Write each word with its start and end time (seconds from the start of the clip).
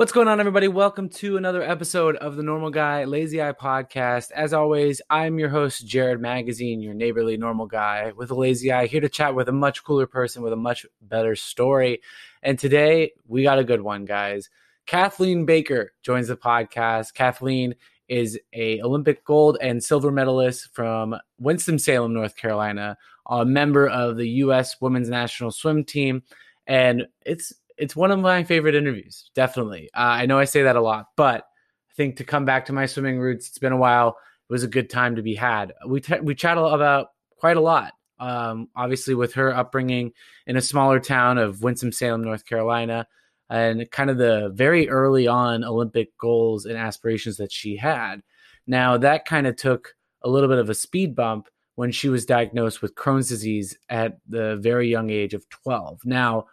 What's 0.00 0.12
going 0.12 0.28
on, 0.28 0.40
everybody? 0.40 0.66
Welcome 0.66 1.10
to 1.10 1.36
another 1.36 1.62
episode 1.62 2.16
of 2.16 2.36
the 2.36 2.42
Normal 2.42 2.70
Guy 2.70 3.04
Lazy 3.04 3.42
Eye 3.42 3.52
podcast. 3.52 4.30
As 4.30 4.54
always, 4.54 5.02
I'm 5.10 5.38
your 5.38 5.50
host, 5.50 5.86
Jared 5.86 6.22
Magazine, 6.22 6.80
your 6.80 6.94
neighborly 6.94 7.36
normal 7.36 7.66
guy 7.66 8.10
with 8.16 8.30
a 8.30 8.34
lazy 8.34 8.72
eye, 8.72 8.86
here 8.86 9.02
to 9.02 9.10
chat 9.10 9.34
with 9.34 9.50
a 9.50 9.52
much 9.52 9.84
cooler 9.84 10.06
person 10.06 10.40
with 10.40 10.54
a 10.54 10.56
much 10.56 10.86
better 11.02 11.36
story. 11.36 12.00
And 12.42 12.58
today, 12.58 13.12
we 13.28 13.42
got 13.42 13.58
a 13.58 13.62
good 13.62 13.82
one, 13.82 14.06
guys. 14.06 14.48
Kathleen 14.86 15.44
Baker 15.44 15.92
joins 16.02 16.28
the 16.28 16.36
podcast. 16.36 17.12
Kathleen 17.12 17.74
is 18.08 18.40
a 18.54 18.80
Olympic 18.80 19.22
gold 19.22 19.58
and 19.60 19.84
silver 19.84 20.10
medalist 20.10 20.70
from 20.72 21.14
Winston-Salem, 21.38 22.14
North 22.14 22.36
Carolina, 22.38 22.96
a 23.26 23.44
member 23.44 23.86
of 23.86 24.16
the 24.16 24.28
U.S. 24.28 24.80
Women's 24.80 25.10
National 25.10 25.50
Swim 25.50 25.84
Team, 25.84 26.22
and 26.66 27.06
it's 27.26 27.52
it's 27.80 27.96
one 27.96 28.10
of 28.10 28.18
my 28.18 28.44
favorite 28.44 28.74
interviews. 28.74 29.30
Definitely, 29.34 29.90
uh, 29.94 30.00
I 30.00 30.26
know 30.26 30.38
I 30.38 30.44
say 30.44 30.62
that 30.62 30.76
a 30.76 30.80
lot, 30.80 31.06
but 31.16 31.42
I 31.90 31.94
think 31.96 32.16
to 32.16 32.24
come 32.24 32.44
back 32.44 32.66
to 32.66 32.72
my 32.72 32.86
swimming 32.86 33.18
roots, 33.18 33.48
it's 33.48 33.58
been 33.58 33.72
a 33.72 33.76
while. 33.76 34.16
It 34.48 34.52
was 34.52 34.62
a 34.62 34.68
good 34.68 34.90
time 34.90 35.16
to 35.16 35.22
be 35.22 35.34
had. 35.34 35.72
We 35.86 36.00
t- 36.00 36.20
we 36.20 36.34
chat 36.34 36.58
about 36.58 37.08
quite 37.36 37.56
a 37.56 37.60
lot. 37.60 37.92
Um, 38.18 38.68
obviously, 38.76 39.14
with 39.14 39.34
her 39.34 39.54
upbringing 39.54 40.12
in 40.46 40.56
a 40.56 40.60
smaller 40.60 41.00
town 41.00 41.38
of 41.38 41.62
Winston 41.62 41.92
Salem, 41.92 42.22
North 42.22 42.44
Carolina, 42.44 43.06
and 43.50 43.90
kind 43.90 44.10
of 44.10 44.16
the 44.16 44.50
very 44.54 44.88
early 44.88 45.26
on 45.26 45.64
Olympic 45.64 46.16
goals 46.16 46.66
and 46.66 46.78
aspirations 46.78 47.36
that 47.38 47.52
she 47.52 47.76
had. 47.76 48.22
Now 48.66 48.96
that 48.98 49.24
kind 49.24 49.46
of 49.46 49.56
took 49.56 49.94
a 50.22 50.30
little 50.30 50.48
bit 50.48 50.58
of 50.58 50.70
a 50.70 50.74
speed 50.74 51.16
bump 51.16 51.48
when 51.74 51.90
she 51.90 52.08
was 52.08 52.24
diagnosed 52.24 52.80
with 52.80 52.94
Crohn's 52.94 53.28
disease 53.28 53.76
at 53.88 54.18
the 54.28 54.56
very 54.56 54.88
young 54.88 55.10
age 55.10 55.34
of 55.34 55.48
12. 55.48 56.04
Now 56.04 56.46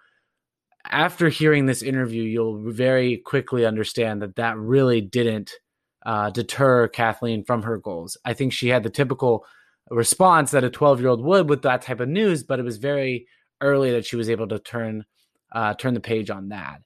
after 0.86 1.30
hearing 1.30 1.66
this 1.66 1.81
interview, 1.81 2.23
you'll 2.23 2.72
very 2.72 3.17
quickly 3.17 3.66
understand 3.66 4.22
that 4.22 4.36
that 4.36 4.58
really 4.58 5.02
didn't 5.02 5.52
uh, 6.05 6.30
deter 6.30 6.88
Kathleen 6.88 7.44
from 7.44 7.64
her 7.64 7.78
goals. 7.78 8.17
I 8.23 8.33
think 8.33 8.53
she 8.53 8.70
had 8.70 8.83
the 8.83 8.89
typical 8.89 9.45
response 9.89 10.52
that 10.52 10.64
a 10.64 10.70
12 10.70 11.02
year 11.02 11.09
old 11.09 11.23
would 11.23 11.50
with 11.50 11.64
that 11.64 11.81
type 11.81 12.00
of 12.00 12.09
news, 12.09 12.44
but 12.44 12.59
it 12.59 12.64
was 12.64 12.78
very 12.78 13.28
early 13.61 13.92
that 13.92 14.05
she 14.05 14.16
was 14.16 14.30
able 14.30 14.48
to 14.48 14.59
turn 14.59 15.05
uh, 15.52 15.73
turn 15.73 15.94
the 15.94 16.00
page 16.00 16.30
on 16.30 16.50
that. 16.50 16.81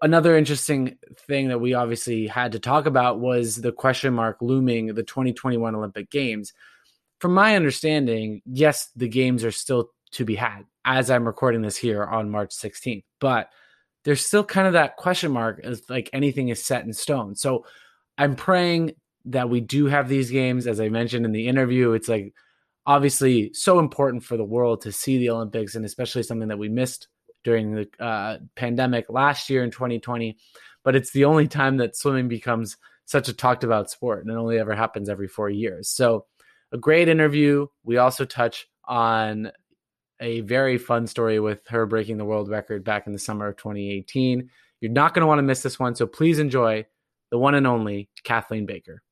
Another 0.00 0.36
interesting 0.36 0.98
thing 1.26 1.48
that 1.48 1.60
we 1.60 1.74
obviously 1.74 2.26
had 2.26 2.52
to 2.52 2.58
talk 2.58 2.86
about 2.86 3.20
was 3.20 3.56
the 3.56 3.72
question 3.72 4.14
mark 4.14 4.38
looming 4.40 4.94
the 4.94 5.02
2021 5.02 5.74
Olympic 5.74 6.10
Games. 6.10 6.52
From 7.20 7.34
my 7.34 7.54
understanding, 7.54 8.42
yes, 8.44 8.90
the 8.96 9.08
games 9.08 9.44
are 9.44 9.52
still 9.52 9.90
to 10.12 10.24
be 10.24 10.34
had 10.34 10.64
as 10.84 11.10
I'm 11.10 11.26
recording 11.26 11.62
this 11.62 11.76
here 11.76 12.04
on 12.04 12.30
March 12.30 12.50
16th. 12.50 13.04
But 13.20 13.48
there's 14.04 14.24
still 14.26 14.44
kind 14.44 14.66
of 14.66 14.72
that 14.72 14.96
question 14.96 15.32
mark 15.32 15.60
as 15.62 15.82
like 15.88 16.10
anything 16.12 16.48
is 16.48 16.64
set 16.64 16.84
in 16.84 16.92
stone. 16.92 17.34
So 17.34 17.64
I'm 18.18 18.34
praying 18.34 18.92
that 19.26 19.48
we 19.48 19.60
do 19.60 19.86
have 19.86 20.08
these 20.08 20.30
games. 20.30 20.66
As 20.66 20.80
I 20.80 20.88
mentioned 20.88 21.24
in 21.24 21.32
the 21.32 21.46
interview, 21.46 21.92
it's 21.92 22.08
like 22.08 22.34
obviously 22.84 23.52
so 23.54 23.78
important 23.78 24.24
for 24.24 24.36
the 24.36 24.44
world 24.44 24.82
to 24.82 24.92
see 24.92 25.18
the 25.18 25.30
Olympics 25.30 25.74
and 25.74 25.84
especially 25.84 26.24
something 26.24 26.48
that 26.48 26.58
we 26.58 26.68
missed 26.68 27.06
during 27.44 27.74
the 27.74 27.88
uh, 28.04 28.38
pandemic 28.56 29.06
last 29.08 29.48
year 29.48 29.62
in 29.62 29.70
2020. 29.70 30.36
But 30.84 30.96
it's 30.96 31.12
the 31.12 31.24
only 31.24 31.46
time 31.46 31.76
that 31.76 31.96
swimming 31.96 32.28
becomes 32.28 32.76
such 33.04 33.28
a 33.28 33.32
talked 33.32 33.62
about 33.62 33.90
sport 33.90 34.24
and 34.24 34.32
it 34.32 34.38
only 34.38 34.58
ever 34.58 34.74
happens 34.74 35.08
every 35.08 35.28
four 35.28 35.48
years. 35.48 35.88
So 35.88 36.26
a 36.72 36.78
great 36.78 37.08
interview. 37.08 37.66
We 37.84 37.98
also 37.98 38.24
touch 38.24 38.66
on 38.84 39.52
a 40.22 40.40
very 40.40 40.78
fun 40.78 41.06
story 41.08 41.40
with 41.40 41.66
her 41.66 41.84
breaking 41.84 42.16
the 42.16 42.24
world 42.24 42.48
record 42.48 42.84
back 42.84 43.06
in 43.06 43.12
the 43.12 43.18
summer 43.18 43.48
of 43.48 43.56
2018. 43.56 44.48
You're 44.80 44.92
not 44.92 45.14
going 45.14 45.22
to 45.22 45.26
want 45.26 45.40
to 45.40 45.42
miss 45.42 45.62
this 45.62 45.78
one, 45.78 45.96
so 45.96 46.06
please 46.06 46.38
enjoy 46.38 46.86
the 47.30 47.38
one 47.38 47.56
and 47.56 47.66
only 47.66 48.08
Kathleen 48.22 48.64
Baker. 48.64 49.02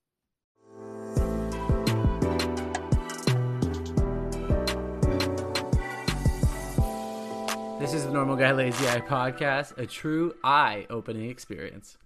This 7.80 7.94
is 7.94 8.04
the 8.04 8.12
Normal 8.12 8.36
Guy 8.36 8.52
Lazy 8.52 8.86
Eye 8.86 9.00
podcast, 9.00 9.76
a 9.78 9.86
true 9.86 10.34
eye 10.44 10.86
opening 10.90 11.28
experience. 11.28 11.98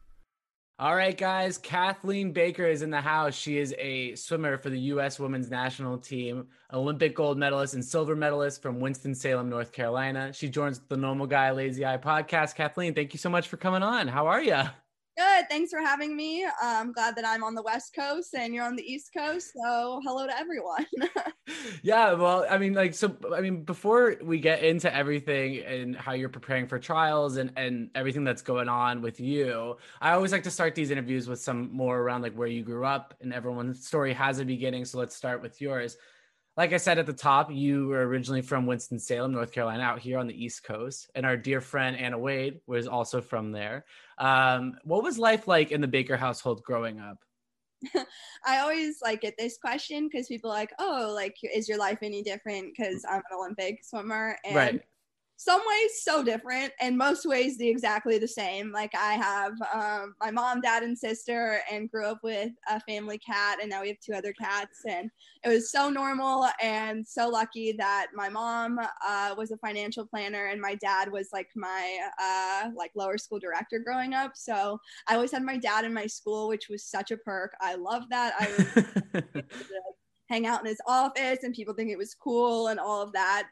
All 0.76 0.96
right, 0.96 1.16
guys. 1.16 1.56
Kathleen 1.56 2.32
Baker 2.32 2.66
is 2.66 2.82
in 2.82 2.90
the 2.90 3.00
house. 3.00 3.34
She 3.34 3.58
is 3.58 3.72
a 3.78 4.16
swimmer 4.16 4.58
for 4.58 4.70
the 4.70 4.80
U.S. 4.80 5.20
women's 5.20 5.48
national 5.48 5.98
team, 5.98 6.48
Olympic 6.72 7.14
gold 7.14 7.38
medalist 7.38 7.74
and 7.74 7.84
silver 7.84 8.16
medalist 8.16 8.60
from 8.60 8.80
Winston-Salem, 8.80 9.48
North 9.48 9.70
Carolina. 9.70 10.32
She 10.32 10.48
joins 10.48 10.80
the 10.80 10.96
Normal 10.96 11.28
Guy 11.28 11.52
Lazy 11.52 11.86
Eye 11.86 11.98
podcast. 11.98 12.56
Kathleen, 12.56 12.92
thank 12.92 13.12
you 13.12 13.18
so 13.18 13.30
much 13.30 13.46
for 13.46 13.56
coming 13.56 13.84
on. 13.84 14.08
How 14.08 14.26
are 14.26 14.42
you? 14.42 14.62
Good. 15.16 15.48
Thanks 15.48 15.70
for 15.70 15.78
having 15.78 16.16
me. 16.16 16.44
I'm 16.60 16.90
glad 16.90 17.14
that 17.14 17.24
I'm 17.24 17.44
on 17.44 17.54
the 17.54 17.62
West 17.62 17.94
Coast 17.94 18.34
and 18.34 18.52
you're 18.52 18.64
on 18.64 18.74
the 18.74 18.82
East 18.82 19.12
Coast. 19.16 19.52
So, 19.52 20.00
hello 20.04 20.26
to 20.26 20.36
everyone. 20.36 20.86
yeah. 21.82 22.14
Well, 22.14 22.44
I 22.50 22.58
mean, 22.58 22.74
like, 22.74 22.94
so, 22.94 23.16
I 23.32 23.40
mean, 23.40 23.62
before 23.62 24.16
we 24.22 24.40
get 24.40 24.64
into 24.64 24.92
everything 24.92 25.58
and 25.60 25.94
how 25.94 26.14
you're 26.14 26.28
preparing 26.28 26.66
for 26.66 26.80
trials 26.80 27.36
and, 27.36 27.52
and 27.56 27.90
everything 27.94 28.24
that's 28.24 28.42
going 28.42 28.68
on 28.68 29.02
with 29.02 29.20
you, 29.20 29.76
I 30.00 30.12
always 30.12 30.32
like 30.32 30.42
to 30.44 30.50
start 30.50 30.74
these 30.74 30.90
interviews 30.90 31.28
with 31.28 31.40
some 31.40 31.72
more 31.72 32.00
around 32.00 32.22
like 32.22 32.34
where 32.34 32.48
you 32.48 32.64
grew 32.64 32.84
up 32.84 33.14
and 33.20 33.32
everyone's 33.32 33.86
story 33.86 34.12
has 34.14 34.40
a 34.40 34.44
beginning. 34.44 34.84
So, 34.84 34.98
let's 34.98 35.14
start 35.14 35.40
with 35.42 35.60
yours 35.60 35.96
like 36.56 36.72
I 36.72 36.76
said 36.76 36.98
at 36.98 37.06
the 37.06 37.12
top, 37.12 37.50
you 37.50 37.88
were 37.88 38.06
originally 38.06 38.42
from 38.42 38.66
Winston-Salem, 38.66 39.32
North 39.32 39.52
Carolina, 39.52 39.82
out 39.82 39.98
here 39.98 40.18
on 40.18 40.26
the 40.26 40.44
East 40.44 40.62
Coast. 40.62 41.10
And 41.14 41.26
our 41.26 41.36
dear 41.36 41.60
friend 41.60 41.96
Anna 41.96 42.18
Wade 42.18 42.60
was 42.66 42.86
also 42.86 43.20
from 43.20 43.50
there. 43.50 43.84
Um, 44.18 44.74
what 44.84 45.02
was 45.02 45.18
life 45.18 45.48
like 45.48 45.72
in 45.72 45.80
the 45.80 45.88
Baker 45.88 46.16
household 46.16 46.62
growing 46.62 47.00
up? 47.00 47.18
I 48.46 48.58
always 48.58 49.00
like 49.02 49.20
get 49.20 49.34
this 49.36 49.58
question 49.58 50.08
because 50.08 50.28
people 50.28 50.50
are 50.50 50.54
like, 50.54 50.72
oh, 50.78 51.12
like, 51.14 51.36
is 51.42 51.68
your 51.68 51.78
life 51.78 51.98
any 52.02 52.22
different? 52.22 52.72
Because 52.76 53.04
I'm 53.08 53.16
an 53.16 53.36
Olympic 53.36 53.84
swimmer. 53.84 54.38
And 54.44 54.56
right 54.56 54.82
some 55.36 55.60
ways 55.66 56.02
so 56.02 56.22
different 56.22 56.72
and 56.80 56.96
most 56.96 57.26
ways 57.26 57.58
the 57.58 57.68
exactly 57.68 58.18
the 58.18 58.28
same. 58.28 58.70
Like 58.72 58.94
i 58.94 59.14
have 59.14 59.52
um, 59.72 60.14
my 60.20 60.30
mom 60.30 60.60
dad 60.60 60.82
and 60.82 60.96
sister 60.96 61.60
and 61.70 61.90
grew 61.90 62.06
up 62.06 62.20
with 62.22 62.50
a 62.68 62.80
family 62.80 63.18
cat 63.18 63.58
and 63.60 63.70
now 63.70 63.82
we 63.82 63.88
have 63.88 64.00
two 64.00 64.12
other 64.14 64.32
cats 64.32 64.82
and 64.88 65.10
it 65.44 65.48
was 65.48 65.70
so 65.70 65.88
normal 65.88 66.48
and 66.62 67.06
so 67.06 67.28
lucky 67.28 67.72
that 67.72 68.08
my 68.14 68.28
mom 68.28 68.78
uh, 69.06 69.34
was 69.36 69.50
a 69.50 69.58
financial 69.58 70.06
planner 70.06 70.46
and 70.46 70.60
my 70.60 70.76
dad 70.76 71.10
was 71.10 71.28
like 71.32 71.48
my 71.56 71.98
uh, 72.20 72.70
like 72.76 72.92
lower 72.94 73.18
school 73.18 73.38
director 73.38 73.78
growing 73.78 74.14
up. 74.14 74.32
So 74.34 74.78
i 75.08 75.14
always 75.14 75.32
had 75.32 75.42
my 75.42 75.56
dad 75.56 75.84
in 75.84 75.92
my 75.92 76.06
school 76.06 76.48
which 76.48 76.68
was 76.68 76.84
such 76.84 77.10
a 77.10 77.16
perk. 77.16 77.54
I 77.60 77.74
love 77.74 78.04
that. 78.10 78.34
I 78.38 78.92
would 79.34 79.44
hang 80.28 80.46
out 80.46 80.60
in 80.60 80.66
his 80.66 80.80
office 80.86 81.40
and 81.42 81.54
people 81.54 81.74
think 81.74 81.90
it 81.90 81.98
was 81.98 82.14
cool 82.14 82.68
and 82.68 82.80
all 82.80 83.02
of 83.02 83.12
that 83.12 83.48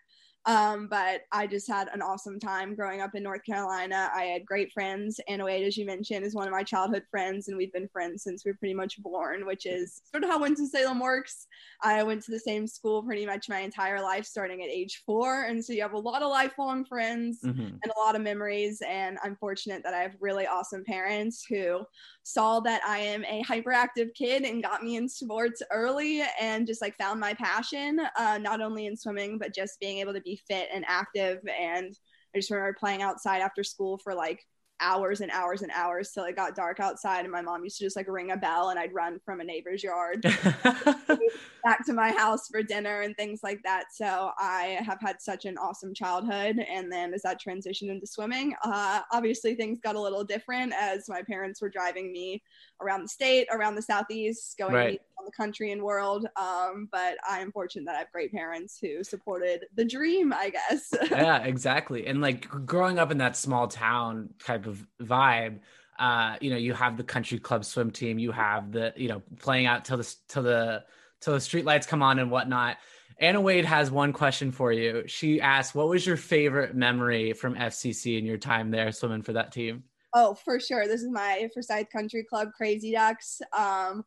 um, 0.47 0.88
but 0.88 1.22
I 1.30 1.47
just 1.47 1.69
had 1.69 1.88
an 1.94 2.03
awesome 2.03 2.41
time 2.41 2.75
growing 2.75 3.00
up 3.00 3.14
in 3.14 3.22
North 3.22 3.44
Carolina. 3.44 4.10
I 4.14 4.25
had 4.25 4.44
great 4.44 4.72
friends. 4.72 5.20
Anna 5.28 5.44
Wade, 5.44 5.66
as 5.66 5.76
you 5.76 5.86
mentioned, 5.86 6.25
is 6.25 6.34
one 6.34 6.47
of 6.47 6.53
my 6.53 6.62
childhood 6.62 7.04
friends, 7.10 7.48
and 7.48 7.56
we've 7.56 7.72
been 7.72 7.88
friends 7.88 8.22
since 8.22 8.44
we 8.44 8.50
are 8.50 8.54
pretty 8.54 8.75
much 8.75 9.03
born, 9.03 9.47
which 9.47 9.66
is 9.66 10.03
sort 10.10 10.25
of 10.25 10.30
how 10.30 10.41
Winston-Salem 10.41 10.98
works. 10.98 11.47
I 11.82 12.03
went 12.03 12.22
to 12.25 12.30
the 12.30 12.38
same 12.38 12.66
school 12.66 13.03
pretty 13.03 13.26
much 13.26 13.48
my 13.48 13.60
entire 13.60 14.00
life, 14.00 14.25
starting 14.25 14.62
at 14.62 14.69
age 14.69 15.03
four. 15.04 15.44
And 15.44 15.64
so 15.64 15.72
you 15.72 15.82
have 15.82 15.94
a 15.94 15.98
lot 15.98 16.22
of 16.22 16.30
lifelong 16.30 16.84
friends 16.84 17.41
mm-hmm. 17.44 17.60
and 17.60 17.92
a 17.94 17.98
lot 17.98 18.14
of 18.14 18.22
memories. 18.22 18.82
And 18.88 19.19
I'm 19.22 19.36
fortunate 19.36 19.82
that 19.84 19.94
I 19.94 19.98
have 19.98 20.14
really 20.20 20.47
awesome 20.47 20.84
parents 20.84 21.44
who 21.48 21.84
saw 22.22 22.60
that 22.60 22.82
I 22.86 22.98
am 22.98 23.24
a 23.24 23.42
hyperactive 23.42 24.14
kid 24.14 24.44
and 24.44 24.62
got 24.62 24.84
me 24.84 24.97
in 24.97 25.09
sports 25.09 25.60
early 25.72 26.22
and 26.41 26.66
just 26.66 26.80
like 26.80 26.97
found 26.97 27.19
my 27.19 27.34
passion, 27.34 28.00
uh, 28.16 28.38
not 28.38 28.60
only 28.60 28.86
in 28.86 28.97
swimming, 28.97 29.38
but 29.38 29.54
just 29.54 29.80
being 29.80 29.98
able 29.98 30.12
to 30.12 30.20
be 30.20 30.31
fit 30.48 30.69
and 30.72 30.84
active. 30.87 31.38
And 31.48 31.94
I 32.34 32.38
just 32.38 32.50
remember 32.50 32.76
playing 32.78 33.03
outside 33.03 33.41
after 33.41 33.65
school 33.65 33.98
for 33.98 34.15
like 34.15 34.41
hours 34.82 35.20
and 35.20 35.31
hours 35.31 35.62
and 35.62 35.70
hours 35.72 36.10
till 36.10 36.25
it 36.25 36.37
got 36.37 36.54
dark 36.54 36.80
outside 36.80 37.21
and 37.21 37.30
my 37.30 37.41
mom 37.41 37.62
used 37.62 37.78
to 37.78 37.84
just 37.84 37.97
like 37.97 38.09
ring 38.09 38.33
a 38.33 38.36
bell 38.36 38.71
and 38.71 38.78
I'd 38.78 38.92
run 38.92 39.21
from 39.24 39.41
a 39.41 39.45
neighbor's 39.45 39.83
yard 39.83 40.22
back 41.65 41.86
to 41.86 41.92
my 41.92 42.10
house 42.12 42.48
for 42.48 42.62
dinner 42.62 43.03
and 43.03 43.16
things 43.16 43.41
like 43.42 43.60
that. 43.65 43.84
So 43.92 44.33
I 44.39 44.78
have 44.84 44.98
had 45.01 45.21
such 45.21 45.45
an 45.45 45.56
awesome 45.59 45.95
childhood 45.95 46.59
and 46.59 46.91
then 46.91 47.15
as 47.15 47.22
that 47.22 47.41
transitioned 47.41 47.91
into 47.91 48.06
swimming, 48.06 48.54
uh, 48.65 49.01
obviously 49.12 49.54
things 49.54 49.78
got 49.80 49.95
a 49.95 50.01
little 50.01 50.24
different 50.24 50.72
as 50.78 51.09
my 51.09 51.22
parents 51.22 51.62
were 51.62 51.71
driving 51.71 52.12
me 52.12 52.42
around 52.83 53.03
the 53.03 53.09
state, 53.09 53.47
around 53.51 53.74
the 53.74 53.83
southeast, 53.83 54.56
going 54.59 54.74
right. 54.74 55.01
on 55.18 55.24
the 55.24 55.33
country 55.33 55.72
and 55.72 55.83
world. 55.83 56.27
Um, 56.36 56.89
but 56.91 57.16
I 57.28 57.41
am 57.41 57.53
fortunate 57.53 57.86
that 57.86 57.95
I 57.95 58.01
have 58.01 58.12
great 58.12 58.33
parents 58.33 58.78
who 58.80 59.04
supported 59.04 59.66
the 59.74 59.84
dream, 59.84 60.33
I 60.33 60.51
guess. 60.51 60.92
yeah, 61.10 61.42
exactly. 61.42 62.06
And 62.06 62.21
like 62.21 62.48
growing 62.66 62.98
up 62.98 63.10
in 63.10 63.18
that 63.18 63.36
small 63.36 63.68
town 63.68 64.30
type 64.45 64.66
of 64.66 64.72
vibe, 65.01 65.60
uh, 65.98 66.36
you 66.41 66.51
know, 66.51 66.57
you 66.57 66.74
have 66.74 66.97
the 66.97 67.04
country 67.04 67.39
club 67.39 67.65
swim 67.65 67.91
team, 67.91 68.19
you 68.19 68.33
have 68.33 68.72
the, 68.72 68.92
you 68.97 69.09
know, 69.09 69.22
playing 69.39 69.66
out 69.66 69.84
till 69.84 69.98
the 69.98 70.15
till 70.28 70.42
the 70.42 70.84
till 71.21 71.34
the 71.34 71.41
street 71.41 71.65
lights 71.65 71.86
come 71.86 72.03
on 72.03 72.19
and 72.19 72.30
whatnot. 72.30 72.77
Anna 73.19 73.41
Wade 73.41 73.65
has 73.65 73.91
one 73.91 74.13
question 74.13 74.51
for 74.51 74.72
you. 74.72 75.04
She 75.07 75.41
asked, 75.41 75.74
"What 75.74 75.89
was 75.89 76.04
your 76.04 76.16
favorite 76.16 76.74
memory 76.74 77.33
from 77.34 77.54
FCC 77.54 78.19
in 78.19 78.24
your 78.24 78.39
time 78.39 78.71
there 78.71 78.91
swimming 78.91 79.22
for 79.22 79.34
that 79.34 79.53
team?" 79.53 79.84
Oh, 80.15 80.34
for 80.34 80.60
sure. 80.60 80.86
This 80.86 81.03
is 81.03 81.10
my 81.10 81.48
Forsyth 81.54 81.89
Country 81.91 82.25
Club 82.25 82.48
Crazy 82.54 82.92
Ducks. 82.92 83.41
Um, 83.57 84.04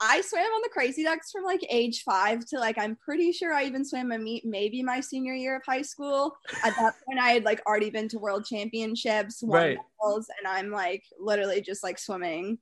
I 0.00 0.20
swam 0.20 0.44
on 0.44 0.62
the 0.62 0.68
Crazy 0.72 1.02
Ducks 1.02 1.30
from 1.32 1.44
like 1.44 1.64
age 1.70 2.02
five 2.04 2.44
to 2.46 2.58
like 2.58 2.78
I'm 2.78 2.96
pretty 2.96 3.32
sure 3.32 3.52
I 3.52 3.64
even 3.64 3.84
swam 3.84 4.12
a 4.12 4.18
meet 4.18 4.44
maybe 4.44 4.82
my 4.82 5.00
senior 5.00 5.34
year 5.34 5.56
of 5.56 5.62
high 5.66 5.82
school. 5.82 6.36
At 6.62 6.74
that 6.76 6.94
point, 7.06 7.20
I 7.20 7.30
had 7.30 7.44
like 7.44 7.60
already 7.66 7.90
been 7.90 8.08
to 8.10 8.18
World 8.18 8.44
Championships, 8.44 9.42
won 9.42 9.64
Right. 9.64 9.76
medals, 10.00 10.28
and 10.38 10.46
I'm 10.46 10.70
like 10.70 11.04
literally 11.18 11.60
just 11.60 11.82
like 11.82 11.98
swimming 11.98 12.58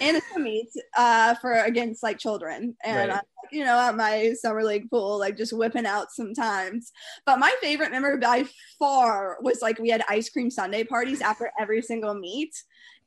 in 0.00 0.16
a 0.16 0.20
swim 0.32 0.44
meet 0.44 0.70
uh, 0.96 1.34
for 1.36 1.52
against 1.54 2.02
like 2.02 2.18
children, 2.18 2.76
and 2.84 3.10
Right. 3.10 3.10
I'm 3.12 3.22
you 3.52 3.64
know 3.64 3.78
at 3.78 3.96
my 3.96 4.32
summer 4.40 4.64
league 4.64 4.88
pool 4.90 5.18
like 5.18 5.36
just 5.36 5.52
whipping 5.52 5.86
out 5.86 6.12
sometimes. 6.12 6.92
But 7.26 7.38
my 7.40 7.54
favorite 7.60 7.92
memory 7.92 8.18
by 8.18 8.44
far 8.78 9.38
was 9.42 9.60
like 9.62 9.78
we 9.78 9.90
had 9.90 10.02
ice 10.08 10.30
cream 10.30 10.50
sundae 10.50 10.84
parties 10.84 11.20
after 11.20 11.50
every 11.60 11.82
single 11.82 12.14
meet 12.14 12.54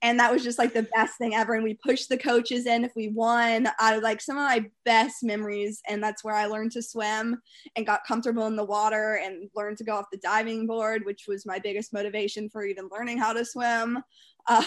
and 0.03 0.19
that 0.19 0.31
was 0.31 0.43
just 0.43 0.59
like 0.59 0.73
the 0.73 0.87
best 0.93 1.17
thing 1.17 1.33
ever. 1.33 1.55
And 1.55 1.63
we 1.63 1.75
pushed 1.75 2.09
the 2.09 2.17
coaches 2.17 2.67
in. 2.67 2.83
If 2.83 2.91
we 2.95 3.07
won 3.07 3.67
of 3.79 4.03
like 4.03 4.21
some 4.21 4.37
of 4.37 4.43
my 4.43 4.65
best 4.85 5.23
memories 5.23 5.81
and 5.87 6.03
that's 6.03 6.23
where 6.23 6.35
i 6.35 6.45
learned 6.45 6.71
to 6.71 6.81
swim 6.81 7.41
and 7.75 7.85
got 7.85 8.05
comfortable 8.05 8.47
in 8.47 8.55
the 8.55 8.63
water 8.63 9.19
and 9.23 9.49
learned 9.55 9.77
to 9.77 9.83
go 9.83 9.95
off 9.95 10.05
the 10.11 10.17
diving 10.17 10.67
board 10.67 11.03
which 11.05 11.25
was 11.27 11.45
my 11.45 11.59
biggest 11.59 11.93
motivation 11.93 12.49
for 12.49 12.65
even 12.65 12.89
learning 12.91 13.17
how 13.17 13.33
to 13.33 13.45
swim. 13.45 13.99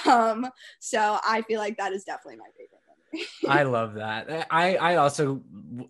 Um 0.06 0.48
so 0.80 1.18
i 1.22 1.42
feel 1.42 1.60
like 1.60 1.76
that 1.76 1.92
is 1.92 2.02
definitely 2.02 2.38
my 2.38 2.48
favorite 2.56 2.85
I 3.48 3.62
love 3.64 3.94
that. 3.94 4.28
Eh, 4.28 4.44
I 4.50 4.76
I 4.76 4.96
also 4.96 5.42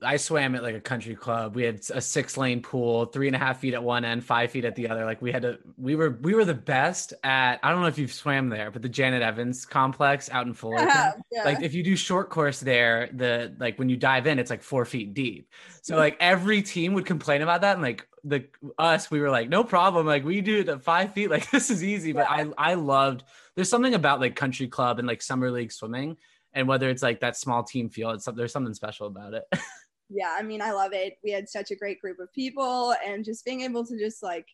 I 0.02 0.17
swam 0.17 0.55
at 0.55 0.62
like 0.62 0.75
a 0.75 0.81
country 0.81 1.14
club. 1.14 1.55
We 1.55 1.64
had 1.64 1.81
a 1.93 2.00
six 2.00 2.37
lane 2.37 2.61
pool, 2.62 3.06
three 3.06 3.26
and 3.26 3.37
a 3.37 3.38
half 3.38 3.61
feet 3.61 3.75
at 3.75 3.82
one 3.82 4.05
end, 4.05 4.25
five 4.25 4.50
feet 4.50 4.64
at 4.64 4.75
the 4.75 4.88
other. 4.88 5.05
Like 5.05 5.23
we 5.23 5.32
had 5.32 5.43
to 5.43 5.58
we 5.76 5.96
were 5.96 6.19
we 6.23 6.34
were 6.34 6.44
the 6.44 6.55
best 6.55 7.14
at 7.23 7.61
I 7.62 7.70
don't 7.70 7.81
know 7.81 7.87
if 7.87 7.99
you've 7.99 8.12
swam 8.12 8.49
there, 8.49 8.70
but 8.70 8.82
the 8.82 8.88
Janet 8.88 9.23
Evans 9.23 9.64
complex 9.67 10.31
out 10.31 10.46
in 10.46 10.55
Fullerton. 10.61 10.87
yeah, 10.88 11.12
yeah. 11.31 11.44
Like 11.44 11.62
if 11.62 11.75
you 11.75 11.82
do 11.82 11.96
short 11.96 12.31
course 12.31 12.61
there, 12.61 13.08
the 13.12 13.55
like 13.58 13.79
when 13.79 13.88
you 13.88 13.96
dive 13.96 14.26
in, 14.26 14.38
it's 14.38 14.50
like 14.50 14.62
four 14.62 14.84
feet 14.84 15.14
deep. 15.14 15.49
So 15.82 15.96
like 16.05 16.17
every 16.20 16.62
team 16.62 16.94
would 16.94 17.06
complain 17.06 17.43
about 17.43 17.61
that, 17.62 17.75
and 17.75 17.82
like 17.82 18.06
the 18.25 18.46
us, 18.79 19.11
we 19.11 19.20
were 19.20 19.31
like, 19.31 19.49
no 19.49 19.62
problem. 19.62 20.05
Like 20.06 20.25
we 20.25 20.40
do 20.40 20.61
it 20.61 20.69
at 20.69 20.82
five 20.82 21.12
feet. 21.12 21.31
Like 21.37 21.50
this 21.50 21.70
is 21.70 21.84
easy. 21.84 22.12
But 22.12 22.26
I 22.29 22.46
I 22.56 22.75
loved. 22.75 23.22
There's 23.55 23.70
something 23.70 23.94
about 23.94 24.20
like 24.20 24.37
country 24.37 24.69
club 24.69 24.99
and 24.99 25.08
like 25.08 25.22
summer 25.22 25.50
league 25.50 25.72
swimming, 25.72 26.17
and 26.56 26.67
whether 26.67 26.91
it's 26.91 27.03
like 27.03 27.20
that 27.20 27.37
small 27.37 27.62
team 27.62 27.88
feel, 27.88 28.11
it's 28.11 28.25
there's 28.35 28.53
something 28.53 28.75
special 28.75 29.06
about 29.06 29.35
it. 29.35 29.44
yeah 30.08 30.37
i 30.38 30.43
mean 30.43 30.62
i 30.62 30.73
love 30.73 30.93
it 30.93 31.19
we 31.25 31.31
had 31.31 31.49
such 31.49 31.70
a 31.70 31.76
great 31.76 32.00
group 32.00 32.19
of 32.20 32.32
people 32.32 32.94
and 33.05 33.25
just 33.25 33.44
being 33.44 33.62
able 33.62 33.85
to 33.85 33.99
just 33.99 34.23
like 34.23 34.47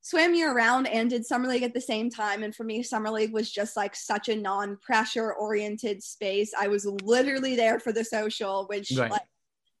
swam 0.00 0.34
year 0.34 0.54
round 0.54 0.86
and 0.88 1.10
did 1.10 1.26
summer 1.26 1.48
league 1.48 1.62
at 1.62 1.74
the 1.74 1.80
same 1.80 2.08
time 2.08 2.42
and 2.42 2.54
for 2.54 2.64
me 2.64 2.82
summer 2.82 3.10
league 3.10 3.32
was 3.32 3.50
just 3.50 3.76
like 3.76 3.94
such 3.94 4.28
a 4.28 4.36
non-pressure 4.36 5.34
oriented 5.34 6.02
space 6.02 6.52
i 6.58 6.68
was 6.68 6.86
literally 7.02 7.56
there 7.56 7.78
for 7.78 7.92
the 7.92 8.04
social 8.04 8.66
which 8.68 8.92
Right. 8.96 9.10
like 9.10 9.22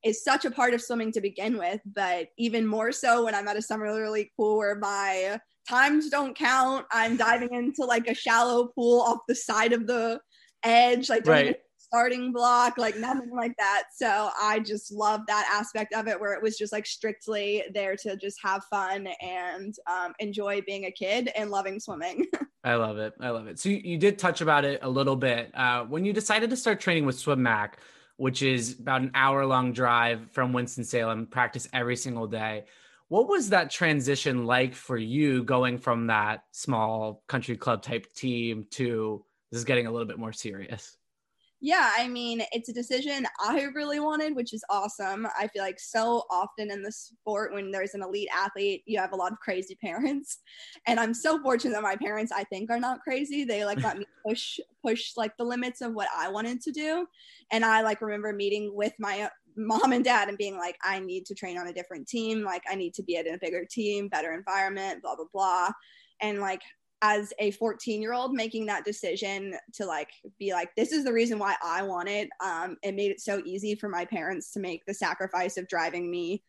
is 0.04 0.22
such 0.22 0.44
a 0.44 0.50
part 0.50 0.74
of 0.74 0.82
swimming 0.82 1.10
to 1.12 1.20
begin 1.20 1.56
with 1.56 1.80
but 1.86 2.28
even 2.36 2.66
more 2.66 2.92
so 2.92 3.24
when 3.24 3.34
i'm 3.34 3.48
at 3.48 3.56
a 3.56 3.62
summer 3.62 4.10
league 4.10 4.30
pool 4.36 4.58
where 4.58 4.74
my 4.76 5.40
times 5.68 6.10
don't 6.10 6.36
count 6.36 6.84
i'm 6.92 7.16
diving 7.16 7.54
into 7.54 7.84
like 7.84 8.08
a 8.08 8.14
shallow 8.14 8.66
pool 8.66 9.00
off 9.00 9.20
the 9.26 9.34
side 9.34 9.72
of 9.72 9.86
the 9.86 10.20
edge 10.62 11.08
like 11.08 11.26
Right. 11.26 11.56
starting 11.78 12.32
block, 12.32 12.78
like 12.78 12.96
nothing 12.96 13.30
like 13.30 13.56
that. 13.58 13.84
So 13.94 14.30
I 14.40 14.58
just 14.60 14.92
love 14.92 15.20
that 15.28 15.48
aspect 15.52 15.94
of 15.94 16.08
it 16.08 16.20
where 16.20 16.32
it 16.32 16.42
was 16.42 16.58
just 16.58 16.72
like 16.72 16.86
strictly 16.86 17.62
there 17.72 17.96
to 17.96 18.16
just 18.16 18.38
have 18.42 18.64
fun 18.64 19.08
and 19.20 19.74
um, 19.90 20.12
enjoy 20.18 20.60
being 20.62 20.86
a 20.86 20.90
kid 20.90 21.30
and 21.36 21.50
loving 21.50 21.78
swimming. 21.80 22.26
I 22.64 22.74
love 22.74 22.98
it. 22.98 23.14
I 23.20 23.30
love 23.30 23.46
it. 23.46 23.60
So 23.60 23.68
you, 23.68 23.80
you 23.84 23.98
did 23.98 24.18
touch 24.18 24.40
about 24.40 24.64
it 24.64 24.80
a 24.82 24.88
little 24.88 25.14
bit 25.14 25.52
uh, 25.54 25.84
when 25.84 26.04
you 26.04 26.12
decided 26.12 26.50
to 26.50 26.56
start 26.56 26.80
training 26.80 27.06
with 27.06 27.16
Swim 27.16 27.40
Mac, 27.42 27.78
which 28.16 28.42
is 28.42 28.80
about 28.80 29.02
an 29.02 29.12
hour 29.14 29.46
long 29.46 29.72
drive 29.72 30.28
from 30.32 30.52
Winston 30.52 30.82
Salem, 30.82 31.26
practice 31.26 31.68
every 31.72 31.96
single 31.96 32.26
day. 32.26 32.64
What 33.08 33.28
was 33.28 33.50
that 33.50 33.70
transition 33.70 34.46
like 34.46 34.74
for 34.74 34.96
you 34.96 35.44
going 35.44 35.78
from 35.78 36.08
that 36.08 36.42
small 36.50 37.22
country 37.28 37.56
club 37.56 37.82
type 37.82 38.12
team 38.14 38.66
to 38.72 39.24
this 39.50 39.58
is 39.58 39.64
getting 39.64 39.86
a 39.86 39.90
little 39.90 40.06
bit 40.06 40.18
more 40.18 40.32
serious? 40.32 40.96
yeah, 41.60 41.92
I 41.96 42.06
mean, 42.06 42.42
it's 42.52 42.68
a 42.68 42.72
decision 42.72 43.26
I 43.40 43.62
really 43.74 43.98
wanted, 43.98 44.36
which 44.36 44.52
is 44.52 44.62
awesome. 44.68 45.26
I 45.38 45.48
feel 45.48 45.62
like 45.62 45.80
so 45.80 46.24
often 46.30 46.70
in 46.70 46.82
the 46.82 46.92
sport, 46.92 47.54
when 47.54 47.70
there's 47.70 47.94
an 47.94 48.02
elite 48.02 48.28
athlete, 48.34 48.82
you 48.84 48.98
have 48.98 49.12
a 49.12 49.16
lot 49.16 49.32
of 49.32 49.40
crazy 49.40 49.74
parents. 49.82 50.38
And 50.86 51.00
I'm 51.00 51.14
so 51.14 51.42
fortunate 51.42 51.72
that 51.72 51.82
my 51.82 51.96
parents, 51.96 52.30
I 52.30 52.44
think, 52.44 52.70
are 52.70 52.80
not 52.80 53.00
crazy. 53.00 53.44
They 53.44 53.64
like 53.64 53.82
let 53.82 53.98
me 53.98 54.04
push, 54.26 54.60
push 54.84 55.12
like 55.16 55.36
the 55.38 55.44
limits 55.44 55.80
of 55.80 55.94
what 55.94 56.08
I 56.14 56.28
wanted 56.28 56.60
to 56.62 56.72
do. 56.72 57.06
And 57.50 57.64
I 57.64 57.80
like 57.80 58.02
remember 58.02 58.32
meeting 58.34 58.72
with 58.74 58.92
my 58.98 59.22
uh, 59.22 59.28
mom 59.56 59.92
and 59.92 60.04
dad 60.04 60.28
and 60.28 60.36
being 60.36 60.58
like, 60.58 60.76
I 60.84 61.00
need 61.00 61.24
to 61.26 61.34
train 61.34 61.56
on 61.56 61.68
a 61.68 61.72
different 61.72 62.06
team. 62.06 62.44
Like, 62.44 62.64
I 62.70 62.74
need 62.74 62.92
to 62.94 63.02
be 63.02 63.16
at 63.16 63.26
a 63.26 63.38
bigger 63.40 63.64
team, 63.64 64.08
better 64.08 64.34
environment, 64.34 65.02
blah, 65.02 65.16
blah, 65.16 65.24
blah. 65.32 65.70
And 66.20 66.40
like, 66.40 66.60
as 67.02 67.32
a 67.38 67.50
14 67.52 68.00
year 68.00 68.14
old 68.14 68.32
making 68.32 68.66
that 68.66 68.84
decision 68.84 69.54
to 69.74 69.84
like 69.84 70.10
be 70.38 70.52
like 70.52 70.74
this 70.76 70.92
is 70.92 71.04
the 71.04 71.12
reason 71.12 71.38
why 71.38 71.54
i 71.62 71.82
want 71.82 72.08
it 72.08 72.28
um 72.42 72.76
it 72.82 72.94
made 72.94 73.10
it 73.10 73.20
so 73.20 73.42
easy 73.44 73.74
for 73.74 73.88
my 73.88 74.04
parents 74.04 74.52
to 74.52 74.60
make 74.60 74.84
the 74.86 74.94
sacrifice 74.94 75.58
of 75.58 75.68
driving 75.68 76.10
me 76.10 76.42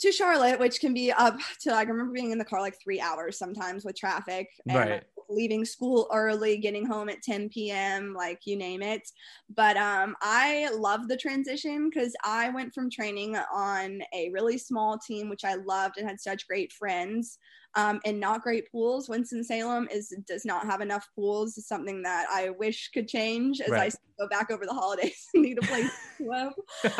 to 0.00 0.10
charlotte 0.10 0.58
which 0.58 0.80
can 0.80 0.92
be 0.92 1.12
up 1.12 1.36
to 1.60 1.72
i 1.72 1.82
remember 1.82 2.12
being 2.12 2.32
in 2.32 2.38
the 2.38 2.44
car 2.44 2.60
like 2.60 2.76
three 2.82 3.00
hours 3.00 3.38
sometimes 3.38 3.84
with 3.84 3.96
traffic 3.96 4.48
and 4.68 4.78
Right. 4.78 5.04
Leaving 5.30 5.64
school 5.64 6.08
early 6.12 6.56
getting 6.58 6.84
home 6.84 7.08
at 7.08 7.22
10 7.22 7.48
p.m 7.48 8.14
like 8.14 8.40
you 8.44 8.56
name 8.56 8.82
it 8.82 9.08
but 9.54 9.76
um 9.76 10.16
i 10.22 10.68
love 10.74 11.08
the 11.08 11.16
transition 11.16 11.88
because 11.88 12.14
i 12.24 12.48
went 12.50 12.74
from 12.74 12.90
training 12.90 13.36
on 13.52 14.00
a 14.14 14.30
really 14.30 14.58
small 14.58 14.98
team 14.98 15.28
which 15.28 15.44
i 15.44 15.54
loved 15.54 15.96
and 15.96 16.08
had 16.08 16.20
such 16.20 16.46
great 16.46 16.72
friends 16.72 17.38
um, 17.76 18.00
and 18.04 18.18
not 18.18 18.42
great 18.42 18.70
pools. 18.70 19.08
Winston 19.08 19.44
Salem 19.44 19.88
is 19.90 20.14
does 20.26 20.44
not 20.44 20.66
have 20.66 20.80
enough 20.80 21.08
pools. 21.14 21.56
It's 21.56 21.68
something 21.68 22.02
that 22.02 22.26
I 22.30 22.50
wish 22.50 22.90
could 22.92 23.08
change 23.08 23.60
as 23.60 23.70
I 23.70 23.90
go 24.18 24.28
back 24.28 24.50
over 24.50 24.66
the 24.66 24.74
holidays 24.74 25.28
and 25.34 25.44
need 25.44 25.58
a 25.58 25.66
place 25.66 25.90
to 26.18 26.24
swim. 26.24 26.92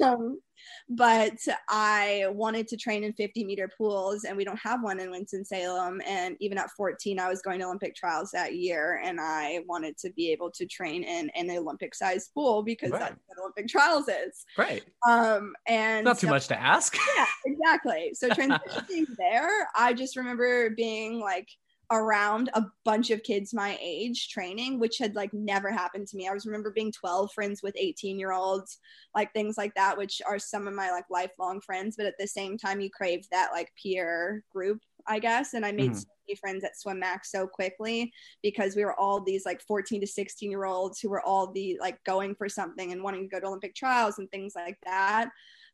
Um, 0.02 0.40
but 0.88 1.36
I 1.68 2.26
wanted 2.30 2.68
to 2.68 2.76
train 2.76 3.04
in 3.04 3.12
50 3.14 3.44
meter 3.44 3.68
pools, 3.76 4.24
and 4.24 4.36
we 4.36 4.44
don't 4.44 4.58
have 4.58 4.82
one 4.82 5.00
in 5.00 5.10
Winston 5.10 5.44
Salem. 5.44 6.00
And 6.06 6.36
even 6.40 6.58
at 6.58 6.70
14, 6.76 7.18
I 7.18 7.28
was 7.28 7.42
going 7.42 7.58
to 7.60 7.66
Olympic 7.66 7.94
trials 7.94 8.30
that 8.32 8.54
year, 8.56 9.00
and 9.04 9.20
I 9.20 9.60
wanted 9.68 9.96
to 9.98 10.10
be 10.12 10.30
able 10.32 10.50
to 10.52 10.66
train 10.66 11.02
in 11.04 11.30
an 11.30 11.50
Olympic 11.50 11.94
sized 11.94 12.30
pool 12.34 12.62
because 12.62 12.90
Right. 12.90 13.00
that's 13.00 13.16
what 13.26 13.38
Olympic 13.38 13.68
trials 13.68 14.08
is. 14.08 14.44
right. 14.58 14.82
Um, 15.08 15.54
and 15.66 16.04
Not 16.04 16.18
too 16.18 16.26
so- 16.26 16.32
much 16.32 16.48
to 16.48 16.60
ask. 16.60 16.96
yeah, 17.16 17.26
exactly. 17.46 18.12
So 18.14 18.28
transitioning 18.30 19.06
there, 19.18 19.68
I 19.76 19.92
just 19.92 20.16
remember 20.16 20.70
being 20.70 21.20
like 21.20 21.48
around 21.92 22.50
a 22.54 22.64
bunch 22.84 23.10
of 23.10 23.22
kids 23.22 23.54
my 23.54 23.78
age 23.80 24.28
training, 24.30 24.78
which 24.80 24.98
had 24.98 25.14
like 25.14 25.32
never 25.34 25.70
happened 25.70 26.08
to 26.08 26.16
me. 26.16 26.26
I 26.28 26.32
was 26.32 26.46
remember 26.46 26.70
being 26.70 26.92
12 26.92 27.32
friends 27.32 27.62
with 27.62 27.74
18 27.76 28.18
year 28.18 28.32
olds, 28.32 28.78
like 29.14 29.32
things 29.32 29.56
like 29.58 29.74
that, 29.74 29.98
which 29.98 30.22
are 30.26 30.38
some 30.38 30.66
of 30.66 30.74
my 30.74 30.90
like 30.90 31.04
lifelong 31.10 31.60
friends. 31.60 31.96
But 31.96 32.06
at 32.06 32.14
the 32.18 32.26
same 32.26 32.58
time, 32.58 32.80
you 32.80 32.90
crave 32.90 33.26
that 33.30 33.50
like 33.52 33.72
peer 33.80 34.44
group, 34.50 34.80
I 35.06 35.18
guess. 35.18 35.54
And 35.54 35.64
I 35.66 35.72
made 35.72 35.94
Mhm. 35.94 35.96
so 35.96 36.08
many 36.26 36.36
friends 36.36 36.64
at 36.64 36.78
Swim 36.78 36.98
Max 36.98 37.30
so 37.30 37.46
quickly 37.46 38.12
because 38.42 38.76
we 38.76 38.84
were 38.84 38.98
all 38.98 39.20
these 39.20 39.44
like 39.44 39.62
14 39.62 40.00
to 40.00 40.06
16 40.06 40.50
year 40.50 40.64
olds 40.64 41.00
who 41.00 41.10
were 41.10 41.22
all 41.22 41.52
the 41.52 41.78
like 41.80 42.02
going 42.04 42.34
for 42.34 42.48
something 42.48 42.92
and 42.92 43.02
wanting 43.02 43.22
to 43.22 43.28
go 43.28 43.40
to 43.40 43.46
Olympic 43.46 43.74
trials 43.74 44.18
and 44.18 44.30
things 44.30 44.54
like 44.54 44.78
that 44.84 45.30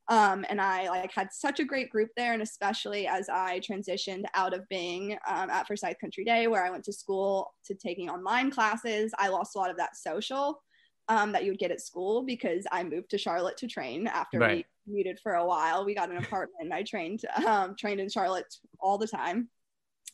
um, 0.08 0.44
and 0.48 0.60
I 0.60 0.88
like 0.88 1.12
had 1.12 1.32
such 1.32 1.60
a 1.60 1.64
great 1.64 1.90
group 1.90 2.10
there, 2.16 2.32
and 2.32 2.42
especially 2.42 3.06
as 3.06 3.28
I 3.28 3.60
transitioned 3.60 4.24
out 4.34 4.54
of 4.54 4.68
being 4.68 5.18
um, 5.28 5.50
at 5.50 5.66
Forsyth 5.66 5.98
Country 6.00 6.24
Day, 6.24 6.46
where 6.46 6.64
I 6.64 6.70
went 6.70 6.84
to 6.84 6.92
school 6.92 7.54
to 7.64 7.74
taking 7.74 8.08
online 8.08 8.50
classes, 8.50 9.12
I 9.18 9.28
lost 9.28 9.54
a 9.54 9.58
lot 9.58 9.70
of 9.70 9.76
that 9.76 9.96
social 9.96 10.62
um, 11.08 11.32
that 11.32 11.44
you 11.44 11.52
would 11.52 11.58
get 11.58 11.70
at 11.70 11.80
school 11.80 12.22
because 12.22 12.66
I 12.72 12.84
moved 12.84 13.10
to 13.10 13.18
Charlotte 13.18 13.56
to 13.58 13.66
train 13.66 14.06
after 14.06 14.38
Right. 14.38 14.66
we 14.86 14.94
muted 14.94 15.20
for 15.22 15.34
a 15.34 15.46
while. 15.46 15.84
We 15.84 15.94
got 15.94 16.10
an 16.10 16.16
apartment, 16.16 16.56
and 16.60 16.72
I 16.72 16.82
trained 16.82 17.22
um, 17.46 17.76
trained 17.76 18.00
in 18.00 18.08
Charlotte 18.08 18.54
all 18.80 18.96
the 18.98 19.06
time. 19.08 19.48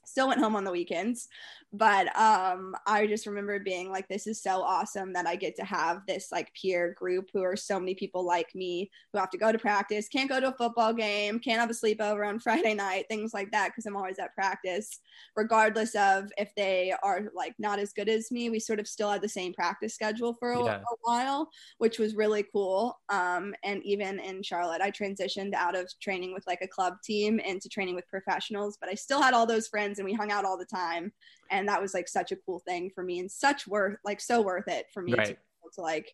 Still 0.07 0.29
went 0.29 0.41
home 0.41 0.55
on 0.55 0.65
the 0.65 0.71
weekends, 0.71 1.29
but 1.75 2.07
um, 2.17 2.75
I 2.87 3.07
just 3.07 3.27
remember 3.27 3.59
being 3.59 3.91
like, 3.91 4.09
"This 4.09 4.27
is 4.27 4.43
so 4.43 4.63
awesome 4.63 5.13
that 5.15 5.27
I 5.27 5.37
get 5.37 5.57
to 5.57 5.65
have 5.65 6.03
this 6.07 6.31
like 6.33 6.53
peer 6.55 6.95
group 6.95 7.31
who 7.33 7.43
are 7.43 7.57
so 7.57 7.81
many 7.81 7.95
people 7.95 8.25
like 8.25 8.55
me 8.55 8.91
who 9.13 9.19
have 9.19 9.31
to 9.31 9.39
go 9.39 9.53
to 9.53 9.59
practice, 9.59 10.09
can't 10.09 10.29
go 10.29 10.41
to 10.41 10.49
a 10.55 10.57
football 10.57 10.93
game, 10.93 11.41
can't 11.41 11.61
have 11.61 11.71
a 11.71 11.75
sleepover 11.75 12.27
on 12.29 12.39
Friday 12.41 12.75
night, 12.75 13.07
things 13.11 13.35
like 13.35 13.51
that, 13.53 13.69
because 13.69 13.87
I'm 13.87 13.97
always 13.97 14.19
at 14.19 14.35
practice, 14.35 15.01
regardless 15.37 15.95
of 15.95 16.31
if 16.39 16.55
they 16.57 16.95
are 17.03 17.31
like 17.35 17.55
not 17.59 17.79
as 17.79 17.93
good 17.93 18.09
as 18.09 18.31
me. 18.31 18.51
We 18.51 18.61
sort 18.61 18.81
of 18.81 18.89
still 18.89 19.11
had 19.11 19.23
the 19.23 19.29
same 19.29 19.53
practice 19.53 19.95
schedule 19.95 20.35
for 20.35 20.53
a, 20.53 20.61
Yeah. 20.61 20.85
a 20.91 20.97
while, 21.03 21.51
which 21.79 21.99
was 21.99 22.15
really 22.15 22.45
cool. 22.53 22.99
Um, 23.09 23.55
and 23.65 23.83
even 23.85 24.21
in 24.21 24.43
Charlotte, 24.43 24.81
I 24.81 24.91
transitioned 24.91 25.55
out 25.55 25.77
of 25.77 25.91
training 26.01 26.33
with 26.33 26.47
like 26.47 26.63
a 26.63 26.69
club 26.69 26.95
team 27.03 27.39
into 27.41 27.69
training 27.69 27.95
with 27.95 28.09
professionals, 28.09 28.77
but 28.81 28.89
I 28.89 28.95
still 28.95 29.21
had 29.23 29.35
all 29.35 29.47
those 29.47 29.69
friends 29.69 29.99
and 29.99 30.07
we 30.07 30.15
hung 30.15 30.31
out 30.31 30.45
all 30.45 30.59
the 30.59 30.65
time. 30.67 31.13
And 31.51 31.64
and 31.65 31.69
that 31.71 31.81
was 31.81 31.95
like 31.95 32.09
such 32.09 32.31
a 32.31 32.37
cool 32.37 32.59
thing 32.59 32.91
for 32.95 33.03
me 33.03 33.19
and 33.19 33.31
such 33.31 33.67
worth 33.67 33.97
like 34.05 34.21
so 34.21 34.43
worth 34.43 34.69
it 34.69 34.85
for 34.93 35.03
me 35.03 35.15
right. 35.15 35.27
to, 35.29 35.35
to 35.73 35.81
like 35.81 36.13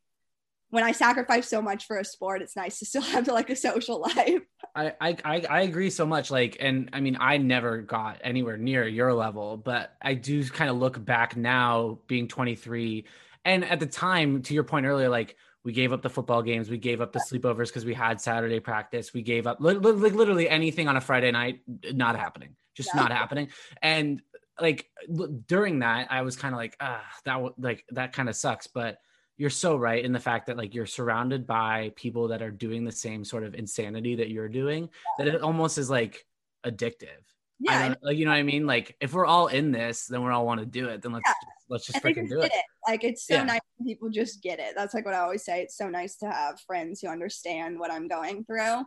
when 0.68 0.84
I 0.84 0.92
sacrifice 0.92 1.48
so 1.48 1.60
much 1.60 1.88
for 1.88 1.98
a 1.98 2.04
sport, 2.04 2.42
it's 2.42 2.54
nice 2.54 2.78
to 2.78 2.86
still 2.86 3.02
have 3.14 3.26
like 3.26 3.50
a 3.50 3.56
social 3.56 4.00
life. 4.00 4.42
I, 4.76 4.94
I 5.00 5.16
I 5.50 5.60
agree 5.62 5.90
so 5.90 6.06
much. 6.06 6.30
Like, 6.30 6.58
and 6.60 6.90
I 6.92 7.00
mean, 7.00 7.16
I 7.18 7.38
never 7.38 7.78
got 7.78 8.18
anywhere 8.22 8.56
near 8.56 8.86
your 8.86 9.12
level, 9.12 9.56
but 9.56 9.96
I 10.00 10.14
do 10.14 10.48
kind 10.48 10.70
of 10.70 10.76
look 10.76 11.04
back 11.04 11.36
now, 11.36 11.98
being 12.06 12.28
23, 12.28 13.06
and 13.44 13.64
at 13.64 13.80
the 13.80 13.86
time, 13.86 14.42
to 14.42 14.54
your 14.54 14.62
point 14.62 14.86
earlier, 14.86 15.08
like 15.08 15.36
we 15.64 15.72
gave 15.72 15.92
up 15.92 16.02
the 16.02 16.10
football 16.10 16.42
games, 16.42 16.70
we 16.70 16.78
gave 16.78 17.00
up 17.00 17.12
the 17.12 17.20
sleepovers 17.28 17.66
because 17.66 17.84
we 17.84 17.94
had 17.94 18.20
Saturday 18.20 18.60
practice, 18.60 19.12
we 19.12 19.22
gave 19.22 19.48
up 19.48 19.60
li- 19.60 19.74
li- 19.74 20.10
literally 20.10 20.48
anything 20.48 20.86
on 20.86 20.96
a 20.96 21.00
Friday 21.00 21.32
night, 21.32 21.62
not 21.92 22.16
happening, 22.16 22.54
just 22.76 22.90
yeah. 22.94 23.00
not 23.00 23.10
happening, 23.10 23.48
and 23.82 24.22
like 24.60 24.90
during 25.46 25.80
that, 25.80 26.08
I 26.10 26.22
was 26.22 26.36
kind 26.36 26.54
of 26.54 26.58
like, 26.58 26.76
ah, 26.80 27.04
that 27.24 27.34
w- 27.34 27.54
like 27.58 27.84
that 27.90 28.12
kind 28.12 28.28
of 28.28 28.36
sucks, 28.36 28.66
but 28.66 28.98
you're 29.40 29.48
so 29.48 29.74
right 29.74 30.04
in 30.04 30.12
the 30.12 30.20
fact 30.20 30.46
that 30.46 30.58
like 30.58 30.74
you're 30.74 30.84
surrounded 30.84 31.46
by 31.46 31.90
people 31.96 32.28
that 32.28 32.42
are 32.42 32.50
doing 32.50 32.84
the 32.84 32.92
same 32.92 33.24
sort 33.24 33.42
of 33.42 33.54
insanity 33.54 34.14
that 34.16 34.28
you're 34.28 34.50
doing 34.50 34.90
that 35.16 35.26
it 35.26 35.40
almost 35.40 35.78
is 35.78 35.88
like 35.88 36.26
addictive 36.66 37.24
yeah 37.58 37.94
like 38.02 38.18
you 38.18 38.26
know 38.26 38.32
what 38.32 38.36
i 38.36 38.42
mean 38.42 38.66
like 38.66 38.94
if 39.00 39.14
we're 39.14 39.24
all 39.24 39.46
in 39.46 39.72
this 39.72 40.06
then 40.06 40.22
we 40.22 40.30
all 40.30 40.44
want 40.44 40.60
to 40.60 40.66
do 40.66 40.88
it 40.88 41.00
then 41.00 41.12
let's 41.12 41.24
yeah. 41.26 41.32
just, 41.32 41.70
let's 41.70 41.86
just 41.86 42.04
freaking 42.04 42.28
do 42.28 42.40
it. 42.42 42.52
it. 42.52 42.64
like 42.86 43.02
it's 43.02 43.26
so 43.26 43.36
yeah. 43.36 43.44
nice 43.44 43.60
when 43.78 43.86
people 43.86 44.10
just 44.10 44.42
get 44.42 44.58
it 44.58 44.74
that's 44.76 44.92
like 44.92 45.06
what 45.06 45.14
i 45.14 45.18
always 45.18 45.42
say 45.42 45.62
it's 45.62 45.76
so 45.76 45.88
nice 45.88 46.16
to 46.16 46.30
have 46.30 46.60
friends 46.60 47.00
who 47.00 47.08
understand 47.08 47.78
what 47.78 47.90
i'm 47.90 48.08
going 48.08 48.44
through 48.44 48.84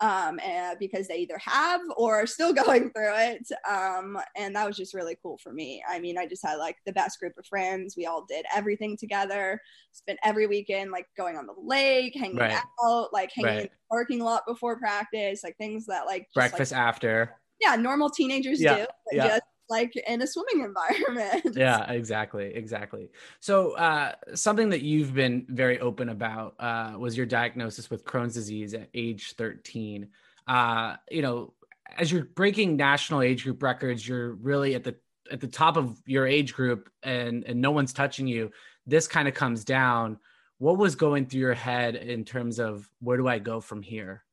um, 0.00 0.38
and 0.40 0.78
because 0.78 1.08
they 1.08 1.18
either 1.18 1.38
have 1.38 1.80
or 1.96 2.16
are 2.16 2.26
still 2.26 2.52
going 2.64 2.90
through 2.90 3.14
it. 3.16 3.46
Um, 3.68 4.18
and 4.36 4.54
that 4.54 4.66
was 4.66 4.76
just 4.76 4.94
really 4.94 5.16
cool 5.22 5.38
for 5.42 5.52
me. 5.52 5.82
I 5.88 5.98
mean, 5.98 6.18
I 6.18 6.26
just 6.26 6.44
had 6.44 6.56
like 6.56 6.76
the 6.86 6.92
best 6.92 7.18
group 7.18 7.34
of 7.38 7.46
friends. 7.46 7.94
We 7.96 8.06
all 8.06 8.24
did 8.28 8.44
everything 8.54 8.96
together, 8.96 9.60
spent 9.92 10.18
every 10.22 10.46
weekend 10.46 10.90
like 10.90 11.06
going 11.16 11.36
on 11.36 11.46
the 11.46 11.54
lake, 11.56 12.14
hanging 12.14 12.36
right. 12.36 12.58
out, 12.84 13.12
like 13.12 13.30
hanging 13.34 13.48
right. 13.48 13.56
in 13.58 13.64
the 13.64 13.70
parking 13.90 14.20
lot 14.20 14.42
before 14.46 14.78
practice, 14.78 15.42
like 15.42 15.56
things 15.56 15.86
that 15.86 16.06
like 16.06 16.28
breakfast 16.34 16.72
like, 16.72 16.80
after. 16.80 17.32
Yeah, 17.60 17.76
normal 17.76 18.10
teenagers 18.10 18.60
yeah. 18.60 18.76
do. 18.76 18.86
yeah. 19.12 19.28
Just 19.28 19.42
like 19.68 19.94
in 19.96 20.22
a 20.22 20.26
swimming 20.26 20.64
environment. 20.64 21.56
yeah, 21.56 21.90
exactly, 21.90 22.54
exactly. 22.54 23.10
So 23.40 23.72
uh, 23.72 24.12
something 24.34 24.70
that 24.70 24.82
you've 24.82 25.14
been 25.14 25.46
very 25.48 25.80
open 25.80 26.08
about 26.08 26.54
uh, 26.58 26.94
was 26.98 27.16
your 27.16 27.26
diagnosis 27.26 27.90
with 27.90 28.04
Crohn's 28.04 28.34
disease 28.34 28.74
at 28.74 28.88
age 28.94 29.34
13. 29.34 30.08
Uh, 30.46 30.96
you 31.10 31.22
know, 31.22 31.52
as 31.98 32.10
you're 32.10 32.24
breaking 32.24 32.76
national 32.76 33.22
age 33.22 33.44
group 33.44 33.62
records, 33.62 34.06
you're 34.06 34.34
really 34.34 34.74
at 34.74 34.84
the 34.84 34.96
at 35.30 35.40
the 35.40 35.48
top 35.48 35.76
of 35.76 36.00
your 36.06 36.26
age 36.26 36.54
group, 36.54 36.90
and 37.02 37.44
and 37.44 37.60
no 37.60 37.70
one's 37.70 37.92
touching 37.92 38.26
you. 38.26 38.50
This 38.86 39.08
kind 39.08 39.28
of 39.28 39.34
comes 39.34 39.64
down. 39.64 40.18
What 40.58 40.78
was 40.78 40.94
going 40.94 41.26
through 41.26 41.40
your 41.40 41.54
head 41.54 41.96
in 41.96 42.24
terms 42.24 42.58
of 42.58 42.88
where 43.00 43.16
do 43.16 43.28
I 43.28 43.38
go 43.38 43.60
from 43.60 43.82
here? 43.82 44.24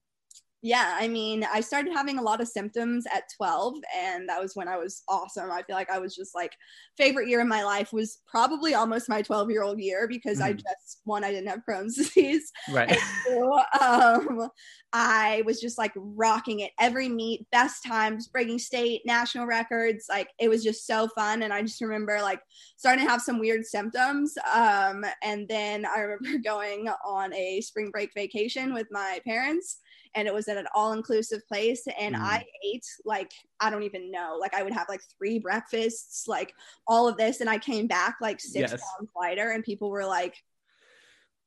Yeah, 0.66 0.96
I 0.98 1.10
mean, 1.10 1.46
I 1.54 1.60
started 1.60 1.92
having 1.92 2.18
a 2.18 2.22
lot 2.22 2.40
of 2.40 2.48
symptoms 2.48 3.06
at 3.14 3.26
12, 3.36 3.76
and 3.98 4.30
that 4.30 4.42
was 4.42 4.56
when 4.56 4.70
I 4.70 4.78
was 4.78 5.04
awesome. 5.10 5.52
I 5.52 5.62
feel 5.62 5.76
like 5.76 5.90
I 5.90 6.00
was 6.00 6.16
just 6.16 6.34
like, 6.34 6.54
favorite 6.98 7.28
year 7.28 7.42
in 7.42 7.50
my 7.50 7.64
life 7.64 7.92
was 7.92 8.20
probably 8.28 8.74
almost 8.74 9.10
my 9.10 9.22
12 9.22 9.52
year 9.52 9.62
old 9.62 9.78
year 9.78 10.08
because 10.08 10.40
mm. 10.40 10.44
I 10.44 10.54
just, 10.54 11.02
one, 11.04 11.26
I 11.26 11.32
didn't 11.32 11.50
have 11.50 11.64
Crohn's 11.70 11.96
disease. 11.98 12.50
Right. 12.72 12.98
Two, 13.28 13.60
um, 13.82 14.50
I 14.94 15.44
was 15.46 15.60
just 15.60 15.78
like 15.78 15.92
rocking 15.98 16.62
it 16.62 16.72
every 16.80 17.10
meet, 17.10 17.46
best 17.52 17.84
times, 17.86 18.30
breaking 18.30 18.60
state, 18.60 19.02
national 19.06 19.48
records. 19.48 20.06
Like, 20.08 20.30
it 20.40 20.48
was 20.48 20.64
just 20.64 20.88
so 20.88 21.10
fun. 21.10 21.44
And 21.44 21.52
I 21.52 21.62
just 21.62 21.82
remember 21.82 22.20
like 22.22 22.40
starting 22.78 23.04
to 23.04 23.12
have 23.12 23.22
some 23.22 23.38
weird 23.38 23.66
symptoms. 23.66 24.34
Um, 24.56 25.04
and 25.22 25.46
then 25.50 25.86
I 25.86 26.00
remember 26.00 26.38
going 26.44 26.88
on 27.06 27.34
a 27.34 27.60
spring 27.60 27.92
break 27.92 28.12
vacation 28.16 28.74
with 28.74 28.88
my 28.92 29.20
parents 29.28 29.80
and 30.16 30.28
it 30.28 30.34
was 30.34 30.48
at 30.48 30.58
an 30.58 30.68
all-inclusive 30.76 31.46
place 31.48 31.86
and 32.00 32.16
mm. 32.16 32.22
i 32.22 32.44
ate 32.66 32.86
like 33.06 33.32
i 33.60 33.70
don't 33.70 33.84
even 33.84 34.12
know 34.12 34.38
like 34.40 34.54
i 34.54 34.64
would 34.64 34.74
have 34.74 34.88
like 34.90 35.02
three 35.18 35.40
breakfasts 35.40 36.28
like 36.28 36.54
all 36.88 37.08
of 37.08 37.18
this 37.18 37.42
and 37.42 37.50
i 37.50 37.58
came 37.58 37.88
back 37.88 38.18
like 38.22 38.40
six 38.40 38.72
yes. 38.72 38.82
pounds 38.82 39.10
lighter 39.16 39.52
and 39.52 39.64
people 39.64 39.90
were 39.90 40.06
like 40.06 40.36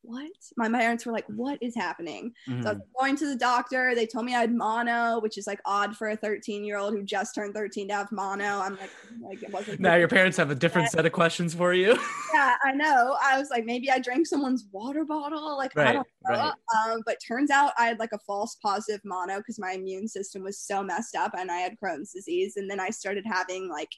what? 0.06 0.30
My 0.56 0.68
parents 0.68 1.04
were 1.04 1.12
like, 1.12 1.26
what 1.26 1.58
is 1.60 1.74
happening? 1.74 2.32
Mm-hmm. 2.48 2.62
So 2.62 2.68
I 2.68 2.72
was 2.72 2.82
mm-hmm. 2.82 3.04
going 3.04 3.16
to 3.16 3.26
the 3.26 3.36
doctor. 3.36 3.94
They 3.94 4.06
told 4.06 4.24
me 4.24 4.34
I 4.34 4.40
had 4.40 4.54
mono, 4.54 5.20
which 5.20 5.38
is 5.38 5.46
like 5.46 5.60
odd 5.64 5.96
for 5.96 6.08
a 6.08 6.16
13 6.16 6.64
year 6.64 6.78
old 6.78 6.94
who 6.94 7.02
just 7.02 7.34
turned 7.34 7.54
13 7.54 7.88
to 7.88 7.94
have 7.94 8.12
mono. 8.12 8.60
I'm 8.60 8.76
like, 8.76 8.90
like 9.20 9.42
it 9.42 9.52
wasn't. 9.52 9.80
Now 9.80 9.96
your 9.96 10.08
parents 10.08 10.36
have 10.36 10.50
a 10.50 10.54
different 10.54 10.90
set 10.90 11.04
of 11.04 11.12
questions 11.12 11.54
for 11.54 11.74
you. 11.74 11.98
yeah, 12.34 12.56
I 12.64 12.72
know. 12.72 13.16
I 13.22 13.38
was 13.38 13.50
like, 13.50 13.64
maybe 13.64 13.90
I 13.90 13.98
drank 13.98 14.26
someone's 14.26 14.66
water 14.72 15.04
bottle. 15.04 15.56
Like, 15.56 15.74
right, 15.74 15.88
I 15.88 15.92
don't 15.92 16.06
know. 16.28 16.36
Right. 16.36 16.52
Um, 16.92 17.02
but 17.04 17.18
turns 17.26 17.50
out 17.50 17.72
I 17.78 17.86
had 17.86 17.98
like 17.98 18.12
a 18.12 18.18
false 18.26 18.56
positive 18.62 19.00
mono 19.04 19.38
because 19.38 19.58
my 19.58 19.72
immune 19.72 20.08
system 20.08 20.42
was 20.42 20.58
so 20.58 20.82
messed 20.82 21.16
up 21.16 21.32
and 21.36 21.50
I 21.50 21.58
had 21.58 21.76
Crohn's 21.82 22.12
disease. 22.12 22.56
And 22.56 22.70
then 22.70 22.80
I 22.80 22.90
started 22.90 23.24
having 23.26 23.68
like 23.68 23.90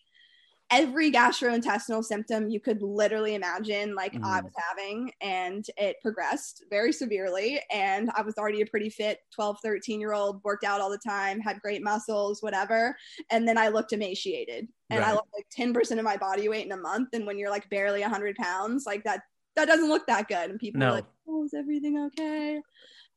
every 0.71 1.11
gastrointestinal 1.11 2.05
symptom 2.05 2.49
you 2.49 2.61
could 2.61 2.83
literally 2.83 3.35
imagine 3.35 3.95
like 3.95 4.13
mm. 4.13 4.25
i 4.25 4.41
was 4.41 4.53
having 4.69 5.11
and 5.23 5.67
it 5.79 5.97
progressed 6.03 6.65
very 6.69 6.93
severely 6.93 7.61
and 7.73 8.11
i 8.15 8.23
was 8.23 8.37
already 8.37 8.61
a 8.61 8.67
pretty 8.67 8.91
fit 8.91 9.21
12 9.35 9.59
13 9.63 10.01
year 10.01 10.13
old 10.13 10.43
worked 10.45 10.65
out 10.65 10.81
all 10.81 10.91
the 10.91 10.99
time 10.99 11.41
had 11.41 11.59
great 11.61 11.83
muscles 11.83 12.43
whatever 12.43 12.95
and 13.31 13.49
then 13.49 13.57
i 13.57 13.69
looked 13.69 13.93
emaciated 13.93 14.69
and 14.91 15.01
right. 15.01 15.09
i 15.09 15.13
looked 15.13 15.33
like 15.35 15.47
10% 15.57 15.99
of 15.99 16.05
my 16.05 16.17
body 16.17 16.49
weight 16.49 16.67
in 16.67 16.73
a 16.73 16.77
month 16.77 17.09
and 17.15 17.27
when 17.27 17.39
you're 17.39 17.51
like 17.51 17.69
barely 17.71 18.03
100 18.03 18.37
pounds 18.37 18.85
like 18.87 19.03
that 19.05 19.23
that 19.57 19.67
doesn't 19.67 19.89
look 19.89 20.07
that 20.07 20.29
good 20.29 20.51
and 20.51 20.61
people 20.61 20.81
no. 20.81 20.89
are 20.89 20.93
like 20.93 21.07
oh 21.29 21.45
is 21.45 21.55
everything 21.55 21.99
okay 21.99 22.61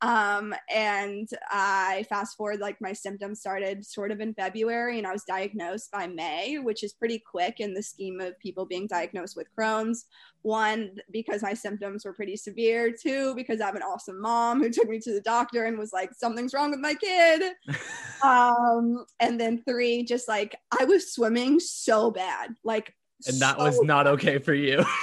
um, 0.01 0.55
and 0.73 1.29
I 1.49 2.05
fast 2.09 2.35
forward, 2.35 2.59
like 2.59 2.81
my 2.81 2.91
symptoms 2.91 3.39
started 3.39 3.85
sort 3.85 4.11
of 4.11 4.19
in 4.19 4.33
February, 4.33 4.97
and 4.97 5.05
I 5.05 5.11
was 5.11 5.23
diagnosed 5.23 5.91
by 5.91 6.07
May, 6.07 6.57
which 6.57 6.83
is 6.83 6.93
pretty 6.93 7.19
quick 7.19 7.59
in 7.59 7.73
the 7.73 7.83
scheme 7.83 8.19
of 8.19 8.39
people 8.39 8.65
being 8.65 8.87
diagnosed 8.87 9.35
with 9.35 9.47
Crohn's. 9.55 10.05
One, 10.41 10.97
because 11.11 11.43
my 11.43 11.53
symptoms 11.53 12.03
were 12.03 12.13
pretty 12.13 12.35
severe. 12.35 12.91
Two, 12.91 13.35
because 13.35 13.61
I 13.61 13.67
have 13.67 13.75
an 13.75 13.83
awesome 13.83 14.19
mom 14.19 14.59
who 14.59 14.71
took 14.71 14.89
me 14.89 14.99
to 14.99 15.13
the 15.13 15.21
doctor 15.21 15.65
and 15.65 15.77
was 15.77 15.93
like, 15.93 16.15
something's 16.15 16.55
wrong 16.55 16.71
with 16.71 16.79
my 16.79 16.95
kid. 16.95 17.53
um, 18.23 19.05
and 19.19 19.39
then 19.39 19.61
three, 19.67 20.03
just 20.03 20.27
like 20.27 20.55
I 20.79 20.85
was 20.85 21.13
swimming 21.13 21.59
so 21.59 22.09
bad, 22.09 22.55
like 22.63 22.95
and 23.27 23.39
that 23.39 23.57
so 23.57 23.63
was 23.63 23.81
not 23.81 24.07
okay 24.07 24.37
for 24.39 24.53
you. 24.53 24.83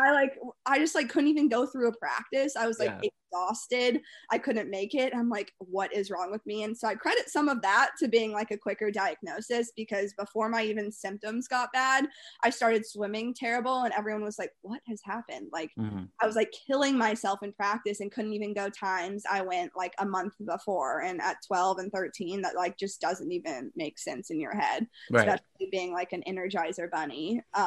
I 0.00 0.12
like 0.12 0.38
I 0.66 0.78
just 0.78 0.94
like 0.94 1.08
couldn't 1.08 1.30
even 1.30 1.48
go 1.48 1.66
through 1.66 1.88
a 1.88 1.96
practice. 1.96 2.56
I 2.56 2.66
was 2.66 2.78
like 2.78 2.92
yeah. 3.02 3.10
exhausted. 3.32 4.00
I 4.30 4.38
couldn't 4.38 4.70
make 4.70 4.94
it. 4.94 5.14
I'm 5.14 5.28
like, 5.28 5.52
what 5.58 5.92
is 5.94 6.10
wrong 6.10 6.30
with 6.30 6.44
me? 6.46 6.64
And 6.64 6.76
so 6.76 6.88
I 6.88 6.94
credit 6.94 7.28
some 7.28 7.48
of 7.48 7.62
that 7.62 7.90
to 8.00 8.08
being 8.08 8.32
like 8.32 8.50
a 8.50 8.58
quicker 8.58 8.90
diagnosis 8.90 9.72
because 9.76 10.12
before 10.18 10.48
my 10.48 10.62
even 10.62 10.90
symptoms 10.90 11.48
got 11.48 11.72
bad, 11.72 12.06
I 12.42 12.50
started 12.50 12.86
swimming 12.86 13.34
terrible 13.34 13.82
and 13.82 13.94
everyone 13.94 14.24
was 14.24 14.38
like, 14.38 14.50
what 14.62 14.80
has 14.88 15.00
happened? 15.04 15.48
Like 15.52 15.70
mm-hmm. 15.78 16.04
I 16.20 16.26
was 16.26 16.36
like 16.36 16.52
killing 16.66 16.98
myself 16.98 17.42
in 17.42 17.52
practice 17.52 18.00
and 18.00 18.10
couldn't 18.10 18.34
even 18.34 18.54
go 18.54 18.68
times 18.68 19.24
I 19.30 19.42
went 19.42 19.72
like 19.76 19.94
a 19.98 20.06
month 20.06 20.34
before. 20.44 21.02
And 21.02 21.20
at 21.20 21.36
12 21.46 21.78
and 21.78 21.92
13, 21.92 22.42
that 22.42 22.56
like 22.56 22.76
just 22.76 23.00
doesn't 23.00 23.30
even 23.30 23.70
make 23.76 23.98
sense 23.98 24.30
in 24.30 24.40
your 24.40 24.54
head, 24.56 24.86
right. 25.10 25.28
especially 25.28 25.68
being 25.70 25.92
like 25.92 26.12
an 26.12 26.24
energizer 26.26 26.90
bunny. 26.90 27.40
Um, 27.54 27.65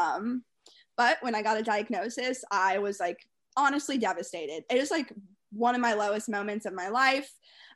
but 0.97 1.17
when 1.21 1.35
I 1.35 1.41
got 1.41 1.57
a 1.57 1.63
diagnosis, 1.63 2.43
I 2.51 2.77
was 2.79 2.99
like 2.99 3.19
honestly 3.55 3.97
devastated. 3.97 4.63
It 4.69 4.79
was 4.79 4.91
like 4.91 5.13
one 5.51 5.75
of 5.75 5.81
my 5.81 5.93
lowest 5.93 6.29
moments 6.29 6.65
of 6.65 6.73
my 6.73 6.89
life. 6.89 7.31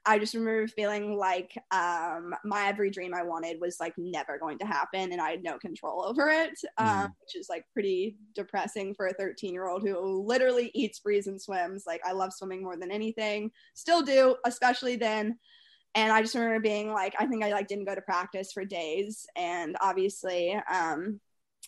I 0.05 0.19
just 0.19 0.33
remember 0.33 0.67
feeling 0.67 1.15
like 1.15 1.57
um, 1.71 2.35
my 2.43 2.67
every 2.67 2.89
dream 2.89 3.13
I 3.13 3.23
wanted 3.23 3.61
was 3.61 3.77
like 3.79 3.93
never 3.97 4.37
going 4.37 4.57
to 4.59 4.65
happen 4.65 5.13
and 5.13 5.21
I 5.21 5.31
had 5.31 5.43
no 5.43 5.57
control 5.57 6.03
over 6.03 6.27
it, 6.27 6.59
um, 6.77 6.87
mm. 6.87 7.13
which 7.21 7.37
is 7.37 7.47
like 7.49 7.63
pretty 7.71 8.17
depressing 8.35 8.93
for 8.95 9.07
a 9.07 9.13
13 9.13 9.53
year 9.53 9.69
old 9.69 9.81
who 9.81 10.21
literally 10.27 10.71
eats, 10.73 10.99
breathes, 10.99 11.27
and 11.27 11.41
swims. 11.41 11.85
Like, 11.87 12.01
I 12.05 12.11
love 12.11 12.33
swimming 12.33 12.63
more 12.63 12.75
than 12.75 12.91
anything, 12.91 13.51
still 13.73 14.01
do, 14.01 14.35
especially 14.45 14.97
then. 14.97 15.37
And 15.95 16.11
I 16.11 16.21
just 16.21 16.35
remember 16.35 16.59
being 16.59 16.91
like, 16.91 17.15
I 17.19 17.25
think 17.27 17.43
I 17.43 17.51
like 17.51 17.67
didn't 17.67 17.85
go 17.85 17.95
to 17.95 18.01
practice 18.01 18.51
for 18.51 18.65
days. 18.65 19.25
And 19.37 19.77
obviously, 19.79 20.59
um, 20.69 21.21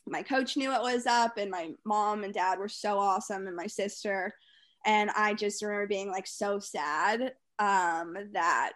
my 0.07 0.21
coach 0.21 0.57
knew 0.57 0.71
it 0.71 0.81
was 0.81 1.05
up 1.05 1.37
and 1.37 1.49
my 1.49 1.71
mom 1.85 2.23
and 2.23 2.33
dad 2.33 2.59
were 2.59 2.69
so 2.69 2.97
awesome 2.97 3.47
and 3.47 3.55
my 3.55 3.67
sister. 3.67 4.33
And 4.85 5.09
i 5.15 5.33
just 5.33 5.63
remember 5.63 5.87
being 5.87 6.11
like 6.11 6.27
so 6.27 6.59
sad 6.59 7.33
um 7.57 8.17
that 8.33 8.73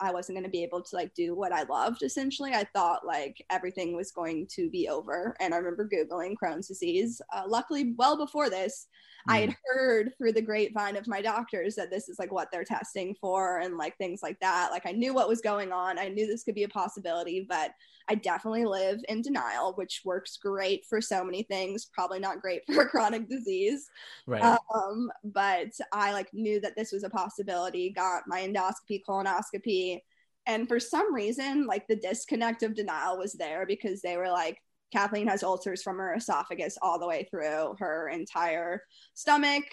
i 0.00 0.10
wasn't 0.10 0.36
going 0.36 0.44
to 0.44 0.50
be 0.50 0.64
able 0.64 0.82
to 0.82 0.96
like 0.96 1.14
do 1.14 1.36
what 1.36 1.52
i 1.52 1.62
loved 1.62 2.02
essentially. 2.02 2.52
I 2.52 2.64
thought 2.74 3.06
like 3.06 3.36
everything 3.48 3.94
was 3.94 4.10
going 4.10 4.48
to 4.56 4.68
be 4.70 4.88
over. 4.88 5.36
And 5.40 5.54
i 5.54 5.56
remember 5.56 5.88
googling 5.88 6.34
crohn's 6.42 6.68
disease. 6.68 7.22
Uh, 7.32 7.44
luckily 7.46 7.94
well 7.96 8.16
before 8.16 8.50
this 8.50 8.88
mm. 9.28 9.32
i 9.32 9.40
had 9.40 9.56
heard 9.64 10.10
through 10.16 10.32
the 10.32 10.42
grapevine 10.42 10.96
of 10.96 11.06
my 11.06 11.20
doctors 11.20 11.74
that 11.74 11.90
this 11.90 12.08
is 12.08 12.18
like 12.18 12.32
what 12.32 12.48
they're 12.50 12.64
testing 12.64 13.14
for 13.20 13.58
and 13.58 13.76
like 13.76 13.96
things 13.96 14.20
like 14.22 14.38
that 14.40 14.70
like 14.70 14.86
i 14.86 14.92
knew 14.92 15.14
what 15.14 15.28
was 15.28 15.40
going 15.40 15.72
on 15.72 15.98
i 15.98 16.08
knew 16.08 16.26
this 16.26 16.44
could 16.44 16.54
be 16.54 16.64
a 16.64 16.68
possibility 16.68 17.46
but 17.48 17.72
I 18.08 18.14
definitely 18.14 18.64
live 18.64 19.00
in 19.08 19.20
denial, 19.20 19.74
which 19.74 20.00
works 20.04 20.38
great 20.38 20.86
for 20.86 21.00
so 21.00 21.22
many 21.22 21.42
things, 21.42 21.86
probably 21.92 22.18
not 22.18 22.40
great 22.40 22.62
for 22.72 22.82
a 22.82 22.88
chronic 22.88 23.28
disease. 23.28 23.88
Right. 24.26 24.42
Um, 24.42 25.10
but 25.24 25.68
I 25.92 26.12
like 26.12 26.32
knew 26.32 26.60
that 26.60 26.74
this 26.76 26.92
was 26.92 27.04
a 27.04 27.10
possibility, 27.10 27.90
got 27.90 28.22
my 28.26 28.40
endoscopy, 28.40 29.02
colonoscopy. 29.06 30.00
And 30.46 30.66
for 30.66 30.80
some 30.80 31.14
reason, 31.14 31.66
like 31.66 31.86
the 31.86 31.96
disconnect 31.96 32.62
of 32.62 32.74
denial 32.74 33.18
was 33.18 33.34
there 33.34 33.66
because 33.66 34.00
they 34.00 34.16
were 34.16 34.30
like, 34.30 34.58
Kathleen 34.92 35.28
has 35.28 35.42
ulcers 35.42 35.82
from 35.82 35.98
her 35.98 36.14
esophagus 36.14 36.78
all 36.80 36.98
the 36.98 37.06
way 37.06 37.26
through 37.30 37.76
her 37.78 38.08
entire 38.08 38.82
stomach, 39.14 39.64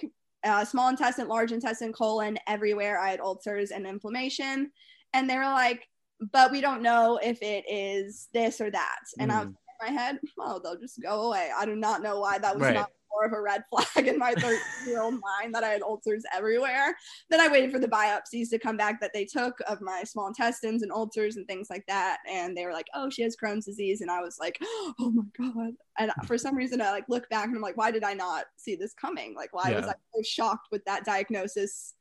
uh, 0.43 0.65
small 0.65 0.89
intestine, 0.89 1.27
large 1.27 1.51
intestine, 1.51 1.93
colon, 1.93 2.37
everywhere. 2.47 2.99
I 2.99 3.09
had 3.09 3.19
ulcers 3.19 3.71
and 3.71 3.87
inflammation. 3.87 4.71
And 5.13 5.29
they 5.29 5.37
were 5.37 5.43
like, 5.45 5.87
but 6.31 6.51
we 6.51 6.61
don't 6.61 6.81
know 6.81 7.19
if 7.23 7.41
it 7.41 7.65
is 7.69 8.27
this 8.33 8.61
or 8.61 8.69
that. 8.71 8.99
And 9.19 9.31
mm. 9.31 9.35
I 9.35 9.39
was 9.39 9.47
mm. 9.47 9.55
in 9.89 9.95
my 9.95 10.01
head, 10.01 10.19
oh, 10.39 10.59
they'll 10.63 10.79
just 10.79 11.01
go 11.01 11.27
away. 11.27 11.49
I 11.55 11.65
do 11.65 11.75
not 11.75 12.01
know 12.01 12.19
why 12.19 12.37
that 12.37 12.55
was 12.55 12.63
right. 12.63 12.73
not 12.73 12.91
more 13.15 13.25
of 13.25 13.33
a 13.33 13.41
red 13.41 13.63
flag 13.69 14.07
in 14.07 14.17
my 14.17 14.33
13 14.33 14.59
year 14.87 15.01
old 15.01 15.13
mind 15.13 15.53
that 15.53 15.63
I 15.63 15.69
had 15.69 15.81
ulcers 15.81 16.23
everywhere. 16.33 16.95
Then 17.29 17.39
I 17.39 17.47
waited 17.47 17.71
for 17.71 17.79
the 17.79 17.87
biopsies 17.87 18.49
to 18.49 18.59
come 18.59 18.77
back 18.77 18.99
that 19.01 19.11
they 19.13 19.25
took 19.25 19.57
of 19.67 19.81
my 19.81 20.03
small 20.03 20.27
intestines 20.27 20.83
and 20.83 20.91
ulcers 20.91 21.37
and 21.37 21.47
things 21.47 21.67
like 21.69 21.85
that. 21.87 22.17
And 22.29 22.55
they 22.55 22.65
were 22.65 22.73
like, 22.73 22.87
oh, 22.93 23.09
she 23.09 23.23
has 23.23 23.35
Crohn's 23.35 23.65
disease. 23.65 24.01
And 24.01 24.11
I 24.11 24.21
was 24.21 24.37
like, 24.39 24.57
oh 24.63 25.11
my 25.11 25.23
God. 25.37 25.73
And 25.97 26.11
hmm. 26.11 26.25
for 26.25 26.37
some 26.37 26.55
reason, 26.55 26.81
I 26.81 26.91
like 26.91 27.05
look 27.09 27.29
back 27.29 27.45
and 27.45 27.55
I'm 27.55 27.61
like, 27.61 27.77
why 27.77 27.91
did 27.91 28.03
I 28.03 28.13
not 28.13 28.45
see 28.57 28.75
this 28.75 28.93
coming? 28.93 29.35
Like, 29.35 29.53
why 29.53 29.69
yeah. 29.69 29.77
was 29.77 29.87
I 29.87 29.93
so 30.13 30.21
shocked 30.23 30.67
with 30.71 30.83
that 30.85 31.05
diagnosis? 31.05 31.93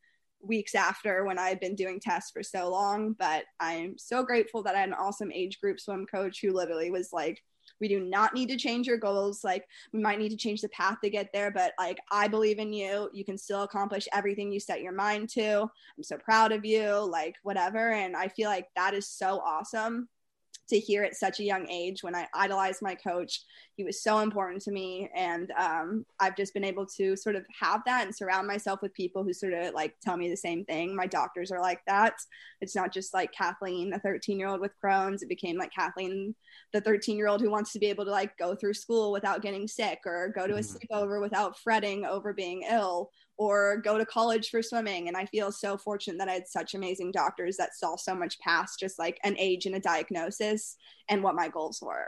weeks 0.47 0.75
after 0.75 1.25
when 1.25 1.39
I 1.39 1.49
had 1.49 1.59
been 1.59 1.75
doing 1.75 1.99
tests 1.99 2.31
for 2.31 2.43
so 2.43 2.71
long. 2.71 3.15
But 3.19 3.45
I'm 3.61 3.97
so 3.97 4.23
grateful 4.23 4.63
that 4.65 4.75
I 4.75 4.81
had 4.81 4.91
an 4.91 4.95
awesome 4.95 5.33
age 5.33 5.59
group 5.59 5.81
swim 5.81 6.05
coach 6.05 6.41
who 6.43 6.53
literally 6.53 6.91
was 6.91 7.15
like, 7.15 7.43
we 7.81 7.89
do 7.89 8.01
not 8.01 8.35
need 8.35 8.49
to 8.51 8.57
change 8.57 8.87
your 8.87 8.99
goals. 8.99 9.45
Like, 9.45 9.67
we 9.93 10.01
might 10.01 10.19
need 10.19 10.31
to 10.31 10.37
change 10.37 10.61
the 10.61 10.69
path 10.69 10.99
to 11.03 11.11
get 11.11 11.33
there, 11.33 11.51
but 11.51 11.73
like, 11.79 11.99
I 12.11 12.29
believe 12.29 12.59
in 12.59 12.73
you. 12.73 13.11
You 13.13 13.25
can 13.25 13.39
still 13.39 13.63
accomplish 13.63 14.09
everything 14.13 14.53
you 14.53 14.61
set 14.61 14.83
your 14.83 14.93
mind 14.93 15.29
to. 15.31 15.63
I'm 15.63 16.03
so 16.03 16.17
proud 16.17 16.53
of 16.53 16.65
you, 16.65 16.91
like, 16.99 17.37
whatever. 17.43 17.93
And 17.93 18.17
I 18.17 18.29
feel 18.29 18.49
like 18.49 18.69
that 18.77 18.95
is 18.95 19.09
so 19.09 19.41
awesome 19.41 20.09
to 20.69 20.79
hear 20.79 21.03
at 21.03 21.15
such 21.15 21.41
a 21.41 21.45
young 21.45 21.69
age 21.69 22.03
when 22.03 22.15
I 22.15 22.27
idolized 22.33 22.81
my 22.81 22.95
coach. 22.95 23.43
He 23.77 23.85
was 23.85 24.03
so 24.03 24.21
important 24.21 24.63
to 24.63 24.71
me. 24.71 25.11
And 25.15 25.51
um, 25.59 26.07
I've 26.21 26.37
just 26.37 26.55
been 26.55 26.65
able 26.65 26.87
to 26.97 27.17
sort 27.17 27.37
of 27.37 27.45
have 27.61 27.83
that 27.87 28.05
and 28.05 28.15
surround 28.15 28.47
myself 28.47 28.81
with 28.83 28.95
people 28.95 29.25
who 29.25 29.33
sort 29.33 29.53
of 29.53 29.75
like 29.75 29.95
tell 30.03 30.17
me 30.17 30.29
the 30.29 30.37
same 30.37 30.65
thing. 30.65 30.95
My 30.95 31.07
doctors 31.07 31.51
are 31.51 31.61
like 31.61 31.81
that. 31.87 32.15
It's 32.61 32.77
not 32.77 32.93
just 32.93 33.13
like 33.15 33.33
Kathleen, 33.33 33.91
the 33.91 33.99
13 33.99 34.39
year 34.39 34.49
old 34.49 34.61
with 34.61 34.73
Crohn's. 34.83 35.23
It 35.23 35.29
became 35.29 35.57
like 35.57 35.73
Kathleen, 35.73 36.35
the 36.73 36.81
13 36.81 37.17
year 37.17 37.29
old 37.29 37.41
who 37.41 37.51
wants 37.51 37.73
to 37.73 37.79
be 37.79 37.87
able 37.87 38.05
to 38.05 38.11
like 38.11 38.37
go 38.39 38.55
through 38.55 38.75
school 38.75 39.13
without 39.13 39.43
getting 39.43 39.67
sick 39.67 40.01
or 40.07 40.33
go 40.35 40.47
to 40.47 40.55
a 40.55 40.59
mm-hmm. 40.59 40.77
sleepover 40.77 41.21
without 41.21 41.59
fretting 41.59 42.05
over 42.05 42.33
being 42.33 42.63
ill 42.71 43.11
or 43.37 43.79
go 43.79 43.99
to 43.99 44.07
college 44.07 44.51
for 44.51 44.63
swimming. 44.63 45.09
And 45.09 45.17
I 45.17 45.27
feel 45.27 45.51
so 45.51 45.77
fortunate 45.77 46.19
that 46.19 46.29
I 46.29 46.35
had 46.35 46.47
such 46.47 46.75
amazing 46.75 47.11
doctors 47.11 47.57
that 47.57 47.75
saw 47.75 47.97
so 47.97 48.15
much 48.15 48.39
past 48.39 48.79
just 48.79 48.99
like 48.99 49.19
an 49.25 49.37
age 49.39 49.67
and 49.67 49.75
a 49.75 49.81
diagnosis 49.81 50.77
and 51.09 51.23
what 51.23 51.35
my 51.35 51.49
goals 51.49 51.81
were. 51.83 52.07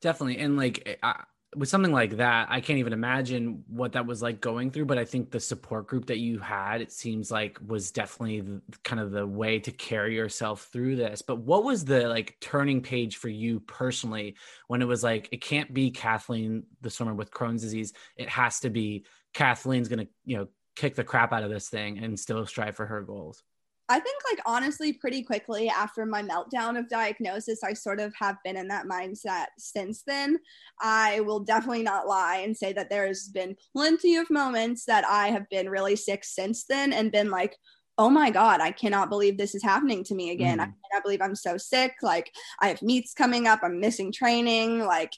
Definitely. 0.00 0.38
And 0.38 0.56
like, 0.56 0.82
I, 1.02 1.24
with 1.56 1.68
something 1.68 1.92
like 1.92 2.16
that, 2.16 2.48
I 2.50 2.60
can't 2.60 2.80
even 2.80 2.92
imagine 2.92 3.62
what 3.68 3.92
that 3.92 4.06
was 4.06 4.20
like 4.20 4.40
going 4.40 4.70
through. 4.70 4.86
But 4.86 4.98
I 4.98 5.04
think 5.04 5.30
the 5.30 5.38
support 5.38 5.86
group 5.86 6.06
that 6.06 6.18
you 6.18 6.38
had, 6.40 6.80
it 6.80 6.90
seems 6.90 7.30
like 7.30 7.58
was 7.64 7.92
definitely 7.92 8.40
the, 8.40 8.60
kind 8.82 9.00
of 9.00 9.12
the 9.12 9.26
way 9.26 9.60
to 9.60 9.70
carry 9.70 10.16
yourself 10.16 10.68
through 10.72 10.96
this. 10.96 11.22
But 11.22 11.38
what 11.40 11.62
was 11.62 11.84
the 11.84 12.08
like 12.08 12.36
turning 12.40 12.82
page 12.82 13.16
for 13.16 13.28
you 13.28 13.60
personally 13.60 14.34
when 14.66 14.82
it 14.82 14.88
was 14.88 15.04
like, 15.04 15.28
it 15.30 15.40
can't 15.40 15.72
be 15.72 15.90
Kathleen, 15.90 16.64
the 16.80 16.90
swimmer 16.90 17.14
with 17.14 17.30
Crohn's 17.30 17.62
disease. 17.62 17.92
It 18.16 18.28
has 18.28 18.60
to 18.60 18.70
be 18.70 19.04
Kathleen's 19.32 19.88
going 19.88 20.06
to, 20.06 20.08
you 20.24 20.38
know, 20.38 20.48
kick 20.76 20.96
the 20.96 21.04
crap 21.04 21.32
out 21.32 21.44
of 21.44 21.50
this 21.50 21.68
thing 21.68 21.98
and 21.98 22.18
still 22.18 22.44
strive 22.46 22.74
for 22.74 22.86
her 22.86 23.02
goals? 23.02 23.44
I 23.88 24.00
think, 24.00 24.16
like, 24.30 24.40
honestly, 24.46 24.94
pretty 24.94 25.22
quickly 25.22 25.68
after 25.68 26.06
my 26.06 26.22
meltdown 26.22 26.78
of 26.78 26.88
diagnosis, 26.88 27.62
I 27.62 27.74
sort 27.74 28.00
of 28.00 28.14
have 28.18 28.36
been 28.42 28.56
in 28.56 28.68
that 28.68 28.86
mindset 28.86 29.46
since 29.58 30.02
then. 30.06 30.38
I 30.80 31.20
will 31.20 31.40
definitely 31.40 31.82
not 31.82 32.06
lie 32.06 32.38
and 32.38 32.56
say 32.56 32.72
that 32.72 32.88
there's 32.88 33.28
been 33.28 33.56
plenty 33.74 34.16
of 34.16 34.30
moments 34.30 34.86
that 34.86 35.04
I 35.06 35.28
have 35.28 35.48
been 35.50 35.68
really 35.68 35.96
sick 35.96 36.24
since 36.24 36.64
then 36.64 36.94
and 36.94 37.12
been 37.12 37.30
like, 37.30 37.56
oh 37.96 38.10
my 38.10 38.30
god 38.30 38.60
i 38.60 38.72
cannot 38.72 39.08
believe 39.08 39.38
this 39.38 39.54
is 39.54 39.62
happening 39.62 40.02
to 40.02 40.14
me 40.14 40.30
again 40.30 40.58
mm. 40.58 40.62
i 40.62 40.64
cannot 40.64 41.04
believe 41.04 41.22
i'm 41.22 41.36
so 41.36 41.56
sick 41.56 41.94
like 42.02 42.32
i 42.60 42.68
have 42.68 42.82
meets 42.82 43.14
coming 43.14 43.46
up 43.46 43.60
i'm 43.62 43.78
missing 43.78 44.10
training 44.10 44.80
like 44.80 45.12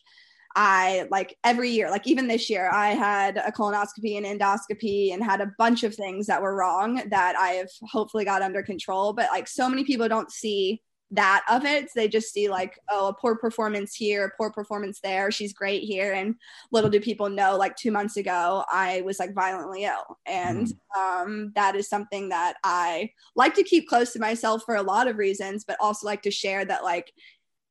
I 0.57 1.07
like 1.11 1.37
every 1.45 1.71
year, 1.71 1.91
like 1.91 2.07
even 2.07 2.27
this 2.27 2.49
year, 2.49 2.71
I 2.73 2.89
had 2.89 3.37
a 3.37 3.53
colonoscopy 3.53 4.17
and 4.17 4.25
endoscopy 4.25 5.13
and 5.13 5.23
had 5.23 5.43
a 5.43 5.53
bunch 5.59 5.85
of 5.85 5.95
things 5.95 6.27
that 6.27 6.41
were 6.41 6.57
wrong 6.57 7.03
that 7.11 7.37
I 7.37 7.51
have 7.51 7.69
hopefully 7.83 8.25
got 8.25 8.41
under 8.41 8.63
control. 8.63 9.13
But 9.13 9.29
like 9.31 9.49
so 9.49 9.69
many 9.69 9.85
people 9.85 10.09
don't 10.09 10.33
see 10.33 10.83
that 11.13 11.45
of 11.49 11.65
it. 11.65 11.89
They 11.95 12.09
just 12.09 12.33
see 12.33 12.49
like, 12.49 12.79
oh, 12.91 13.09
a 13.09 13.15
poor 13.15 13.37
performance 13.37 13.95
here, 13.95 14.25
a 14.25 14.37
poor 14.37 14.51
performance 14.51 14.99
there. 15.01 15.31
She's 15.31 15.53
great 15.53 15.83
here. 15.83 16.13
And 16.13 16.35
little 16.73 16.91
do 16.91 17.01
people 17.01 17.29
know, 17.29 17.57
like 17.57 17.77
two 17.77 17.93
months 17.93 18.17
ago, 18.17 18.65
I 18.69 19.03
was 19.03 19.19
like 19.19 19.35
violently 19.35 19.85
ill. 19.85 20.19
And 20.27 20.67
mm. 20.67 20.99
um, 20.99 21.53
that 21.55 21.77
is 21.77 21.89
something 21.89 22.31
that 22.31 22.57
I 22.65 23.11
like 23.37 23.55
to 23.55 23.63
keep 23.63 23.89
close 23.89 24.13
to 24.15 24.19
myself 24.19 24.63
for 24.65 24.77
a 24.77 24.83
lot 24.83 25.07
of 25.07 25.17
reasons, 25.17 25.65
but 25.65 25.77
also 25.81 26.07
like 26.07 26.23
to 26.23 26.31
share 26.31 26.65
that 26.65 26.83
like 26.83 27.13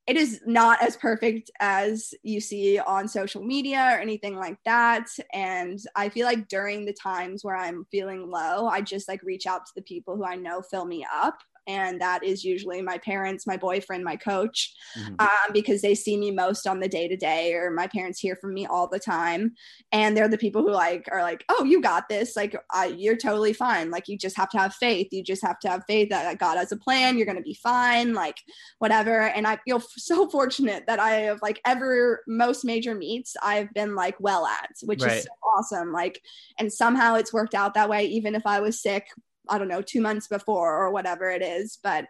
it 0.07 0.17
is 0.17 0.41
not 0.45 0.81
as 0.81 0.95
perfect 0.95 1.49
as 1.59 2.13
you 2.21 2.39
see 2.39 2.77
on 2.79 3.07
social 3.07 3.41
media 3.41 3.89
or 3.91 3.99
anything 3.99 4.35
like 4.35 4.57
that. 4.65 5.07
And 5.33 5.79
i 5.95 6.09
feel 6.09 6.25
like 6.25 6.47
during 6.47 6.85
the 6.85 6.93
times 6.93 7.43
where 7.43 7.55
i'm 7.55 7.85
feeling 7.91 8.29
low 8.29 8.67
i 8.67 8.81
just 8.81 9.07
like 9.07 9.21
reach 9.23 9.47
out 9.47 9.65
to 9.65 9.71
the 9.75 9.81
people 9.81 10.15
who 10.15 10.23
i 10.23 10.35
know 10.35 10.61
fill 10.61 10.85
me 10.85 11.05
up 11.13 11.39
and 11.67 11.99
that 12.01 12.23
is 12.23 12.43
usually 12.43 12.81
my 12.81 12.97
parents 12.97 13.47
my 13.47 13.57
boyfriend 13.57 14.03
my 14.03 14.15
coach 14.15 14.73
mm-hmm. 14.97 15.15
um, 15.19 15.53
because 15.53 15.81
they 15.81 15.95
see 15.95 16.17
me 16.17 16.31
most 16.31 16.67
on 16.67 16.79
the 16.79 16.87
day 16.87 17.07
to 17.07 17.15
day 17.15 17.53
or 17.53 17.71
my 17.71 17.87
parents 17.87 18.19
hear 18.19 18.35
from 18.35 18.53
me 18.53 18.65
all 18.65 18.87
the 18.87 18.99
time 18.99 19.53
and 19.91 20.15
they're 20.15 20.27
the 20.27 20.37
people 20.37 20.61
who 20.61 20.71
like 20.71 21.07
are 21.11 21.21
like 21.21 21.43
oh 21.49 21.63
you 21.63 21.81
got 21.81 22.07
this 22.09 22.35
like 22.35 22.55
I, 22.71 22.87
you're 22.87 23.17
totally 23.17 23.53
fine 23.53 23.91
like 23.91 24.07
you 24.07 24.17
just 24.17 24.37
have 24.37 24.49
to 24.49 24.57
have 24.57 24.73
faith 24.75 25.07
you 25.11 25.23
just 25.23 25.43
have 25.43 25.59
to 25.59 25.69
have 25.69 25.83
faith 25.87 26.09
that 26.09 26.37
god 26.37 26.57
has 26.57 26.71
a 26.71 26.77
plan 26.77 27.17
you're 27.17 27.27
gonna 27.27 27.41
be 27.41 27.57
fine 27.61 28.13
like 28.13 28.37
whatever 28.79 29.21
and 29.21 29.47
i 29.47 29.57
feel 29.65 29.79
so 29.79 30.29
fortunate 30.29 30.83
that 30.87 30.99
i 30.99 31.11
have 31.11 31.39
like 31.41 31.61
ever 31.65 32.21
most 32.27 32.65
major 32.65 32.95
meets 32.95 33.35
i've 33.41 33.73
been 33.73 33.95
like 33.95 34.15
well 34.19 34.45
at 34.45 34.69
which 34.83 35.01
right. 35.01 35.17
is 35.17 35.23
so 35.23 35.29
awesome 35.55 35.91
like 35.91 36.21
and 36.59 36.71
somehow 36.71 37.15
it's 37.15 37.33
worked 37.33 37.55
out 37.55 37.73
that 37.73 37.89
way 37.89 38.05
even 38.05 38.35
if 38.35 38.45
i 38.45 38.59
was 38.59 38.81
sick 38.81 39.07
I 39.49 39.57
don't 39.57 39.67
know, 39.67 39.81
two 39.81 40.01
months 40.01 40.27
before 40.27 40.75
or 40.75 40.91
whatever 40.91 41.29
it 41.29 41.41
is. 41.41 41.79
But 41.83 42.05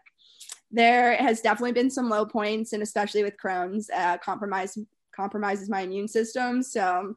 there 0.71 1.15
has 1.15 1.41
definitely 1.41 1.73
been 1.73 1.91
some 1.91 2.09
low 2.09 2.25
points, 2.25 2.73
and 2.73 2.83
especially 2.83 3.23
with 3.23 3.37
Crohn's, 3.41 3.89
uh, 3.89 4.17
compromise 4.17 4.77
compromises 5.15 5.69
my 5.69 5.81
immune 5.81 6.07
system. 6.09 6.61
So 6.61 7.15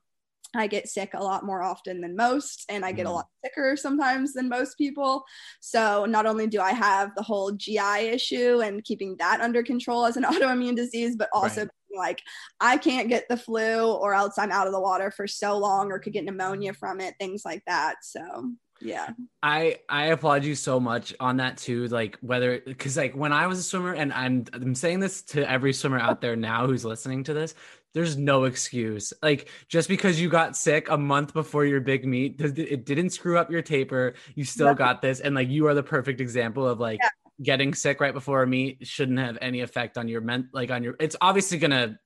I 0.54 0.66
get 0.66 0.88
sick 0.88 1.12
a 1.12 1.22
lot 1.22 1.44
more 1.44 1.62
often 1.62 2.00
than 2.00 2.16
most, 2.16 2.64
and 2.68 2.85
I 2.85 2.92
get 2.92 3.07
a 3.07 3.11
mm. 3.11 3.14
lot 3.16 3.26
sicker 3.44 3.76
sometimes 3.76 4.33
than 4.33 4.48
most 4.48 4.78
people. 4.78 5.24
So, 5.61 6.07
not 6.07 6.24
only 6.24 6.46
do 6.46 6.61
I 6.61 6.72
have 6.72 7.14
the 7.14 7.22
whole 7.22 7.52
GI 7.52 8.09
issue 8.09 8.61
and 8.62 8.83
keeping 8.83 9.16
that 9.18 9.40
under 9.40 9.62
control 9.62 10.07
as 10.07 10.16
an 10.16 10.22
autoimmune 10.24 10.76
disease, 10.76 11.16
but 11.16 11.28
also 11.35 11.62
right. 11.62 11.70
like 11.96 12.22
I 12.61 12.78
can't 12.78 13.11
get 13.11 13.28
the 13.28 13.37
flu, 13.37 13.92
or 13.92 14.14
else 14.14 14.38
I'm 14.38 14.52
out 14.52 14.66
of 14.66 14.72
the 14.72 14.81
water 14.81 15.11
for 15.11 15.26
so 15.26 15.59
long, 15.59 15.92
or 15.92 15.98
could 15.98 16.14
get 16.14 16.24
pneumonia 16.24 16.72
from 16.72 17.00
it, 17.00 17.14
things 17.18 17.44
like 17.44 17.62
that. 17.66 17.96
So, 18.02 18.52
yeah. 18.81 19.11
I 19.43 19.79
i 19.88 20.07
applaud 20.07 20.45
you 20.45 20.55
so 20.55 20.79
much 20.79 21.14
on 21.19 21.38
that 21.38 21.57
too 21.57 21.88
like 21.88 22.17
whether 22.21 22.61
because 22.61 22.97
like 22.97 23.14
when 23.14 23.33
i 23.33 23.47
was 23.47 23.59
a 23.59 23.62
swimmer 23.62 23.93
and 23.93 24.12
i'm 24.12 24.45
i'm 24.53 24.75
saying 24.75 25.01
this 25.01 25.23
to 25.23 25.49
every 25.51 25.73
swimmer 25.73 25.99
out 25.99 26.21
there 26.21 26.37
now 26.37 26.67
who's 26.67 26.85
listening 26.85 27.25
to 27.25 27.35
this 27.35 27.55
there's 27.95 28.17
no 28.17 28.45
excuse. 28.45 29.12
Like 29.23 29.49
just 29.69 29.88
because 29.88 30.21
you 30.21 30.29
got 30.29 30.57
sick 30.57 30.88
a 30.91 30.99
month 30.99 31.33
before 31.33 31.64
your 31.64 31.81
big 31.81 32.05
meet 32.05 32.41
it 32.41 32.85
didn't 32.85 33.11
screw 33.11 33.38
up 33.38 33.51
your 33.51 33.62
taper. 33.62 34.14
You 34.35 34.45
still 34.45 34.75
got 34.75 35.03
this 35.03 35.21
and 35.21 35.35
like 35.35 35.49
you 35.49 35.67
are 35.67 35.75
the 35.75 35.83
perfect 35.83 36.21
example 36.21 36.69
of 36.69 36.79
like 36.79 37.01
yeah. 37.03 37.09
getting 37.43 37.75
sick 37.75 38.01
right 38.01 38.14
before 38.14 38.43
a 38.43 38.47
meet 38.47 38.87
shouldn't 38.87 39.19
have 39.19 39.38
any 39.41 39.61
effect 39.61 39.97
on 39.97 40.07
your 40.09 40.21
ment 40.21 40.47
like 40.53 40.71
on 40.71 40.83
your 40.83 40.97
it's 41.01 41.17
obviously 41.21 41.59
gonna 41.59 41.99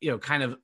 you 0.00 0.10
know 0.10 0.18
kind 0.18 0.42
of 0.42 0.56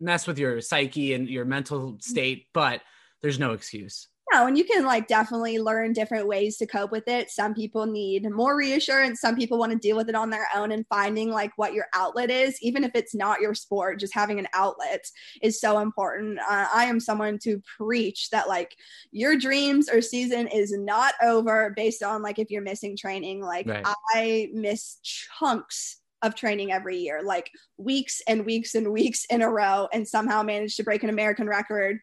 mess 0.00 0.26
with 0.26 0.38
your 0.38 0.60
psyche 0.60 1.14
and 1.14 1.28
your 1.28 1.44
mental 1.44 1.92
mm-hmm. 1.92 1.98
state 2.00 2.46
but 2.54 2.80
there's 3.20 3.38
no 3.38 3.52
excuse 3.52 4.08
Yeah, 4.32 4.46
and 4.46 4.56
you 4.56 4.64
can 4.64 4.84
like 4.84 5.08
definitely 5.08 5.58
learn 5.58 5.92
different 5.92 6.26
ways 6.26 6.56
to 6.58 6.66
cope 6.66 6.90
with 6.90 7.06
it. 7.06 7.30
Some 7.30 7.54
people 7.54 7.86
need 7.86 8.28
more 8.30 8.56
reassurance. 8.56 9.20
Some 9.20 9.36
people 9.36 9.58
want 9.58 9.72
to 9.72 9.78
deal 9.78 9.96
with 9.96 10.08
it 10.08 10.14
on 10.14 10.30
their 10.30 10.46
own 10.54 10.72
and 10.72 10.86
finding 10.88 11.30
like 11.30 11.52
what 11.56 11.74
your 11.74 11.86
outlet 11.94 12.30
is, 12.30 12.56
even 12.62 12.84
if 12.84 12.92
it's 12.94 13.14
not 13.14 13.40
your 13.40 13.54
sport, 13.54 14.00
just 14.00 14.14
having 14.14 14.38
an 14.38 14.48
outlet 14.54 15.04
is 15.42 15.60
so 15.60 15.80
important. 15.80 16.38
Uh, 16.38 16.66
I 16.74 16.84
am 16.84 17.00
someone 17.00 17.38
to 17.40 17.60
preach 17.76 18.30
that 18.30 18.48
like 18.48 18.74
your 19.10 19.36
dreams 19.36 19.88
or 19.88 20.00
season 20.00 20.46
is 20.48 20.72
not 20.76 21.14
over 21.22 21.72
based 21.76 22.02
on 22.02 22.22
like 22.22 22.38
if 22.38 22.50
you're 22.50 22.62
missing 22.62 22.96
training. 22.96 23.42
Like 23.42 23.66
right. 23.66 23.84
I 24.14 24.48
miss 24.52 24.98
chunks 25.02 25.98
of 26.22 26.34
training 26.34 26.72
every 26.72 26.98
year, 26.98 27.20
like 27.22 27.50
weeks 27.76 28.22
and 28.26 28.46
weeks 28.46 28.74
and 28.74 28.92
weeks 28.92 29.24
in 29.26 29.42
a 29.42 29.50
row, 29.50 29.88
and 29.92 30.06
somehow 30.06 30.42
managed 30.42 30.76
to 30.76 30.84
break 30.84 31.02
an 31.02 31.10
American 31.10 31.48
record 31.48 31.98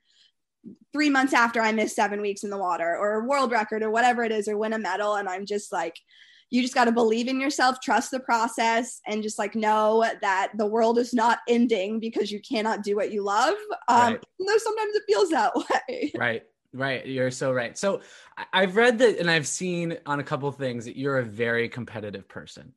three 0.92 1.10
months 1.10 1.34
after 1.34 1.62
I 1.62 1.72
missed 1.72 1.96
seven 1.96 2.22
weeks 2.22 2.44
in 2.44 2.50
the 2.50 2.58
water 2.58 2.98
or 2.98 3.14
a 3.14 3.26
world 3.26 3.52
record 3.52 3.84
or 3.84 3.90
whatever 3.90 4.24
it 4.24 4.32
is 4.32 4.48
or 4.48 4.58
win 4.58 4.74
a 4.74 4.80
medal. 4.80 5.16
And 5.16 5.30
I'm 5.30 5.46
just 5.46 5.72
like, 5.72 5.96
you 6.50 6.62
just 6.64 6.74
got 6.74 6.86
to 6.86 6.92
believe 6.92 7.28
in 7.28 7.40
yourself, 7.40 7.80
trust 7.80 8.10
the 8.10 8.20
process, 8.20 9.02
and 9.06 9.22
just 9.22 9.38
like 9.38 9.54
know 9.54 10.04
that 10.22 10.52
the 10.58 10.66
world 10.66 10.98
is 10.98 11.14
not 11.14 11.40
ending 11.48 12.00
because 12.00 12.32
you 12.32 12.42
cannot 12.42 12.84
do 12.84 12.96
what 12.96 13.12
you 13.12 13.24
love. 13.24 13.56
Um, 13.88 14.14
right. 14.14 14.24
Though 14.40 14.58
sometimes 14.58 14.96
it 14.96 15.04
feels 15.08 15.30
that 15.30 15.54
way. 15.56 16.12
Right. 16.18 16.44
Right. 16.74 17.06
You're 17.06 17.32
so 17.32 17.52
right. 17.52 17.78
So 17.78 18.02
I've 18.54 18.76
read 18.76 19.00
that 19.00 19.20
and 19.20 19.30
I've 19.30 19.48
seen 19.48 19.98
on 20.06 20.20
a 20.20 20.24
couple 20.24 20.52
things 20.52 20.86
that 20.86 20.98
you're 20.98 21.18
a 21.18 21.24
very 21.24 21.70
competitive 21.70 22.28
person. 22.28 22.74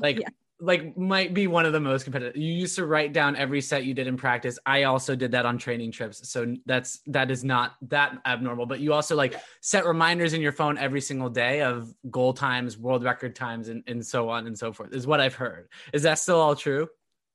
Like 0.00 0.18
yeah 0.20 0.28
like 0.62 0.96
might 0.96 1.34
be 1.34 1.48
one 1.48 1.66
of 1.66 1.72
the 1.72 1.80
most 1.80 2.04
competitive. 2.04 2.36
You 2.36 2.52
used 2.52 2.76
to 2.76 2.86
write 2.86 3.12
down 3.12 3.34
every 3.34 3.60
set 3.60 3.84
you 3.84 3.94
did 3.94 4.06
in 4.06 4.16
practice. 4.16 4.58
I 4.64 4.84
also 4.84 5.16
did 5.16 5.32
that 5.32 5.44
on 5.44 5.58
training 5.58 5.90
trips. 5.90 6.30
So 6.30 6.54
that's 6.66 7.00
that 7.08 7.32
is 7.32 7.42
not 7.42 7.74
that 7.88 8.18
abnormal, 8.24 8.66
but 8.66 8.78
you 8.78 8.92
also 8.92 9.16
like 9.16 9.34
set 9.60 9.84
reminders 9.84 10.34
in 10.34 10.40
your 10.40 10.52
phone 10.52 10.78
every 10.78 11.00
single 11.00 11.28
day 11.28 11.62
of 11.62 11.92
goal 12.10 12.32
times, 12.32 12.78
world 12.78 13.02
record 13.02 13.34
times 13.34 13.68
and, 13.68 13.82
and 13.88 14.06
so 14.06 14.28
on 14.28 14.46
and 14.46 14.56
so 14.56 14.72
forth. 14.72 14.94
Is 14.94 15.06
what 15.06 15.20
I've 15.20 15.34
heard. 15.34 15.68
Is 15.92 16.04
that 16.04 16.20
still 16.20 16.40
all 16.40 16.54
true? 16.54 16.88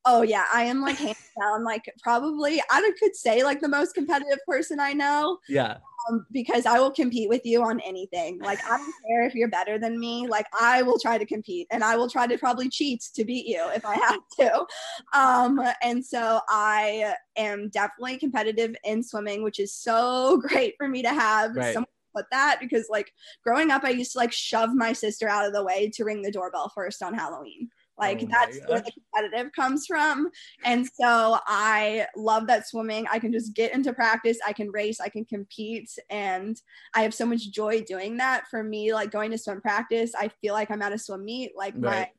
Oh 0.08 0.22
yeah, 0.22 0.46
I 0.54 0.64
am 0.64 0.82
like 0.82 0.98
hands 0.98 1.18
down 1.40 1.64
like 1.64 1.94
probably 2.02 2.62
I 2.70 2.92
could 3.00 3.16
say 3.16 3.44
like 3.44 3.62
the 3.62 3.68
most 3.68 3.94
competitive 3.94 4.40
person 4.48 4.80
I 4.80 4.94
know. 4.94 5.40
Yeah 5.48 5.78
um, 6.10 6.26
because 6.32 6.66
I 6.66 6.80
will 6.80 6.92
compete 6.92 7.30
with 7.30 7.46
you 7.46 7.64
on 7.64 7.80
anything. 7.82 8.40
Like 8.40 8.64
I 8.66 8.78
don't 8.78 8.94
care 9.08 9.26
if 9.26 9.36
you're 9.36 9.50
better 9.50 9.78
than 9.78 10.00
me. 10.00 10.28
Like 10.28 10.48
I 10.60 10.82
will 10.82 11.00
try 11.00 11.18
to 11.18 11.26
compete, 11.26 11.68
and 11.72 11.84
I 11.84 11.96
will 11.96 12.10
try 12.10 12.28
to 12.28 12.38
probably 12.38 12.70
cheat 12.70 13.04
to 13.16 13.26
beat 13.26 13.46
you 13.46 13.70
if 13.76 13.86
I 13.86 13.96
have 13.96 14.20
to. 14.40 14.66
Um, 15.18 15.62
and 15.82 16.06
so 16.06 16.42
I 16.50 17.14
am 17.36 17.70
definitely 17.70 18.18
competitive 18.18 18.76
in 18.84 19.04
swimming, 19.04 19.44
which 19.44 19.60
is 19.60 19.74
so 19.74 20.38
great 20.48 20.76
for 20.78 20.88
me 20.88 21.02
to 21.02 21.10
have. 21.10 21.56
Right. 21.56 21.74
Someone 21.74 21.88
put 22.16 22.26
that 22.32 22.58
because 22.60 22.88
like 22.90 23.12
growing 23.44 23.72
up, 23.72 23.84
I 23.84 23.90
used 23.90 24.14
to 24.14 24.20
like 24.20 24.32
shove 24.32 24.74
my 24.74 24.94
sister 24.94 25.28
out 25.28 25.46
of 25.46 25.54
the 25.54 25.64
way 25.64 25.90
to 25.96 26.04
ring 26.04 26.22
the 26.22 26.32
doorbell 26.32 26.72
first 26.74 27.04
on 27.04 27.14
Halloween. 27.14 27.70
Like 27.98 28.22
oh 28.24 28.28
that's 28.30 28.60
where 28.68 28.82
the 28.82 28.92
competitive 28.92 29.52
comes 29.54 29.86
from. 29.88 30.30
And 30.64 30.88
so 30.88 31.40
I 31.46 32.06
love 32.16 32.48
that 32.48 32.68
swimming. 32.68 33.06
I 33.12 33.20
can 33.20 33.32
just 33.32 33.56
get 33.56 33.74
into 33.74 33.94
practice, 33.94 34.38
I 34.46 34.54
can 34.54 34.72
race, 34.72 35.00
I 35.00 35.10
can 35.10 35.26
compete, 35.26 35.90
and 36.10 36.60
I 36.94 37.02
have 37.02 37.14
so 37.14 37.26
much 37.26 37.52
joy 37.52 37.82
doing 37.82 38.18
that. 38.18 38.48
For 38.50 38.64
me, 38.64 38.94
like 38.94 39.12
going 39.12 39.32
to 39.32 39.38
swim 39.38 39.62
practice, 39.62 40.14
I 40.18 40.30
feel 40.42 40.54
like 40.54 40.70
I'm 40.70 40.82
at 40.82 40.94
a 40.94 41.00
swim 41.00 41.26
meet. 41.26 41.54
Like 41.56 41.74
right. 41.76 41.82
my 41.82 42.10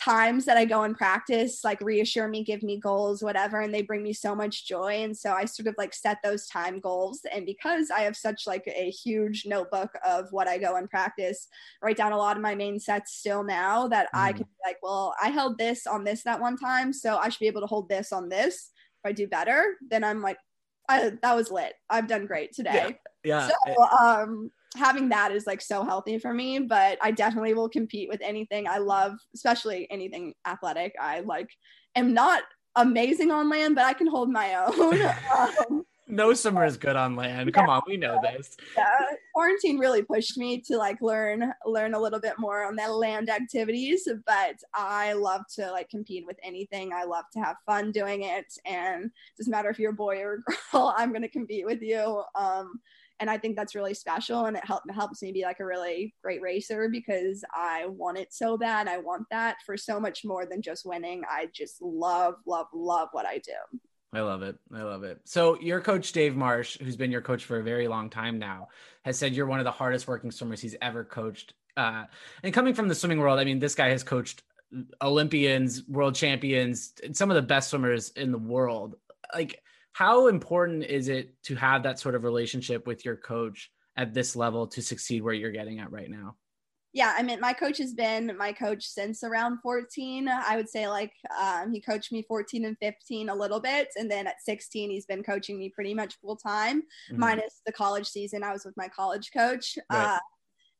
times 0.00 0.44
that 0.44 0.56
I 0.56 0.64
go 0.64 0.82
and 0.82 0.96
practice 0.96 1.64
like 1.64 1.80
reassure 1.80 2.28
me, 2.28 2.44
give 2.44 2.62
me 2.62 2.78
goals, 2.78 3.22
whatever, 3.22 3.60
and 3.60 3.72
they 3.72 3.82
bring 3.82 4.02
me 4.02 4.12
so 4.12 4.34
much 4.34 4.66
joy. 4.66 5.02
And 5.02 5.16
so 5.16 5.32
I 5.32 5.46
sort 5.46 5.68
of 5.68 5.74
like 5.78 5.94
set 5.94 6.18
those 6.22 6.46
time 6.46 6.80
goals. 6.80 7.20
And 7.32 7.46
because 7.46 7.90
I 7.90 8.00
have 8.00 8.16
such 8.16 8.46
like 8.46 8.64
a 8.66 8.90
huge 8.90 9.46
notebook 9.46 9.90
of 10.06 10.26
what 10.32 10.48
I 10.48 10.58
go 10.58 10.76
and 10.76 10.90
practice, 10.90 11.48
write 11.82 11.96
down 11.96 12.12
a 12.12 12.18
lot 12.18 12.36
of 12.36 12.42
my 12.42 12.54
main 12.54 12.78
sets 12.78 13.14
still 13.14 13.42
now 13.42 13.88
that 13.88 14.08
mm. 14.14 14.18
I 14.20 14.32
can 14.32 14.42
be 14.42 14.58
like, 14.64 14.76
well, 14.82 15.14
I 15.22 15.28
held 15.28 15.56
this 15.58 15.86
on 15.86 16.04
this 16.04 16.22
that 16.24 16.40
one 16.40 16.56
time, 16.56 16.92
so 16.92 17.16
I 17.16 17.28
should 17.28 17.40
be 17.40 17.46
able 17.46 17.62
to 17.62 17.66
hold 17.66 17.88
this 17.88 18.12
on 18.12 18.28
this. 18.28 18.70
If 19.02 19.08
I 19.08 19.12
do 19.12 19.26
better, 19.26 19.76
then 19.88 20.04
I'm 20.04 20.20
like, 20.20 20.38
I, 20.88 21.12
that 21.22 21.36
was 21.36 21.50
lit. 21.50 21.72
I've 21.90 22.06
done 22.06 22.26
great 22.26 22.52
today. 22.52 22.98
Yeah. 23.24 23.48
yeah. 23.66 23.74
So 23.74 23.82
um 24.06 24.50
having 24.76 25.08
that 25.08 25.32
is 25.32 25.46
like 25.46 25.60
so 25.60 25.84
healthy 25.84 26.18
for 26.18 26.32
me 26.32 26.58
but 26.58 26.98
i 27.02 27.10
definitely 27.10 27.54
will 27.54 27.68
compete 27.68 28.08
with 28.08 28.20
anything. 28.22 28.66
I 28.68 28.78
love 28.78 29.12
especially 29.34 29.86
anything 29.90 30.34
athletic. 30.46 30.94
I 31.00 31.20
like 31.20 31.50
am 31.94 32.14
not 32.14 32.42
amazing 32.76 33.30
on 33.30 33.48
land 33.48 33.74
but 33.74 33.84
i 33.84 33.92
can 33.92 34.06
hold 34.06 34.30
my 34.30 34.54
own. 34.54 35.00
Um, 35.68 35.84
no 36.08 36.32
summer 36.34 36.64
is 36.64 36.76
good 36.76 36.94
on 36.94 37.16
land. 37.16 37.52
Come 37.52 37.66
yeah, 37.66 37.72
on 37.72 37.82
we 37.86 37.96
know 37.96 38.20
this. 38.22 38.56
Yeah. 38.76 38.88
Quarantine 39.34 39.78
really 39.78 40.02
pushed 40.02 40.38
me 40.38 40.60
to 40.60 40.76
like 40.76 41.00
learn 41.02 41.52
learn 41.64 41.94
a 41.94 42.00
little 42.00 42.20
bit 42.20 42.34
more 42.38 42.64
on 42.64 42.76
that 42.76 42.94
land 42.94 43.28
activities 43.28 44.08
but 44.24 44.54
i 44.72 45.12
love 45.14 45.42
to 45.56 45.70
like 45.72 45.88
compete 45.88 46.24
with 46.26 46.36
anything. 46.44 46.92
I 46.92 47.04
love 47.04 47.24
to 47.32 47.40
have 47.40 47.56
fun 47.66 47.90
doing 47.90 48.22
it 48.22 48.46
and 48.64 49.06
it 49.06 49.36
doesn't 49.36 49.50
matter 49.50 49.68
if 49.68 49.78
you're 49.78 49.90
a 49.90 49.94
boy 49.94 50.18
or 50.18 50.34
a 50.34 50.38
girl 50.72 50.94
i'm 50.96 51.10
going 51.10 51.22
to 51.22 51.28
compete 51.28 51.66
with 51.66 51.82
you. 51.82 52.22
Um 52.34 52.80
and 53.20 53.30
I 53.30 53.38
think 53.38 53.56
that's 53.56 53.74
really 53.74 53.94
special 53.94 54.44
and 54.44 54.56
it, 54.56 54.64
help, 54.64 54.82
helps 54.90 55.22
me 55.22 55.32
be 55.32 55.42
like 55.42 55.60
a 55.60 55.64
really 55.64 56.14
great 56.22 56.42
racer 56.42 56.88
because 56.88 57.44
I 57.52 57.86
want 57.86 58.18
it 58.18 58.32
so 58.32 58.58
bad. 58.58 58.88
I 58.88 58.98
want 58.98 59.24
that 59.30 59.56
for 59.64 59.76
so 59.76 59.98
much 59.98 60.24
more 60.24 60.44
than 60.46 60.62
just 60.62 60.84
winning. 60.84 61.22
I 61.28 61.48
just 61.52 61.80
love, 61.80 62.34
love, 62.46 62.66
love 62.74 63.08
what 63.12 63.26
I 63.26 63.38
do. 63.38 63.52
I 64.12 64.20
love 64.20 64.42
it. 64.42 64.56
I 64.74 64.82
love 64.82 65.02
it. 65.02 65.20
So 65.24 65.58
your 65.60 65.80
coach 65.80 66.12
Dave 66.12 66.36
Marsh, 66.36 66.78
who's 66.78 66.96
been 66.96 67.10
your 67.10 67.22
coach 67.22 67.44
for 67.44 67.58
a 67.58 67.62
very 67.62 67.88
long 67.88 68.08
time 68.10 68.38
now, 68.38 68.68
has 69.04 69.18
said 69.18 69.34
you're 69.34 69.46
one 69.46 69.60
of 69.60 69.64
the 69.64 69.70
hardest 69.70 70.06
working 70.06 70.30
swimmers 70.30 70.60
he's 70.60 70.76
ever 70.80 71.04
coached. 71.04 71.54
Uh, 71.76 72.04
and 72.42 72.54
coming 72.54 72.74
from 72.74 72.88
the 72.88 72.94
swimming 72.94 73.18
world, 73.18 73.38
I 73.38 73.44
mean, 73.44 73.58
this 73.58 73.74
guy 73.74 73.88
has 73.90 74.02
coached 74.02 74.42
Olympians, 75.02 75.86
world 75.88 76.14
champions, 76.14 76.92
some 77.12 77.30
of 77.30 77.34
the 77.34 77.42
best 77.42 77.70
swimmers 77.70 78.10
in 78.10 78.32
the 78.32 78.38
world. 78.38 78.96
Like, 79.34 79.60
how 79.96 80.26
important 80.26 80.84
is 80.84 81.08
it 81.08 81.30
to 81.42 81.54
have 81.54 81.84
that 81.84 81.98
sort 81.98 82.14
of 82.14 82.22
relationship 82.22 82.86
with 82.86 83.02
your 83.02 83.16
coach 83.16 83.70
at 83.96 84.12
this 84.12 84.36
level 84.36 84.66
to 84.66 84.82
succeed 84.82 85.22
where 85.22 85.32
you're 85.32 85.52
getting 85.52 85.78
at 85.78 85.90
right 85.90 86.10
now? 86.10 86.36
Yeah, 86.92 87.14
I 87.16 87.22
mean, 87.22 87.40
my 87.40 87.54
coach 87.54 87.78
has 87.78 87.94
been 87.94 88.36
my 88.36 88.52
coach 88.52 88.84
since 88.84 89.24
around 89.24 89.58
14. 89.62 90.28
I 90.28 90.56
would 90.56 90.68
say, 90.68 90.86
like, 90.86 91.12
um, 91.40 91.72
he 91.72 91.80
coached 91.80 92.12
me 92.12 92.22
14 92.28 92.66
and 92.66 92.76
15 92.78 93.30
a 93.30 93.34
little 93.34 93.58
bit. 93.58 93.88
And 93.96 94.10
then 94.10 94.26
at 94.26 94.42
16, 94.44 94.90
he's 94.90 95.06
been 95.06 95.22
coaching 95.22 95.58
me 95.58 95.70
pretty 95.70 95.94
much 95.94 96.18
full 96.20 96.36
time, 96.36 96.82
mm-hmm. 97.10 97.18
minus 97.18 97.62
the 97.64 97.72
college 97.72 98.06
season. 98.06 98.42
I 98.42 98.52
was 98.52 98.66
with 98.66 98.76
my 98.76 98.88
college 98.88 99.30
coach. 99.32 99.78
Right. 99.90 100.16
Uh, 100.16 100.18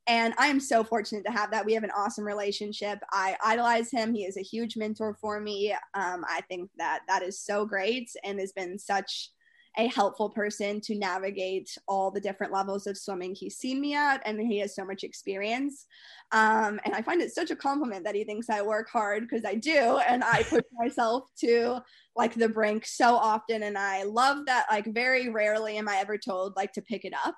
and 0.07 0.33
I 0.37 0.47
am 0.47 0.59
so 0.59 0.83
fortunate 0.83 1.25
to 1.25 1.31
have 1.31 1.51
that. 1.51 1.65
We 1.65 1.73
have 1.73 1.83
an 1.83 1.91
awesome 1.95 2.25
relationship. 2.25 2.99
I 3.11 3.35
idolize 3.43 3.91
him. 3.91 4.13
He 4.13 4.23
is 4.23 4.37
a 4.37 4.41
huge 4.41 4.77
mentor 4.77 5.17
for 5.19 5.39
me. 5.39 5.73
Um, 5.93 6.23
I 6.27 6.41
think 6.49 6.69
that 6.77 7.01
that 7.07 7.23
is 7.23 7.39
so 7.39 7.65
great 7.65 8.09
and 8.23 8.39
has 8.39 8.53
been 8.53 8.79
such 8.79 9.31
a 9.77 9.87
helpful 9.87 10.29
person 10.29 10.81
to 10.81 10.95
navigate 10.95 11.77
all 11.87 12.09
the 12.09 12.21
different 12.21 12.51
levels 12.51 12.87
of 12.87 12.97
swimming 12.97 13.35
he's 13.35 13.57
seen 13.57 13.79
me 13.79 13.93
at. 13.93 14.21
And 14.25 14.39
he 14.39 14.59
has 14.59 14.73
so 14.73 14.83
much 14.83 15.03
experience. 15.03 15.85
Um, 16.31 16.79
and 16.85 16.95
I 16.95 17.01
find 17.01 17.21
it 17.21 17.33
such 17.33 17.51
a 17.51 17.55
compliment 17.55 18.03
that 18.05 18.15
he 18.15 18.23
thinks 18.23 18.49
I 18.49 18.61
work 18.61 18.89
hard 18.89 19.23
because 19.23 19.45
I 19.45 19.55
do. 19.55 19.99
And 20.07 20.23
I 20.23 20.43
push 20.43 20.63
myself 20.73 21.25
to 21.41 21.79
like 22.15 22.33
the 22.33 22.49
brink 22.49 22.87
so 22.87 23.15
often. 23.15 23.63
And 23.63 23.77
I 23.77 24.03
love 24.03 24.45
that, 24.47 24.65
like, 24.71 24.91
very 24.91 25.29
rarely 25.29 25.77
am 25.77 25.87
I 25.87 25.97
ever 25.97 26.17
told, 26.17 26.55
like, 26.55 26.73
to 26.73 26.81
pick 26.81 27.05
it 27.05 27.13
up 27.25 27.35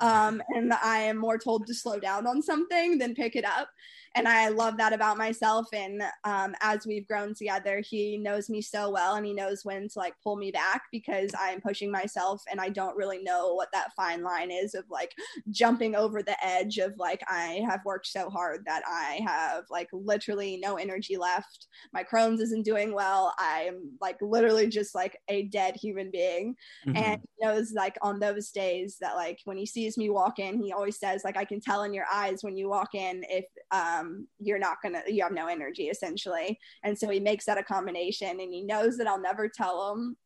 um, 0.00 0.42
and 0.48 0.72
I 0.72 0.98
am 0.98 1.16
more 1.16 1.38
told 1.38 1.66
to 1.66 1.74
slow 1.74 1.98
down 1.98 2.26
on 2.26 2.42
something 2.42 2.98
than 2.98 3.14
pick 3.14 3.36
it 3.36 3.44
up 3.44 3.68
and 4.16 4.26
I 4.26 4.48
love 4.48 4.76
that 4.78 4.92
about 4.92 5.18
myself. 5.18 5.66
And 5.72 6.02
um, 6.24 6.54
as 6.60 6.86
we've 6.86 7.06
grown 7.06 7.34
together, 7.34 7.82
he 7.88 8.18
knows 8.18 8.50
me 8.50 8.60
so 8.60 8.90
well, 8.90 9.14
and 9.14 9.24
he 9.24 9.32
knows 9.32 9.64
when 9.64 9.88
to 9.88 9.98
like 9.98 10.14
pull 10.22 10.36
me 10.36 10.50
back 10.50 10.82
because 10.90 11.30
I'm 11.38 11.60
pushing 11.60 11.90
myself, 11.90 12.42
and 12.50 12.60
I 12.60 12.70
don't 12.70 12.96
really 12.96 13.22
know 13.22 13.54
what 13.54 13.68
that 13.72 13.94
fine 13.94 14.22
line 14.22 14.50
is 14.50 14.74
of 14.74 14.84
like 14.90 15.14
jumping 15.50 15.94
over 15.94 16.22
the 16.22 16.36
edge 16.44 16.78
of 16.78 16.94
like 16.98 17.22
I 17.28 17.62
have 17.68 17.80
worked 17.84 18.08
so 18.08 18.30
hard 18.30 18.64
that 18.66 18.82
I 18.86 19.20
have 19.26 19.64
like 19.70 19.88
literally 19.92 20.58
no 20.60 20.76
energy 20.76 21.16
left. 21.16 21.68
My 21.92 22.02
Crohn's 22.02 22.40
isn't 22.40 22.64
doing 22.64 22.92
well. 22.92 23.32
I'm 23.38 23.92
like 24.00 24.16
literally 24.20 24.68
just 24.68 24.94
like 24.94 25.16
a 25.28 25.44
dead 25.44 25.76
human 25.76 26.10
being, 26.10 26.56
mm-hmm. 26.86 26.96
and 26.96 27.20
he 27.20 27.46
knows 27.46 27.72
like 27.72 27.96
on 28.02 28.18
those 28.18 28.50
days 28.50 28.96
that 29.00 29.14
like 29.14 29.38
when 29.44 29.56
he 29.56 29.66
sees 29.66 29.96
me 29.96 30.10
walk 30.10 30.40
in, 30.40 30.60
he 30.60 30.72
always 30.72 30.98
says 30.98 31.22
like 31.24 31.36
I 31.36 31.44
can 31.44 31.60
tell 31.60 31.84
in 31.84 31.94
your 31.94 32.06
eyes 32.12 32.42
when 32.42 32.56
you 32.56 32.68
walk 32.68 32.94
in 32.94 33.22
if 33.28 33.44
um, 33.70 33.99
um, 34.00 34.26
you're 34.38 34.58
not 34.58 34.78
gonna 34.82 35.02
you 35.06 35.22
have 35.22 35.32
no 35.32 35.46
energy 35.46 35.88
essentially 35.88 36.58
and 36.84 36.98
so 36.98 37.08
he 37.08 37.20
makes 37.20 37.44
that 37.44 37.58
a 37.58 37.62
combination 37.62 38.40
and 38.40 38.52
he 38.52 38.62
knows 38.62 38.96
that 38.96 39.06
i'll 39.06 39.20
never 39.20 39.48
tell 39.48 39.92
him 39.92 40.16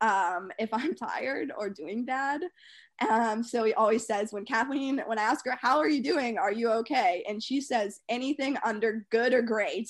um, 0.00 0.50
if 0.58 0.68
i'm 0.72 0.94
tired 1.10 1.52
or 1.56 1.70
doing 1.70 2.04
bad 2.04 2.42
um, 3.08 3.42
so 3.42 3.64
he 3.64 3.74
always 3.74 4.06
says 4.06 4.32
when 4.32 4.44
kathleen 4.44 5.02
when 5.06 5.18
i 5.18 5.22
ask 5.22 5.44
her 5.44 5.56
how 5.60 5.78
are 5.78 5.88
you 5.88 6.02
doing 6.02 6.38
are 6.38 6.52
you 6.52 6.70
okay 6.70 7.24
and 7.28 7.42
she 7.42 7.60
says 7.60 8.00
anything 8.08 8.56
under 8.64 9.06
good 9.10 9.34
or 9.34 9.42
great 9.42 9.88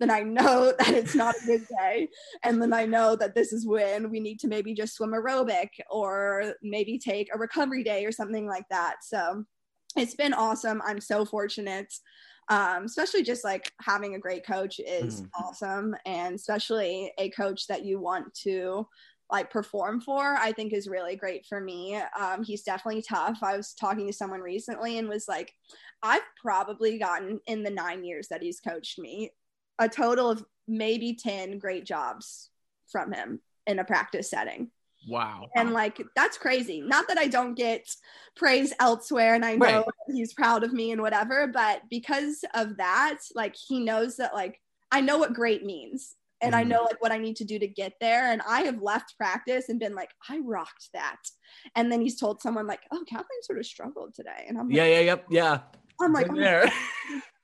then 0.00 0.10
I 0.10 0.22
know 0.22 0.72
that 0.78 0.92
it's 0.92 1.14
not 1.14 1.36
a 1.36 1.46
good 1.46 1.66
day. 1.78 2.08
And 2.42 2.60
then 2.60 2.72
I 2.72 2.84
know 2.84 3.16
that 3.16 3.36
this 3.36 3.52
is 3.52 3.66
when 3.66 4.10
we 4.10 4.20
need 4.20 4.40
to 4.40 4.48
maybe 4.48 4.74
just 4.74 4.96
swim 4.96 5.12
aerobic 5.12 5.68
or 5.90 6.54
maybe 6.62 6.98
take 6.98 7.32
a 7.32 7.38
recovery 7.38 7.84
day 7.84 8.04
or 8.04 8.12
something 8.12 8.46
like 8.46 8.68
that. 8.70 8.96
So 9.02 9.44
it's 9.96 10.14
been 10.14 10.34
awesome. 10.34 10.82
I'm 10.84 11.00
so 11.00 11.24
fortunate. 11.24 11.92
Um, 12.48 12.84
especially 12.84 13.22
just 13.22 13.44
like 13.44 13.72
having 13.80 14.14
a 14.14 14.18
great 14.18 14.46
coach 14.46 14.78
is 14.78 15.22
mm. 15.22 15.28
awesome. 15.34 15.96
And 16.04 16.34
especially 16.34 17.12
a 17.18 17.30
coach 17.30 17.66
that 17.68 17.84
you 17.84 17.98
want 17.98 18.34
to 18.42 18.86
like 19.30 19.50
perform 19.50 20.00
for 20.00 20.36
i 20.38 20.52
think 20.52 20.72
is 20.72 20.86
really 20.86 21.16
great 21.16 21.46
for 21.46 21.60
me 21.60 22.00
um, 22.18 22.44
he's 22.44 22.62
definitely 22.62 23.02
tough 23.02 23.38
i 23.42 23.56
was 23.56 23.74
talking 23.74 24.06
to 24.06 24.12
someone 24.12 24.40
recently 24.40 24.98
and 24.98 25.08
was 25.08 25.26
like 25.26 25.52
i've 26.02 26.22
probably 26.40 26.98
gotten 26.98 27.40
in 27.46 27.62
the 27.62 27.70
nine 27.70 28.04
years 28.04 28.28
that 28.28 28.42
he's 28.42 28.60
coached 28.60 28.98
me 28.98 29.30
a 29.78 29.88
total 29.88 30.30
of 30.30 30.44
maybe 30.68 31.14
10 31.14 31.58
great 31.58 31.84
jobs 31.84 32.50
from 32.90 33.12
him 33.12 33.40
in 33.66 33.78
a 33.78 33.84
practice 33.84 34.30
setting 34.30 34.70
wow 35.08 35.48
and 35.56 35.72
like 35.72 36.02
that's 36.16 36.38
crazy 36.38 36.80
not 36.80 37.06
that 37.08 37.18
i 37.18 37.26
don't 37.26 37.54
get 37.54 37.86
praise 38.36 38.72
elsewhere 38.80 39.34
and 39.34 39.44
i 39.44 39.54
know 39.54 39.66
right. 39.66 39.84
he's 40.12 40.32
proud 40.34 40.64
of 40.64 40.72
me 40.72 40.92
and 40.92 41.00
whatever 41.00 41.46
but 41.46 41.82
because 41.90 42.44
of 42.54 42.76
that 42.76 43.18
like 43.34 43.54
he 43.68 43.80
knows 43.80 44.16
that 44.16 44.34
like 44.34 44.60
i 44.92 45.00
know 45.00 45.18
what 45.18 45.34
great 45.34 45.64
means 45.64 46.16
and 46.44 46.52
mm-hmm. 46.52 46.60
I 46.60 46.64
know 46.64 46.82
like 46.82 47.00
what 47.00 47.12
I 47.12 47.18
need 47.18 47.36
to 47.36 47.44
do 47.44 47.58
to 47.58 47.66
get 47.66 47.94
there. 48.00 48.30
And 48.30 48.42
I 48.46 48.62
have 48.62 48.82
left 48.82 49.16
practice 49.16 49.68
and 49.68 49.80
been 49.80 49.94
like, 49.94 50.10
I 50.28 50.40
rocked 50.40 50.90
that. 50.92 51.20
And 51.74 51.90
then 51.90 52.00
he's 52.00 52.18
told 52.18 52.42
someone 52.42 52.66
like, 52.66 52.80
oh, 52.92 53.02
Kathleen 53.08 53.42
sort 53.42 53.58
of 53.58 53.66
struggled 53.66 54.14
today. 54.14 54.44
And 54.46 54.58
I'm 54.58 54.68
like, 54.68 54.76
yeah, 54.76 54.86
yeah, 54.86 55.00
yep, 55.00 55.24
yeah. 55.30 55.60
I'm 56.00 56.12
like, 56.12 56.28
oh, 56.30 56.36
there. 56.36 56.70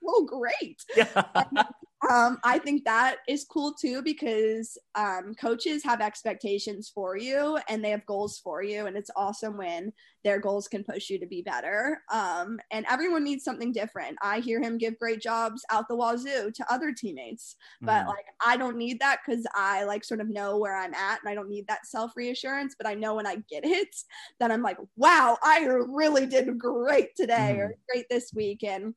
oh, 0.06 0.26
great. 0.26 0.82
Yeah. 0.96 1.64
Um, 2.08 2.38
I 2.44 2.58
think 2.58 2.84
that 2.84 3.16
is 3.28 3.44
cool 3.44 3.74
too 3.74 4.02
because 4.02 4.78
um, 4.94 5.34
coaches 5.38 5.84
have 5.84 6.00
expectations 6.00 6.90
for 6.94 7.18
you 7.18 7.58
and 7.68 7.84
they 7.84 7.90
have 7.90 8.06
goals 8.06 8.40
for 8.42 8.62
you, 8.62 8.86
and 8.86 8.96
it's 8.96 9.10
awesome 9.16 9.58
when 9.58 9.92
their 10.24 10.40
goals 10.40 10.66
can 10.66 10.82
push 10.82 11.10
you 11.10 11.18
to 11.18 11.26
be 11.26 11.42
better. 11.42 11.98
Um, 12.12 12.58
and 12.70 12.86
everyone 12.90 13.24
needs 13.24 13.44
something 13.44 13.72
different. 13.72 14.16
I 14.22 14.40
hear 14.40 14.62
him 14.62 14.78
give 14.78 14.98
great 14.98 15.20
jobs 15.20 15.62
out 15.70 15.88
the 15.88 15.96
wazoo 15.96 16.50
to 16.54 16.72
other 16.72 16.94
teammates, 16.96 17.56
but 17.82 18.04
mm. 18.04 18.08
like 18.08 18.26
I 18.44 18.56
don't 18.56 18.78
need 18.78 18.98
that 19.00 19.18
because 19.24 19.44
I 19.54 19.84
like 19.84 20.04
sort 20.04 20.20
of 20.20 20.30
know 20.30 20.56
where 20.56 20.76
I'm 20.76 20.94
at, 20.94 21.20
and 21.22 21.30
I 21.30 21.34
don't 21.34 21.50
need 21.50 21.66
that 21.68 21.86
self 21.86 22.12
reassurance. 22.16 22.74
But 22.78 22.88
I 22.88 22.94
know 22.94 23.14
when 23.14 23.26
I 23.26 23.36
get 23.50 23.64
it, 23.66 23.94
that 24.38 24.50
I'm 24.50 24.62
like, 24.62 24.78
wow, 24.96 25.36
I 25.42 25.64
really 25.64 26.24
did 26.24 26.58
great 26.58 27.14
today 27.14 27.56
mm. 27.56 27.58
or 27.58 27.74
great 27.90 28.06
this 28.08 28.32
week, 28.34 28.64
and 28.64 28.94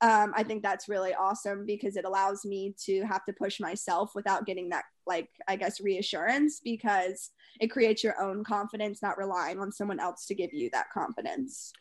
um, 0.00 0.32
I 0.36 0.42
think 0.42 0.62
that's 0.62 0.88
really 0.88 1.14
awesome 1.14 1.64
because 1.66 1.96
it 1.96 2.04
allows 2.04 2.44
me 2.44 2.74
to 2.84 3.02
have 3.02 3.24
to 3.24 3.32
push 3.32 3.60
myself 3.60 4.12
without 4.14 4.46
getting 4.46 4.70
that, 4.70 4.84
like, 5.06 5.28
I 5.48 5.56
guess, 5.56 5.80
reassurance 5.80 6.60
because 6.62 7.30
it 7.60 7.68
creates 7.68 8.02
your 8.02 8.20
own 8.20 8.44
confidence, 8.44 9.02
not 9.02 9.18
relying 9.18 9.60
on 9.60 9.72
someone 9.72 10.00
else 10.00 10.26
to 10.26 10.34
give 10.34 10.52
you 10.52 10.68
that 10.72 10.90
confidence. 10.92 11.72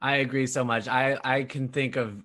I 0.00 0.16
agree 0.16 0.46
so 0.46 0.64
much. 0.64 0.88
I, 0.88 1.16
I 1.22 1.44
can 1.44 1.68
think 1.68 1.96
of 1.96 2.22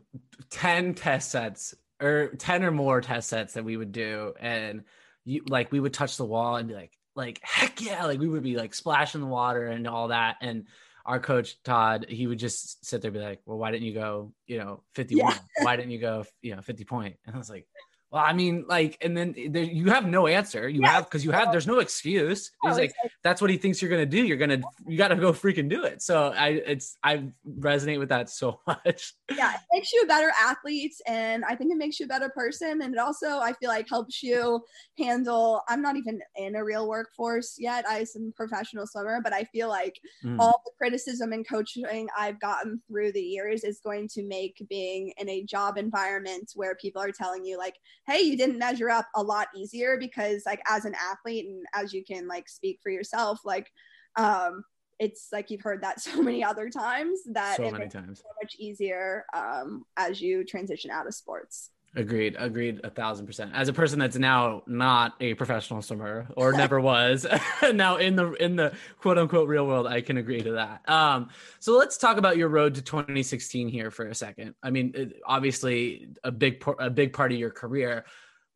10 0.49 0.95
test 0.95 1.29
sets 1.31 1.75
or 2.01 2.29
10 2.37 2.63
or 2.63 2.71
more 2.71 3.01
test 3.01 3.29
sets 3.29 3.53
that 3.53 3.63
we 3.63 3.77
would 3.77 3.91
do. 3.91 4.33
And 4.39 4.83
you 5.25 5.43
like, 5.47 5.71
we 5.71 5.79
would 5.79 5.93
touch 5.93 6.17
the 6.17 6.25
wall 6.25 6.55
and 6.55 6.67
be 6.67 6.73
like, 6.73 6.93
like, 7.15 7.39
heck 7.43 7.81
yeah. 7.81 8.05
Like, 8.05 8.19
we 8.19 8.27
would 8.27 8.43
be 8.43 8.57
like 8.57 8.73
splashing 8.73 9.21
the 9.21 9.27
water 9.27 9.67
and 9.67 9.87
all 9.87 10.09
that. 10.09 10.37
And, 10.41 10.65
our 11.07 11.19
coach 11.19 11.61
Todd, 11.63 12.05
he 12.09 12.27
would 12.27 12.37
just 12.37 12.85
sit 12.85 13.01
there 13.01 13.09
and 13.09 13.17
be 13.17 13.23
like, 13.23 13.41
"Well, 13.45 13.57
why 13.57 13.71
didn't 13.71 13.87
you 13.87 13.93
go, 13.93 14.33
you 14.45 14.59
know, 14.59 14.83
51? 14.93 15.33
Yeah. 15.33 15.63
why 15.63 15.77
didn't 15.77 15.91
you 15.91 15.99
go, 15.99 16.25
you 16.41 16.55
know, 16.55 16.61
50 16.61 16.83
point?" 16.83 17.15
And 17.25 17.33
I 17.33 17.37
was 17.37 17.49
like, 17.49 17.65
well, 18.09 18.23
I 18.25 18.31
mean, 18.31 18.63
like, 18.69 18.97
and 19.01 19.17
then 19.17 19.35
there, 19.49 19.63
you 19.63 19.89
have 19.89 20.07
no 20.07 20.27
answer. 20.27 20.69
You 20.69 20.83
have 20.83 21.03
because 21.05 21.25
you 21.25 21.31
have. 21.31 21.51
There's 21.51 21.67
no 21.67 21.79
excuse. 21.79 22.51
He's 22.63 22.77
like, 22.77 22.93
that's 23.21 23.41
what 23.41 23.49
he 23.49 23.57
thinks 23.57 23.81
you're 23.81 23.91
gonna 23.91 24.05
do. 24.05 24.25
You're 24.25 24.37
gonna, 24.37 24.61
you 24.87 24.97
got 24.97 25.09
to 25.09 25.17
go 25.17 25.33
freaking 25.33 25.67
do 25.67 25.83
it. 25.83 26.01
So 26.01 26.33
I, 26.37 26.61
it's, 26.65 26.97
I 27.03 27.25
resonate 27.59 27.99
with 27.99 28.09
that 28.09 28.29
so 28.29 28.61
much. 28.67 29.13
Yeah, 29.35 29.53
it 29.53 29.59
makes 29.73 29.91
you 29.91 30.01
a 30.03 30.07
better 30.07 30.31
athlete, 30.41 30.95
and 31.05 31.43
I 31.43 31.55
think 31.55 31.73
it 31.73 31.77
makes 31.77 31.99
you 31.99 32.05
a 32.05 32.09
better 32.09 32.29
person, 32.29 32.81
and 32.81 32.93
it 32.93 32.97
also 32.97 33.39
I 33.39 33.51
feel 33.53 33.69
like 33.69 33.89
helps 33.89 34.23
you 34.23 34.61
handle. 34.97 35.61
I'm 35.67 35.81
not 35.81 35.97
even 35.97 36.21
in 36.37 36.55
a 36.55 36.63
real 36.63 36.87
workforce 36.87 37.55
yet. 37.59 37.85
I 37.89 38.05
am 38.15 38.29
a 38.29 38.31
professional 38.37 38.87
swimmer, 38.87 39.19
but 39.21 39.33
I 39.33 39.43
feel 39.45 39.67
like 39.67 39.99
mm. 40.23 40.37
all 40.39 40.61
the 40.63 40.71
criticism 40.77 41.33
and 41.33 41.47
coaching 41.47 42.07
I've 42.17 42.39
gotten 42.39 42.81
through 42.87 43.11
the 43.11 43.21
years 43.21 43.65
is 43.65 43.81
going 43.83 44.07
to 44.13 44.23
make 44.23 44.65
being 44.69 45.11
in 45.17 45.27
a 45.27 45.43
job 45.43 45.77
environment 45.77 46.51
where 46.55 46.75
people 46.75 47.01
are 47.01 47.11
telling 47.11 47.43
you 47.43 47.57
like 47.57 47.75
hey 48.07 48.21
you 48.21 48.37
didn't 48.37 48.57
measure 48.57 48.89
up 48.89 49.07
a 49.15 49.21
lot 49.21 49.47
easier 49.55 49.97
because 49.99 50.43
like 50.45 50.61
as 50.67 50.85
an 50.85 50.95
athlete 50.95 51.45
and 51.45 51.65
as 51.73 51.93
you 51.93 52.03
can 52.03 52.27
like 52.27 52.47
speak 52.49 52.79
for 52.81 52.89
yourself 52.89 53.39
like 53.45 53.71
um 54.15 54.63
it's 54.99 55.27
like 55.31 55.51
you've 55.51 55.61
heard 55.61 55.83
that 55.83 55.99
so 56.01 56.21
many 56.21 56.43
other 56.43 56.69
times 56.69 57.19
that 57.31 57.57
so 57.57 57.69
many 57.69 57.89
times. 57.89 58.19
so 58.19 58.29
much 58.41 58.55
easier 58.57 59.25
um 59.33 59.83
as 59.97 60.21
you 60.21 60.43
transition 60.43 60.89
out 60.89 61.07
of 61.07 61.13
sports 61.13 61.71
Agreed. 61.95 62.35
Agreed. 62.37 62.81
A 62.83 62.89
thousand 62.89 63.25
percent. 63.25 63.51
As 63.55 63.69
a 63.69 63.73
person 63.73 63.97
that's 63.97 64.17
now 64.17 64.61
not 64.67 65.15
a 65.19 65.33
professional 65.33 65.81
swimmer 65.81 66.27
or 66.35 66.53
never 66.53 66.79
was, 66.79 67.25
now 67.73 67.97
in 67.97 68.15
the 68.15 68.33
in 68.33 68.55
the 68.55 68.73
quote 68.99 69.17
unquote 69.17 69.47
real 69.47 69.65
world, 69.65 69.87
I 69.87 70.01
can 70.01 70.17
agree 70.17 70.41
to 70.41 70.53
that. 70.53 70.87
Um, 70.89 71.29
so 71.59 71.77
let's 71.77 71.97
talk 71.97 72.17
about 72.17 72.37
your 72.37 72.49
road 72.49 72.75
to 72.75 72.81
2016 72.81 73.69
here 73.69 73.89
for 73.89 74.07
a 74.07 74.13
second. 74.15 74.53
I 74.61 74.69
mean, 74.69 74.91
it, 74.93 75.13
obviously 75.25 76.09
a 76.23 76.31
big 76.31 76.63
a 76.77 76.89
big 76.89 77.13
part 77.13 77.31
of 77.31 77.39
your 77.39 77.51
career. 77.51 78.05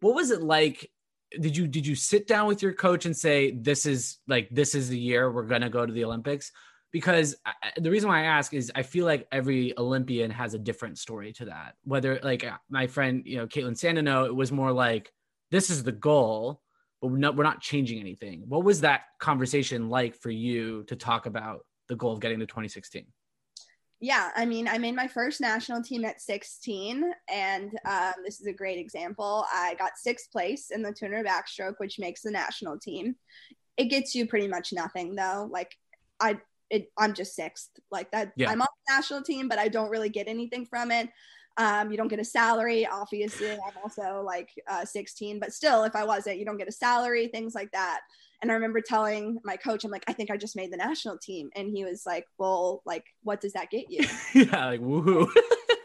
What 0.02 0.13
was 0.13 0.30
it 0.32 0.41
like? 0.41 0.91
Did 1.39 1.56
you 1.56 1.67
did 1.67 1.88
you 1.88 1.96
sit 1.96 2.28
down 2.28 2.48
with 2.48 2.62
your 2.62 2.74
coach 2.74 3.06
and 3.06 3.15
say 3.15 3.52
this 3.52 3.86
is 3.86 4.17
like 4.28 4.50
this 4.52 4.76
is 4.76 4.89
the 4.89 5.00
year 5.00 5.32
we're 5.32 5.48
gonna 5.48 5.70
go 5.70 5.86
to 5.86 5.94
the 5.94 6.04
Olympics? 6.04 6.52
Because 6.92 7.36
I, 7.46 7.54
the 7.78 7.90
reason 7.90 8.10
why 8.10 8.22
I 8.22 8.26
ask 8.26 8.54
is 8.54 8.72
I 8.76 8.84
feel 8.84 9.06
like 9.06 9.28
every 9.32 9.78
Olympian 9.78 10.30
has 10.32 10.54
a 10.54 10.60
different 10.60 10.98
story 10.98 11.32
to 11.34 11.46
that. 11.46 11.76
Whether 11.84 12.20
like 12.22 12.44
uh, 12.44 12.58
my 12.70 12.88
friend, 12.88 13.24
you 13.26 13.38
know, 13.38 13.48
Kaitlin 13.48 13.74
Sandeno, 13.74 14.26
it 14.26 14.36
was 14.36 14.52
more 14.52 14.72
like 14.72 15.12
this 15.52 15.70
is 15.70 15.84
the 15.84 15.92
goal, 15.92 16.62
but 17.02 17.08
we're 17.08 17.18
not 17.18 17.36
we're 17.36 17.44
not 17.44 17.62
changing 17.62 18.00
anything. 18.00 18.44
What 18.48 18.64
was 18.64 18.82
that 18.82 19.04
conversation 19.20 19.90
like 19.90 20.16
for 20.16 20.32
you 20.32 20.84
to 20.84 20.96
talk 20.96 21.26
about 21.26 21.66
the 21.88 21.96
goal 21.96 22.14
of 22.14 22.20
getting 22.20 22.40
to 22.40 22.46
2016? 22.46 23.06
Yeah, 24.04 24.32
I 24.36 24.46
mean, 24.46 24.68
I 24.68 24.80
made 24.80 24.96
my 24.96 25.08
first 25.08 25.40
national 25.42 25.84
team 25.84 26.06
at 26.06 26.22
16, 26.22 27.12
and 27.32 27.72
um, 27.86 28.14
this 28.26 28.42
is 28.42 28.48
a 28.48 28.54
great 28.54 28.80
example. 28.80 29.46
I 29.54 29.76
got 29.78 29.92
sixth 29.96 30.32
place 30.32 30.72
in 30.72 30.82
the 30.82 30.92
200 30.92 31.24
backstroke, 31.24 31.76
which 31.78 32.00
makes 32.00 32.22
the 32.22 32.32
national 32.32 32.80
team. 32.80 33.16
It 33.78 33.86
gets 33.86 34.16
you 34.16 34.26
pretty 34.26 34.48
much 34.48 34.74
nothing, 34.74 35.14
though. 35.14 35.48
Like, 35.52 35.78
I 36.20 36.40
it, 36.72 36.92
I'm 36.98 37.14
just 37.14 37.36
sixth. 37.36 37.70
Like 37.92 38.10
that, 38.12 38.32
yeah. 38.36 38.50
I'm 38.50 38.62
on 38.62 38.68
the 38.88 38.96
national 38.96 39.22
team, 39.22 39.48
but 39.48 39.60
I 39.60 39.68
don't 39.68 39.90
really 39.90 40.10
get 40.10 40.28
anything 40.28 40.66
from 40.66 40.92
it. 40.92 41.10
Um, 41.58 41.92
you 41.92 41.98
don't 41.98 42.08
get 42.08 42.20
a 42.20 42.26
salary. 42.26 42.88
Obviously, 42.88 43.52
I'm 43.52 43.78
also 43.84 44.24
like 44.26 44.50
uh, 44.68 44.86
16, 44.86 45.40
but 45.40 45.54
still, 45.54 45.84
if 45.84 45.96
I 45.96 46.06
wasn't, 46.06 46.40
you 46.40 46.46
don't 46.46 46.58
get 46.58 46.70
a 46.70 46.72
salary, 46.72 47.28
things 47.28 47.54
like 47.54 47.72
that. 47.74 48.00
And 48.42 48.50
I 48.50 48.56
remember 48.56 48.82
telling 48.82 49.38
my 49.44 49.58
coach, 49.58 49.84
I'm 49.84 49.92
like, 49.92 50.06
I 50.08 50.14
think 50.14 50.32
I 50.32 50.38
just 50.38 50.56
made 50.56 50.72
the 50.72 50.78
national 50.78 51.18
team, 51.20 51.50
and 51.56 51.70
he 51.70 51.84
was 51.84 52.04
like, 52.06 52.26
Well, 52.40 52.82
like, 52.86 53.04
what 53.24 53.42
does 53.42 53.54
that 53.54 53.70
get 53.70 53.92
you? 53.92 54.08
yeah, 54.34 54.66
like 54.66 54.82
woohoo. 54.82 55.28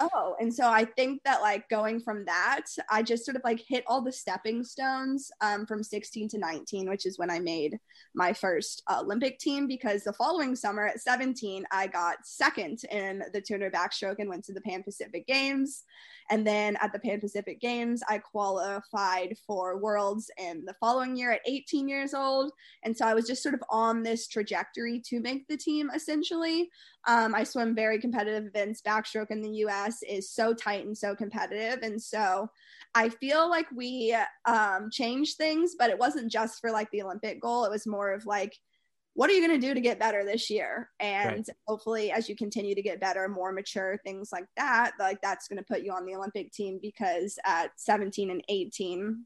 oh 0.00 0.36
and 0.40 0.52
so 0.52 0.68
i 0.68 0.84
think 0.84 1.20
that 1.24 1.40
like 1.40 1.68
going 1.68 1.98
from 1.98 2.24
that 2.24 2.62
i 2.90 3.02
just 3.02 3.24
sort 3.24 3.36
of 3.36 3.42
like 3.44 3.60
hit 3.66 3.82
all 3.86 4.00
the 4.00 4.12
stepping 4.12 4.62
stones 4.62 5.30
um, 5.40 5.66
from 5.66 5.82
16 5.82 6.28
to 6.28 6.38
19 6.38 6.88
which 6.88 7.06
is 7.06 7.18
when 7.18 7.30
i 7.30 7.38
made 7.38 7.78
my 8.14 8.32
first 8.32 8.82
uh, 8.86 9.00
olympic 9.00 9.38
team 9.38 9.66
because 9.66 10.04
the 10.04 10.12
following 10.12 10.54
summer 10.54 10.86
at 10.86 11.00
17 11.00 11.64
i 11.72 11.86
got 11.86 12.16
second 12.24 12.80
in 12.90 13.22
the 13.32 13.40
200 13.40 13.72
backstroke 13.72 14.16
and 14.18 14.28
went 14.28 14.44
to 14.44 14.52
the 14.52 14.60
pan 14.60 14.82
pacific 14.82 15.26
games 15.26 15.82
and 16.30 16.46
then 16.46 16.76
at 16.80 16.92
the 16.92 16.98
pan 16.98 17.20
pacific 17.20 17.60
games 17.60 18.02
i 18.08 18.18
qualified 18.18 19.36
for 19.46 19.78
worlds 19.78 20.30
in 20.38 20.64
the 20.64 20.74
following 20.74 21.16
year 21.16 21.32
at 21.32 21.40
18 21.46 21.88
years 21.88 22.14
old 22.14 22.52
and 22.82 22.96
so 22.96 23.06
i 23.06 23.14
was 23.14 23.26
just 23.26 23.42
sort 23.42 23.54
of 23.54 23.62
on 23.70 24.02
this 24.02 24.26
trajectory 24.28 25.00
to 25.00 25.20
make 25.20 25.46
the 25.48 25.56
team 25.56 25.90
essentially 25.94 26.68
um, 27.06 27.34
I 27.34 27.44
swim 27.44 27.74
very 27.74 27.98
competitive 27.98 28.46
events. 28.46 28.80
Backstroke 28.80 29.30
in 29.30 29.42
the 29.42 29.56
US 29.66 30.02
is 30.02 30.30
so 30.30 30.54
tight 30.54 30.86
and 30.86 30.96
so 30.96 31.14
competitive. 31.14 31.82
And 31.82 32.00
so 32.00 32.48
I 32.94 33.08
feel 33.08 33.48
like 33.48 33.66
we 33.74 34.16
um, 34.46 34.88
changed 34.90 35.36
things, 35.36 35.74
but 35.78 35.90
it 35.90 35.98
wasn't 35.98 36.32
just 36.32 36.60
for 36.60 36.70
like 36.70 36.90
the 36.90 37.02
Olympic 37.02 37.40
goal. 37.40 37.64
It 37.64 37.70
was 37.70 37.86
more 37.86 38.12
of 38.12 38.26
like, 38.26 38.56
what 39.14 39.30
are 39.30 39.32
you 39.32 39.46
going 39.46 39.60
to 39.60 39.66
do 39.66 39.74
to 39.74 39.80
get 39.80 39.98
better 39.98 40.24
this 40.24 40.50
year? 40.50 40.90
And 41.00 41.36
right. 41.36 41.48
hopefully, 41.66 42.10
as 42.10 42.28
you 42.28 42.36
continue 42.36 42.74
to 42.74 42.82
get 42.82 43.00
better, 43.00 43.28
more 43.28 43.52
mature, 43.52 43.98
things 44.04 44.30
like 44.32 44.46
that, 44.56 44.92
like 44.98 45.20
that's 45.22 45.48
going 45.48 45.58
to 45.58 45.64
put 45.64 45.82
you 45.82 45.92
on 45.92 46.04
the 46.04 46.16
Olympic 46.16 46.52
team 46.52 46.78
because 46.82 47.38
at 47.44 47.70
17 47.76 48.30
and 48.30 48.44
18, 48.48 49.24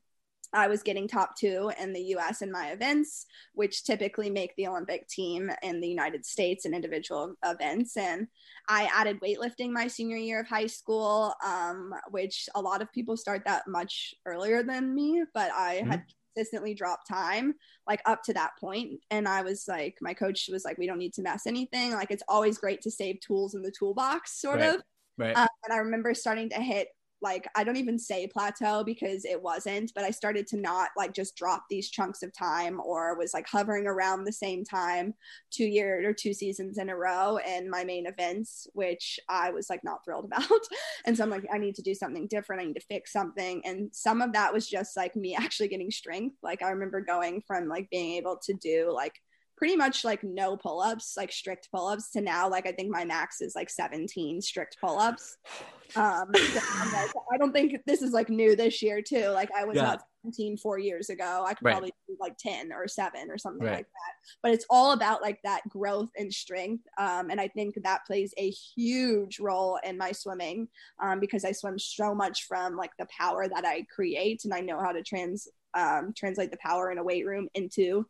I 0.53 0.66
was 0.68 0.83
getting 0.83 1.07
top 1.07 1.37
two 1.37 1.70
in 1.81 1.92
the 1.92 2.01
US 2.16 2.42
in 2.42 2.51
my 2.51 2.68
events, 2.68 3.27
which 3.55 3.85
typically 3.85 4.31
make 4.31 4.55
the 4.57 4.66
Olympic 4.66 5.09
team 5.09 5.51
in 5.62 5.81
the 5.81 5.88
United 5.88 6.24
States 6.24 6.64
in 6.64 6.74
individual 6.74 7.35
events. 7.44 7.96
And 7.96 8.29
I 8.68 8.88
added 8.94 9.20
weightlifting 9.20 9.70
my 9.70 9.88
senior 9.88 10.16
year 10.16 10.40
of 10.40 10.48
high 10.48 10.66
school, 10.66 11.35
um, 11.44 11.94
which 12.11 12.48
a 12.55 12.61
lot 12.61 12.83
of 12.83 12.92
people 12.92 13.16
start 13.16 13.42
that 13.46 13.68
much 13.68 14.14
earlier 14.24 14.62
than 14.62 14.94
me, 14.94 15.22
but 15.35 15.51
I 15.53 15.79
mm-hmm. 15.81 15.90
had 15.90 16.05
consistently 16.38 16.74
drop 16.74 17.01
time 17.07 17.55
like 17.87 18.01
up 18.07 18.22
to 18.22 18.33
that 18.33 18.53
point. 18.61 19.01
And 19.11 19.27
i 19.27 19.42
was 19.42 19.64
like 19.66 19.98
my 20.01 20.14
coach 20.14 20.48
was 20.51 20.64
like 20.64 20.79
we 20.79 20.87
don't 20.87 20.98
need 20.98 21.14
to 21.14 21.22
mess 21.22 21.46
anything. 21.46 21.92
Like 21.92 22.11
it's 22.11 22.22
always 22.29 22.59
great 22.59 22.81
to 22.83 22.90
save 22.90 23.20
tools 23.20 23.55
in 23.55 23.62
the 23.62 23.72
toolbox 23.77 24.40
sort 24.40 24.61
right. 24.61 24.74
of. 24.74 24.83
Right. 25.16 25.37
Um, 25.37 25.48
and 25.64 25.72
i 25.72 25.79
remember 25.79 26.14
starting 26.14 26.48
to 26.51 26.61
hit 26.61 26.88
like 27.20 27.48
I 27.57 27.64
don't 27.64 27.76
even 27.76 27.98
say 27.98 28.26
plateau 28.26 28.85
because 28.85 29.24
it 29.24 29.42
wasn't, 29.42 29.92
but 29.94 30.04
I 30.04 30.11
started 30.11 30.46
to 30.48 30.57
not 30.57 30.90
like 30.96 31.12
just 31.12 31.37
drop 31.37 31.64
these 31.68 31.90
chunks 31.90 32.22
of 32.22 32.33
time 32.33 32.81
or 32.81 33.16
was 33.18 33.35
like 33.35 33.46
hovering 33.48 33.87
around 33.87 34.24
the 34.24 34.33
same 34.33 34.64
time 34.64 35.14
two 35.50 35.66
years 35.66 36.04
or 36.04 36.12
two 36.12 36.33
seasons 36.33 36.78
in 36.78 36.88
a 36.88 36.96
row 36.96 37.38
in 37.38 37.68
my 37.68 37.85
main 37.85 38.07
events, 38.07 38.68
which 38.74 39.18
I 39.28 39.50
was 39.50 39.68
like 39.68 39.83
not 39.83 40.04
thrilled 40.04 40.24
about. 40.33 40.61
and 41.04 41.16
so 41.16 41.24
I'm 41.24 41.31
like, 41.31 41.46
I 41.52 41.59
need 41.59 41.74
to 41.76 41.83
do 41.83 41.94
something 41.94 42.26
different. 42.28 42.62
I 42.62 42.66
need 42.66 42.74
to 42.74 42.87
fix 42.87 43.12
something. 43.12 43.62
And 43.64 43.90
some 43.92 44.22
of 44.22 44.33
that 44.33 44.52
was 44.52 44.68
just 44.68 44.96
like 44.96 45.16
me 45.16 45.35
actually 45.35 45.68
getting 45.68 45.90
strength. 45.90 46.37
Like 46.42 46.62
I 46.62 46.70
remember 46.70 47.00
going 47.00 47.42
from 47.46 47.68
like 47.68 47.90
being 47.90 48.14
able 48.14 48.38
to 48.44 48.54
do 48.54 48.92
like 48.94 49.20
pretty 49.58 49.76
much 49.76 50.04
like 50.04 50.22
no 50.22 50.56
pull-ups 50.56 51.14
like 51.16 51.32
strict 51.32 51.68
pull-ups 51.74 52.10
to 52.12 52.20
now 52.20 52.48
like 52.48 52.66
i 52.66 52.72
think 52.72 52.90
my 52.90 53.04
max 53.04 53.40
is 53.40 53.56
like 53.56 53.68
17 53.68 54.40
strict 54.40 54.76
pull-ups 54.80 55.36
um 55.96 56.30
so 56.34 57.24
i 57.32 57.36
don't 57.38 57.52
think 57.52 57.74
this 57.86 58.02
is 58.02 58.12
like 58.12 58.28
new 58.28 58.54
this 58.54 58.80
year 58.82 59.02
too 59.02 59.28
like 59.28 59.50
i 59.56 59.64
was 59.64 59.76
yeah. 59.76 59.82
not 59.82 60.02
17 60.22 60.58
four 60.58 60.78
years 60.78 61.10
ago 61.10 61.44
i 61.46 61.54
could 61.54 61.64
right. 61.64 61.72
probably 61.72 61.92
do 62.06 62.16
like 62.20 62.36
10 62.38 62.72
or 62.72 62.86
7 62.86 63.30
or 63.30 63.38
something 63.38 63.66
right. 63.66 63.76
like 63.76 63.86
that 63.86 64.36
but 64.42 64.52
it's 64.52 64.66
all 64.70 64.92
about 64.92 65.22
like 65.22 65.40
that 65.42 65.62
growth 65.68 66.10
and 66.16 66.32
strength 66.32 66.84
um 66.98 67.30
and 67.30 67.40
i 67.40 67.48
think 67.48 67.74
that 67.82 68.06
plays 68.06 68.32
a 68.36 68.50
huge 68.50 69.40
role 69.40 69.78
in 69.82 69.98
my 69.98 70.12
swimming 70.12 70.68
um 71.02 71.18
because 71.18 71.44
i 71.44 71.52
swim 71.52 71.78
so 71.78 72.14
much 72.14 72.46
from 72.46 72.76
like 72.76 72.92
the 72.98 73.06
power 73.06 73.48
that 73.48 73.64
i 73.64 73.84
create 73.92 74.44
and 74.44 74.54
i 74.54 74.60
know 74.60 74.78
how 74.78 74.92
to 74.92 75.02
trans 75.02 75.48
um 75.74 76.12
translate 76.16 76.50
the 76.50 76.58
power 76.58 76.92
in 76.92 76.98
a 76.98 77.02
weight 77.02 77.26
room 77.26 77.48
into 77.54 78.06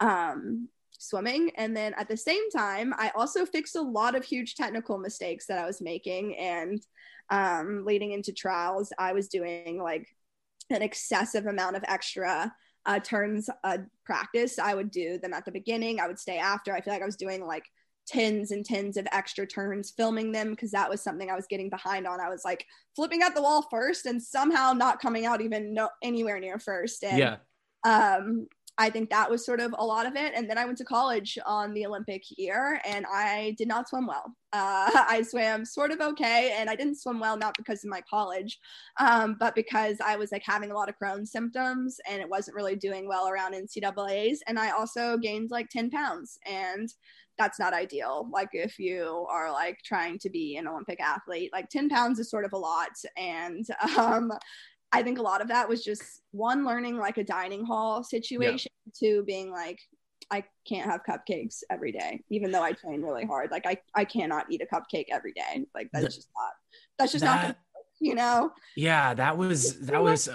um 0.00 0.68
swimming. 0.98 1.50
And 1.56 1.76
then 1.76 1.94
at 1.96 2.08
the 2.08 2.16
same 2.16 2.50
time, 2.50 2.92
I 2.96 3.10
also 3.14 3.46
fixed 3.46 3.76
a 3.76 3.80
lot 3.80 4.14
of 4.14 4.24
huge 4.24 4.54
technical 4.54 4.98
mistakes 4.98 5.46
that 5.46 5.58
I 5.58 5.66
was 5.66 5.80
making. 5.80 6.36
And 6.36 6.80
um, 7.30 7.84
leading 7.86 8.12
into 8.12 8.32
trials, 8.32 8.92
I 8.98 9.12
was 9.12 9.28
doing 9.28 9.80
like 9.82 10.06
an 10.70 10.82
excessive 10.82 11.46
amount 11.46 11.76
of 11.76 11.84
extra 11.88 12.52
uh, 12.84 12.98
turns 13.00 13.48
uh, 13.64 13.78
practice. 14.04 14.58
I 14.58 14.74
would 14.74 14.90
do 14.90 15.18
them 15.18 15.34
at 15.34 15.44
the 15.44 15.52
beginning, 15.52 16.00
I 16.00 16.06
would 16.06 16.18
stay 16.18 16.38
after. 16.38 16.74
I 16.74 16.80
feel 16.80 16.92
like 16.92 17.02
I 17.02 17.06
was 17.06 17.16
doing 17.16 17.46
like 17.46 17.64
tens 18.06 18.50
and 18.50 18.64
tens 18.64 18.96
of 18.96 19.06
extra 19.12 19.46
turns 19.46 19.90
filming 19.90 20.32
them 20.32 20.50
because 20.50 20.70
that 20.70 20.88
was 20.88 21.02
something 21.02 21.30
I 21.30 21.36
was 21.36 21.46
getting 21.46 21.68
behind 21.68 22.06
on. 22.06 22.20
I 22.20 22.30
was 22.30 22.44
like 22.44 22.64
flipping 22.96 23.22
at 23.22 23.34
the 23.34 23.42
wall 23.42 23.66
first 23.70 24.06
and 24.06 24.22
somehow 24.22 24.72
not 24.72 25.00
coming 25.00 25.26
out 25.26 25.42
even 25.42 25.74
no 25.74 25.90
anywhere 26.02 26.40
near 26.40 26.58
first. 26.58 27.04
And 27.04 27.18
yeah. 27.18 27.36
um 27.86 28.46
I 28.80 28.90
think 28.90 29.10
that 29.10 29.28
was 29.28 29.44
sort 29.44 29.58
of 29.58 29.74
a 29.76 29.84
lot 29.84 30.06
of 30.06 30.14
it. 30.14 30.32
And 30.36 30.48
then 30.48 30.56
I 30.56 30.64
went 30.64 30.78
to 30.78 30.84
college 30.84 31.36
on 31.44 31.74
the 31.74 31.84
Olympic 31.84 32.22
year 32.36 32.80
and 32.86 33.04
I 33.12 33.56
did 33.58 33.66
not 33.68 33.88
swim 33.88 34.06
well. 34.06 34.34
Uh, 34.54 34.88
I 34.94 35.20
swam 35.28 35.66
sort 35.66 35.90
of 35.90 36.00
okay. 36.00 36.56
And 36.56 36.70
I 36.70 36.74
didn't 36.74 36.98
swim 36.98 37.20
well, 37.20 37.36
not 37.36 37.54
because 37.58 37.84
of 37.84 37.90
my 37.90 38.00
college, 38.08 38.58
um, 38.98 39.36
but 39.38 39.54
because 39.54 39.98
I 40.02 40.16
was 40.16 40.32
like 40.32 40.42
having 40.42 40.70
a 40.70 40.74
lot 40.74 40.88
of 40.88 40.94
Crohn's 40.98 41.30
symptoms 41.30 42.00
and 42.08 42.18
it 42.22 42.30
wasn't 42.30 42.56
really 42.56 42.74
doing 42.74 43.06
well 43.06 43.28
around 43.28 43.52
NCAAs. 43.52 44.38
And 44.46 44.58
I 44.58 44.70
also 44.70 45.18
gained 45.18 45.50
like 45.50 45.68
10 45.68 45.90
pounds. 45.90 46.38
And 46.46 46.88
that's 47.36 47.58
not 47.60 47.74
ideal. 47.74 48.28
Like 48.32 48.48
if 48.52 48.78
you 48.78 49.26
are 49.30 49.52
like 49.52 49.80
trying 49.84 50.18
to 50.20 50.30
be 50.30 50.56
an 50.56 50.66
Olympic 50.66 51.00
athlete, 51.00 51.50
like 51.52 51.68
10 51.68 51.90
pounds 51.90 52.18
is 52.18 52.30
sort 52.30 52.46
of 52.46 52.54
a 52.54 52.58
lot. 52.58 52.90
And 53.18 53.66
um, 53.98 54.32
I 54.92 55.02
think 55.02 55.18
a 55.18 55.22
lot 55.22 55.40
of 55.40 55.48
that 55.48 55.68
was 55.68 55.84
just 55.84 56.22
one 56.30 56.64
learning 56.64 56.96
like 56.96 57.18
a 57.18 57.24
dining 57.24 57.64
hall 57.64 58.02
situation, 58.02 58.72
yeah. 58.86 58.92
two 58.98 59.22
being 59.24 59.50
like, 59.50 59.78
I 60.30 60.44
can't 60.66 60.90
have 60.90 61.00
cupcakes 61.08 61.62
every 61.70 61.92
day, 61.92 62.22
even 62.30 62.50
though 62.50 62.62
I 62.62 62.72
train 62.72 63.02
really 63.02 63.24
hard. 63.24 63.50
Like 63.50 63.66
I, 63.66 63.78
I 63.94 64.04
cannot 64.04 64.46
eat 64.50 64.62
a 64.62 64.66
cupcake 64.74 65.06
every 65.10 65.32
day. 65.32 65.66
Like 65.74 65.88
that's 65.92 66.14
just 66.14 66.28
not, 66.36 66.52
that's 66.98 67.12
just 67.12 67.24
that, 67.24 67.46
not, 67.48 67.56
you 68.00 68.14
know? 68.14 68.52
Yeah, 68.76 69.14
that 69.14 69.36
was, 69.36 69.78
that 69.80 70.02
was, 70.02 70.28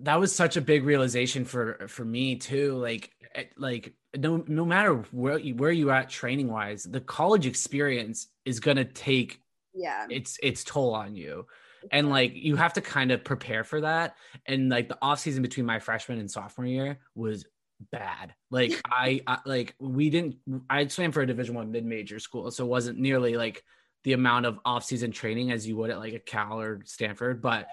that 0.00 0.18
was 0.18 0.34
such 0.34 0.56
a 0.56 0.60
big 0.60 0.84
realization 0.84 1.44
for, 1.44 1.86
for 1.88 2.04
me 2.04 2.36
too. 2.36 2.76
Like, 2.76 3.10
eh, 3.34 3.44
like 3.56 3.94
no, 4.16 4.44
no 4.46 4.64
matter 4.64 4.96
where 5.12 5.38
you, 5.38 5.54
where 5.54 5.70
you 5.70 5.90
at 5.90 6.08
training 6.08 6.48
wise, 6.48 6.82
the 6.84 7.00
college 7.00 7.46
experience 7.46 8.28
is 8.44 8.60
going 8.60 8.76
to 8.76 8.84
take 8.84 9.40
yeah 9.74 10.04
it's 10.10 10.38
its 10.42 10.64
toll 10.64 10.94
on 10.94 11.16
you 11.16 11.46
and 11.90 12.08
like 12.08 12.32
you 12.34 12.56
have 12.56 12.74
to 12.74 12.80
kind 12.80 13.10
of 13.10 13.24
prepare 13.24 13.64
for 13.64 13.80
that. 13.80 14.16
And 14.46 14.68
like 14.68 14.88
the 14.88 14.98
off 15.02 15.20
season 15.20 15.42
between 15.42 15.66
my 15.66 15.78
freshman 15.78 16.18
and 16.18 16.30
sophomore 16.30 16.66
year 16.66 16.98
was 17.14 17.44
bad. 17.90 18.34
Like 18.50 18.72
I, 18.90 19.22
I, 19.26 19.38
like 19.44 19.74
we 19.78 20.10
didn't 20.10 20.36
i 20.70 20.86
swam 20.86 21.12
for 21.12 21.22
a 21.22 21.26
division 21.26 21.54
one 21.54 21.72
mid-major 21.72 22.18
school 22.18 22.50
so 22.50 22.64
it 22.64 22.68
wasn't 22.68 22.98
nearly 22.98 23.36
like 23.36 23.64
the 24.04 24.12
amount 24.12 24.46
of 24.46 24.58
off-season 24.64 25.12
training 25.12 25.52
as 25.52 25.66
you 25.66 25.76
would 25.76 25.90
at 25.90 25.98
like 25.98 26.14
a 26.14 26.18
cal 26.18 26.60
or 26.60 26.80
stanford 26.84 27.40
but 27.40 27.68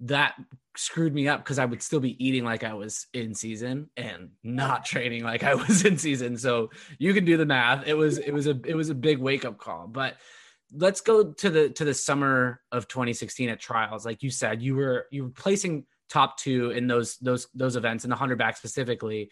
that 0.00 0.34
screwed 0.76 1.14
me 1.14 1.26
up 1.26 1.42
because 1.42 1.58
i 1.58 1.64
would 1.64 1.82
still 1.82 2.00
be 2.00 2.24
eating 2.24 2.44
like 2.44 2.64
i 2.64 2.74
was 2.74 3.06
in 3.12 3.34
season 3.34 3.88
and 3.96 4.30
not 4.44 4.84
training 4.84 5.24
like 5.24 5.42
i 5.42 5.54
was 5.54 5.84
in 5.84 5.98
season. 5.98 6.36
So 6.36 6.70
you 6.98 7.14
can 7.14 7.24
do 7.24 7.36
the 7.36 7.46
math. 7.46 7.86
It 7.86 7.94
was 7.94 8.18
it 8.18 8.32
was 8.32 8.46
a 8.46 8.58
it 8.64 8.74
was 8.74 8.90
a 8.90 8.94
big 8.94 9.18
wake-up 9.18 9.58
call 9.58 9.86
but 9.86 10.16
let's 10.72 11.00
go 11.00 11.32
to 11.32 11.50
the 11.50 11.70
to 11.70 11.84
the 11.84 11.94
summer 11.94 12.60
of 12.72 12.88
2016 12.88 13.48
at 13.48 13.60
trials. 13.60 14.04
Like 14.04 14.22
you 14.22 14.30
said, 14.30 14.62
you 14.62 14.76
were 14.76 15.06
you 15.10 15.24
were 15.24 15.30
placing 15.30 15.86
top 16.08 16.38
two 16.38 16.70
in 16.70 16.86
those 16.86 17.16
those 17.18 17.48
those 17.54 17.76
events 17.76 18.04
in 18.04 18.10
the 18.10 18.16
hundred 18.16 18.38
back 18.38 18.56
specifically. 18.56 19.30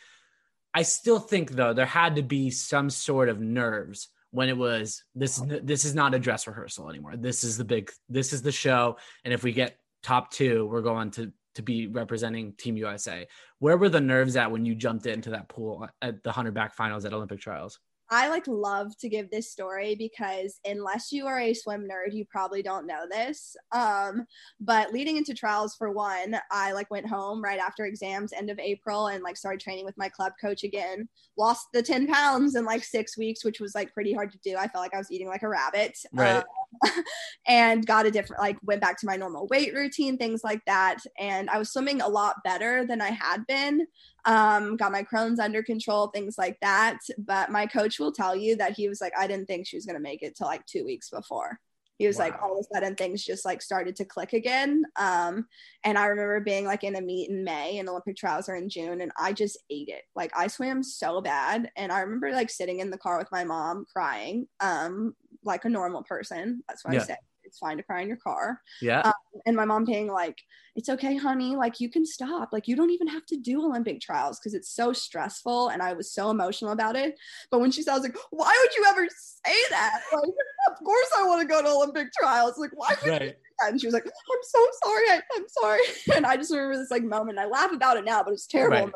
I 0.73 0.83
still 0.83 1.20
think 1.20 1.51
though 1.51 1.73
there 1.73 1.87
had 1.87 2.16
to 2.16 2.23
be 2.23 2.51
some 2.51 2.90
sort 2.90 3.29
of 3.29 3.40
nerves 3.40 4.09
when 4.31 4.49
it 4.49 4.57
was 4.57 5.05
this 5.14 5.40
this 5.62 5.85
is 5.85 5.94
not 5.94 6.14
a 6.14 6.18
dress 6.18 6.47
rehearsal 6.47 6.88
anymore. 6.90 7.16
This 7.16 7.44
is 7.44 7.57
the 7.57 7.64
big 7.64 7.90
this 8.09 8.33
is 8.33 8.42
the 8.42 8.53
show, 8.53 8.97
and 9.25 9.33
if 9.33 9.42
we 9.44 9.53
get 9.53 9.79
top 10.03 10.31
two, 10.33 10.66
we're 10.66 10.83
going 10.83 11.11
to 11.12 11.33
to 11.55 11.62
be 11.62 11.87
representing 11.87 12.53
Team 12.55 12.77
USA. 12.77 13.29
Where 13.61 13.77
were 13.77 13.88
the 13.88 14.01
nerves 14.01 14.37
at 14.37 14.51
when 14.51 14.66
you 14.66 14.75
jumped 14.75 15.07
into 15.07 15.31
that 15.31 15.49
pool 15.49 15.88
at 16.03 16.23
the 16.25 16.33
hundred 16.33 16.55
back 16.55 16.75
finals 16.75 17.05
at 17.05 17.12
Olympic 17.12 17.40
trials? 17.40 17.79
I 18.11 18.29
like 18.29 18.47
love 18.47 18.97
to 18.99 19.09
give 19.09 19.31
this 19.31 19.51
story 19.51 19.95
because 19.95 20.61
unless 20.64 21.11
you 21.11 21.27
are 21.27 21.40
a 21.40 21.55
swim 21.55 21.88
nerd, 21.90 22.12
you 22.12 22.25
probably 22.27 22.62
don't 22.62 22.87
know 22.87 23.05
this. 23.11 23.57
Um, 23.73 24.27
but 24.61 24.93
leading 24.93 25.17
into 25.17 25.35
trials 25.35 25.75
for 25.75 25.90
one, 25.90 26.37
I 26.51 26.73
like 26.73 26.90
went 26.90 27.09
home 27.09 27.43
right 27.43 27.59
after 27.59 27.85
exams, 27.85 28.33
end 28.33 28.51
of 28.51 28.59
April, 28.59 29.09
and 29.09 29.23
like 29.23 29.37
started 29.37 29.61
training 29.61 29.85
with 29.85 29.97
my 29.97 30.09
club 30.09 30.33
coach 30.40 30.64
again. 30.64 31.09
Lost 31.38 31.69
the 31.73 31.83
10 31.83 32.07
pounds 32.07 32.57
in 32.57 32.64
like 32.64 32.85
six 32.85 33.17
weeks, 33.17 33.45
which 33.45 33.61
was 33.61 33.75
like 33.75 33.93
pretty 33.95 34.12
hard 34.12 34.33
to 34.33 34.38
do. 34.45 34.57
I 34.57 34.69
felt 34.69 34.83
like 34.85 34.95
I 34.95 34.99
was 34.99 35.11
eating 35.11 35.29
like 35.29 35.43
a 35.43 35.49
rabbit. 35.49 35.99
Right. 36.12 36.37
Um, 36.37 36.45
and 37.46 37.87
got 37.87 38.06
a 38.06 38.10
different 38.10 38.40
like 38.40 38.56
went 38.62 38.80
back 38.80 38.98
to 39.00 39.06
my 39.06 39.16
normal 39.16 39.46
weight 39.48 39.74
routine 39.74 40.16
things 40.16 40.42
like 40.44 40.64
that. 40.66 40.98
And 41.18 41.50
i 41.50 41.58
was 41.58 41.72
swimming 41.72 42.00
a 42.00 42.08
lot 42.08 42.37
better 42.44 42.87
than 42.87 43.00
i 43.00 43.10
had 43.10 43.46
been. 43.46 43.87
Um, 44.26 44.76
got 44.76 44.92
my 44.92 45.02
crohn's 45.02 45.40
under 45.40 45.62
control 45.62 46.08
things 46.08 46.37
like 46.38 46.58
that. 46.62 46.98
But 47.18 47.50
my 47.50 47.66
coach 47.66 47.98
will 47.98 48.12
tell 48.12 48.34
you 48.34 48.56
that 48.56 48.72
he 48.72 48.88
was 48.88 49.00
like 49.00 49.12
i 49.18 49.26
didn't 49.26 49.46
think 49.46 49.66
she 49.66 49.76
was 49.76 49.87
going 49.87 49.96
to 49.96 50.02
make 50.02 50.22
it 50.22 50.37
till 50.37 50.46
like 50.46 50.64
two 50.66 50.84
weeks 50.84 51.10
before. 51.10 51.58
He 51.98 52.06
was 52.06 52.16
wow. 52.16 52.24
like 52.24 52.42
all 52.42 52.58
of 52.58 52.58
a 52.58 52.74
sudden 52.74 52.96
things 52.96 53.24
just 53.24 53.44
like 53.44 53.62
started 53.62 53.96
to 53.96 54.04
click 54.04 54.32
again. 54.32 54.82
Um, 54.96 55.46
and 55.84 55.96
i 55.98 56.06
remember 56.06 56.40
being 56.40 56.64
like 56.64 56.84
in 56.84 56.96
a 56.96 57.00
meet 57.00 57.30
in 57.30 57.44
may 57.44 57.78
and 57.78 57.88
olympic 57.88 58.16
trials 58.16 58.48
are 58.48 58.56
in 58.56 58.68
june 58.68 59.00
and 59.00 59.12
i 59.18 59.32
just 59.32 59.58
ate 59.70 59.88
it. 59.88 60.02
Like 60.14 60.32
i 60.37 60.46
swam 60.46 60.82
so 60.82 61.20
bad. 61.20 61.70
And 61.76 61.92
i 61.92 62.00
remember 62.00 62.30
like 62.32 62.50
sitting 62.50 62.80
in 62.80 62.90
the 62.90 62.98
car 62.98 63.18
with 63.18 63.30
my 63.30 63.44
mom 63.44 63.87
crying. 63.92 64.46
Um, 64.60 65.14
like 65.44 65.64
a 65.64 65.68
normal 65.68 66.02
person. 66.02 66.62
That's 66.68 66.85
what 66.85 66.94
yeah. 66.94 67.00
I 67.00 67.04
say. 67.04 67.16
It's 67.44 67.59
fine 67.59 67.76
to 67.76 67.83
cry 67.83 68.00
in 68.00 68.09
your 68.09 68.16
car. 68.16 68.61
Yeah. 68.80 69.02
Um, 69.02 69.12
and 69.46 69.54
my 69.54 69.64
mom 69.64 69.85
being 69.85 70.09
like, 70.09 70.38
it's 70.74 70.88
okay, 70.88 71.16
honey. 71.16 71.54
Like, 71.54 71.78
you 71.78 71.88
can 71.88 72.04
stop. 72.07 72.52
Like, 72.52 72.66
you 72.66 72.74
don't 72.74 72.90
even 72.90 73.07
have 73.07 73.26
to 73.26 73.37
do 73.37 73.62
Olympic 73.62 74.00
trials 74.00 74.40
because 74.40 74.54
it's 74.54 74.70
so 74.70 74.92
stressful. 74.92 75.68
And 75.68 75.83
I 75.83 75.92
was 75.92 76.11
so 76.11 76.30
emotional 76.30 76.72
about 76.72 76.96
it. 76.96 77.14
But 77.50 77.61
when 77.61 77.70
she 77.70 77.83
said, 77.83 77.92
I 77.92 77.94
was 77.94 78.02
like, 78.02 78.16
why 78.30 78.57
would 78.61 78.74
you 78.74 78.85
ever 78.88 79.07
say 79.09 79.54
that? 79.70 80.00
Like, 80.12 80.22
of 80.72 80.85
course 80.85 81.09
I 81.16 81.24
want 81.24 81.42
to 81.42 81.46
go 81.46 81.62
to 81.62 81.68
Olympic 81.68 82.12
trials. 82.12 82.59
Like, 82.59 82.72
why 82.74 82.94
would 83.02 83.11
right. 83.11 83.37
and 83.61 83.80
she 83.80 83.87
was 83.87 83.94
like, 83.94 84.07
I'm 84.07 84.38
so 84.42 84.66
sorry. 84.85 85.11
I, 85.11 85.20
am 85.37 85.46
sorry. 85.48 85.80
And 86.16 86.26
I 86.26 86.37
just 86.37 86.50
remember 86.50 86.76
this 86.76 86.90
like 86.90 87.04
moment. 87.04 87.38
I 87.38 87.46
laugh 87.46 87.72
about 87.72 87.96
it 87.96 88.04
now, 88.04 88.22
but 88.22 88.33
it's 88.33 88.46
terrible. 88.46 88.87
Right. 88.87 88.92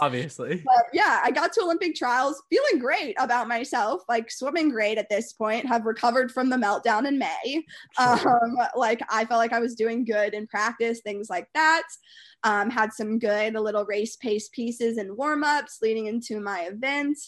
Obviously. 0.00 0.62
But 0.64 0.84
yeah, 0.92 1.20
I 1.22 1.30
got 1.30 1.52
to 1.54 1.62
Olympic 1.62 1.94
trials 1.94 2.42
feeling 2.50 2.78
great 2.78 3.16
about 3.18 3.48
myself, 3.48 4.02
like 4.08 4.30
swimming 4.30 4.70
great 4.70 4.98
at 4.98 5.08
this 5.08 5.32
point, 5.32 5.66
have 5.66 5.86
recovered 5.86 6.32
from 6.32 6.50
the 6.50 6.56
meltdown 6.56 7.06
in 7.06 7.18
May. 7.18 7.64
Sure. 7.98 8.44
Um, 8.44 8.56
like 8.76 9.00
I 9.08 9.24
felt 9.24 9.38
like 9.38 9.52
I 9.52 9.60
was 9.60 9.74
doing 9.74 10.04
good 10.04 10.34
in 10.34 10.46
practice, 10.46 11.00
things 11.00 11.30
like 11.30 11.48
that. 11.54 11.82
Um, 12.42 12.70
had 12.70 12.92
some 12.92 13.18
good 13.18 13.54
little 13.54 13.84
race 13.84 14.16
pace 14.16 14.48
pieces 14.48 14.96
and 14.96 15.16
warm 15.16 15.44
ups 15.44 15.78
leading 15.82 16.06
into 16.06 16.40
my 16.40 16.62
event. 16.62 17.18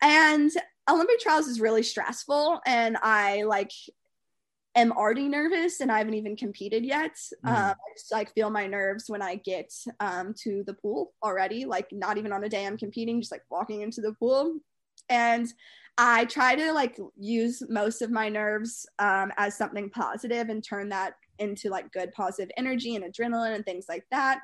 And 0.00 0.50
Olympic 0.88 1.18
trials 1.20 1.48
is 1.48 1.60
really 1.60 1.82
stressful. 1.82 2.60
And 2.66 2.96
I 3.02 3.42
like 3.42 3.72
am 4.78 4.92
already 4.92 5.28
nervous 5.28 5.80
and 5.80 5.90
I 5.90 5.98
haven't 5.98 6.14
even 6.14 6.36
competed 6.36 6.84
yet. 6.84 7.16
Mm. 7.44 7.50
Um, 7.50 7.70
I 7.70 7.92
just 7.96 8.12
like 8.12 8.32
feel 8.34 8.50
my 8.50 8.66
nerves 8.66 9.04
when 9.08 9.22
I 9.22 9.36
get 9.36 9.72
um, 10.00 10.34
to 10.42 10.62
the 10.66 10.74
pool 10.74 11.12
already, 11.22 11.64
like 11.64 11.88
not 11.92 12.18
even 12.18 12.32
on 12.32 12.44
a 12.44 12.48
day 12.48 12.66
I'm 12.66 12.78
competing, 12.78 13.20
just 13.20 13.32
like 13.32 13.44
walking 13.50 13.82
into 13.82 14.00
the 14.00 14.12
pool. 14.14 14.58
And 15.08 15.52
I 15.96 16.26
try 16.26 16.54
to 16.54 16.72
like 16.72 16.98
use 17.18 17.62
most 17.68 18.02
of 18.02 18.10
my 18.10 18.28
nerves 18.28 18.86
um, 18.98 19.32
as 19.36 19.56
something 19.56 19.90
positive 19.90 20.48
and 20.48 20.62
turn 20.62 20.88
that 20.90 21.14
into 21.38 21.70
like 21.70 21.92
good 21.92 22.12
positive 22.12 22.50
energy 22.56 22.94
and 22.94 23.04
adrenaline 23.04 23.54
and 23.54 23.64
things 23.64 23.86
like 23.88 24.04
that. 24.10 24.40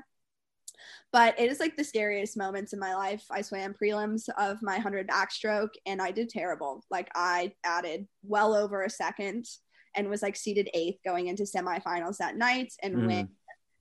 But 1.13 1.39
it 1.39 1.51
is 1.51 1.61
like 1.61 1.77
the 1.77 1.85
scariest 1.85 2.37
moments 2.37 2.73
in 2.73 2.81
my 2.81 2.95
life. 2.95 3.25
I 3.31 3.43
swam 3.43 3.75
prelims 3.75 4.29
of 4.37 4.63
my 4.63 4.75
100 4.75 5.09
backstroke 5.09 5.75
and 5.87 6.03
I 6.03 6.11
did 6.11 6.29
terrible. 6.29 6.85
Like 6.91 7.09
I 7.15 7.53
added 7.63 8.09
well 8.25 8.55
over 8.55 8.83
a 8.83 8.91
second 8.91 9.47
and 9.95 10.09
was 10.09 10.23
like 10.23 10.37
seeded 10.37 10.69
eighth 10.75 10.99
going 11.05 11.29
into 11.29 11.45
semifinals 11.45 12.19
that 12.19 12.37
night. 12.37 12.73
And 12.83 12.97
mm. 12.97 13.07
when 13.07 13.29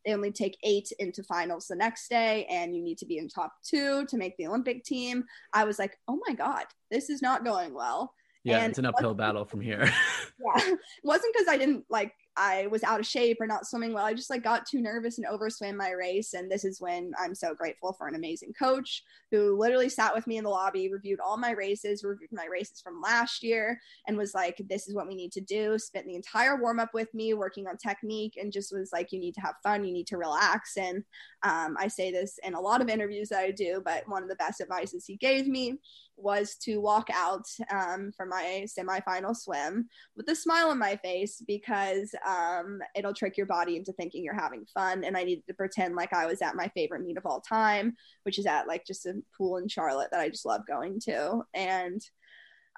they 0.06 0.14
only 0.14 0.32
take 0.32 0.58
eight 0.64 0.92
into 1.00 1.24
finals 1.24 1.68
the 1.68 1.76
next 1.76 2.10
day, 2.10 2.46
and 2.50 2.76
you 2.76 2.84
need 2.84 2.98
to 2.98 3.06
be 3.06 3.18
in 3.18 3.30
top 3.30 3.54
two 3.64 4.06
to 4.06 4.18
make 4.18 4.36
the 4.38 4.48
Olympic 4.48 4.84
team, 4.84 5.24
I 5.54 5.64
was 5.64 5.80
like, 5.80 5.98
oh 6.08 6.20
my 6.28 6.34
God, 6.34 6.66
this 6.92 7.10
is 7.10 7.22
not 7.22 7.46
going 7.46 7.74
well. 7.74 8.14
Yeah, 8.44 8.60
and 8.60 8.72
it's 8.72 8.80
an 8.80 8.86
uphill 8.86 9.14
battle 9.14 9.46
from 9.46 9.62
here. 9.62 9.84
yeah, 10.40 10.56
it 10.74 10.80
wasn't 11.04 11.34
because 11.34 11.48
I 11.48 11.58
didn't 11.58 11.86
like 11.90 12.14
I 12.36 12.68
was 12.68 12.84
out 12.84 13.00
of 13.00 13.06
shape 13.06 13.38
or 13.40 13.48
not 13.48 13.68
swimming 13.68 13.94
well. 13.94 14.06
I 14.06 14.14
just 14.14 14.30
like 14.30 14.44
got 14.44 14.66
too 14.66 14.82
nervous 14.82 15.18
and 15.18 15.28
overswam 15.28 15.76
my 15.76 15.92
race. 15.92 16.34
And 16.34 16.50
this 16.50 16.66
is 16.66 16.82
when 16.82 17.12
I'm 17.20 17.36
so 17.36 17.54
grateful 17.54 17.94
for 17.94 18.08
an 18.08 18.16
amazing 18.16 18.54
coach 18.58 19.04
who 19.32 19.58
literally 19.58 19.90
sat 19.90 20.14
with 20.16 20.26
me 20.26 20.38
in 20.38 20.44
the 20.44 20.50
lobby, 20.50 20.92
reviewed 20.92 21.20
all 21.20 21.38
my 21.38 21.52
races, 21.52 22.04
reviewed 22.04 22.32
my 22.32 22.48
races 22.52 22.82
from 22.82 23.02
last 23.02 23.44
year, 23.44 23.80
and 24.08 24.18
was 24.18 24.34
like, 24.34 24.62
This 24.68 24.88
is 24.88 24.96
what 24.96 25.08
we 25.08 25.16
need 25.16 25.32
to 25.34 25.42
do. 25.42 25.78
Spent 25.78 26.08
the 26.08 26.16
entire 26.16 26.60
warm 26.60 26.80
up 26.80 26.94
with 26.94 27.14
me 27.14 27.34
working 27.34 27.68
on 27.68 27.78
technique 27.78 28.38
and 28.40 28.52
just 28.52 28.74
was 28.74 28.92
like, 28.92 29.12
You 29.12 29.20
need 29.20 29.36
to 29.36 29.42
have 29.42 29.56
fun, 29.62 29.84
you 29.84 29.94
need 29.94 30.08
to 30.08 30.18
relax. 30.18 30.76
And 30.78 31.04
um, 31.44 31.78
I 31.80 31.88
say 31.88 32.12
this 32.12 32.40
in 32.44 32.56
a 32.56 32.62
lot 32.62 32.82
of 32.82 32.90
interviews 32.90 33.30
that 33.30 33.40
I 33.40 33.52
do, 33.52 33.82
but 33.84 34.08
one 34.08 34.24
of 34.24 34.30
the 34.30 34.36
best 34.36 34.60
advices 34.60 35.06
he 35.06 35.18
gave 35.18 35.48
me 35.48 35.78
was 36.18 36.56
to 36.56 36.78
walk 36.78 37.10
out 37.14 37.46
um, 37.72 38.12
for 38.16 38.26
my 38.26 38.66
semifinal 38.68 39.36
swim 39.36 39.88
with 40.16 40.28
a 40.30 40.36
smile 40.36 40.70
on 40.70 40.80
my 40.80 40.96
face 40.98 41.44
because 41.48 42.14
um, 42.28 42.80
it'll 42.96 43.14
trick 43.14 43.38
your 43.38 43.46
body 43.46 43.76
into 43.76 43.94
thinking 43.94 44.24
you're 44.24 44.34
having 44.34 44.66
fun. 44.74 45.04
And 45.04 45.18
I 45.18 45.24
needed 45.24 45.46
to 45.48 45.54
pretend 45.54 45.96
like 45.96 46.14
I 46.14 46.26
was 46.26 46.42
at 46.42 46.56
my 46.56 46.68
favorite 46.70 47.04
meet 47.04 47.18
of 47.18 47.26
all 47.26 47.42
time, 47.42 47.96
which 48.24 48.40
is 48.40 48.46
at 48.46 48.68
like 48.68 48.86
just 48.86 49.06
a 49.06 49.16
pool 49.38 49.58
in 49.58 49.68
Charlotte 49.68 50.10
that 50.12 50.20
I 50.20 50.30
just 50.30 50.46
love 50.46 50.62
going 50.68 51.00
to. 51.02 51.42
And 51.54 52.02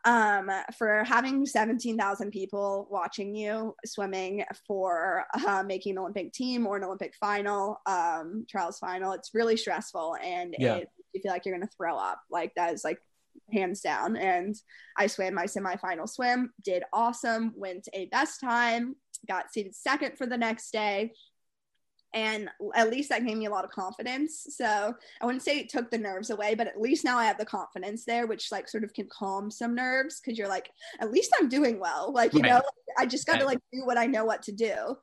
um, 0.05 0.51
for 0.77 1.03
having 1.03 1.45
17,000 1.45 2.29
people 2.29 2.88
watching 2.91 3.36
you 3.36 3.75
swimming 3.86 4.45
for 4.67 5.25
uh, 5.47 5.63
making 5.65 5.93
an 5.93 5.97
Olympic 5.99 6.31
team 6.31 6.67
or 6.67 6.77
an 6.77 6.83
Olympic 6.83 7.15
final, 7.19 7.79
um, 7.88 8.45
trials 8.47 8.77
final. 8.77 9.13
It's 9.13 9.31
really 9.33 9.57
stressful 9.57 10.15
and 10.23 10.55
yeah. 10.59 10.75
it, 10.75 10.89
you 11.13 11.21
feel 11.21 11.31
like 11.31 11.43
you're 11.45 11.55
going 11.55 11.67
to 11.67 11.75
throw 11.75 11.97
up. 11.97 12.21
Like 12.29 12.53
that 12.55 12.71
is 12.73 12.83
like 12.83 12.99
hands 13.51 13.81
down. 13.81 14.15
And 14.15 14.55
I 14.97 15.07
swam 15.07 15.33
my 15.33 15.45
semifinal 15.45 16.09
swim, 16.09 16.51
did 16.63 16.83
awesome, 16.93 17.53
went 17.55 17.88
a 17.93 18.05
best 18.07 18.41
time, 18.41 18.95
got 19.27 19.51
seeded 19.51 19.75
second 19.75 20.17
for 20.17 20.25
the 20.25 20.38
next 20.38 20.71
day. 20.71 21.13
And 22.13 22.49
at 22.73 22.89
least 22.89 23.09
that 23.09 23.25
gave 23.25 23.38
me 23.38 23.45
a 23.45 23.51
lot 23.51 23.65
of 23.65 23.71
confidence. 23.71 24.47
So 24.51 24.95
I 25.21 25.25
wouldn't 25.25 25.43
say 25.43 25.59
it 25.59 25.69
took 25.69 25.91
the 25.91 25.97
nerves 25.97 26.29
away, 26.29 26.55
but 26.55 26.67
at 26.67 26.79
least 26.79 27.03
now 27.03 27.17
I 27.17 27.25
have 27.25 27.38
the 27.38 27.45
confidence 27.45 28.05
there, 28.05 28.25
which 28.25 28.53
like 28.53 28.69
sort 28.69 28.86
of 28.86 28.93
can 28.93 29.09
calm 29.11 29.51
some 29.51 29.75
nerves 29.75 30.21
because 30.21 30.38
you're 30.38 30.47
like, 30.47 30.69
at 31.01 31.11
least 31.11 31.31
I'm 31.38 31.49
doing 31.49 31.77
well. 31.77 32.13
Like, 32.13 32.33
you 32.33 32.39
right. 32.39 32.53
know, 32.53 32.61
I 32.97 33.05
just 33.05 33.27
got 33.27 33.39
to 33.39 33.45
right. 33.45 33.55
like 33.55 33.59
do 33.73 33.86
what 33.86 33.97
I 33.97 34.05
know 34.05 34.23
what 34.23 34.43
to 34.43 34.53
do. 34.53 34.95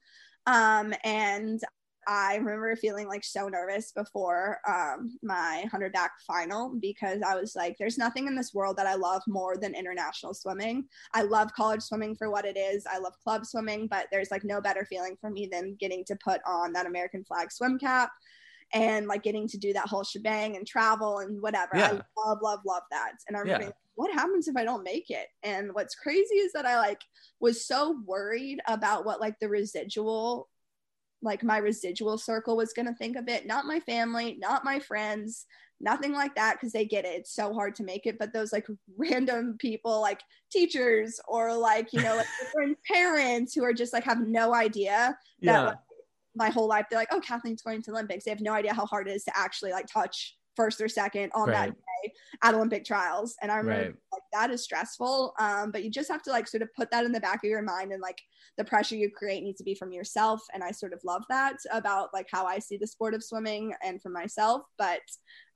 Um, 0.46 0.94
and 1.04 1.60
I 2.07 2.36
remember 2.36 2.74
feeling 2.76 3.09
like 3.09 3.24
so 3.24 3.48
nervous 3.48 3.92
before 3.92 4.59
um, 4.68 5.16
my 5.22 5.59
100 5.62 5.92
back 5.92 6.12
final 6.26 6.74
because 6.80 7.20
I 7.26 7.34
was 7.34 7.55
like, 7.55 7.76
there's 7.78 7.98
nothing 7.98 8.26
in 8.26 8.34
this 8.34 8.53
world 8.53 8.76
that 8.76 8.86
I 8.86 8.94
love 8.94 9.22
more 9.28 9.57
than 9.57 9.74
international 9.74 10.34
swimming. 10.34 10.84
I 11.14 11.22
love 11.22 11.53
college 11.53 11.82
swimming 11.82 12.16
for 12.16 12.30
what 12.30 12.44
it 12.44 12.57
is. 12.57 12.84
I 12.90 12.98
love 12.98 13.14
club 13.22 13.46
swimming, 13.46 13.86
but 13.86 14.07
there's 14.11 14.30
like 14.30 14.44
no 14.44 14.61
better 14.61 14.84
feeling 14.84 15.16
for 15.20 15.30
me 15.30 15.48
than 15.50 15.76
getting 15.78 16.05
to 16.07 16.18
put 16.24 16.40
on 16.46 16.72
that 16.72 16.86
American 16.86 17.24
flag 17.24 17.53
swim 17.53 17.78
cap 17.78 18.11
and 18.74 19.07
like 19.07 19.22
getting 19.22 19.46
to 19.48 19.59
do 19.59 19.72
that 19.72 19.88
whole 19.88 20.05
shebang 20.05 20.57
and 20.57 20.66
travel 20.66 21.18
and 21.18 21.40
whatever. 21.40 21.72
Yeah. 21.74 21.86
I 21.86 22.26
love, 22.26 22.38
love, 22.42 22.61
love 22.66 22.82
that. 22.90 23.12
And 23.28 23.36
I'm 23.36 23.46
yeah. 23.46 23.70
what 23.94 24.12
happens 24.12 24.48
if 24.48 24.57
I 24.57 24.64
don't 24.64 24.82
make 24.82 25.11
it? 25.11 25.26
And 25.42 25.72
what's 25.74 25.94
crazy 25.94 26.36
is 26.36 26.53
that 26.53 26.66
I 26.66 26.78
like 26.78 27.00
was 27.40 27.66
so 27.66 28.00
worried 28.07 28.61
about 28.66 29.05
what 29.05 29.20
like 29.20 29.38
the 29.40 29.48
residual 29.48 30.48
like 31.22 31.42
my 31.42 31.58
residual 31.58 32.18
circle 32.18 32.56
was 32.56 32.72
going 32.72 32.86
to 32.86 32.94
think 32.94 33.16
of 33.16 33.28
it 33.28 33.46
not 33.46 33.64
my 33.64 33.80
family 33.80 34.36
not 34.40 34.64
my 34.64 34.78
friends 34.78 35.46
nothing 35.80 36.12
like 36.12 36.34
that 36.34 36.54
because 36.54 36.72
they 36.72 36.84
get 36.84 37.04
it 37.04 37.20
it's 37.20 37.34
so 37.34 37.52
hard 37.52 37.74
to 37.74 37.82
make 37.82 38.06
it 38.06 38.18
but 38.18 38.32
those 38.32 38.52
like 38.52 38.66
random 38.96 39.56
people 39.58 40.00
like 40.00 40.20
teachers 40.50 41.20
or 41.28 41.54
like 41.54 41.92
you 41.92 42.02
know 42.02 42.16
like 42.16 42.26
different 42.40 42.78
parents 42.90 43.54
who 43.54 43.64
are 43.64 43.72
just 43.72 43.92
like 43.92 44.04
have 44.04 44.26
no 44.26 44.54
idea 44.54 45.16
that 45.42 45.52
yeah. 45.52 45.62
like, 45.62 45.78
my 46.34 46.48
whole 46.48 46.68
life 46.68 46.86
they're 46.90 46.98
like 46.98 47.12
oh 47.12 47.20
kathleen's 47.20 47.62
going 47.62 47.82
to 47.82 47.90
olympics 47.90 48.24
they 48.24 48.30
have 48.30 48.40
no 48.40 48.52
idea 48.52 48.72
how 48.72 48.86
hard 48.86 49.08
it 49.08 49.14
is 49.14 49.24
to 49.24 49.36
actually 49.36 49.70
like 49.70 49.86
touch 49.86 50.36
first 50.56 50.80
or 50.80 50.88
second 50.88 51.30
on 51.34 51.48
right. 51.48 51.54
that 51.54 51.70
day 51.70 52.12
at 52.42 52.54
Olympic 52.54 52.84
trials. 52.84 53.36
And 53.42 53.50
I 53.50 53.56
remember 53.56 53.82
right. 53.82 53.94
That 54.32 54.50
is 54.50 54.62
stressful. 54.62 55.34
Um, 55.38 55.70
but 55.70 55.84
you 55.84 55.90
just 55.90 56.10
have 56.10 56.22
to 56.22 56.30
like 56.30 56.48
sort 56.48 56.62
of 56.62 56.68
put 56.74 56.90
that 56.90 57.04
in 57.04 57.12
the 57.12 57.20
back 57.20 57.44
of 57.44 57.50
your 57.50 57.62
mind 57.62 57.92
and 57.92 58.00
like 58.00 58.20
the 58.58 58.64
pressure 58.64 58.96
you 58.96 59.10
create 59.10 59.42
needs 59.42 59.58
to 59.58 59.64
be 59.64 59.74
from 59.74 59.92
yourself. 59.92 60.40
And 60.52 60.62
I 60.62 60.70
sort 60.70 60.92
of 60.92 61.00
love 61.04 61.22
that 61.28 61.56
about 61.72 62.10
like 62.12 62.26
how 62.30 62.46
I 62.46 62.58
see 62.58 62.76
the 62.76 62.86
sport 62.86 63.14
of 63.14 63.22
swimming 63.22 63.72
and 63.82 64.00
for 64.00 64.10
myself. 64.10 64.62
But 64.78 65.00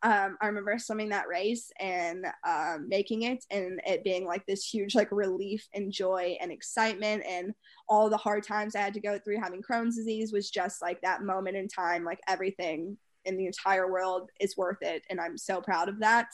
um, 0.02 0.36
I 0.40 0.46
remember 0.46 0.78
swimming 0.78 1.08
that 1.10 1.28
race 1.28 1.70
and 1.80 2.26
um, 2.46 2.86
making 2.88 3.22
it 3.22 3.44
and 3.50 3.80
it 3.86 4.04
being 4.04 4.26
like 4.26 4.44
this 4.46 4.64
huge 4.64 4.94
like 4.94 5.10
relief 5.10 5.66
and 5.74 5.92
joy 5.92 6.36
and 6.40 6.52
excitement 6.52 7.24
and 7.26 7.52
all 7.88 8.08
the 8.08 8.16
hard 8.16 8.44
times 8.44 8.76
I 8.76 8.80
had 8.80 8.94
to 8.94 9.00
go 9.00 9.18
through 9.18 9.40
having 9.40 9.62
Crohn's 9.62 9.96
disease 9.96 10.32
was 10.32 10.50
just 10.50 10.82
like 10.82 11.00
that 11.02 11.22
moment 11.22 11.56
in 11.56 11.68
time, 11.68 12.04
like 12.04 12.20
everything 12.28 12.96
in 13.26 13.36
the 13.36 13.46
entire 13.46 13.90
world 13.90 14.30
is 14.40 14.56
worth 14.56 14.78
it 14.80 15.02
and 15.10 15.20
i'm 15.20 15.36
so 15.36 15.60
proud 15.60 15.88
of 15.88 15.98
that 15.98 16.28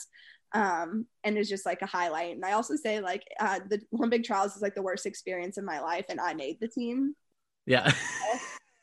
um, 0.53 1.05
and 1.23 1.37
it's 1.37 1.49
just 1.49 1.65
like 1.65 1.81
a 1.81 1.87
highlight 1.87 2.35
and 2.35 2.45
i 2.45 2.51
also 2.53 2.75
say 2.75 2.99
like 2.99 3.23
uh, 3.39 3.59
the 3.69 3.81
olympic 3.93 4.23
trials 4.23 4.55
is 4.55 4.61
like 4.61 4.75
the 4.75 4.81
worst 4.81 5.05
experience 5.05 5.57
in 5.57 5.65
my 5.65 5.79
life 5.79 6.05
and 6.09 6.19
i 6.19 6.33
made 6.33 6.59
the 6.59 6.67
team 6.67 7.15
yeah 7.65 7.91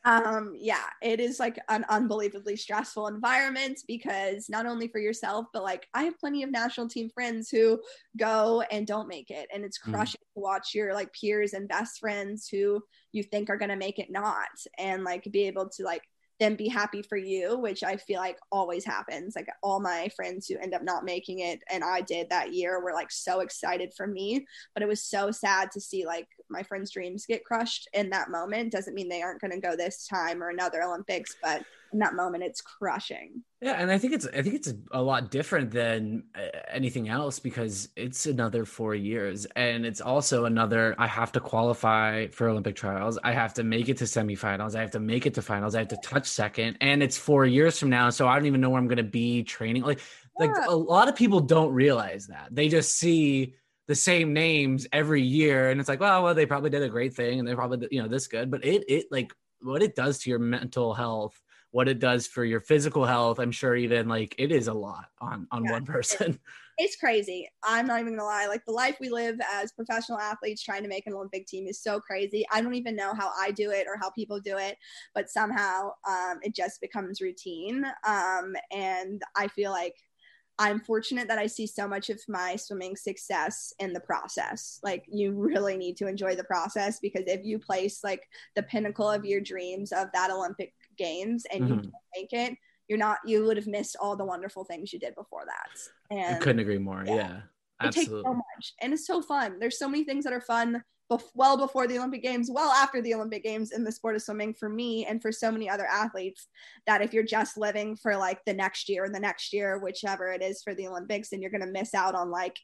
um 0.03 0.55
yeah 0.57 0.85
it 1.03 1.19
is 1.19 1.39
like 1.39 1.59
an 1.69 1.85
unbelievably 1.89 2.55
stressful 2.55 3.05
environment 3.05 3.79
because 3.87 4.49
not 4.49 4.65
only 4.65 4.87
for 4.87 4.99
yourself 4.99 5.45
but 5.53 5.61
like 5.61 5.87
i 5.93 6.03
have 6.03 6.17
plenty 6.19 6.41
of 6.41 6.49
national 6.49 6.89
team 6.89 7.07
friends 7.13 7.49
who 7.49 7.79
go 8.17 8.63
and 8.71 8.87
don't 8.87 9.07
make 9.07 9.29
it 9.29 9.47
and 9.53 9.63
it's 9.63 9.77
mm. 9.79 9.93
crushing 9.93 10.19
mm. 10.19 10.33
to 10.33 10.39
watch 10.41 10.73
your 10.73 10.95
like 10.95 11.13
peers 11.13 11.53
and 11.53 11.67
best 11.67 11.99
friends 11.99 12.47
who 12.47 12.81
you 13.11 13.21
think 13.21 13.47
are 13.49 13.57
going 13.57 13.69
to 13.69 13.75
make 13.75 13.99
it 13.99 14.09
not 14.09 14.49
and 14.79 15.03
like 15.03 15.23
be 15.31 15.43
able 15.43 15.69
to 15.69 15.83
like 15.83 16.01
them 16.41 16.55
be 16.55 16.67
happy 16.67 17.03
for 17.03 17.17
you, 17.17 17.57
which 17.57 17.83
I 17.83 17.95
feel 17.95 18.19
like 18.19 18.37
always 18.51 18.83
happens. 18.83 19.35
Like 19.35 19.47
all 19.61 19.79
my 19.79 20.09
friends 20.15 20.47
who 20.47 20.57
end 20.57 20.73
up 20.73 20.83
not 20.83 21.05
making 21.05 21.39
it, 21.39 21.59
and 21.71 21.83
I 21.83 22.01
did 22.01 22.29
that 22.29 22.53
year, 22.53 22.83
were 22.83 22.93
like 22.93 23.11
so 23.11 23.39
excited 23.39 23.93
for 23.95 24.07
me. 24.07 24.45
But 24.73 24.83
it 24.83 24.87
was 24.87 25.03
so 25.03 25.31
sad 25.31 25.71
to 25.71 25.79
see 25.79 26.05
like 26.05 26.27
my 26.51 26.63
friends' 26.63 26.91
dreams 26.91 27.25
get 27.25 27.45
crushed 27.45 27.87
in 27.93 28.09
that 28.11 28.29
moment. 28.29 28.71
Doesn't 28.71 28.93
mean 28.93 29.09
they 29.09 29.21
aren't 29.21 29.41
going 29.41 29.51
to 29.51 29.59
go 29.59 29.75
this 29.75 30.05
time 30.07 30.43
or 30.43 30.49
another 30.49 30.81
Olympics, 30.83 31.35
but 31.41 31.63
in 31.93 31.99
that 31.99 32.13
moment 32.13 32.43
it's 32.43 32.61
crushing. 32.61 33.43
Yeah 33.61 33.73
and 33.73 33.91
i 33.91 33.97
think 33.97 34.13
it's 34.13 34.25
i 34.27 34.41
think 34.41 34.55
it's 34.55 34.73
a 34.91 35.01
lot 35.01 35.29
different 35.29 35.71
than 35.71 36.23
uh, 36.35 36.57
anything 36.69 37.09
else 37.09 37.37
because 37.37 37.89
it's 37.95 38.25
another 38.25 38.65
four 38.65 38.95
years 38.95 39.45
and 39.55 39.85
it's 39.85 40.01
also 40.01 40.45
another 40.45 40.95
i 40.97 41.05
have 41.05 41.31
to 41.33 41.39
qualify 41.39 42.27
for 42.27 42.49
olympic 42.49 42.75
trials. 42.75 43.19
I 43.23 43.33
have 43.33 43.53
to 43.55 43.63
make 43.63 43.89
it 43.89 43.97
to 43.97 44.05
semifinals. 44.05 44.75
I 44.75 44.81
have 44.81 44.91
to 44.91 44.99
make 44.99 45.25
it 45.25 45.35
to 45.35 45.41
finals. 45.41 45.75
I 45.75 45.79
have 45.79 45.89
to 45.89 45.99
touch 46.03 46.27
second 46.27 46.77
and 46.81 47.03
it's 47.03 47.17
four 47.17 47.45
years 47.45 47.77
from 47.77 47.89
now 47.89 48.09
so 48.09 48.27
i 48.27 48.35
don't 48.35 48.47
even 48.47 48.61
know 48.61 48.69
where 48.69 48.79
i'm 48.79 48.87
going 48.87 48.97
to 48.97 49.03
be 49.03 49.43
training. 49.43 49.83
Like 49.83 49.99
yeah. 50.39 50.47
like 50.47 50.67
a 50.67 50.75
lot 50.75 51.09
of 51.09 51.15
people 51.15 51.39
don't 51.39 51.73
realize 51.73 52.27
that. 52.27 52.47
They 52.51 52.67
just 52.69 52.97
see 52.97 53.55
the 53.87 53.95
same 53.95 54.33
names 54.33 54.87
every 54.93 55.21
year 55.21 55.69
and 55.69 55.79
it's 55.79 55.89
like 55.89 55.99
well 55.99 56.23
well 56.23 56.33
they 56.33 56.45
probably 56.45 56.69
did 56.69 56.83
a 56.83 56.89
great 56.89 57.13
thing 57.13 57.39
and 57.39 57.47
they're 57.47 57.55
probably 57.55 57.87
you 57.91 58.01
know 58.01 58.07
this 58.07 58.27
good 58.27 58.49
but 58.49 58.63
it 58.63 58.83
it 58.87 59.05
like 59.11 59.33
what 59.61 59.83
it 59.83 59.95
does 59.95 60.19
to 60.19 60.29
your 60.29 60.39
mental 60.39 60.93
health 60.93 61.41
what 61.71 61.87
it 61.87 61.99
does 61.99 62.27
for 62.27 62.43
your 62.43 62.59
physical 62.59 63.05
health. 63.05 63.39
I'm 63.39 63.51
sure 63.51 63.75
even 63.75 64.07
like 64.07 64.35
it 64.37 64.51
is 64.51 64.67
a 64.67 64.73
lot 64.73 65.05
on 65.19 65.47
on 65.51 65.65
yeah, 65.65 65.71
one 65.71 65.85
person. 65.85 66.39
It's 66.77 66.95
crazy. 66.95 67.47
I'm 67.63 67.87
not 67.87 67.99
even 67.99 68.13
gonna 68.13 68.25
lie. 68.25 68.47
Like 68.47 68.65
the 68.65 68.73
life 68.73 68.97
we 68.99 69.09
live 69.09 69.39
as 69.53 69.71
professional 69.71 70.19
athletes 70.19 70.63
trying 70.63 70.83
to 70.83 70.89
make 70.89 71.07
an 71.07 71.13
Olympic 71.13 71.47
team 71.47 71.67
is 71.67 71.81
so 71.81 71.99
crazy. 71.99 72.45
I 72.51 72.61
don't 72.61 72.73
even 72.75 72.95
know 72.95 73.13
how 73.13 73.31
I 73.39 73.51
do 73.51 73.71
it 73.71 73.87
or 73.87 73.97
how 73.97 74.09
people 74.11 74.39
do 74.39 74.57
it, 74.57 74.77
but 75.15 75.29
somehow 75.29 75.91
um, 76.07 76.39
it 76.43 76.53
just 76.53 76.81
becomes 76.81 77.21
routine. 77.21 77.85
Um, 78.05 78.55
and 78.71 79.21
I 79.35 79.47
feel 79.47 79.71
like 79.71 79.95
I'm 80.61 80.79
fortunate 80.79 81.27
that 81.27 81.39
I 81.39 81.47
see 81.47 81.65
so 81.65 81.87
much 81.87 82.11
of 82.11 82.21
my 82.27 82.55
swimming 82.55 82.95
success 82.95 83.73
in 83.79 83.93
the 83.93 83.99
process. 83.99 84.79
Like 84.83 85.05
you 85.07 85.31
really 85.31 85.75
need 85.75 85.97
to 85.97 86.07
enjoy 86.07 86.35
the 86.35 86.43
process 86.43 86.99
because 86.99 87.23
if 87.25 87.43
you 87.43 87.57
place 87.57 88.03
like 88.03 88.29
the 88.55 88.61
pinnacle 88.61 89.09
of 89.09 89.25
your 89.25 89.41
dreams 89.41 89.91
of 89.91 90.09
that 90.13 90.29
Olympic 90.29 90.75
games 90.99 91.47
and 91.51 91.63
mm-hmm. 91.63 91.73
you 91.73 91.81
don't 91.81 91.93
make 92.15 92.31
it, 92.31 92.55
you're 92.87 92.99
not 92.99 93.17
you 93.25 93.43
would 93.43 93.57
have 93.57 93.65
missed 93.65 93.95
all 93.99 94.15
the 94.15 94.23
wonderful 94.23 94.63
things 94.63 94.93
you 94.93 94.99
did 94.99 95.15
before 95.15 95.45
that. 95.47 96.15
And 96.15 96.35
I 96.35 96.37
couldn't 96.37 96.59
agree 96.59 96.77
more. 96.77 97.03
Yeah. 97.07 97.15
yeah 97.15 97.39
absolutely. 97.81 98.13
It 98.13 98.23
takes 98.23 98.27
so 98.27 98.33
much. 98.35 98.73
And 98.81 98.93
it's 98.93 99.07
so 99.07 99.21
fun. 99.23 99.57
There's 99.59 99.79
so 99.79 99.89
many 99.89 100.03
things 100.03 100.25
that 100.25 100.33
are 100.33 100.41
fun 100.41 100.83
bef- 101.11 101.29
well 101.35 101.57
before 101.57 101.87
the 101.87 101.97
Olympic 101.97 102.23
Games, 102.23 102.49
well 102.51 102.71
after 102.71 103.01
the 103.01 103.13
Olympic 103.13 103.43
Games 103.43 103.71
in 103.71 103.83
the 103.83 103.91
sport 103.91 104.15
of 104.15 104.21
swimming 104.21 104.53
for 104.53 104.69
me 104.69 105.05
and 105.05 105.21
for 105.21 105.31
so 105.31 105.51
many 105.51 105.69
other 105.69 105.85
athletes 105.85 106.47
that 106.87 107.01
if 107.01 107.13
you're 107.13 107.23
just 107.23 107.57
living 107.57 107.95
for 107.95 108.15
like 108.15 108.43
the 108.45 108.53
next 108.53 108.89
year 108.89 109.03
and 109.03 109.13
the 109.13 109.19
next 109.19 109.53
year, 109.53 109.79
whichever 109.79 110.31
it 110.31 110.41
is 110.41 110.63
for 110.63 110.73
the 110.73 110.87
Olympics, 110.87 111.29
then 111.29 111.41
you're 111.41 111.51
going 111.51 111.65
to 111.65 111.67
miss 111.67 111.93
out 111.93 112.15
on 112.15 112.31
like 112.31 112.57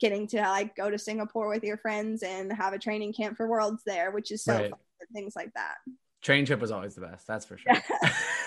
getting 0.00 0.26
to 0.26 0.40
like 0.40 0.74
go 0.74 0.90
to 0.90 0.98
Singapore 0.98 1.48
with 1.48 1.62
your 1.62 1.76
friends 1.78 2.22
and 2.22 2.52
have 2.52 2.72
a 2.72 2.78
training 2.78 3.12
camp 3.12 3.36
for 3.36 3.46
worlds 3.46 3.82
there, 3.86 4.10
which 4.10 4.32
is 4.32 4.42
so 4.42 4.54
right. 4.54 4.70
fun, 4.70 4.78
things 5.12 5.34
like 5.36 5.52
that. 5.54 5.76
Train 6.22 6.44
trip 6.44 6.60
was 6.60 6.70
always 6.70 6.94
the 6.94 7.00
best, 7.00 7.26
that's 7.26 7.46
for 7.46 7.56
sure. 7.56 7.72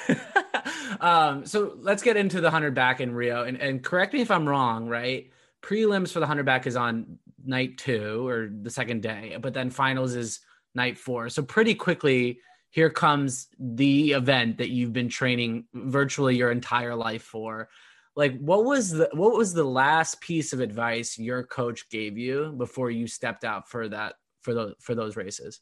um, 0.99 1.45
so 1.45 1.77
let's 1.79 2.03
get 2.03 2.17
into 2.17 2.41
the 2.41 2.51
hundred 2.51 2.73
back 2.73 3.01
in 3.01 3.13
Rio 3.13 3.43
and, 3.43 3.57
and 3.57 3.83
correct 3.83 4.13
me 4.13 4.21
if 4.21 4.31
I'm 4.31 4.47
wrong, 4.47 4.87
right? 4.87 5.31
Prelims 5.61 6.11
for 6.11 6.19
the 6.19 6.27
hundred 6.27 6.45
back 6.45 6.67
is 6.67 6.75
on 6.75 7.19
night 7.45 7.77
two 7.77 8.27
or 8.27 8.49
the 8.61 8.69
second 8.69 9.01
day, 9.01 9.37
but 9.39 9.53
then 9.53 9.69
finals 9.69 10.15
is 10.15 10.39
night 10.73 10.97
four. 10.97 11.29
So 11.29 11.43
pretty 11.43 11.75
quickly, 11.75 12.39
here 12.69 12.89
comes 12.89 13.47
the 13.57 14.11
event 14.11 14.57
that 14.57 14.69
you've 14.69 14.91
been 14.91 15.07
training 15.07 15.65
virtually 15.73 16.35
your 16.35 16.51
entire 16.51 16.93
life 16.93 17.23
for. 17.23 17.69
Like, 18.17 18.37
what 18.39 18.65
was 18.65 18.91
the 18.91 19.09
what 19.13 19.37
was 19.37 19.53
the 19.53 19.63
last 19.63 20.19
piece 20.21 20.53
of 20.53 20.59
advice 20.59 21.17
your 21.17 21.43
coach 21.43 21.89
gave 21.89 22.17
you 22.17 22.53
before 22.57 22.91
you 22.91 23.07
stepped 23.07 23.43
out 23.43 23.69
for 23.69 23.87
that 23.89 24.15
for 24.41 24.53
those 24.53 24.73
for 24.81 24.95
those 24.95 25.15
races? 25.15 25.61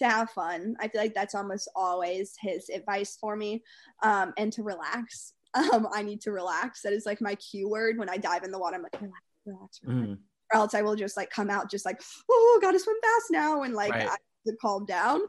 To 0.00 0.08
have 0.08 0.30
fun. 0.30 0.76
I 0.80 0.88
feel 0.88 1.00
like 1.00 1.14
that's 1.14 1.34
almost 1.34 1.68
always 1.74 2.34
his 2.40 2.68
advice 2.68 3.16
for 3.20 3.36
me, 3.36 3.62
um, 4.02 4.32
and 4.36 4.52
to 4.54 4.62
relax. 4.62 5.34
Um, 5.54 5.88
I 5.92 6.02
need 6.02 6.20
to 6.20 6.30
relax. 6.30 6.82
That 6.82 6.92
is 6.92 7.06
like 7.06 7.22
my 7.22 7.34
cue 7.34 7.70
word 7.70 7.96
when 7.96 8.10
I 8.10 8.18
dive 8.18 8.44
in 8.44 8.52
the 8.52 8.58
water. 8.58 8.76
I'm 8.76 8.82
like, 8.82 9.00
relax, 9.00 9.22
relax, 9.46 9.80
relax. 9.82 10.10
Mm 10.10 10.18
or 10.52 10.60
else 10.60 10.74
I 10.74 10.82
will 10.82 10.96
just 10.96 11.16
like 11.16 11.30
come 11.30 11.50
out 11.50 11.70
just 11.70 11.84
like, 11.84 12.00
oh, 12.30 12.58
gotta 12.60 12.78
swim 12.78 12.96
fast 13.02 13.30
now, 13.30 13.62
and 13.62 13.74
like 13.74 13.92
right. 13.92 14.08
I 14.08 14.16
to 14.46 14.56
calm 14.56 14.84
down. 14.86 15.20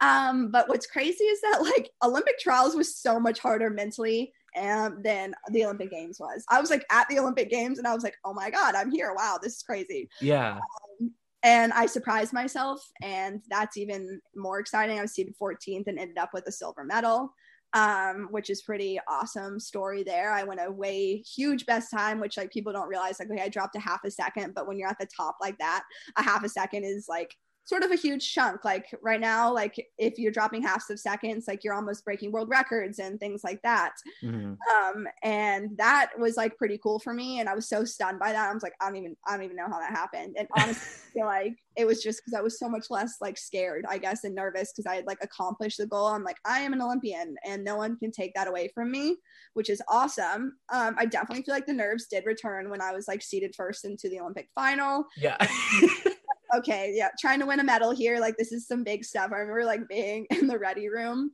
Um, 0.00 0.50
but 0.50 0.68
what's 0.68 0.86
crazy 0.86 1.24
is 1.24 1.40
that 1.40 1.62
like 1.62 1.90
Olympic 2.02 2.38
trials 2.38 2.74
was 2.74 2.96
so 2.96 3.18
much 3.18 3.38
harder 3.38 3.70
mentally 3.70 4.32
um, 4.56 5.00
than 5.02 5.34
the 5.52 5.64
Olympic 5.64 5.90
Games 5.90 6.18
was. 6.18 6.44
I 6.48 6.60
was 6.60 6.70
like 6.70 6.84
at 6.90 7.08
the 7.08 7.18
Olympic 7.18 7.50
Games 7.50 7.78
and 7.78 7.86
I 7.86 7.94
was 7.94 8.04
like, 8.04 8.16
oh 8.24 8.34
my 8.34 8.50
god, 8.50 8.74
I'm 8.74 8.90
here! 8.90 9.12
Wow, 9.14 9.38
this 9.42 9.56
is 9.56 9.62
crazy. 9.62 10.08
Yeah. 10.20 10.58
Um, 11.00 11.12
and 11.44 11.72
I 11.72 11.86
surprised 11.86 12.32
myself, 12.32 12.84
and 13.00 13.40
that's 13.48 13.76
even 13.76 14.20
more 14.34 14.58
exciting. 14.58 14.98
I 14.98 15.02
was 15.02 15.12
seeded 15.12 15.34
14th 15.40 15.86
and 15.86 15.98
ended 15.98 16.18
up 16.18 16.30
with 16.34 16.46
a 16.48 16.52
silver 16.52 16.84
medal 16.84 17.32
um, 17.74 18.28
which 18.30 18.50
is 18.50 18.62
pretty 18.62 18.98
awesome 19.08 19.60
story 19.60 20.02
there. 20.02 20.32
I 20.32 20.42
went 20.42 20.60
a 20.64 20.70
way 20.70 21.16
huge 21.18 21.66
best 21.66 21.90
time, 21.90 22.20
which 22.20 22.36
like 22.36 22.50
people 22.50 22.72
don't 22.72 22.88
realize. 22.88 23.18
Like, 23.18 23.30
okay, 23.30 23.42
I 23.42 23.48
dropped 23.48 23.76
a 23.76 23.80
half 23.80 24.04
a 24.04 24.10
second, 24.10 24.54
but 24.54 24.66
when 24.66 24.78
you're 24.78 24.88
at 24.88 24.98
the 24.98 25.08
top 25.14 25.36
like 25.40 25.58
that, 25.58 25.84
a 26.16 26.22
half 26.22 26.44
a 26.44 26.48
second 26.48 26.84
is 26.84 27.06
like 27.08 27.34
sort 27.68 27.82
of 27.82 27.90
a 27.90 27.96
huge 27.96 28.32
chunk. 28.32 28.64
Like 28.64 28.86
right 29.02 29.20
now, 29.20 29.52
like 29.52 29.74
if 29.98 30.18
you're 30.18 30.32
dropping 30.32 30.62
halves 30.62 30.88
of 30.88 30.98
seconds, 30.98 31.44
like 31.46 31.62
you're 31.62 31.74
almost 31.74 32.02
breaking 32.02 32.32
world 32.32 32.48
records 32.48 32.98
and 32.98 33.20
things 33.20 33.44
like 33.44 33.60
that. 33.62 33.92
Mm-hmm. 34.24 34.54
Um, 34.74 35.06
and 35.22 35.76
that 35.76 36.12
was 36.18 36.38
like 36.38 36.56
pretty 36.56 36.78
cool 36.78 36.98
for 36.98 37.12
me. 37.12 37.40
And 37.40 37.48
I 37.48 37.54
was 37.54 37.68
so 37.68 37.84
stunned 37.84 38.20
by 38.20 38.32
that. 38.32 38.48
I 38.48 38.54
was 38.54 38.62
like, 38.62 38.72
I 38.80 38.86
don't 38.86 38.96
even, 38.96 39.16
I 39.26 39.36
don't 39.36 39.44
even 39.44 39.56
know 39.56 39.68
how 39.68 39.78
that 39.80 39.90
happened. 39.90 40.36
And 40.38 40.48
honestly, 40.56 40.80
I 41.10 41.12
feel 41.12 41.26
like 41.26 41.56
it 41.76 41.86
was 41.86 42.02
just 42.02 42.22
because 42.24 42.32
I 42.32 42.40
was 42.40 42.58
so 42.58 42.70
much 42.70 42.86
less 42.88 43.16
like 43.20 43.36
scared, 43.36 43.84
I 43.86 43.98
guess, 43.98 44.24
and 44.24 44.34
nervous 44.34 44.72
because 44.72 44.90
I 44.90 44.96
had 44.96 45.06
like 45.06 45.18
accomplished 45.20 45.76
the 45.76 45.86
goal. 45.86 46.06
I'm 46.06 46.24
like, 46.24 46.38
I 46.46 46.60
am 46.60 46.72
an 46.72 46.80
Olympian 46.80 47.36
and 47.44 47.62
no 47.62 47.76
one 47.76 47.98
can 47.98 48.12
take 48.12 48.32
that 48.34 48.48
away 48.48 48.70
from 48.74 48.90
me, 48.90 49.18
which 49.52 49.68
is 49.68 49.82
awesome. 49.88 50.54
Um, 50.72 50.94
I 50.98 51.04
definitely 51.04 51.44
feel 51.44 51.54
like 51.54 51.66
the 51.66 51.74
nerves 51.74 52.06
did 52.06 52.24
return 52.24 52.70
when 52.70 52.80
I 52.80 52.92
was 52.92 53.06
like 53.08 53.20
seeded 53.20 53.54
first 53.54 53.84
into 53.84 54.08
the 54.08 54.20
Olympic 54.20 54.48
final. 54.54 55.04
Yeah. 55.18 55.36
okay, 56.56 56.92
yeah, 56.94 57.08
trying 57.18 57.40
to 57.40 57.46
win 57.46 57.60
a 57.60 57.64
medal 57.64 57.90
here. 57.90 58.18
Like 58.20 58.36
this 58.36 58.52
is 58.52 58.66
some 58.66 58.84
big 58.84 59.04
stuff. 59.04 59.30
I 59.32 59.38
remember 59.38 59.64
like 59.64 59.88
being 59.88 60.26
in 60.30 60.46
the 60.46 60.58
ready 60.58 60.88
room 60.88 61.30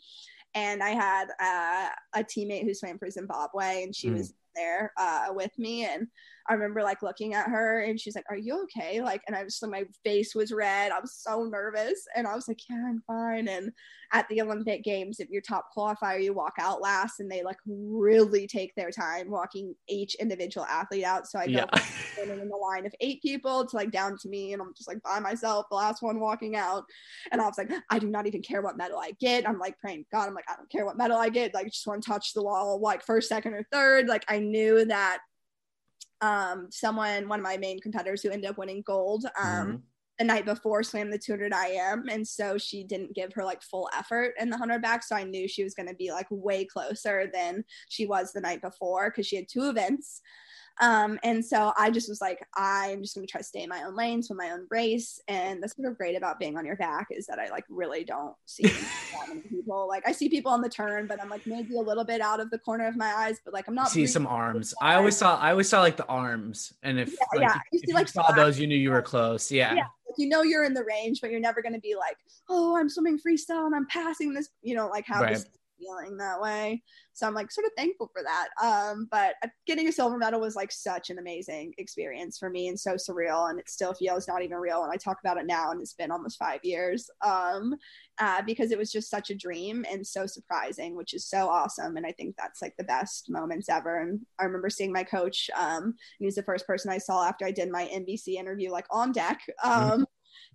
and 0.54 0.82
I 0.82 0.90
had 0.90 1.28
uh, 1.40 1.88
a 2.14 2.24
teammate 2.24 2.64
who 2.64 2.74
swam 2.74 2.98
for 2.98 3.10
Zimbabwe 3.10 3.82
and 3.82 3.94
she 3.94 4.08
mm. 4.08 4.18
was 4.18 4.34
there 4.54 4.92
uh, 4.96 5.26
with 5.30 5.50
me 5.58 5.84
and 5.84 6.06
I 6.46 6.54
remember 6.54 6.82
like 6.82 7.02
looking 7.02 7.34
at 7.34 7.48
her 7.48 7.80
and 7.80 7.98
she's 7.98 8.14
like, 8.14 8.26
Are 8.28 8.36
you 8.36 8.62
okay? 8.64 9.00
Like, 9.00 9.22
and 9.26 9.34
I 9.34 9.44
was 9.44 9.58
like, 9.62 9.70
my 9.70 9.84
face 10.04 10.34
was 10.34 10.52
red. 10.52 10.92
I 10.92 11.00
was 11.00 11.14
so 11.14 11.44
nervous. 11.44 12.06
And 12.14 12.26
I 12.26 12.34
was 12.34 12.48
like, 12.48 12.58
Yeah, 12.68 12.84
I'm 12.86 13.02
fine. 13.06 13.48
And 13.48 13.72
at 14.12 14.28
the 14.28 14.42
Olympic 14.42 14.84
Games, 14.84 15.20
if 15.20 15.30
you're 15.30 15.42
top 15.42 15.70
qualifier, 15.76 16.22
you 16.22 16.34
walk 16.34 16.54
out 16.58 16.80
last 16.80 17.20
and 17.20 17.30
they 17.30 17.42
like 17.42 17.56
really 17.66 18.46
take 18.46 18.74
their 18.74 18.90
time 18.90 19.30
walking 19.30 19.74
each 19.88 20.14
individual 20.16 20.66
athlete 20.66 21.04
out. 21.04 21.26
So 21.26 21.38
I 21.38 21.46
go 21.46 21.52
yeah. 21.52 22.22
in 22.22 22.48
the 22.48 22.56
line 22.56 22.86
of 22.86 22.94
eight 23.00 23.22
people 23.22 23.66
to 23.66 23.76
like 23.76 23.90
down 23.90 24.18
to 24.18 24.28
me 24.28 24.52
and 24.52 24.60
I'm 24.60 24.74
just 24.74 24.88
like 24.88 25.02
by 25.02 25.20
myself, 25.20 25.66
the 25.70 25.76
last 25.76 26.02
one 26.02 26.20
walking 26.20 26.56
out. 26.56 26.84
And 27.32 27.40
I 27.40 27.46
was 27.46 27.58
like, 27.58 27.70
I 27.90 27.98
do 27.98 28.08
not 28.08 28.26
even 28.26 28.42
care 28.42 28.62
what 28.62 28.76
medal 28.76 28.98
I 28.98 29.12
get. 29.20 29.48
I'm 29.48 29.58
like 29.58 29.78
praying, 29.78 30.04
God, 30.12 30.28
I'm 30.28 30.34
like, 30.34 30.48
I 30.48 30.56
don't 30.56 30.70
care 30.70 30.84
what 30.84 30.98
medal 30.98 31.16
I 31.16 31.30
get. 31.30 31.54
Like, 31.54 31.66
I 31.66 31.68
just 31.68 31.86
want 31.86 32.02
to 32.02 32.10
touch 32.10 32.34
the 32.34 32.42
wall, 32.42 32.78
like 32.80 33.04
first, 33.04 33.28
second, 33.28 33.54
or 33.54 33.66
third. 33.72 34.08
Like, 34.08 34.24
I 34.28 34.38
knew 34.38 34.84
that 34.84 35.18
um, 36.20 36.68
someone, 36.70 37.28
one 37.28 37.40
of 37.40 37.44
my 37.44 37.56
main 37.56 37.80
competitors 37.80 38.22
who 38.22 38.30
ended 38.30 38.50
up 38.50 38.58
winning 38.58 38.82
gold, 38.86 39.26
um, 39.38 39.66
mm-hmm. 39.66 39.76
the 40.18 40.24
night 40.24 40.44
before 40.44 40.82
swam 40.82 41.10
the 41.10 41.18
200 41.18 41.52
IM. 41.52 42.08
And 42.08 42.26
so 42.26 42.58
she 42.58 42.84
didn't 42.84 43.14
give 43.14 43.32
her 43.34 43.44
like 43.44 43.62
full 43.62 43.88
effort 43.96 44.34
in 44.38 44.50
the 44.50 44.56
100 44.56 44.80
back. 44.80 45.02
So 45.02 45.16
I 45.16 45.24
knew 45.24 45.48
she 45.48 45.64
was 45.64 45.74
going 45.74 45.88
to 45.88 45.94
be 45.94 46.10
like 46.10 46.26
way 46.30 46.64
closer 46.64 47.30
than 47.32 47.64
she 47.88 48.06
was 48.06 48.32
the 48.32 48.40
night 48.40 48.62
before 48.62 49.10
because 49.10 49.26
she 49.26 49.36
had 49.36 49.48
two 49.48 49.68
events. 49.68 50.20
Um, 50.80 51.18
and 51.22 51.44
so 51.44 51.72
I 51.78 51.90
just 51.90 52.08
was 52.08 52.20
like, 52.20 52.44
I'm 52.56 53.02
just 53.02 53.14
gonna 53.14 53.26
try 53.26 53.40
to 53.40 53.46
stay 53.46 53.62
in 53.62 53.68
my 53.68 53.84
own 53.84 53.94
lane, 53.94 54.22
swim 54.22 54.38
my 54.38 54.50
own 54.50 54.66
race. 54.70 55.20
And 55.28 55.62
that's 55.62 55.76
sort 55.76 55.88
of 55.88 55.96
great 55.96 56.16
about 56.16 56.38
being 56.38 56.56
on 56.56 56.66
your 56.66 56.76
back 56.76 57.08
is 57.10 57.26
that 57.26 57.38
I 57.38 57.48
like 57.48 57.64
really 57.68 58.04
don't 58.04 58.34
see 58.46 58.62
that 58.64 59.28
many 59.28 59.42
people. 59.42 59.86
Like 59.88 60.06
I 60.06 60.12
see 60.12 60.28
people 60.28 60.50
on 60.50 60.60
the 60.60 60.68
turn, 60.68 61.06
but 61.06 61.22
I'm 61.22 61.28
like 61.28 61.46
maybe 61.46 61.76
a 61.76 61.80
little 61.80 62.04
bit 62.04 62.20
out 62.20 62.40
of 62.40 62.50
the 62.50 62.58
corner 62.58 62.86
of 62.86 62.96
my 62.96 63.12
eyes, 63.14 63.40
but 63.44 63.54
like 63.54 63.68
I'm 63.68 63.74
not 63.74 63.88
see 63.88 64.06
some 64.06 64.26
arms. 64.26 64.74
I 64.80 64.96
always 64.96 65.16
saw 65.16 65.38
I 65.38 65.50
always 65.50 65.68
saw 65.68 65.80
like 65.80 65.96
the 65.96 66.06
arms. 66.06 66.74
And 66.82 66.98
if 66.98 67.12
yeah, 67.12 67.40
like, 67.40 67.40
yeah. 67.40 67.54
You, 67.72 67.80
if 67.80 67.88
see, 67.88 67.94
like, 67.94 68.06
you 68.08 68.12
saw 68.12 68.32
those, 68.32 68.58
you 68.58 68.66
knew 68.66 68.76
you 68.76 68.90
were 68.90 69.02
close. 69.02 69.52
Yeah. 69.52 69.74
yeah. 69.74 69.86
You 70.16 70.28
know 70.28 70.42
you're 70.42 70.64
in 70.64 70.74
the 70.74 70.84
range, 70.84 71.20
but 71.20 71.30
you're 71.30 71.40
never 71.40 71.62
gonna 71.62 71.80
be 71.80 71.94
like, 71.94 72.16
oh, 72.48 72.76
I'm 72.76 72.88
swimming 72.88 73.18
freestyle 73.18 73.66
and 73.66 73.74
I'm 73.74 73.86
passing 73.86 74.34
this, 74.34 74.48
you 74.62 74.74
know, 74.74 74.88
like 74.88 75.06
how 75.06 75.22
right. 75.22 75.34
this 75.34 75.46
feeling 75.84 76.16
that 76.18 76.40
way. 76.40 76.82
So 77.12 77.26
I'm 77.26 77.34
like 77.34 77.52
sort 77.52 77.66
of 77.66 77.72
thankful 77.76 78.10
for 78.12 78.22
that. 78.22 78.48
Um, 78.62 79.08
but 79.10 79.34
getting 79.66 79.88
a 79.88 79.92
silver 79.92 80.18
medal 80.18 80.40
was 80.40 80.56
like 80.56 80.72
such 80.72 81.10
an 81.10 81.18
amazing 81.18 81.72
experience 81.78 82.38
for 82.38 82.50
me 82.50 82.68
and 82.68 82.78
so 82.78 82.94
surreal. 82.94 83.50
And 83.50 83.58
it 83.58 83.70
still 83.70 83.94
feels 83.94 84.26
not 84.26 84.42
even 84.42 84.56
real 84.58 84.82
when 84.82 84.90
I 84.90 84.96
talk 84.96 85.18
about 85.22 85.38
it 85.38 85.46
now. 85.46 85.70
And 85.70 85.80
it's 85.80 85.94
been 85.94 86.10
almost 86.10 86.38
five 86.38 86.60
years 86.64 87.08
um, 87.24 87.74
uh, 88.18 88.42
because 88.42 88.72
it 88.72 88.78
was 88.78 88.90
just 88.90 89.10
such 89.10 89.30
a 89.30 89.34
dream 89.34 89.84
and 89.90 90.04
so 90.06 90.26
surprising, 90.26 90.96
which 90.96 91.14
is 91.14 91.26
so 91.28 91.48
awesome. 91.48 91.96
And 91.96 92.06
I 92.06 92.12
think 92.12 92.34
that's 92.36 92.60
like 92.60 92.74
the 92.76 92.84
best 92.84 93.30
moments 93.30 93.68
ever. 93.68 94.00
And 94.00 94.20
I 94.40 94.44
remember 94.44 94.70
seeing 94.70 94.92
my 94.92 95.04
coach. 95.04 95.48
Um, 95.56 95.94
he 96.18 96.24
was 96.24 96.34
the 96.34 96.42
first 96.42 96.66
person 96.66 96.90
I 96.90 96.98
saw 96.98 97.24
after 97.24 97.44
I 97.44 97.52
did 97.52 97.70
my 97.70 97.84
NBC 97.94 98.34
interview, 98.34 98.70
like 98.70 98.86
on 98.90 99.12
deck. 99.12 99.40
Mm-hmm. 99.64 99.92
Um, 99.92 100.06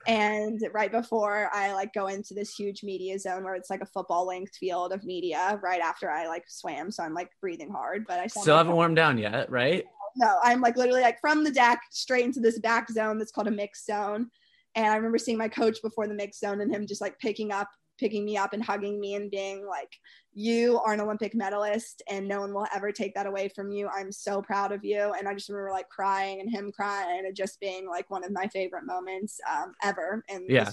and 0.07 0.61
right 0.73 0.91
before 0.91 1.49
I 1.53 1.73
like 1.73 1.93
go 1.93 2.07
into 2.07 2.33
this 2.33 2.53
huge 2.55 2.83
media 2.83 3.19
zone 3.19 3.43
where 3.43 3.55
it's 3.55 3.69
like 3.69 3.81
a 3.81 3.85
football 3.87 4.25
length 4.25 4.55
field 4.55 4.91
of 4.91 5.03
media 5.03 5.59
right 5.61 5.81
after 5.81 6.09
I 6.09 6.27
like 6.27 6.43
swam. 6.47 6.91
So 6.91 7.03
I'm 7.03 7.13
like 7.13 7.29
breathing 7.41 7.69
hard, 7.69 8.05
but 8.07 8.19
I 8.19 8.27
still 8.27 8.57
haven't 8.57 8.75
warmed 8.75 8.95
down 8.95 9.17
yet, 9.17 9.49
right? 9.49 9.85
No, 10.15 10.37
I'm 10.43 10.61
like 10.61 10.77
literally 10.77 11.01
like 11.01 11.19
from 11.21 11.43
the 11.43 11.51
deck 11.51 11.81
straight 11.91 12.25
into 12.25 12.39
this 12.39 12.59
back 12.59 12.89
zone 12.89 13.17
that's 13.17 13.31
called 13.31 13.47
a 13.47 13.51
mixed 13.51 13.85
zone. 13.85 14.29
And 14.75 14.87
I 14.87 14.95
remember 14.95 15.17
seeing 15.17 15.37
my 15.37 15.47
coach 15.47 15.77
before 15.81 16.07
the 16.07 16.13
mixed 16.13 16.39
zone 16.39 16.61
and 16.61 16.73
him 16.73 16.87
just 16.87 17.01
like 17.01 17.17
picking 17.19 17.51
up 17.51 17.69
picking 17.99 18.25
me 18.25 18.37
up 18.37 18.53
and 18.53 18.63
hugging 18.63 18.99
me 18.99 19.15
and 19.15 19.29
being 19.29 19.65
like, 19.65 19.91
You 20.33 20.79
are 20.79 20.93
an 20.93 21.01
Olympic 21.01 21.35
medalist 21.35 22.01
and 22.09 22.27
no 22.27 22.39
one 22.41 22.53
will 22.53 22.67
ever 22.73 22.91
take 22.91 23.13
that 23.15 23.27
away 23.27 23.49
from 23.49 23.71
you. 23.71 23.87
I'm 23.87 24.11
so 24.11 24.41
proud 24.41 24.71
of 24.71 24.83
you. 24.83 25.13
And 25.17 25.27
I 25.27 25.33
just 25.33 25.49
remember 25.49 25.71
like 25.71 25.89
crying 25.89 26.41
and 26.41 26.49
him 26.49 26.71
crying 26.71 27.19
and 27.19 27.27
it 27.27 27.35
just 27.35 27.59
being 27.59 27.87
like 27.87 28.09
one 28.09 28.23
of 28.23 28.31
my 28.31 28.47
favorite 28.47 28.85
moments 28.85 29.39
um, 29.51 29.73
ever 29.83 30.23
in 30.29 30.45
yeah. 30.47 30.71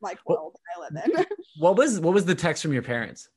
like 0.00 0.18
world 0.26 0.56
I 0.76 0.80
live 0.80 1.04
in. 1.04 1.24
what 1.58 1.76
was 1.76 2.00
what 2.00 2.14
was 2.14 2.24
the 2.24 2.34
text 2.34 2.62
from 2.62 2.72
your 2.72 2.82
parents? 2.82 3.28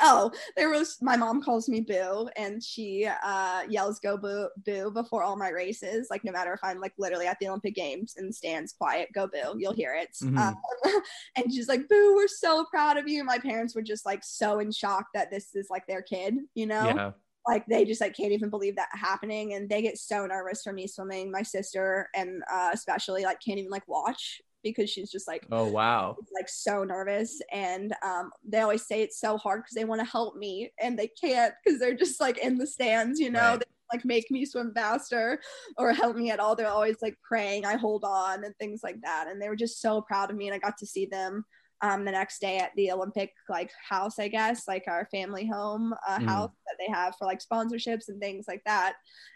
Oh, 0.00 0.30
there 0.56 0.70
was 0.70 0.98
my 1.00 1.16
mom 1.16 1.42
calls 1.42 1.68
me 1.68 1.80
Boo, 1.80 2.28
and 2.36 2.62
she 2.62 3.08
uh, 3.24 3.62
yells 3.68 4.00
"Go 4.00 4.16
Boo 4.16 4.48
Boo" 4.64 4.90
before 4.90 5.22
all 5.22 5.36
my 5.36 5.50
races. 5.50 6.08
Like 6.10 6.24
no 6.24 6.32
matter 6.32 6.52
if 6.52 6.60
I'm 6.62 6.80
like 6.80 6.92
literally 6.98 7.26
at 7.26 7.38
the 7.40 7.48
Olympic 7.48 7.74
Games 7.74 8.14
and 8.16 8.34
stands 8.34 8.72
quiet, 8.72 9.08
"Go 9.14 9.26
Boo," 9.26 9.58
you'll 9.58 9.72
hear 9.72 9.94
it. 9.94 10.10
Mm-hmm. 10.22 10.38
Um, 10.38 10.56
and 11.36 11.52
she's 11.52 11.68
like, 11.68 11.88
"Boo, 11.88 12.14
we're 12.14 12.28
so 12.28 12.64
proud 12.66 12.96
of 12.96 13.08
you." 13.08 13.24
My 13.24 13.38
parents 13.38 13.74
were 13.74 13.82
just 13.82 14.06
like 14.06 14.22
so 14.24 14.58
in 14.58 14.72
shock 14.72 15.06
that 15.14 15.30
this 15.30 15.54
is 15.54 15.68
like 15.70 15.86
their 15.86 16.02
kid, 16.02 16.34
you 16.54 16.66
know. 16.66 16.86
Yeah. 16.86 17.10
Like 17.46 17.64
they 17.66 17.84
just 17.84 18.00
like 18.00 18.16
can't 18.16 18.32
even 18.32 18.50
believe 18.50 18.76
that 18.76 18.88
happening, 18.92 19.54
and 19.54 19.68
they 19.68 19.82
get 19.82 19.98
so 19.98 20.26
nervous 20.26 20.62
for 20.62 20.72
me 20.72 20.86
swimming. 20.86 21.30
My 21.30 21.42
sister 21.42 22.08
and 22.14 22.42
uh, 22.52 22.70
especially 22.72 23.24
like 23.24 23.38
can't 23.40 23.58
even 23.58 23.70
like 23.70 23.86
watch 23.86 24.40
because 24.70 24.90
she's 24.90 25.10
just 25.10 25.28
like 25.28 25.46
oh 25.52 25.66
wow. 25.66 26.16
like 26.34 26.48
so 26.48 26.84
nervous. 26.84 27.40
And 27.52 27.94
um, 28.02 28.30
they 28.44 28.60
always 28.60 28.86
say 28.86 29.02
it's 29.02 29.20
so 29.20 29.36
hard 29.36 29.62
because 29.62 29.74
they 29.74 29.84
want 29.84 30.00
to 30.00 30.06
help 30.06 30.36
me 30.36 30.72
and 30.80 30.98
they 30.98 31.08
can't 31.08 31.54
because 31.64 31.80
they're 31.80 31.94
just 31.94 32.20
like 32.20 32.38
in 32.38 32.58
the 32.58 32.66
stands 32.66 33.18
you 33.20 33.30
know? 33.30 33.40
Right. 33.40 33.60
they 33.60 33.66
like 33.96 34.04
make 34.04 34.30
me 34.30 34.44
swim 34.44 34.72
faster 34.74 35.40
or 35.78 35.92
help 35.92 36.16
me 36.16 36.30
at 36.30 36.40
all. 36.40 36.56
They're 36.56 36.68
always 36.68 36.96
like 37.02 37.16
praying 37.26 37.64
i 37.64 37.76
hold 37.76 38.04
on 38.04 38.44
and 38.44 38.54
things 38.56 38.80
like 38.82 39.00
that. 39.02 39.26
And 39.28 39.40
they 39.40 39.48
were 39.48 39.56
just 39.56 39.80
so 39.80 40.00
proud 40.00 40.30
of 40.30 40.36
me 40.36 40.48
and 40.48 40.54
i 40.54 40.58
got 40.58 40.76
to 40.78 40.86
see 40.86 41.06
them 41.06 41.44
um, 41.82 42.04
the 42.04 42.10
next 42.10 42.40
day 42.40 42.58
at 42.58 42.70
the 42.76 42.90
Olympic 42.90 43.32
like 43.48 43.70
house, 43.88 44.18
I 44.18 44.28
guess, 44.28 44.66
like 44.66 44.84
our 44.88 45.06
family 45.10 45.46
home 45.46 45.94
uh, 46.08 46.18
mm. 46.18 46.24
house 46.26 46.50
that 46.66 46.76
they 46.78 46.90
have 46.92 47.14
for 47.16 47.26
like 47.26 47.40
sponsorships 47.40 48.08
and 48.08 48.20
things 48.20 48.46
like 48.48 48.62
that. 48.64 48.94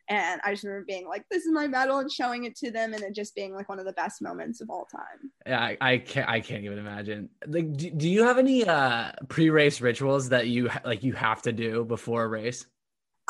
And 0.08 0.40
I 0.42 0.52
just 0.52 0.64
remember 0.64 0.86
being 0.86 1.06
like, 1.06 1.24
"This 1.30 1.44
is 1.44 1.52
my 1.52 1.66
medal," 1.66 1.98
and 1.98 2.10
showing 2.10 2.44
it 2.44 2.56
to 2.56 2.70
them, 2.70 2.94
and 2.94 3.02
it 3.02 3.14
just 3.14 3.34
being 3.34 3.54
like 3.54 3.68
one 3.68 3.78
of 3.78 3.84
the 3.84 3.92
best 3.92 4.22
moments 4.22 4.60
of 4.60 4.70
all 4.70 4.86
time. 4.86 5.30
Yeah, 5.46 5.60
I, 5.60 5.76
I 5.80 5.98
can't, 5.98 6.28
I 6.28 6.40
can't 6.40 6.64
even 6.64 6.78
imagine. 6.78 7.28
Like, 7.46 7.76
do, 7.76 7.90
do 7.90 8.08
you 8.08 8.24
have 8.24 8.38
any 8.38 8.66
uh, 8.66 9.12
pre-race 9.28 9.80
rituals 9.80 10.30
that 10.30 10.48
you 10.48 10.70
like 10.84 11.04
you 11.04 11.12
have 11.12 11.42
to 11.42 11.52
do 11.52 11.84
before 11.84 12.24
a 12.24 12.28
race? 12.28 12.66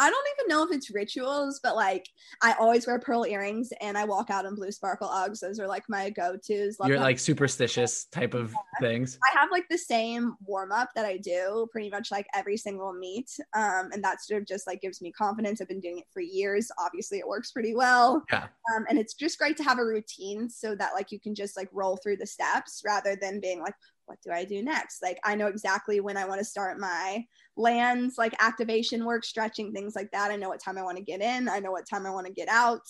I 0.00 0.08
don't 0.08 0.26
even 0.38 0.48
know 0.48 0.62
if 0.64 0.74
it's 0.74 0.90
rituals, 0.90 1.60
but 1.62 1.76
like 1.76 2.08
I 2.42 2.54
always 2.58 2.86
wear 2.86 2.98
pearl 2.98 3.26
earrings 3.26 3.70
and 3.82 3.98
I 3.98 4.04
walk 4.04 4.30
out 4.30 4.46
in 4.46 4.54
blue 4.54 4.72
sparkle 4.72 5.08
Uggs. 5.08 5.40
Those 5.40 5.60
are 5.60 5.68
like 5.68 5.84
my 5.90 6.08
go-tos. 6.08 6.78
You're 6.86 6.98
like 6.98 7.18
superstitious 7.18 8.06
type 8.06 8.32
of 8.32 8.50
yeah. 8.52 8.88
things. 8.88 9.18
I 9.30 9.38
have 9.38 9.50
like 9.50 9.66
the 9.68 9.76
same 9.76 10.36
warm 10.46 10.72
up 10.72 10.88
that 10.94 11.04
I 11.04 11.18
do 11.18 11.68
pretty 11.70 11.90
much 11.90 12.10
like 12.10 12.26
every 12.34 12.56
single 12.56 12.94
meet. 12.94 13.30
Um, 13.54 13.90
and 13.92 14.02
that 14.02 14.24
sort 14.24 14.40
of 14.40 14.48
just 14.48 14.66
like 14.66 14.80
gives 14.80 15.02
me 15.02 15.12
confidence. 15.12 15.60
I've 15.60 15.68
been 15.68 15.80
doing 15.80 15.98
it 15.98 16.06
for 16.14 16.22
years. 16.22 16.70
Obviously, 16.78 17.18
it 17.18 17.28
works 17.28 17.52
pretty 17.52 17.74
well. 17.74 18.24
Yeah. 18.32 18.46
Um, 18.74 18.86
and 18.88 18.98
it's 18.98 19.12
just 19.12 19.38
great 19.38 19.58
to 19.58 19.64
have 19.64 19.78
a 19.78 19.84
routine 19.84 20.48
so 20.48 20.74
that 20.76 20.94
like 20.94 21.12
you 21.12 21.20
can 21.20 21.34
just 21.34 21.58
like 21.58 21.68
roll 21.74 21.98
through 21.98 22.16
the 22.16 22.26
steps 22.26 22.80
rather 22.86 23.16
than 23.20 23.38
being 23.38 23.60
like, 23.60 23.74
what 24.10 24.18
do 24.24 24.32
I 24.32 24.44
do 24.44 24.60
next? 24.60 25.02
Like 25.02 25.20
I 25.24 25.36
know 25.36 25.46
exactly 25.46 26.00
when 26.00 26.16
I 26.16 26.24
want 26.24 26.40
to 26.40 26.44
start 26.44 26.80
my 26.80 27.24
lands, 27.60 28.18
like 28.18 28.34
activation 28.42 29.04
work, 29.04 29.24
stretching, 29.24 29.72
things 29.72 29.94
like 29.94 30.10
that. 30.12 30.30
I 30.30 30.36
know 30.36 30.48
what 30.48 30.60
time 30.60 30.78
I 30.78 30.82
want 30.82 30.96
to 30.96 31.04
get 31.04 31.20
in. 31.20 31.48
I 31.48 31.60
know 31.60 31.70
what 31.70 31.88
time 31.88 32.06
I 32.06 32.10
want 32.10 32.26
to 32.26 32.32
get 32.32 32.48
out. 32.48 32.82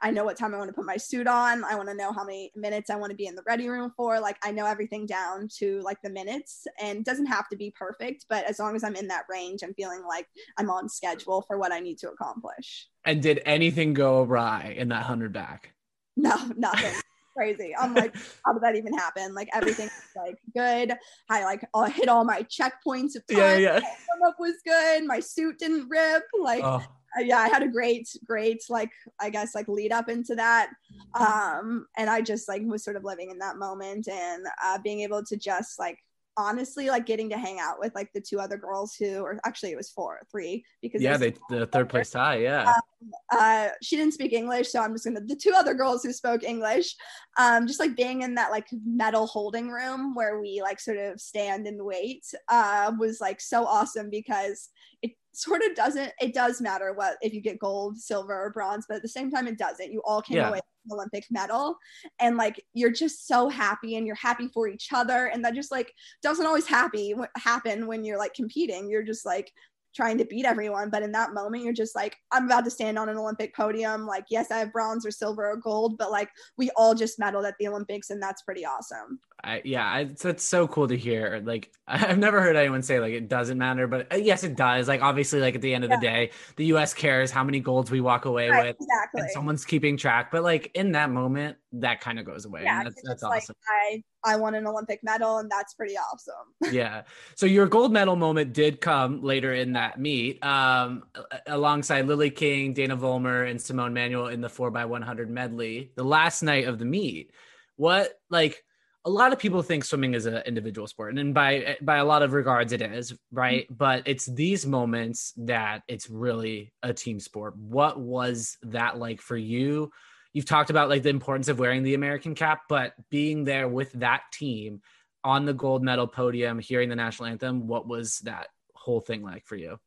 I 0.00 0.10
know 0.10 0.24
what 0.24 0.36
time 0.36 0.54
I 0.54 0.58
want 0.58 0.68
to 0.68 0.74
put 0.74 0.84
my 0.84 0.96
suit 0.96 1.26
on. 1.26 1.64
I 1.64 1.76
want 1.76 1.88
to 1.88 1.94
know 1.94 2.12
how 2.12 2.24
many 2.24 2.52
minutes 2.56 2.90
I 2.90 2.96
want 2.96 3.10
to 3.10 3.16
be 3.16 3.26
in 3.26 3.34
the 3.34 3.44
ready 3.46 3.68
room 3.68 3.92
for. 3.96 4.18
Like 4.20 4.36
I 4.42 4.50
know 4.50 4.66
everything 4.66 5.06
down 5.06 5.48
to 5.58 5.80
like 5.82 6.02
the 6.02 6.10
minutes 6.10 6.66
and 6.80 6.98
it 6.98 7.04
doesn't 7.04 7.26
have 7.26 7.48
to 7.50 7.56
be 7.56 7.72
perfect, 7.78 8.26
but 8.28 8.44
as 8.44 8.58
long 8.58 8.74
as 8.76 8.84
I'm 8.84 8.96
in 8.96 9.08
that 9.08 9.24
range, 9.30 9.60
I'm 9.62 9.74
feeling 9.74 10.02
like 10.06 10.26
I'm 10.58 10.68
on 10.68 10.88
schedule 10.88 11.42
for 11.46 11.58
what 11.58 11.72
I 11.72 11.80
need 11.80 11.98
to 11.98 12.10
accomplish. 12.10 12.88
And 13.04 13.22
did 13.22 13.40
anything 13.46 13.94
go 13.94 14.22
awry 14.22 14.74
in 14.76 14.88
that 14.88 15.02
100 15.02 15.32
back? 15.32 15.72
No, 16.16 16.36
nothing 16.56 16.94
crazy. 17.34 17.74
I'm 17.78 17.94
like, 17.94 18.14
how 18.44 18.52
did 18.52 18.62
that 18.62 18.76
even 18.76 18.92
happen? 18.92 19.34
Like 19.34 19.48
everything 19.54 19.86
was 19.86 20.26
like 20.26 20.38
good. 20.54 20.96
I 21.28 21.44
like 21.44 21.66
I 21.74 21.90
hit 21.90 22.08
all 22.08 22.24
my 22.24 22.42
checkpoints 22.42 23.16
of 23.16 23.26
time. 23.26 23.38
Yeah, 23.38 23.56
yeah. 23.56 23.80
My 24.20 24.28
up 24.28 24.36
was 24.38 24.56
good. 24.64 25.04
My 25.04 25.20
suit 25.20 25.58
didn't 25.58 25.88
rip. 25.88 26.24
Like 26.40 26.64
oh. 26.64 26.82
uh, 27.18 27.20
yeah, 27.20 27.38
I 27.38 27.48
had 27.48 27.62
a 27.62 27.68
great, 27.68 28.08
great 28.26 28.62
like 28.68 28.90
I 29.20 29.30
guess 29.30 29.54
like 29.54 29.68
lead 29.68 29.92
up 29.92 30.08
into 30.08 30.34
that. 30.36 30.70
Um, 31.14 31.86
and 31.96 32.08
I 32.10 32.20
just 32.20 32.48
like 32.48 32.62
was 32.64 32.84
sort 32.84 32.96
of 32.96 33.04
living 33.04 33.30
in 33.30 33.38
that 33.38 33.56
moment 33.56 34.08
and 34.08 34.44
uh, 34.62 34.78
being 34.82 35.00
able 35.00 35.22
to 35.24 35.36
just 35.36 35.78
like 35.78 35.98
honestly 36.36 36.88
like 36.88 37.06
getting 37.06 37.30
to 37.30 37.38
hang 37.38 37.58
out 37.60 37.78
with 37.78 37.94
like 37.94 38.12
the 38.12 38.20
two 38.20 38.40
other 38.40 38.56
girls 38.56 38.94
who 38.94 39.20
or 39.20 39.38
actually 39.44 39.70
it 39.70 39.76
was 39.76 39.90
four 39.90 40.20
three 40.30 40.64
because 40.82 41.00
yeah 41.00 41.16
they 41.16 41.34
the 41.48 41.66
third 41.66 41.88
place 41.88 42.10
tie 42.10 42.36
yeah. 42.36 42.64
Um, 42.64 43.10
uh 43.32 43.68
she 43.82 43.96
didn't 43.96 44.14
speak 44.14 44.32
english 44.32 44.70
so 44.70 44.80
i'm 44.80 44.92
just 44.94 45.04
gonna 45.04 45.20
the 45.20 45.36
two 45.36 45.52
other 45.54 45.74
girls 45.74 46.02
who 46.02 46.12
spoke 46.12 46.42
english 46.42 46.94
um 47.38 47.66
just 47.66 47.80
like 47.80 47.96
being 47.96 48.22
in 48.22 48.34
that 48.34 48.50
like 48.50 48.66
medal 48.84 49.26
holding 49.26 49.68
room 49.68 50.14
where 50.14 50.40
we 50.40 50.60
like 50.62 50.80
sort 50.80 50.98
of 50.98 51.20
stand 51.20 51.66
and 51.66 51.84
wait 51.84 52.24
uh 52.48 52.92
was 52.98 53.20
like 53.20 53.40
so 53.40 53.64
awesome 53.64 54.10
because 54.10 54.70
it 55.02 55.12
sort 55.32 55.62
of 55.62 55.74
doesn't 55.74 56.12
it 56.20 56.32
does 56.32 56.60
matter 56.60 56.92
what 56.94 57.16
if 57.20 57.34
you 57.34 57.40
get 57.40 57.58
gold 57.58 57.98
silver 57.98 58.34
or 58.34 58.50
bronze 58.50 58.86
but 58.88 58.96
at 58.96 59.02
the 59.02 59.08
same 59.08 59.30
time 59.30 59.46
it 59.46 59.58
doesn't. 59.58 59.92
You 59.92 60.02
all 60.04 60.22
came 60.22 60.38
yeah. 60.38 60.48
away 60.48 60.60
Olympic 60.90 61.26
medal. 61.30 61.76
And 62.20 62.36
like 62.36 62.64
you're 62.72 62.92
just 62.92 63.26
so 63.26 63.48
happy 63.48 63.96
and 63.96 64.06
you're 64.06 64.16
happy 64.16 64.48
for 64.48 64.68
each 64.68 64.88
other. 64.92 65.26
And 65.26 65.44
that 65.44 65.54
just 65.54 65.70
like 65.70 65.92
doesn't 66.22 66.46
always 66.46 66.66
happy 66.66 67.14
happen 67.36 67.86
when 67.86 68.04
you're 68.04 68.18
like 68.18 68.34
competing. 68.34 68.88
You're 68.88 69.02
just 69.02 69.26
like 69.26 69.52
trying 69.94 70.18
to 70.18 70.24
beat 70.24 70.44
everyone. 70.44 70.90
But 70.90 71.02
in 71.02 71.12
that 71.12 71.32
moment, 71.32 71.62
you're 71.62 71.72
just 71.72 71.94
like, 71.94 72.16
I'm 72.32 72.46
about 72.46 72.64
to 72.64 72.70
stand 72.70 72.98
on 72.98 73.08
an 73.08 73.16
Olympic 73.16 73.54
podium. 73.54 74.06
Like, 74.06 74.24
yes, 74.30 74.50
I 74.50 74.58
have 74.58 74.72
bronze 74.72 75.06
or 75.06 75.10
silver 75.10 75.48
or 75.48 75.56
gold, 75.56 75.98
but 75.98 76.10
like 76.10 76.28
we 76.56 76.70
all 76.76 76.94
just 76.94 77.18
medaled 77.18 77.46
at 77.46 77.54
the 77.58 77.68
Olympics, 77.68 78.10
and 78.10 78.22
that's 78.22 78.42
pretty 78.42 78.66
awesome. 78.66 79.20
I, 79.42 79.60
yeah, 79.64 79.86
I, 79.86 80.00
it's, 80.00 80.24
it's 80.24 80.42
so 80.42 80.66
cool 80.66 80.88
to 80.88 80.96
hear. 80.96 81.42
Like, 81.44 81.70
I've 81.86 82.18
never 82.18 82.40
heard 82.40 82.56
anyone 82.56 82.82
say 82.82 82.98
like 82.98 83.12
it 83.12 83.28
doesn't 83.28 83.58
matter, 83.58 83.86
but 83.86 84.12
uh, 84.12 84.16
yes, 84.16 84.44
it 84.44 84.56
does. 84.56 84.88
Like, 84.88 85.02
obviously, 85.02 85.40
like 85.40 85.54
at 85.54 85.62
the 85.62 85.74
end 85.74 85.84
of 85.84 85.90
yeah. 85.90 85.96
the 85.96 86.06
day, 86.06 86.30
the 86.56 86.66
U.S. 86.66 86.94
cares 86.94 87.30
how 87.30 87.44
many 87.44 87.60
golds 87.60 87.90
we 87.90 88.00
walk 88.00 88.24
away 88.24 88.48
right, 88.48 88.66
with, 88.66 88.76
exactly. 88.80 89.20
and 89.22 89.30
someone's 89.30 89.64
keeping 89.64 89.96
track. 89.96 90.30
But 90.30 90.42
like 90.42 90.70
in 90.74 90.92
that 90.92 91.10
moment, 91.10 91.56
that 91.72 92.00
kind 92.00 92.18
of 92.18 92.24
goes 92.24 92.44
away. 92.44 92.62
Yeah, 92.64 92.84
that's, 92.84 93.00
that's 93.04 93.22
awesome. 93.22 93.56
Like, 93.68 94.00
I 94.00 94.02
I 94.24 94.36
won 94.36 94.54
an 94.54 94.66
Olympic 94.66 95.00
medal, 95.02 95.38
and 95.38 95.50
that's 95.50 95.74
pretty 95.74 95.96
awesome. 95.96 96.72
yeah. 96.74 97.02
So 97.36 97.46
your 97.46 97.66
gold 97.66 97.92
medal 97.92 98.16
moment 98.16 98.52
did 98.52 98.80
come 98.80 99.22
later 99.22 99.52
in 99.52 99.72
that 99.74 100.00
meet, 100.00 100.44
um, 100.44 101.04
alongside 101.46 102.06
Lily 102.06 102.30
King, 102.30 102.72
Dana 102.72 102.96
Vollmer, 102.96 103.48
and 103.48 103.60
Simone 103.60 103.94
Manuel 103.94 104.28
in 104.28 104.40
the 104.40 104.48
four 104.48 104.76
x 104.76 104.88
one 104.88 105.02
hundred 105.02 105.30
medley. 105.30 105.92
The 105.96 106.04
last 106.04 106.42
night 106.42 106.66
of 106.66 106.78
the 106.78 106.84
meet, 106.84 107.32
what 107.76 108.12
like 108.30 108.62
a 109.06 109.10
lot 109.10 109.32
of 109.32 109.38
people 109.38 109.62
think 109.62 109.84
swimming 109.84 110.14
is 110.14 110.24
an 110.26 110.42
individual 110.46 110.86
sport 110.86 111.16
and 111.18 111.34
by 111.34 111.76
by 111.82 111.96
a 111.96 112.04
lot 112.04 112.22
of 112.22 112.32
regards 112.32 112.72
it 112.72 112.80
is 112.80 113.14
right 113.30 113.64
mm-hmm. 113.64 113.74
but 113.74 114.02
it's 114.06 114.26
these 114.26 114.66
moments 114.66 115.34
that 115.36 115.82
it's 115.88 116.08
really 116.08 116.72
a 116.82 116.94
team 116.94 117.20
sport 117.20 117.56
what 117.56 118.00
was 118.00 118.56
that 118.62 118.98
like 118.98 119.20
for 119.20 119.36
you 119.36 119.90
you've 120.34 120.44
talked 120.44 120.68
about 120.68 120.90
like 120.90 121.02
the 121.02 121.08
importance 121.08 121.48
of 121.48 121.58
wearing 121.58 121.82
the 121.82 121.94
american 121.94 122.34
cap 122.34 122.62
but 122.68 122.92
being 123.10 123.44
there 123.44 123.68
with 123.68 123.90
that 123.92 124.22
team 124.32 124.82
on 125.22 125.46
the 125.46 125.54
gold 125.54 125.82
medal 125.82 126.06
podium 126.06 126.58
hearing 126.58 126.90
the 126.90 126.96
national 126.96 127.28
anthem 127.28 127.66
what 127.66 127.88
was 127.88 128.18
that 128.20 128.48
whole 128.74 129.00
thing 129.00 129.22
like 129.22 129.46
for 129.46 129.56
you? 129.56 129.78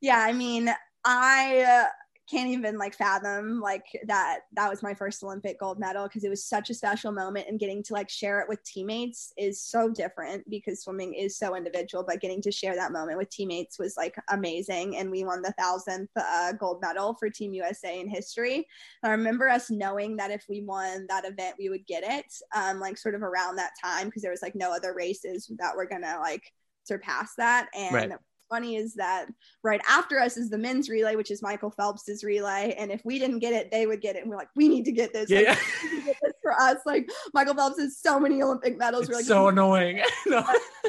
Yeah 0.00 0.18
i 0.18 0.32
mean 0.32 0.70
i 1.04 1.86
can't 2.28 2.48
even 2.48 2.76
like 2.76 2.94
fathom 2.94 3.60
like 3.60 3.84
that 4.06 4.40
that 4.52 4.68
was 4.68 4.82
my 4.82 4.92
first 4.92 5.22
olympic 5.22 5.58
gold 5.60 5.78
medal 5.78 6.04
because 6.04 6.24
it 6.24 6.28
was 6.28 6.44
such 6.44 6.70
a 6.70 6.74
special 6.74 7.12
moment 7.12 7.46
and 7.48 7.60
getting 7.60 7.82
to 7.82 7.92
like 7.92 8.08
share 8.08 8.40
it 8.40 8.48
with 8.48 8.62
teammates 8.64 9.32
is 9.38 9.60
so 9.60 9.88
different 9.88 10.48
because 10.50 10.82
swimming 10.82 11.14
is 11.14 11.38
so 11.38 11.54
individual 11.54 12.04
but 12.06 12.20
getting 12.20 12.42
to 12.42 12.50
share 12.50 12.74
that 12.74 12.92
moment 12.92 13.16
with 13.16 13.30
teammates 13.30 13.78
was 13.78 13.96
like 13.96 14.16
amazing 14.30 14.96
and 14.96 15.10
we 15.10 15.24
won 15.24 15.40
the 15.40 15.52
thousandth 15.52 16.10
uh, 16.16 16.52
gold 16.52 16.80
medal 16.82 17.14
for 17.14 17.30
team 17.30 17.52
usa 17.52 18.00
in 18.00 18.08
history. 18.08 18.66
I 19.02 19.10
remember 19.10 19.48
us 19.48 19.70
knowing 19.70 20.16
that 20.16 20.30
if 20.30 20.44
we 20.48 20.62
won 20.62 21.06
that 21.08 21.24
event 21.24 21.56
we 21.58 21.68
would 21.68 21.86
get 21.86 22.02
it 22.04 22.26
um, 22.54 22.80
like 22.80 22.98
sort 22.98 23.14
of 23.14 23.22
around 23.22 23.56
that 23.56 23.72
time 23.82 24.06
because 24.06 24.22
there 24.22 24.30
was 24.30 24.42
like 24.42 24.54
no 24.54 24.74
other 24.74 24.94
races 24.94 25.50
that 25.58 25.76
were 25.76 25.86
gonna 25.86 26.18
like 26.20 26.52
surpass 26.84 27.34
that 27.36 27.68
and 27.74 27.94
right 27.94 28.10
funny 28.48 28.76
is 28.76 28.94
that 28.94 29.26
right 29.62 29.80
after 29.88 30.18
us 30.18 30.36
is 30.36 30.50
the 30.50 30.58
men's 30.58 30.88
relay, 30.88 31.16
which 31.16 31.30
is 31.30 31.42
Michael 31.42 31.70
Phelps's 31.70 32.24
relay. 32.24 32.74
And 32.78 32.90
if 32.90 33.04
we 33.04 33.18
didn't 33.18 33.40
get 33.40 33.52
it, 33.52 33.70
they 33.70 33.86
would 33.86 34.00
get 34.00 34.16
it. 34.16 34.22
And 34.22 34.30
we're 34.30 34.36
like, 34.36 34.50
we 34.56 34.68
need 34.68 34.84
to 34.86 34.92
get 34.92 35.12
this. 35.12 35.30
Yeah. 35.30 35.50
Like, 35.50 36.04
get 36.04 36.16
this 36.22 36.32
for 36.42 36.52
us. 36.52 36.78
Like 36.86 37.08
Michael 37.34 37.54
Phelps 37.54 37.78
has 37.78 37.98
so 37.98 38.20
many 38.20 38.42
Olympic 38.42 38.78
medals. 38.78 39.02
It's 39.02 39.10
we're 39.10 39.16
like, 39.16 39.24
so 39.24 39.48
annoying. 39.48 40.00
no. 40.26 40.44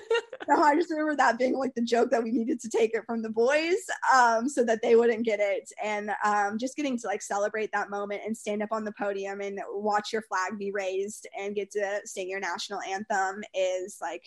no, 0.48 0.62
I 0.62 0.76
just 0.76 0.90
remember 0.90 1.16
that 1.16 1.38
being 1.38 1.58
like 1.58 1.76
the 1.76 1.82
joke 1.82 2.10
that 2.12 2.24
we 2.24 2.32
needed 2.32 2.60
to 2.62 2.70
take 2.70 2.94
it 2.94 3.04
from 3.06 3.22
the 3.22 3.30
boys 3.30 3.78
um, 4.14 4.48
so 4.48 4.64
that 4.64 4.82
they 4.82 4.96
wouldn't 4.96 5.26
get 5.26 5.40
it. 5.40 5.70
And 5.84 6.12
um, 6.24 6.58
just 6.58 6.76
getting 6.76 6.98
to 7.00 7.08
like 7.08 7.22
celebrate 7.22 7.72
that 7.74 7.90
moment 7.90 8.22
and 8.26 8.38
stand 8.38 8.64
up 8.64 8.70
on 8.72 8.86
the 8.86 8.94
podium 8.94 9.42
and 9.42 9.60
watch 9.70 10.14
your 10.14 10.22
flag 10.24 10.58
be 10.58 10.72
raised 10.72 11.28
and 11.38 11.56
get 11.56 11.72
to 11.72 12.02
sing 12.06 12.30
your 12.30 12.40
national 12.40 12.82
anthem 12.82 13.44
is 13.54 13.98
like 14.02 14.24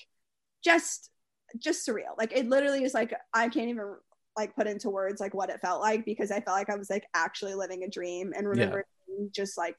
just 0.63 1.11
just 1.59 1.87
surreal. 1.87 2.17
Like 2.19 2.33
it 2.33 2.49
literally 2.49 2.85
is 2.85 2.95
like 2.95 3.15
I 3.35 3.49
can't 3.49 3.69
even 3.69 3.95
like 4.37 4.55
put 4.55 4.67
into 4.67 4.91
words 4.91 5.21
like 5.21 5.35
what 5.35 5.51
it 5.51 5.61
felt 5.61 5.81
like 5.81 6.05
because 6.05 6.31
I 6.31 6.41
felt 6.41 6.57
like 6.57 6.71
I 6.71 6.77
was 6.77 6.91
like 6.91 7.05
actually 7.15 7.55
living 7.55 7.85
a 7.85 7.89
dream 7.89 8.33
and 8.37 8.49
remember 8.49 8.85
yeah. 9.09 9.27
just 9.35 9.59
like 9.59 9.77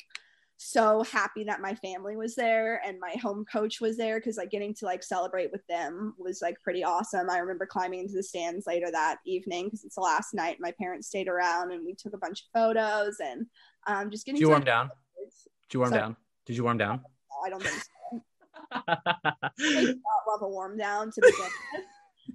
so 0.63 1.01
happy 1.03 1.43
that 1.43 1.59
my 1.59 1.74
family 1.74 2.15
was 2.15 2.36
there 2.36 2.80
and 2.86 2.99
my 2.99 3.15
home 3.19 3.43
coach 3.51 3.82
was 3.82 3.97
there 3.97 4.19
because 4.19 4.38
like 4.38 4.51
getting 4.51 4.76
to 4.76 4.86
like 4.86 5.01
celebrate 5.01 5.51
with 5.51 5.65
them 5.67 6.13
was 6.19 6.39
like 6.39 6.55
pretty 6.61 6.84
awesome. 6.84 7.32
I 7.32 7.39
remember 7.39 7.65
climbing 7.65 8.01
into 8.01 8.13
the 8.13 8.22
stands 8.22 8.67
later 8.67 8.91
that 8.91 9.17
evening 9.26 9.65
because 9.65 9.84
it's 9.84 9.95
the 9.95 10.01
last 10.01 10.36
night. 10.36 10.57
My 10.59 10.72
parents 10.80 11.07
stayed 11.07 11.28
around 11.28 11.72
and 11.72 11.84
we 11.84 11.95
took 11.95 12.13
a 12.13 12.17
bunch 12.17 12.41
of 12.41 12.47
photos 12.53 13.15
and 13.19 13.47
um, 13.88 14.11
just 14.11 14.24
getting. 14.26 14.38
Did 14.38 14.45
you 14.45 14.49
warm 14.49 14.63
down? 14.63 14.91
Did 15.67 15.74
you 15.74 15.80
warm 15.80 15.91
so, 15.91 15.97
down? 15.97 16.15
Did 16.45 16.57
you 16.57 16.63
warm 16.63 16.78
down? 16.78 17.01
I 17.43 17.49
don't 17.49 17.63
think 17.63 17.76
so. 17.76 18.01
I 18.72 19.51
do 19.57 19.88
not 19.88 20.28
love 20.28 20.41
a 20.41 20.47
warm 20.47 20.78
down 20.78 21.11
to 21.11 21.22
begin 21.22 21.39
with. 21.39 21.86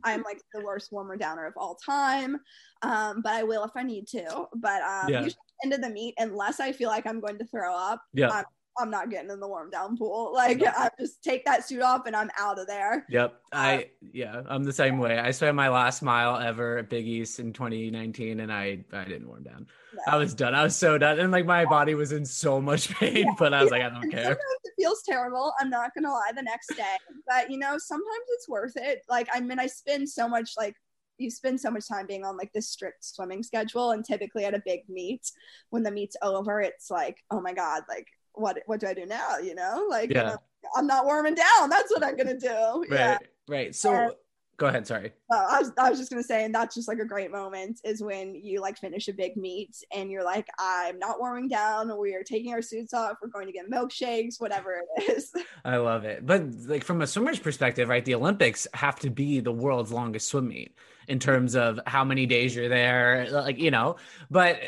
I'm 0.05 0.23
like 0.23 0.41
the 0.53 0.61
worst 0.61 0.93
warmer 0.93 1.17
downer 1.17 1.47
of 1.47 1.55
all 1.57 1.77
time. 1.77 2.37
Um, 2.83 3.23
but 3.23 3.33
I 3.33 3.43
will 3.43 3.65
if 3.65 3.71
I 3.77 3.83
need 3.83 4.07
to. 4.09 4.47
But 4.55 4.83
um, 4.83 5.09
yeah. 5.09 5.23
usually 5.23 5.37
into 5.63 5.79
the 5.79 5.91
meet, 5.91 6.15
unless 6.19 6.61
I 6.61 6.73
feel 6.73 6.91
like 6.91 7.07
I'm 7.07 7.21
going 7.21 7.39
to 7.39 7.47
throw 7.47 7.75
up, 7.75 8.03
yeah. 8.13 8.31
I'm, 8.31 8.45
I'm 8.79 8.91
not 8.91 9.11
getting 9.11 9.31
in 9.31 9.41
the 9.41 9.49
warm 9.49 9.71
down 9.71 9.97
pool. 9.97 10.33
Like 10.47 10.63
I 10.63 10.91
just 11.01 11.25
take 11.25 11.45
that 11.47 11.67
suit 11.67 11.81
off 11.81 12.07
and 12.07 12.15
I'm 12.15 12.31
out 12.39 12.59
of 12.59 12.67
there. 12.67 13.07
Yep. 13.09 13.41
I 13.53 13.75
um, 13.77 13.83
yeah, 14.13 14.43
I'm 14.47 14.65
the 14.65 14.73
same 14.73 14.99
way. 14.99 15.19
I 15.19 15.31
swam 15.31 15.57
my 15.57 15.71
last 15.71 16.03
mile 16.03 16.37
ever 16.37 16.79
at 16.79 16.91
Big 16.91 17.07
East 17.07 17.41
in 17.41 17.53
2019 17.53 18.41
and 18.41 18.53
I 18.53 18.85
I 18.93 19.05
didn't 19.05 19.27
warm 19.27 19.45
down. 19.45 19.67
No. 19.95 20.03
I 20.07 20.17
was 20.17 20.35
done. 20.35 20.55
I 20.55 20.63
was 20.63 20.77
so 20.77 20.99
done. 20.99 21.19
And 21.19 21.33
like 21.33 21.47
my 21.47 21.65
body 21.65 21.95
was 21.95 22.13
in 22.13 22.27
so 22.27 22.61
much 22.61 22.95
pain, 23.01 23.27
yeah. 23.27 23.35
but 23.39 23.55
I 23.55 23.63
was 23.63 23.71
like, 23.71 23.83
I 23.83 23.89
don't 23.89 24.11
care. 24.11 24.25
Sometimes 24.25 24.61
it 24.65 24.73
feels 24.79 25.03
terrible. 25.09 25.53
I'm 25.59 25.71
not 25.71 25.93
gonna 25.95 26.13
lie 26.13 26.33
the 26.35 26.43
next 26.43 26.69
day. 26.77 26.97
But 27.27 27.51
you 27.51 27.59
know, 27.59 27.79
sometimes 27.79 28.25
it's 28.35 28.49
worth 28.49 28.77
it. 28.77 29.03
Like 29.09 29.29
I 29.33 29.41
mean 29.41 29.59
I 29.59 29.67
spend 29.69 30.09
so 30.09 30.29
much 30.29 30.51
like 30.59 30.75
you 31.19 31.31
spend 31.31 31.61
so 31.61 31.71
much 31.71 31.89
time 31.89 32.07
being 32.07 32.25
on 32.25 32.37
like 32.37 32.53
this 32.53 32.69
strict 32.69 33.05
swimming 33.05 33.43
schedule 33.43 33.93
and 33.93 34.05
typically 34.05 34.45
at 34.45 34.55
a 34.55 34.63
big 34.65 34.81
meet 34.89 35.31
when 35.71 35.83
the 35.83 35.91
meet's 35.91 36.17
over 36.23 36.61
it's 36.61 36.91
like 36.91 37.17
oh 37.31 37.41
my 37.41 37.53
god 37.53 37.83
like 37.89 38.07
what 38.37 38.59
what 38.67 38.81
do 38.81 38.87
i 38.87 38.95
do 38.95 39.07
now 39.07 39.39
you 39.39 39.55
know? 39.55 39.87
Like 39.89 40.13
yeah. 40.13 40.23
uh, 40.23 40.37
i'm 40.77 40.87
not 40.87 41.05
warming 41.05 41.35
down. 41.35 41.69
That's 41.69 41.91
what 41.91 42.05
i'm 42.05 42.17
gonna 42.17 42.39
do. 42.39 42.85
Right 42.91 42.99
yeah. 42.99 43.19
right. 43.49 43.75
So 43.75 43.93
and, 43.93 44.13
go 44.57 44.67
ahead 44.67 44.87
sorry. 44.87 45.13
Uh, 45.33 45.47
I, 45.51 45.59
was, 45.61 45.73
I 45.79 45.91
was 45.91 45.99
just 45.99 46.11
gonna 46.11 46.23
say 46.23 46.45
and 46.45 46.55
that's 46.55 46.75
just 46.75 46.89
like 46.89 46.99
a 46.99 47.05
great 47.05 47.31
moment 47.31 47.81
is 47.85 48.03
when 48.03 48.35
you 48.35 48.61
like 48.61 48.79
finish 48.79 49.09
a 49.09 49.13
big 49.13 49.37
meet 49.37 49.77
and 49.95 50.11
you're 50.11 50.25
like 50.25 50.47
i'm 50.59 50.99
not 50.99 51.19
warming 51.19 51.49
down. 51.49 51.99
We 51.99 52.15
are 52.15 52.23
taking 52.23 52.53
our 52.53 52.63
suits 52.63 52.95
off. 52.95 53.19
We're 53.23 53.29
going 53.29 53.47
to 53.47 53.53
get 53.53 53.71
milkshakes 53.71 54.41
whatever 54.41 54.83
it 54.97 55.11
is. 55.17 55.33
I 55.65 55.77
love 55.77 56.05
it. 56.05 56.25
But 56.25 56.47
like 56.67 56.85
from 56.85 57.03
a 57.03 57.07
swimmer's 57.07 57.39
perspective 57.39 57.89
right 57.89 58.05
the 58.05 58.15
olympics 58.15 58.67
have 58.75 58.99
to 59.01 59.11
be 59.11 59.41
the 59.41 59.53
world's 59.53 59.93
longest 59.93 60.29
swim 60.29 60.49
meet 60.49 60.77
in 61.09 61.19
terms 61.19 61.55
of 61.55 61.79
how 61.87 62.05
many 62.05 62.27
days 62.27 62.55
you're 62.55 62.69
there 62.69 63.29
like 63.31 63.59
you 63.59 63.71
know 63.71 63.97
but 64.31 64.61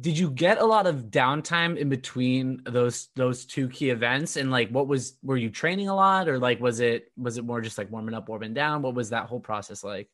did 0.00 0.18
you 0.18 0.30
get 0.30 0.58
a 0.58 0.64
lot 0.64 0.86
of 0.86 1.04
downtime 1.04 1.76
in 1.76 1.88
between 1.88 2.60
those 2.64 3.08
those 3.16 3.44
two 3.44 3.68
key 3.68 3.90
events 3.90 4.36
and 4.36 4.50
like 4.50 4.68
what 4.70 4.86
was 4.86 5.16
were 5.22 5.36
you 5.36 5.50
training 5.50 5.88
a 5.88 5.94
lot 5.94 6.28
or 6.28 6.38
like 6.38 6.60
was 6.60 6.80
it 6.80 7.10
was 7.16 7.38
it 7.38 7.44
more 7.44 7.60
just 7.60 7.78
like 7.78 7.90
warming 7.90 8.14
up 8.14 8.28
warming 8.28 8.54
down 8.54 8.82
what 8.82 8.94
was 8.94 9.10
that 9.10 9.26
whole 9.26 9.40
process 9.40 9.82
like 9.82 10.08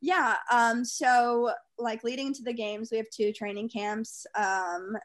yeah 0.00 0.36
um 0.52 0.84
so 0.84 1.50
like 1.78 2.04
leading 2.04 2.28
into 2.28 2.42
the 2.42 2.52
games 2.52 2.90
we 2.90 2.96
have 2.96 3.08
two 3.10 3.32
training 3.32 3.68
camps 3.68 4.26
um 4.34 4.96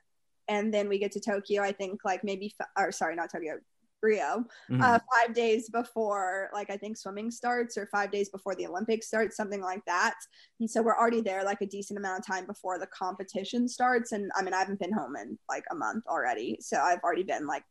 and 0.51 0.73
then 0.73 0.89
we 0.89 0.99
get 0.99 1.13
to 1.13 1.19
Tokyo. 1.21 1.61
I 1.63 1.71
think 1.71 2.01
like 2.03 2.25
maybe, 2.25 2.53
or 2.77 2.91
sorry, 2.91 3.15
not 3.15 3.31
Tokyo, 3.31 3.59
Rio, 4.01 4.45
mm-hmm. 4.69 4.81
uh, 4.81 4.99
five 5.15 5.33
days 5.35 5.69
before, 5.69 6.49
like 6.53 6.69
I 6.69 6.77
think 6.77 6.97
swimming 6.97 7.31
starts, 7.31 7.77
or 7.77 7.87
five 7.87 8.11
days 8.11 8.29
before 8.29 8.55
the 8.55 8.67
Olympics 8.67 9.07
starts, 9.07 9.37
something 9.37 9.61
like 9.61 9.83
that. 9.85 10.15
And 10.59 10.69
so 10.69 10.81
we're 10.81 10.97
already 10.97 11.21
there 11.21 11.43
like 11.43 11.61
a 11.61 11.67
decent 11.67 11.99
amount 11.99 12.19
of 12.19 12.27
time 12.27 12.45
before 12.45 12.79
the 12.79 12.87
competition 12.87 13.67
starts. 13.67 14.11
And 14.11 14.31
I 14.35 14.41
mean, 14.41 14.53
I 14.53 14.59
haven't 14.59 14.79
been 14.79 14.93
home 14.93 15.15
in 15.15 15.37
like 15.49 15.63
a 15.71 15.75
month 15.75 16.05
already, 16.07 16.57
so 16.59 16.77
I've 16.77 17.01
already 17.03 17.23
been 17.23 17.47
like 17.47 17.63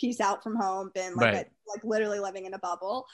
peace 0.00 0.20
out 0.20 0.42
from 0.42 0.56
home, 0.56 0.90
been 0.94 1.14
like 1.14 1.34
right. 1.34 1.46
a, 1.46 1.70
like 1.70 1.84
literally 1.84 2.18
living 2.18 2.46
in 2.46 2.54
a 2.54 2.58
bubble. 2.58 3.06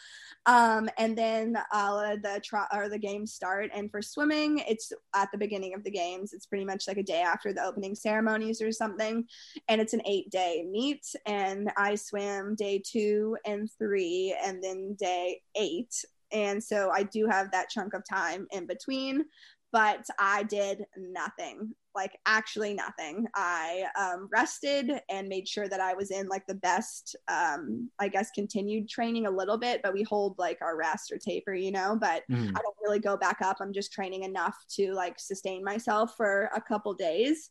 Um, 0.46 0.88
and 0.98 1.16
then 1.16 1.56
uh, 1.72 2.16
the 2.22 2.40
try 2.44 2.66
or 2.72 2.88
the 2.88 2.98
games 2.98 3.32
start. 3.32 3.70
And 3.74 3.90
for 3.90 4.00
swimming, 4.00 4.62
it's 4.68 4.92
at 5.14 5.30
the 5.32 5.38
beginning 5.38 5.74
of 5.74 5.84
the 5.84 5.90
games. 5.90 6.32
It's 6.32 6.46
pretty 6.46 6.64
much 6.64 6.86
like 6.86 6.98
a 6.98 7.02
day 7.02 7.22
after 7.22 7.52
the 7.52 7.64
opening 7.64 7.94
ceremonies 7.94 8.62
or 8.62 8.72
something. 8.72 9.24
And 9.68 9.80
it's 9.80 9.92
an 9.92 10.02
eight 10.06 10.30
day 10.30 10.64
meet. 10.70 11.04
And 11.26 11.70
I 11.76 11.96
swim 11.96 12.54
day 12.54 12.82
two 12.84 13.36
and 13.44 13.68
three, 13.78 14.36
and 14.44 14.62
then 14.62 14.96
day 14.98 15.40
eight. 15.56 15.94
And 16.32 16.62
so 16.62 16.90
I 16.92 17.04
do 17.04 17.26
have 17.26 17.50
that 17.52 17.70
chunk 17.70 17.94
of 17.94 18.02
time 18.08 18.46
in 18.50 18.66
between 18.66 19.24
but 19.72 20.06
I 20.18 20.42
did 20.44 20.84
nothing, 20.96 21.74
like 21.96 22.18
actually 22.26 22.74
nothing. 22.74 23.26
I 23.34 23.86
um, 23.98 24.28
rested 24.30 24.92
and 25.08 25.28
made 25.28 25.48
sure 25.48 25.68
that 25.68 25.80
I 25.80 25.94
was 25.94 26.10
in 26.10 26.28
like 26.28 26.46
the 26.46 26.54
best, 26.54 27.16
um, 27.26 27.90
I 27.98 28.08
guess, 28.08 28.30
continued 28.30 28.88
training 28.88 29.26
a 29.26 29.30
little 29.30 29.56
bit, 29.56 29.80
but 29.82 29.94
we 29.94 30.02
hold 30.02 30.38
like 30.38 30.58
our 30.60 30.76
rest 30.76 31.10
or 31.10 31.18
taper, 31.18 31.54
you 31.54 31.72
know, 31.72 31.96
but 31.98 32.22
mm. 32.30 32.48
I 32.48 32.60
don't 32.60 32.76
really 32.82 33.00
go 33.00 33.16
back 33.16 33.38
up. 33.42 33.56
I'm 33.60 33.72
just 33.72 33.92
training 33.92 34.22
enough 34.22 34.56
to 34.72 34.92
like 34.92 35.18
sustain 35.18 35.64
myself 35.64 36.16
for 36.16 36.50
a 36.54 36.60
couple 36.60 36.94
days. 36.94 37.50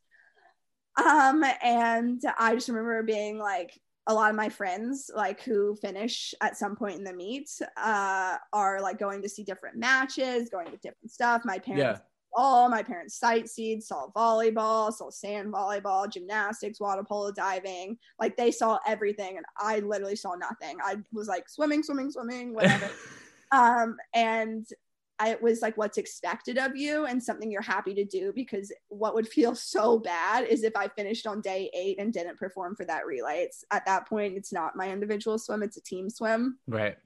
Um, 1.04 1.44
and 1.62 2.22
I 2.38 2.54
just 2.54 2.70
remember 2.70 3.04
being 3.04 3.40
like, 3.40 3.78
a 4.08 4.14
lot 4.14 4.30
of 4.30 4.36
my 4.36 4.50
friends 4.50 5.10
like 5.16 5.42
who 5.42 5.76
finish 5.78 6.36
at 6.40 6.56
some 6.56 6.76
point 6.76 6.96
in 6.96 7.04
the 7.04 7.12
meet 7.12 7.50
uh, 7.76 8.36
are 8.54 8.80
like 8.80 9.00
going 9.00 9.20
to 9.24 9.28
see 9.28 9.44
different 9.44 9.78
matches 9.78 10.48
going 10.48 10.68
to 10.68 10.78
different 10.78 11.10
stuff 11.10 11.42
my 11.44 11.58
parents 11.58 12.00
yeah 12.00 12.15
all 12.36 12.70
my 12.70 12.84
parents 12.84 13.18
sightseed, 13.18 13.82
saw 13.82 14.08
volleyball, 14.16 14.92
saw 14.92 15.10
sand 15.10 15.54
volleyball, 15.54 16.12
gymnastics, 16.12 16.80
water 16.80 17.04
polo, 17.04 17.32
diving. 17.32 17.98
Like 18.20 18.36
they 18.36 18.52
saw 18.52 18.78
everything, 18.86 19.38
and 19.38 19.46
I 19.58 19.80
literally 19.80 20.18
saw 20.18 20.36
nothing. 20.36 20.78
I 20.84 20.98
was 21.14 21.28
like 21.28 21.48
swimming, 21.50 21.82
swimming, 21.82 22.12
swimming, 22.12 22.54
whatever. 22.54 22.90
um, 23.52 23.96
and 24.14 24.68
I, 25.18 25.30
it 25.30 25.42
was 25.42 25.62
like 25.62 25.78
what's 25.78 25.98
expected 25.98 26.58
of 26.58 26.76
you 26.76 27.06
and 27.06 27.24
something 27.24 27.50
you're 27.50 27.62
happy 27.62 27.94
to 27.94 28.04
do 28.04 28.34
because 28.36 28.70
what 28.90 29.16
would 29.16 29.30
feel 29.30 29.56
so 29.56 29.98
bad 29.98 30.46
is 30.46 30.64
if 30.64 30.76
I 30.76 30.90
finished 30.90 31.26
on 31.26 31.40
day 31.40 31.72
eight 31.74 32.00
and 32.00 32.12
didn't 32.12 32.38
perform 32.38 32.76
for 32.76 32.84
that 32.84 33.06
relay. 33.06 33.44
It's 33.44 33.64
at 33.72 33.86
that 33.86 34.10
point, 34.10 34.36
it's 34.36 34.52
not 34.52 34.76
my 34.76 34.92
individual 34.92 35.40
swim, 35.40 35.64
it's 35.64 35.78
a 35.78 35.82
team 35.82 36.10
swim. 36.10 36.60
Right 36.68 36.98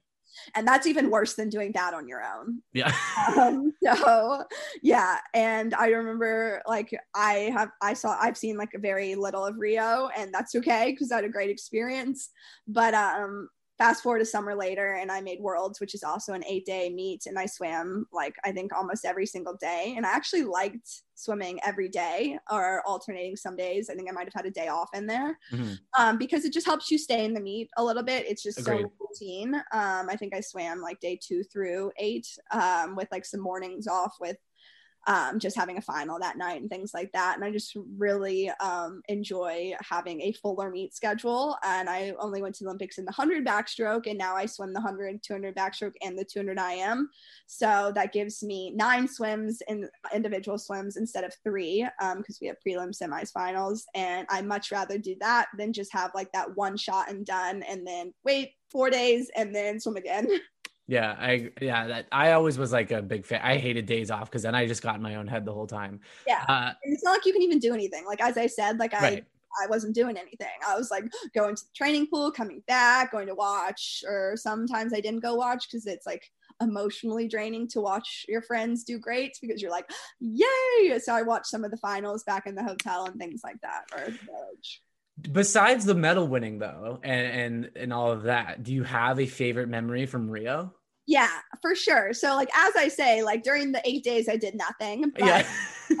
and 0.54 0.66
that's 0.66 0.86
even 0.86 1.10
worse 1.10 1.34
than 1.34 1.48
doing 1.48 1.72
that 1.72 1.94
on 1.94 2.08
your 2.08 2.22
own. 2.22 2.62
Yeah. 2.72 2.94
Um, 3.36 3.72
so 3.82 4.44
yeah. 4.82 5.18
And 5.34 5.74
i 5.74 5.88
remember 5.88 6.62
like 6.66 6.90
i 7.14 7.50
have 7.52 7.70
i 7.82 7.92
saw 7.92 8.16
i've 8.20 8.36
seen 8.36 8.56
like 8.56 8.74
a 8.74 8.78
very 8.78 9.14
little 9.14 9.44
of 9.44 9.56
rio 9.58 10.08
and 10.16 10.32
that's 10.32 10.54
okay 10.54 10.90
because 10.90 11.12
i 11.12 11.16
had 11.16 11.24
a 11.24 11.28
great 11.28 11.50
experience. 11.50 12.30
But 12.66 12.94
um 12.94 13.48
fast 13.80 14.02
forward 14.02 14.20
a 14.20 14.26
summer 14.26 14.54
later 14.54 14.98
and 15.00 15.10
I 15.10 15.22
made 15.22 15.40
Worlds, 15.40 15.80
which 15.80 15.94
is 15.94 16.02
also 16.02 16.34
an 16.34 16.44
eight 16.44 16.66
day 16.66 16.90
meet. 16.90 17.24
And 17.24 17.38
I 17.38 17.46
swam 17.46 18.06
like 18.12 18.34
I 18.44 18.52
think 18.52 18.74
almost 18.74 19.06
every 19.06 19.24
single 19.24 19.56
day. 19.56 19.94
And 19.96 20.04
I 20.04 20.10
actually 20.10 20.44
liked 20.44 21.02
swimming 21.14 21.58
every 21.64 21.88
day 21.88 22.38
or 22.50 22.82
alternating 22.86 23.36
some 23.36 23.56
days. 23.56 23.88
I 23.88 23.94
think 23.94 24.10
I 24.10 24.12
might 24.12 24.26
have 24.26 24.34
had 24.34 24.44
a 24.44 24.50
day 24.50 24.68
off 24.68 24.90
in 24.92 25.06
there 25.06 25.38
mm-hmm. 25.50 25.72
um, 25.98 26.18
because 26.18 26.44
it 26.44 26.52
just 26.52 26.66
helps 26.66 26.90
you 26.90 26.98
stay 26.98 27.24
in 27.24 27.32
the 27.32 27.40
meet 27.40 27.70
a 27.78 27.84
little 27.84 28.02
bit. 28.02 28.26
It's 28.26 28.42
just 28.42 28.60
Agreed. 28.60 28.82
so 28.82 28.92
routine. 29.00 29.54
Um, 29.54 30.10
I 30.10 30.16
think 30.18 30.34
I 30.34 30.40
swam 30.40 30.82
like 30.82 31.00
day 31.00 31.18
two 31.20 31.42
through 31.42 31.90
eight 31.96 32.26
um, 32.50 32.96
with 32.96 33.08
like 33.10 33.24
some 33.24 33.40
mornings 33.40 33.86
off 33.86 34.14
with 34.20 34.36
um, 35.10 35.40
just 35.40 35.56
having 35.56 35.76
a 35.76 35.82
final 35.82 36.20
that 36.20 36.38
night 36.38 36.60
and 36.60 36.70
things 36.70 36.94
like 36.94 37.10
that. 37.12 37.34
And 37.34 37.44
I 37.44 37.50
just 37.50 37.76
really 37.98 38.48
um, 38.60 39.02
enjoy 39.08 39.74
having 39.80 40.20
a 40.20 40.32
fuller 40.32 40.70
meet 40.70 40.94
schedule. 40.94 41.56
And 41.64 41.90
I 41.90 42.12
only 42.20 42.40
went 42.40 42.54
to 42.56 42.64
the 42.64 42.68
Olympics 42.68 42.96
in 42.96 43.04
the 43.04 43.12
100 43.16 43.44
backstroke, 43.44 44.06
and 44.06 44.16
now 44.16 44.36
I 44.36 44.46
swim 44.46 44.72
the 44.72 44.80
100, 44.80 45.20
200 45.20 45.56
backstroke, 45.56 45.94
and 46.00 46.16
the 46.16 46.24
200 46.24 46.56
IM. 46.60 47.10
So 47.48 47.90
that 47.96 48.12
gives 48.12 48.40
me 48.44 48.72
nine 48.76 49.08
swims 49.08 49.60
in 49.66 49.88
individual 50.14 50.58
swims 50.58 50.96
instead 50.96 51.24
of 51.24 51.34
three 51.42 51.88
because 51.98 52.14
um, 52.16 52.38
we 52.40 52.46
have 52.46 52.58
prelim, 52.64 52.96
semis, 52.96 53.32
finals. 53.32 53.86
And 53.96 54.28
I 54.30 54.42
much 54.42 54.70
rather 54.70 54.96
do 54.96 55.16
that 55.20 55.48
than 55.58 55.72
just 55.72 55.92
have 55.92 56.12
like 56.14 56.30
that 56.34 56.56
one 56.56 56.76
shot 56.76 57.10
and 57.10 57.26
done 57.26 57.64
and 57.64 57.84
then 57.84 58.14
wait 58.24 58.52
four 58.70 58.90
days 58.90 59.28
and 59.34 59.52
then 59.52 59.80
swim 59.80 59.96
again. 59.96 60.28
Yeah, 60.90 61.14
I 61.16 61.52
yeah 61.60 61.86
that 61.86 62.08
I 62.10 62.32
always 62.32 62.58
was 62.58 62.72
like 62.72 62.90
a 62.90 63.00
big 63.00 63.24
fan. 63.24 63.40
I 63.44 63.58
hated 63.58 63.86
days 63.86 64.10
off 64.10 64.28
because 64.28 64.42
then 64.42 64.56
I 64.56 64.66
just 64.66 64.82
got 64.82 64.96
in 64.96 65.02
my 65.02 65.14
own 65.14 65.28
head 65.28 65.44
the 65.44 65.52
whole 65.52 65.68
time. 65.68 66.00
Yeah, 66.26 66.44
uh, 66.48 66.72
it's 66.82 67.04
not 67.04 67.12
like 67.12 67.26
you 67.26 67.32
can 67.32 67.42
even 67.42 67.60
do 67.60 67.72
anything. 67.72 68.04
Like 68.04 68.20
as 68.20 68.36
I 68.36 68.48
said, 68.48 68.80
like 68.80 68.92
I 68.92 69.00
right. 69.00 69.24
I 69.62 69.68
wasn't 69.68 69.94
doing 69.94 70.16
anything. 70.16 70.48
I 70.66 70.76
was 70.76 70.90
like 70.90 71.04
going 71.32 71.54
to 71.54 71.62
the 71.62 71.70
training 71.76 72.08
pool, 72.08 72.32
coming 72.32 72.64
back, 72.66 73.12
going 73.12 73.28
to 73.28 73.36
watch, 73.36 74.02
or 74.04 74.34
sometimes 74.36 74.92
I 74.92 75.00
didn't 75.00 75.20
go 75.20 75.36
watch 75.36 75.68
because 75.70 75.86
it's 75.86 76.06
like 76.06 76.28
emotionally 76.60 77.28
draining 77.28 77.68
to 77.68 77.80
watch 77.80 78.26
your 78.26 78.42
friends 78.42 78.82
do 78.82 78.98
great 78.98 79.38
because 79.40 79.62
you're 79.62 79.70
like, 79.70 79.88
yay! 80.18 80.98
So 80.98 81.14
I 81.14 81.22
watched 81.22 81.46
some 81.46 81.62
of 81.62 81.70
the 81.70 81.76
finals 81.76 82.24
back 82.24 82.48
in 82.48 82.56
the 82.56 82.64
hotel 82.64 83.04
and 83.04 83.16
things 83.16 83.42
like 83.44 83.60
that, 83.62 83.84
or 83.94 84.12
Besides 85.30 85.84
the 85.84 85.94
medal 85.94 86.26
winning 86.26 86.58
though, 86.58 86.98
and 87.04 87.64
and 87.64 87.70
and 87.76 87.92
all 87.92 88.10
of 88.10 88.24
that, 88.24 88.64
do 88.64 88.74
you 88.74 88.82
have 88.82 89.20
a 89.20 89.26
favorite 89.26 89.68
memory 89.68 90.06
from 90.06 90.28
Rio? 90.28 90.74
Yeah, 91.10 91.40
for 91.60 91.74
sure. 91.74 92.12
So, 92.12 92.36
like 92.36 92.50
as 92.56 92.76
I 92.76 92.86
say, 92.86 93.24
like 93.24 93.42
during 93.42 93.72
the 93.72 93.82
eight 93.84 94.04
days, 94.04 94.28
I 94.28 94.36
did 94.36 94.54
nothing. 94.54 95.10
But, 95.10 95.26
yeah. 95.26 95.46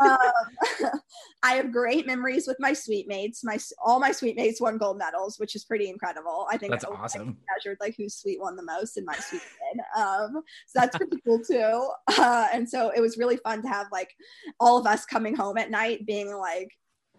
um, 0.00 0.90
I 1.42 1.54
have 1.54 1.72
great 1.72 2.06
memories 2.06 2.46
with 2.46 2.58
my 2.60 2.72
suite 2.72 3.08
mates. 3.08 3.42
My 3.42 3.58
all 3.84 3.98
my 3.98 4.12
suite 4.12 4.36
mates 4.36 4.60
won 4.60 4.78
gold 4.78 4.98
medals, 4.98 5.40
which 5.40 5.56
is 5.56 5.64
pretty 5.64 5.90
incredible. 5.90 6.46
I 6.48 6.56
think 6.56 6.70
that's 6.70 6.84
I, 6.84 6.90
awesome. 6.90 7.36
I 7.40 7.54
measured 7.56 7.78
like 7.80 7.96
whose 7.96 8.14
suite 8.14 8.40
won 8.40 8.54
the 8.54 8.62
most, 8.62 8.98
in 8.98 9.04
my 9.04 9.16
suite 9.16 9.42
did. 9.42 9.80
Um, 10.00 10.42
so 10.68 10.78
that's 10.78 10.96
pretty 10.96 11.16
cool 11.26 11.40
too. 11.42 11.88
Uh, 12.20 12.46
and 12.52 12.68
so 12.68 12.92
it 12.94 13.00
was 13.00 13.16
really 13.16 13.38
fun 13.38 13.62
to 13.62 13.68
have 13.68 13.86
like 13.90 14.14
all 14.60 14.78
of 14.78 14.86
us 14.86 15.06
coming 15.06 15.34
home 15.34 15.56
at 15.56 15.70
night, 15.70 16.06
being 16.06 16.32
like 16.36 16.70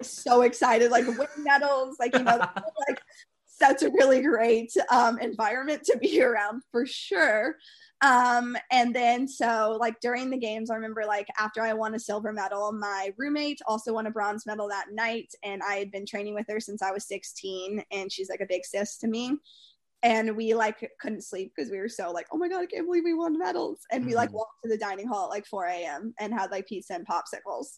so 0.01 0.43
excited, 0.43 0.91
like 0.91 1.07
winning 1.07 1.27
medals, 1.39 1.97
like 1.99 2.13
you 2.13 2.23
know, 2.23 2.37
like 2.37 3.01
that's 3.61 3.83
a 3.83 3.91
really 3.91 4.21
great 4.21 4.73
um, 4.91 5.17
environment 5.19 5.83
to 5.85 5.97
be 5.97 6.21
around 6.23 6.63
for 6.71 6.85
sure. 6.85 7.55
Um, 8.01 8.57
and 8.71 8.95
then 8.95 9.27
so 9.27 9.77
like 9.79 9.99
during 9.99 10.31
the 10.31 10.37
games, 10.37 10.71
I 10.71 10.75
remember 10.75 11.03
like 11.07 11.27
after 11.39 11.61
I 11.61 11.73
won 11.73 11.93
a 11.93 11.99
silver 11.99 12.33
medal, 12.33 12.71
my 12.71 13.13
roommate 13.17 13.59
also 13.67 13.93
won 13.93 14.07
a 14.07 14.11
bronze 14.11 14.45
medal 14.47 14.67
that 14.69 14.87
night, 14.91 15.31
and 15.43 15.61
I 15.61 15.75
had 15.75 15.91
been 15.91 16.05
training 16.05 16.33
with 16.33 16.47
her 16.49 16.59
since 16.59 16.81
I 16.81 16.91
was 16.91 17.07
16, 17.07 17.83
and 17.91 18.11
she's 18.11 18.29
like 18.29 18.41
a 18.41 18.47
big 18.47 18.65
sis 18.65 18.97
to 18.97 19.07
me. 19.07 19.37
And 20.03 20.35
we 20.35 20.55
like 20.55 20.89
couldn't 20.99 21.23
sleep 21.23 21.53
because 21.55 21.71
we 21.71 21.77
were 21.77 21.87
so 21.87 22.11
like, 22.11 22.25
oh 22.31 22.37
my 22.37 22.49
god, 22.49 22.61
I 22.61 22.65
can't 22.65 22.87
believe 22.87 23.03
we 23.03 23.13
won 23.13 23.37
medals. 23.37 23.81
And 23.91 24.03
we 24.03 24.15
like 24.15 24.29
mm-hmm. 24.29 24.37
walked 24.37 24.63
to 24.63 24.69
the 24.69 24.77
dining 24.77 25.07
hall 25.07 25.25
at 25.25 25.29
like 25.29 25.45
4 25.45 25.65
a.m. 25.65 26.15
and 26.19 26.33
had 26.33 26.49
like 26.49 26.67
pizza 26.67 26.95
and 26.95 27.07
popsicles. 27.07 27.77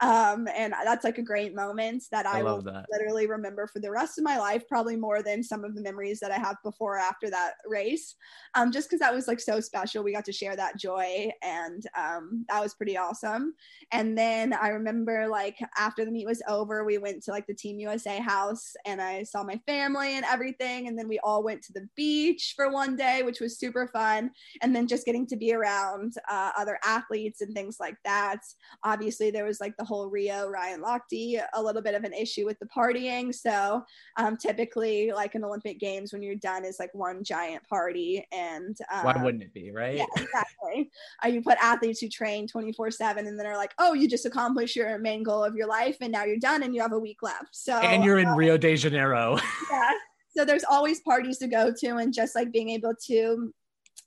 Um, 0.00 0.48
and 0.56 0.72
that's 0.84 1.04
like 1.04 1.18
a 1.18 1.22
great 1.22 1.54
moment 1.54 2.04
that 2.10 2.26
I, 2.26 2.40
I 2.40 2.42
will 2.42 2.62
that. 2.62 2.86
literally 2.90 3.26
remember 3.26 3.66
for 3.66 3.80
the 3.80 3.90
rest 3.90 4.18
of 4.18 4.24
my 4.24 4.38
life, 4.38 4.66
probably 4.66 4.96
more 4.96 5.22
than 5.22 5.42
some 5.42 5.64
of 5.64 5.74
the 5.74 5.82
memories 5.82 6.20
that 6.20 6.30
I 6.30 6.38
have 6.38 6.56
before 6.64 6.96
or 6.96 6.98
after 6.98 7.28
that 7.30 7.54
race. 7.66 8.14
Um, 8.54 8.72
just 8.72 8.88
because 8.88 9.00
that 9.00 9.14
was 9.14 9.28
like 9.28 9.40
so 9.40 9.60
special. 9.60 10.02
We 10.02 10.12
got 10.12 10.24
to 10.24 10.32
share 10.32 10.56
that 10.56 10.78
joy 10.78 11.30
and 11.42 11.84
um, 11.96 12.46
that 12.48 12.60
was 12.60 12.74
pretty 12.74 12.96
awesome. 12.96 13.54
And 13.92 14.16
then 14.16 14.54
I 14.54 14.68
remember 14.68 15.28
like 15.28 15.58
after 15.76 16.04
the 16.04 16.10
meet 16.10 16.26
was 16.26 16.42
over, 16.48 16.84
we 16.84 16.98
went 16.98 17.22
to 17.24 17.30
like 17.30 17.46
the 17.46 17.54
Team 17.54 17.78
USA 17.78 18.18
house 18.18 18.72
and 18.86 19.02
I 19.02 19.22
saw 19.22 19.42
my 19.42 19.60
family 19.66 20.16
and 20.16 20.24
everything. 20.24 20.88
And 20.88 20.98
then 20.98 21.08
we 21.08 21.18
all 21.22 21.42
went 21.42 21.62
to 21.64 21.72
the 21.74 21.88
beach 21.94 22.54
for 22.56 22.70
one 22.70 22.96
day, 22.96 23.22
which 23.22 23.40
was 23.40 23.58
super 23.58 23.86
fun. 23.88 24.30
And 24.62 24.74
then 24.74 24.86
just 24.86 25.04
getting 25.04 25.26
to 25.26 25.36
be 25.36 25.52
around 25.52 26.14
uh, 26.30 26.52
other 26.56 26.78
athletes 26.84 27.42
and 27.42 27.54
things 27.54 27.76
like 27.78 27.96
that. 28.04 28.40
Obviously, 28.82 29.30
there 29.30 29.44
was 29.44 29.60
like 29.60 29.76
the 29.76 29.89
whole 29.90 30.08
Rio 30.08 30.48
Ryan 30.48 30.82
Lochte 30.82 31.42
a 31.52 31.60
little 31.60 31.82
bit 31.82 31.96
of 31.96 32.04
an 32.04 32.12
issue 32.12 32.46
with 32.46 32.60
the 32.60 32.66
partying. 32.66 33.34
So 33.34 33.82
um, 34.16 34.36
typically, 34.36 35.10
like 35.12 35.34
in 35.34 35.44
Olympic 35.44 35.80
Games, 35.80 36.12
when 36.12 36.22
you're 36.22 36.36
done, 36.36 36.64
is 36.64 36.78
like 36.78 36.94
one 36.94 37.24
giant 37.24 37.66
party. 37.68 38.24
And 38.30 38.78
um, 38.92 39.04
why 39.04 39.20
wouldn't 39.20 39.42
it 39.42 39.52
be 39.52 39.72
right? 39.72 39.96
Yeah, 39.96 40.04
exactly. 40.16 40.90
uh, 41.24 41.28
you 41.28 41.42
put 41.42 41.58
athletes 41.60 42.00
who 42.00 42.08
train 42.08 42.46
24 42.46 42.92
seven, 42.92 43.26
and 43.26 43.38
then 43.38 43.46
are 43.46 43.56
like, 43.56 43.74
oh, 43.78 43.92
you 43.92 44.08
just 44.08 44.26
accomplished 44.26 44.76
your 44.76 44.96
main 44.98 45.24
goal 45.24 45.42
of 45.42 45.56
your 45.56 45.66
life, 45.66 45.96
and 46.00 46.12
now 46.12 46.24
you're 46.24 46.38
done, 46.38 46.62
and 46.62 46.72
you 46.72 46.80
have 46.80 46.92
a 46.92 46.98
week 46.98 47.18
left. 47.22 47.48
So 47.50 47.74
and 47.74 48.04
you're 48.04 48.20
in 48.20 48.28
um, 48.28 48.36
Rio 48.38 48.56
de 48.56 48.76
Janeiro. 48.76 49.38
yeah. 49.72 49.90
So 50.36 50.44
there's 50.44 50.64
always 50.70 51.00
parties 51.00 51.38
to 51.38 51.48
go 51.48 51.72
to, 51.78 51.96
and 51.96 52.14
just 52.14 52.36
like 52.36 52.52
being 52.52 52.70
able 52.70 52.94
to 53.06 53.52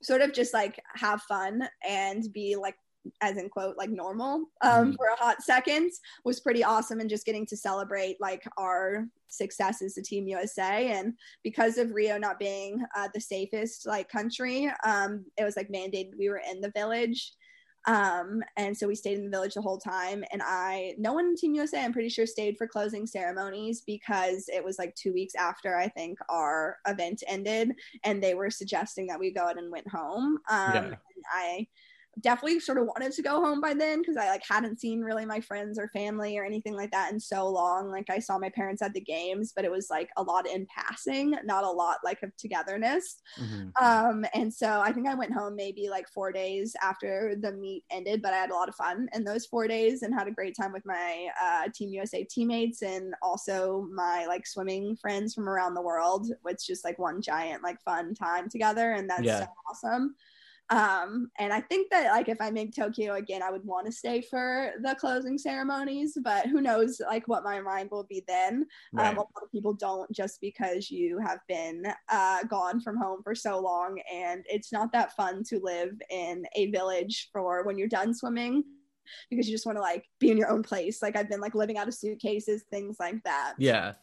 sort 0.01 0.21
of 0.21 0.33
just 0.33 0.53
like 0.53 0.81
have 0.95 1.21
fun 1.23 1.67
and 1.87 2.31
be 2.33 2.55
like 2.55 2.75
as 3.21 3.37
in 3.37 3.49
quote 3.49 3.77
like 3.77 3.89
normal 3.89 4.45
um, 4.61 4.91
mm 4.91 4.95
for 4.95 5.07
a 5.07 5.23
hot 5.23 5.41
second 5.41 5.91
was 6.23 6.39
pretty 6.39 6.63
awesome 6.63 6.99
and 6.99 7.09
just 7.09 7.25
getting 7.25 7.45
to 7.45 7.57
celebrate 7.57 8.15
like 8.21 8.43
our 8.57 9.07
success 9.27 9.81
as 9.81 9.97
a 9.97 10.01
team 10.03 10.27
usa 10.27 10.91
and 10.91 11.13
because 11.43 11.77
of 11.77 11.91
rio 11.91 12.17
not 12.17 12.37
being 12.37 12.83
uh, 12.95 13.07
the 13.13 13.19
safest 13.19 13.87
like 13.87 14.07
country 14.09 14.71
um, 14.85 15.25
it 15.37 15.43
was 15.43 15.57
like 15.57 15.69
mandated 15.69 16.11
we 16.17 16.29
were 16.29 16.41
in 16.49 16.61
the 16.61 16.71
village. 16.71 17.33
Um, 17.85 18.41
and 18.55 18.77
so 18.77 18.87
we 18.87 18.95
stayed 18.95 19.17
in 19.17 19.25
the 19.25 19.29
village 19.29 19.55
the 19.55 19.61
whole 19.61 19.77
time. 19.77 20.23
And 20.31 20.41
i 20.43 20.93
no 20.97 21.11
one 21.13 21.25
in 21.25 21.35
team 21.35 21.53
usa 21.53 21.83
i'm 21.83 21.91
pretty 21.91 22.09
sure 22.09 22.25
stayed 22.25 22.57
for 22.57 22.67
closing 22.67 23.05
ceremonies 23.05 23.81
because 23.85 24.45
it 24.47 24.63
was 24.63 24.79
like 24.79 24.95
two 24.95 25.11
weeks 25.13 25.35
after 25.35 25.75
i 25.75 25.89
think 25.89 26.17
our 26.29 26.77
event 26.87 27.23
ended 27.27 27.73
and 28.05 28.23
they 28.23 28.35
were 28.35 28.49
suggesting 28.49 29.07
that 29.07 29.19
we 29.19 29.31
go 29.31 29.41
out 29.41 29.57
and 29.57 29.71
went 29.71 29.87
home. 29.87 30.37
Um, 30.49 30.73
yeah. 30.73 30.95
i 31.33 31.67
definitely 32.21 32.59
sort 32.59 32.77
of 32.77 32.85
wanted 32.85 33.11
to 33.11 33.21
go 33.21 33.41
home 33.41 33.59
by 33.59 33.73
then 33.73 33.99
because 33.99 34.17
I 34.17 34.29
like 34.29 34.43
hadn't 34.47 34.79
seen 34.79 35.01
really 35.01 35.25
my 35.25 35.39
friends 35.39 35.79
or 35.79 35.89
family 35.89 36.37
or 36.37 36.45
anything 36.45 36.73
like 36.73 36.91
that 36.91 37.11
in 37.11 37.19
so 37.19 37.47
long. 37.47 37.89
Like 37.89 38.09
I 38.09 38.19
saw 38.19 38.37
my 38.37 38.49
parents 38.49 38.81
at 38.81 38.93
the 38.93 39.01
games, 39.01 39.51
but 39.55 39.65
it 39.65 39.71
was 39.71 39.87
like 39.89 40.09
a 40.17 40.23
lot 40.23 40.47
in 40.47 40.67
passing, 40.67 41.35
not 41.43 41.63
a 41.63 41.69
lot 41.69 41.97
like 42.03 42.21
of 42.23 42.35
togetherness. 42.37 43.21
Mm-hmm. 43.39 43.83
Um, 43.83 44.25
and 44.33 44.53
so 44.53 44.81
I 44.81 44.91
think 44.91 45.07
I 45.07 45.15
went 45.15 45.33
home 45.33 45.55
maybe 45.55 45.89
like 45.89 46.07
four 46.07 46.31
days 46.31 46.75
after 46.81 47.35
the 47.39 47.51
meet 47.53 47.83
ended, 47.91 48.21
but 48.21 48.33
I 48.33 48.37
had 48.37 48.51
a 48.51 48.55
lot 48.55 48.69
of 48.69 48.75
fun 48.75 49.09
in 49.13 49.23
those 49.23 49.45
four 49.45 49.67
days 49.67 50.03
and 50.03 50.13
had 50.13 50.27
a 50.27 50.31
great 50.31 50.55
time 50.55 50.71
with 50.71 50.85
my 50.85 51.27
uh, 51.41 51.69
Team 51.73 51.89
USA 51.89 52.23
teammates 52.23 52.83
and 52.83 53.15
also 53.21 53.87
my 53.91 54.25
like 54.27 54.45
swimming 54.45 54.95
friends 54.97 55.33
from 55.33 55.49
around 55.49 55.73
the 55.73 55.81
world. 55.81 56.27
It's 56.45 56.65
just 56.65 56.83
like 56.83 56.99
one 56.99 57.21
giant 57.21 57.63
like 57.63 57.81
fun 57.81 58.13
time 58.13 58.49
together, 58.49 58.93
and 58.93 59.09
that's 59.09 59.23
yeah. 59.23 59.39
so 59.39 59.47
awesome. 59.69 60.15
Um, 60.69 61.29
and 61.39 61.51
I 61.51 61.61
think 61.61 61.91
that 61.91 62.11
like 62.11 62.29
if 62.29 62.39
I 62.39 62.49
make 62.49 62.75
Tokyo 62.75 63.15
again, 63.15 63.43
I 63.43 63.51
would 63.51 63.65
want 63.65 63.85
to 63.85 63.91
stay 63.91 64.21
for 64.21 64.71
the 64.81 64.95
closing 64.95 65.37
ceremonies, 65.37 66.17
but 66.23 66.47
who 66.47 66.61
knows 66.61 67.01
like 67.05 67.27
what 67.27 67.43
my 67.43 67.59
mind 67.59 67.89
will 67.91 68.05
be 68.05 68.23
then. 68.27 68.65
Um, 68.97 68.99
right. 68.99 69.07
Um, 69.09 69.17
a 69.17 69.19
lot 69.19 69.43
of 69.43 69.51
people 69.51 69.73
don't 69.73 70.11
just 70.11 70.39
because 70.41 70.89
you 70.89 71.19
have 71.19 71.39
been 71.47 71.85
uh, 72.09 72.43
gone 72.43 72.79
from 72.79 72.97
home 72.97 73.21
for 73.23 73.35
so 73.35 73.59
long, 73.59 73.99
and 74.11 74.45
it's 74.47 74.71
not 74.71 74.91
that 74.93 75.15
fun 75.15 75.43
to 75.45 75.59
live 75.59 75.93
in 76.09 76.45
a 76.55 76.71
village 76.71 77.29
for 77.31 77.63
when 77.65 77.77
you're 77.77 77.87
done 77.87 78.13
swimming 78.13 78.63
because 79.29 79.47
you 79.47 79.53
just 79.53 79.65
want 79.65 79.77
to 79.77 79.81
like 79.81 80.05
be 80.19 80.31
in 80.31 80.37
your 80.37 80.49
own 80.49 80.63
place. 80.63 81.01
Like 81.01 81.15
I've 81.15 81.29
been 81.29 81.41
like 81.41 81.55
living 81.55 81.77
out 81.77 81.87
of 81.87 81.93
suitcases, 81.93 82.63
things 82.71 82.97
like 82.99 83.21
that. 83.25 83.53
Yeah. 83.57 83.93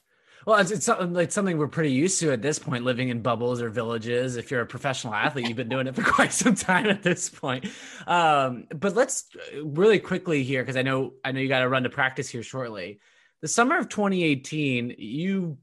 Well, 0.47 0.59
it's, 0.59 0.71
it's 0.71 0.87
something 0.87 1.13
like 1.13 1.33
something 1.33 1.59
we're 1.59 1.69
pretty 1.69 1.93
used 1.93 2.19
to 2.21 2.33
at 2.33 2.41
this 2.41 2.59
point, 2.59 2.85
living 2.85 3.11
in 3.11 3.21
bubbles 3.21 3.61
or 3.61 3.69
villages. 3.69 4.37
If 4.37 4.51
you're 4.51 4.63
a 4.63 4.67
professional 4.67 5.15
athlete, 5.15 5.47
you've 5.47 5.57
been 5.57 5.69
doing 5.69 5.87
it 5.87 5.95
for 5.95 6.03
quite 6.11 6.33
some 6.33 6.55
time 6.55 6.87
at 6.87 7.03
this 7.03 7.29
point. 7.29 7.67
Um, 8.07 8.67
but 8.75 8.95
let's 8.95 9.27
uh, 9.37 9.65
really 9.65 9.99
quickly 9.99 10.43
here, 10.43 10.63
because 10.63 10.77
I 10.77 10.83
know 10.83 11.15
I 11.25 11.33
know 11.33 11.41
you 11.41 11.49
got 11.49 11.61
to 11.61 11.69
run 11.69 11.83
to 11.83 11.91
practice 11.91 12.29
here 12.29 12.43
shortly. 12.43 13.01
The 13.43 13.49
summer 13.49 13.79
of 13.79 13.89
2018, 13.89 14.97
you, 14.99 15.59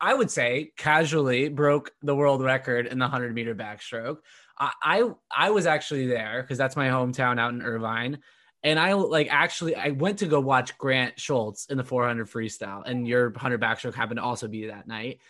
I 0.00 0.14
would 0.14 0.30
say, 0.30 0.72
casually 0.76 1.48
broke 1.48 1.92
the 2.02 2.14
world 2.14 2.42
record 2.42 2.86
in 2.86 2.98
the 2.98 3.04
100 3.04 3.34
meter 3.34 3.54
backstroke. 3.54 4.18
I 4.58 4.72
I, 4.82 5.10
I 5.34 5.50
was 5.50 5.66
actually 5.66 6.06
there 6.08 6.42
because 6.42 6.58
that's 6.58 6.76
my 6.76 6.88
hometown 6.88 7.38
out 7.38 7.52
in 7.52 7.62
Irvine 7.62 8.18
and 8.64 8.78
I 8.78 8.92
like 8.92 9.28
actually 9.30 9.74
I 9.74 9.88
went 9.88 10.20
to 10.20 10.26
go 10.26 10.40
watch 10.40 10.76
Grant 10.78 11.18
Shoults 11.18 11.66
in 11.66 11.78
the 11.78 11.84
400 11.84 12.28
freestyle, 12.28 12.82
and 12.86 13.06
your 13.06 13.30
100 13.30 13.60
backstroke 13.60 13.94
happened 13.94 14.18
to 14.18 14.22
also 14.22 14.48
be 14.48 14.66
that 14.66 14.86
night. 14.86 15.20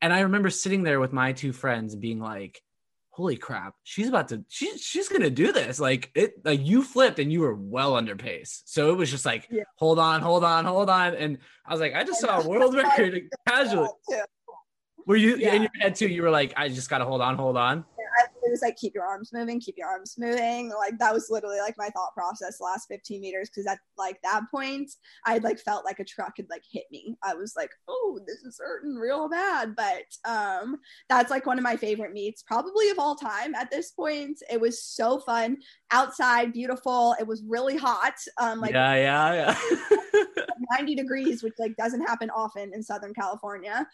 And 0.00 0.12
I 0.12 0.20
remember 0.20 0.50
sitting 0.50 0.84
there 0.84 1.00
with 1.00 1.12
my 1.12 1.32
two 1.32 1.52
friends, 1.52 1.94
being 1.94 2.20
like, 2.20 2.62
"Holy 3.10 3.36
crap, 3.36 3.74
she's 3.82 4.08
about 4.08 4.28
to 4.28 4.44
she's 4.48 4.80
she's 4.80 5.08
gonna 5.08 5.28
do 5.28 5.52
this!" 5.52 5.78
Like 5.78 6.10
it, 6.14 6.44
like 6.44 6.64
you 6.64 6.82
flipped 6.82 7.18
and 7.18 7.32
you 7.32 7.40
were 7.40 7.54
well 7.54 7.94
under 7.94 8.16
pace, 8.16 8.62
so 8.64 8.90
it 8.90 8.96
was 8.96 9.10
just 9.10 9.26
like, 9.26 9.48
yeah. 9.50 9.64
"Hold 9.76 9.98
on, 9.98 10.22
hold 10.22 10.44
on, 10.44 10.64
hold 10.64 10.88
on," 10.88 11.14
and 11.14 11.38
I 11.66 11.72
was 11.72 11.80
like, 11.80 11.94
"I 11.94 12.04
just 12.04 12.20
saw 12.20 12.40
a 12.40 12.48
world 12.48 12.74
record 12.74 13.28
casually." 13.48 13.88
Were 15.06 15.16
you 15.16 15.36
yeah. 15.36 15.54
in 15.54 15.62
your 15.62 15.70
head 15.80 15.94
too? 15.94 16.08
You 16.08 16.22
were 16.22 16.30
like, 16.30 16.54
"I 16.56 16.68
just 16.68 16.88
gotta 16.88 17.04
hold 17.04 17.20
on, 17.20 17.36
hold 17.36 17.56
on." 17.56 17.84
It 18.48 18.50
was 18.50 18.62
like 18.62 18.76
keep 18.76 18.94
your 18.94 19.04
arms 19.04 19.30
moving, 19.32 19.60
keep 19.60 19.76
your 19.76 19.88
arms 19.88 20.16
moving. 20.18 20.70
Like 20.70 20.98
that 20.98 21.12
was 21.12 21.28
literally 21.30 21.60
like 21.60 21.76
my 21.76 21.88
thought 21.90 22.14
process 22.14 22.60
last 22.60 22.88
15 22.88 23.20
meters 23.20 23.50
because 23.50 23.66
at 23.66 23.78
like 23.96 24.20
that 24.22 24.42
point 24.50 24.90
I 25.26 25.34
had 25.34 25.44
like 25.44 25.58
felt 25.60 25.84
like 25.84 26.00
a 26.00 26.04
truck 26.04 26.34
had 26.38 26.46
like 26.50 26.64
hit 26.70 26.84
me. 26.90 27.16
I 27.22 27.34
was 27.34 27.54
like, 27.56 27.70
oh, 27.88 28.18
this 28.26 28.38
is 28.38 28.58
hurting 28.58 28.94
real 28.94 29.28
bad. 29.28 29.76
But 29.76 30.06
um 30.24 30.78
that's 31.08 31.30
like 31.30 31.46
one 31.46 31.58
of 31.58 31.64
my 31.64 31.76
favorite 31.76 32.12
meets, 32.12 32.42
probably 32.42 32.88
of 32.88 32.98
all 32.98 33.14
time 33.14 33.54
at 33.54 33.70
this 33.70 33.90
point. 33.90 34.42
It 34.50 34.60
was 34.60 34.82
so 34.82 35.20
fun. 35.20 35.58
Outside, 35.90 36.52
beautiful. 36.52 37.14
It 37.20 37.26
was 37.26 37.42
really 37.46 37.76
hot. 37.76 38.14
Um 38.38 38.60
like 38.60 38.72
yeah, 38.72 38.94
yeah, 38.94 39.34
yeah. 39.34 39.88
90 40.70 40.94
degrees, 40.94 41.42
which 41.42 41.54
like 41.58 41.76
doesn't 41.76 42.02
happen 42.02 42.30
often 42.30 42.72
in 42.74 42.82
Southern 42.82 43.14
California. 43.14 43.86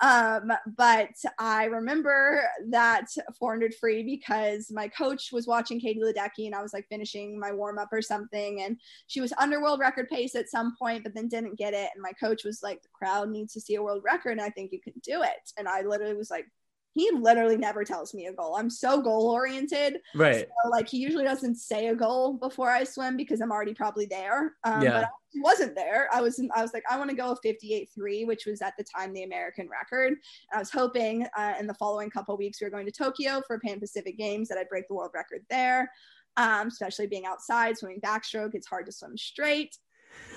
Um, 0.00 0.52
but 0.76 1.10
I 1.38 1.64
remember 1.66 2.42
that 2.70 3.06
400 3.38 3.74
free 3.74 4.01
because 4.02 4.70
my 4.70 4.88
coach 4.88 5.30
was 5.32 5.46
watching 5.46 5.80
Katie 5.80 6.00
Ledecky 6.00 6.46
and 6.46 6.54
I 6.54 6.62
was 6.62 6.72
like 6.72 6.86
finishing 6.88 7.38
my 7.38 7.52
warm 7.52 7.78
up 7.78 7.88
or 7.92 8.02
something. 8.02 8.62
And 8.62 8.76
she 9.06 9.20
was 9.20 9.32
under 9.38 9.60
world 9.60 9.80
record 9.80 10.08
pace 10.08 10.34
at 10.34 10.48
some 10.48 10.74
point, 10.78 11.04
but 11.04 11.14
then 11.14 11.28
didn't 11.28 11.58
get 11.58 11.74
it. 11.74 11.90
And 11.94 12.02
my 12.02 12.12
coach 12.12 12.44
was 12.44 12.60
like, 12.62 12.82
the 12.82 12.88
crowd 12.92 13.30
needs 13.30 13.52
to 13.54 13.60
see 13.60 13.76
a 13.76 13.82
world 13.82 14.02
record 14.04 14.32
and 14.32 14.40
I 14.40 14.50
think 14.50 14.72
you 14.72 14.80
can 14.80 14.94
do 15.02 15.22
it. 15.22 15.52
And 15.58 15.68
I 15.68 15.82
literally 15.82 16.14
was 16.14 16.30
like, 16.30 16.46
he 16.94 17.10
literally 17.12 17.56
never 17.56 17.84
tells 17.84 18.12
me 18.12 18.26
a 18.26 18.32
goal. 18.32 18.56
I'm 18.56 18.68
so 18.70 19.00
goal 19.00 19.30
oriented. 19.30 20.00
Right. 20.14 20.46
So, 20.46 20.70
like 20.70 20.88
he 20.88 20.98
usually 20.98 21.24
doesn't 21.24 21.56
say 21.56 21.88
a 21.88 21.94
goal 21.94 22.34
before 22.34 22.70
I 22.70 22.84
swim 22.84 23.16
because 23.16 23.40
I'm 23.40 23.50
already 23.50 23.74
probably 23.74 24.06
there. 24.06 24.54
Um, 24.64 24.82
Yeah. 24.82 24.92
But 24.92 25.04
I 25.04 25.08
wasn't 25.36 25.74
there. 25.74 26.08
I 26.12 26.20
was 26.20 26.40
I 26.54 26.60
was 26.60 26.74
like 26.74 26.84
I 26.90 26.98
want 26.98 27.08
to 27.10 27.16
go 27.16 27.32
a 27.32 27.46
58.3, 27.46 28.26
which 28.26 28.44
was 28.46 28.60
at 28.60 28.74
the 28.76 28.84
time 28.84 29.14
the 29.14 29.22
American 29.22 29.68
record. 29.68 30.08
And 30.08 30.18
I 30.54 30.58
was 30.58 30.70
hoping 30.70 31.26
uh, 31.36 31.54
in 31.58 31.66
the 31.66 31.74
following 31.74 32.10
couple 32.10 32.36
weeks 32.36 32.60
we 32.60 32.66
were 32.66 32.70
going 32.70 32.86
to 32.86 32.92
Tokyo 32.92 33.42
for 33.46 33.58
Pan 33.58 33.80
Pacific 33.80 34.18
Games 34.18 34.48
that 34.48 34.58
I'd 34.58 34.68
break 34.68 34.88
the 34.88 34.94
world 34.94 35.12
record 35.14 35.42
there. 35.48 35.90
Um, 36.36 36.68
especially 36.68 37.06
being 37.06 37.26
outside, 37.26 37.76
swimming 37.76 38.00
backstroke, 38.00 38.54
it's 38.54 38.66
hard 38.66 38.86
to 38.86 38.92
swim 38.92 39.16
straight. 39.16 39.76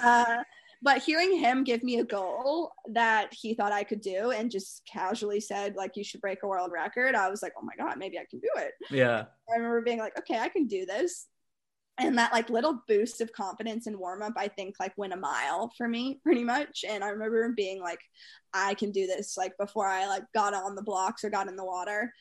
Uh, 0.04 0.44
but 0.86 1.02
hearing 1.02 1.36
him 1.36 1.64
give 1.64 1.82
me 1.82 1.98
a 1.98 2.04
goal 2.04 2.72
that 2.92 3.34
he 3.34 3.56
thought 3.56 3.72
I 3.72 3.84
could 3.84 4.02
do 4.02 4.30
and 4.30 4.52
just 4.52 4.84
casually 4.86 5.40
said, 5.40 5.76
like, 5.76 5.98
you 5.98 6.04
should 6.04 6.22
break 6.22 6.44
a 6.44 6.48
world 6.48 6.72
record, 6.72 7.16
I 7.16 7.28
was 7.28 7.42
like, 7.42 7.54
oh 7.60 7.66
my 7.66 7.74
God, 7.76 7.98
maybe 7.98 8.20
I 8.20 8.26
can 8.30 8.40
do 8.40 8.50
it. 8.58 8.74
Yeah. 8.92 9.26
I 9.50 9.56
remember 9.56 9.82
being 9.82 9.98
like, 9.98 10.16
okay, 10.20 10.38
I 10.38 10.48
can 10.48 10.68
do 10.68 10.86
this. 10.86 11.26
And 11.98 12.20
that 12.20 12.34
like 12.34 12.52
little 12.52 12.84
boost 12.88 13.20
of 13.20 13.34
confidence 13.34 13.88
and 13.88 13.98
warm 13.98 14.22
up, 14.22 14.34
I 14.38 14.48
think 14.48 14.76
like 14.80 14.94
went 14.96 15.14
a 15.14 15.18
mile 15.18 15.72
for 15.76 15.88
me 15.88 16.20
pretty 16.22 16.44
much. 16.44 16.86
And 16.88 17.04
I 17.04 17.08
remember 17.08 17.52
being 17.56 17.82
like, 17.82 18.02
I 18.54 18.76
can 18.76 18.92
do 18.92 19.08
this 19.08 19.38
like 19.38 19.58
before 19.58 19.88
I 19.88 20.06
like 20.06 20.24
got 20.36 20.54
on 20.54 20.76
the 20.76 20.84
blocks 20.84 21.24
or 21.24 21.32
got 21.32 21.48
in 21.48 21.56
the 21.56 21.66
water. 21.66 22.14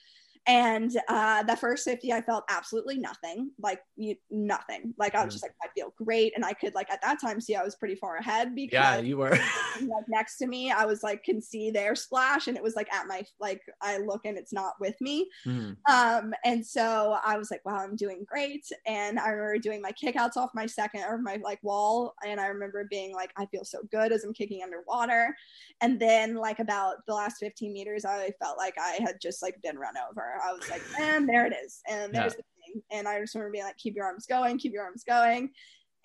And 0.46 0.94
uh, 1.08 1.42
the 1.44 1.56
first 1.56 1.84
50, 1.84 2.12
I 2.12 2.20
felt 2.20 2.44
absolutely 2.50 2.98
nothing, 2.98 3.50
like 3.58 3.80
you, 3.96 4.16
nothing. 4.30 4.92
Like 4.98 5.14
I 5.14 5.24
was 5.24 5.32
just 5.32 5.42
like, 5.42 5.54
I 5.62 5.68
feel 5.74 5.94
great. 5.96 6.32
And 6.36 6.44
I 6.44 6.52
could 6.52 6.74
like 6.74 6.90
at 6.90 7.00
that 7.02 7.18
time 7.20 7.40
see 7.40 7.54
I 7.56 7.62
was 7.62 7.76
pretty 7.76 7.94
far 7.94 8.16
ahead 8.16 8.54
because 8.54 8.72
Yeah, 8.74 8.98
you 8.98 9.16
were. 9.16 9.30
like 9.30 10.04
next 10.08 10.36
to 10.38 10.46
me, 10.46 10.70
I 10.70 10.84
was 10.84 11.02
like 11.02 11.24
can 11.24 11.40
see 11.40 11.70
their 11.70 11.94
splash 11.96 12.46
and 12.46 12.56
it 12.58 12.62
was 12.62 12.76
like 12.76 12.92
at 12.92 13.06
my 13.06 13.24
like 13.40 13.62
I 13.80 13.98
look 13.98 14.26
and 14.26 14.36
it's 14.36 14.52
not 14.52 14.74
with 14.80 15.00
me. 15.00 15.30
Mhm. 15.46 15.76
Um, 15.90 16.34
and 16.44 16.66
so 16.66 17.18
I 17.24 17.38
was 17.38 17.50
like, 17.50 17.64
wow, 17.64 17.76
I'm 17.76 17.96
doing 17.96 18.24
great. 18.26 18.66
And 18.86 19.18
I 19.18 19.28
remember 19.30 19.58
doing 19.58 19.80
my 19.80 19.92
kickouts 19.92 20.36
off 20.36 20.50
my 20.54 20.66
second 20.66 21.04
or 21.04 21.16
my 21.16 21.40
like 21.42 21.62
wall. 21.62 22.14
And 22.26 22.38
I 22.38 22.48
remember 22.48 22.86
being 22.90 23.14
like, 23.14 23.32
I 23.38 23.46
feel 23.46 23.64
so 23.64 23.78
good 23.90 24.12
as 24.12 24.24
I'm 24.24 24.34
kicking 24.34 24.62
underwater. 24.62 25.34
And 25.80 25.98
then 25.98 26.34
like 26.34 26.58
about 26.58 26.96
the 27.06 27.14
last 27.14 27.38
15 27.38 27.72
meters, 27.72 28.04
I 28.04 28.30
felt 28.42 28.58
like 28.58 28.74
I 28.78 28.98
had 29.02 29.20
just 29.22 29.40
like 29.42 29.60
been 29.62 29.78
run 29.78 29.94
over. 30.10 30.33
I 30.42 30.52
was 30.52 30.68
like, 30.70 30.82
and 31.00 31.28
there 31.28 31.46
it 31.46 31.54
is. 31.64 31.80
And 31.88 32.12
there's 32.12 32.34
the 32.34 32.42
thing. 32.42 32.82
And 32.90 33.08
I 33.08 33.20
just 33.20 33.34
remember 33.34 33.52
being 33.52 33.64
like, 33.64 33.76
keep 33.76 33.94
your 33.94 34.04
arms 34.04 34.26
going, 34.26 34.58
keep 34.58 34.72
your 34.72 34.84
arms 34.84 35.04
going. 35.04 35.50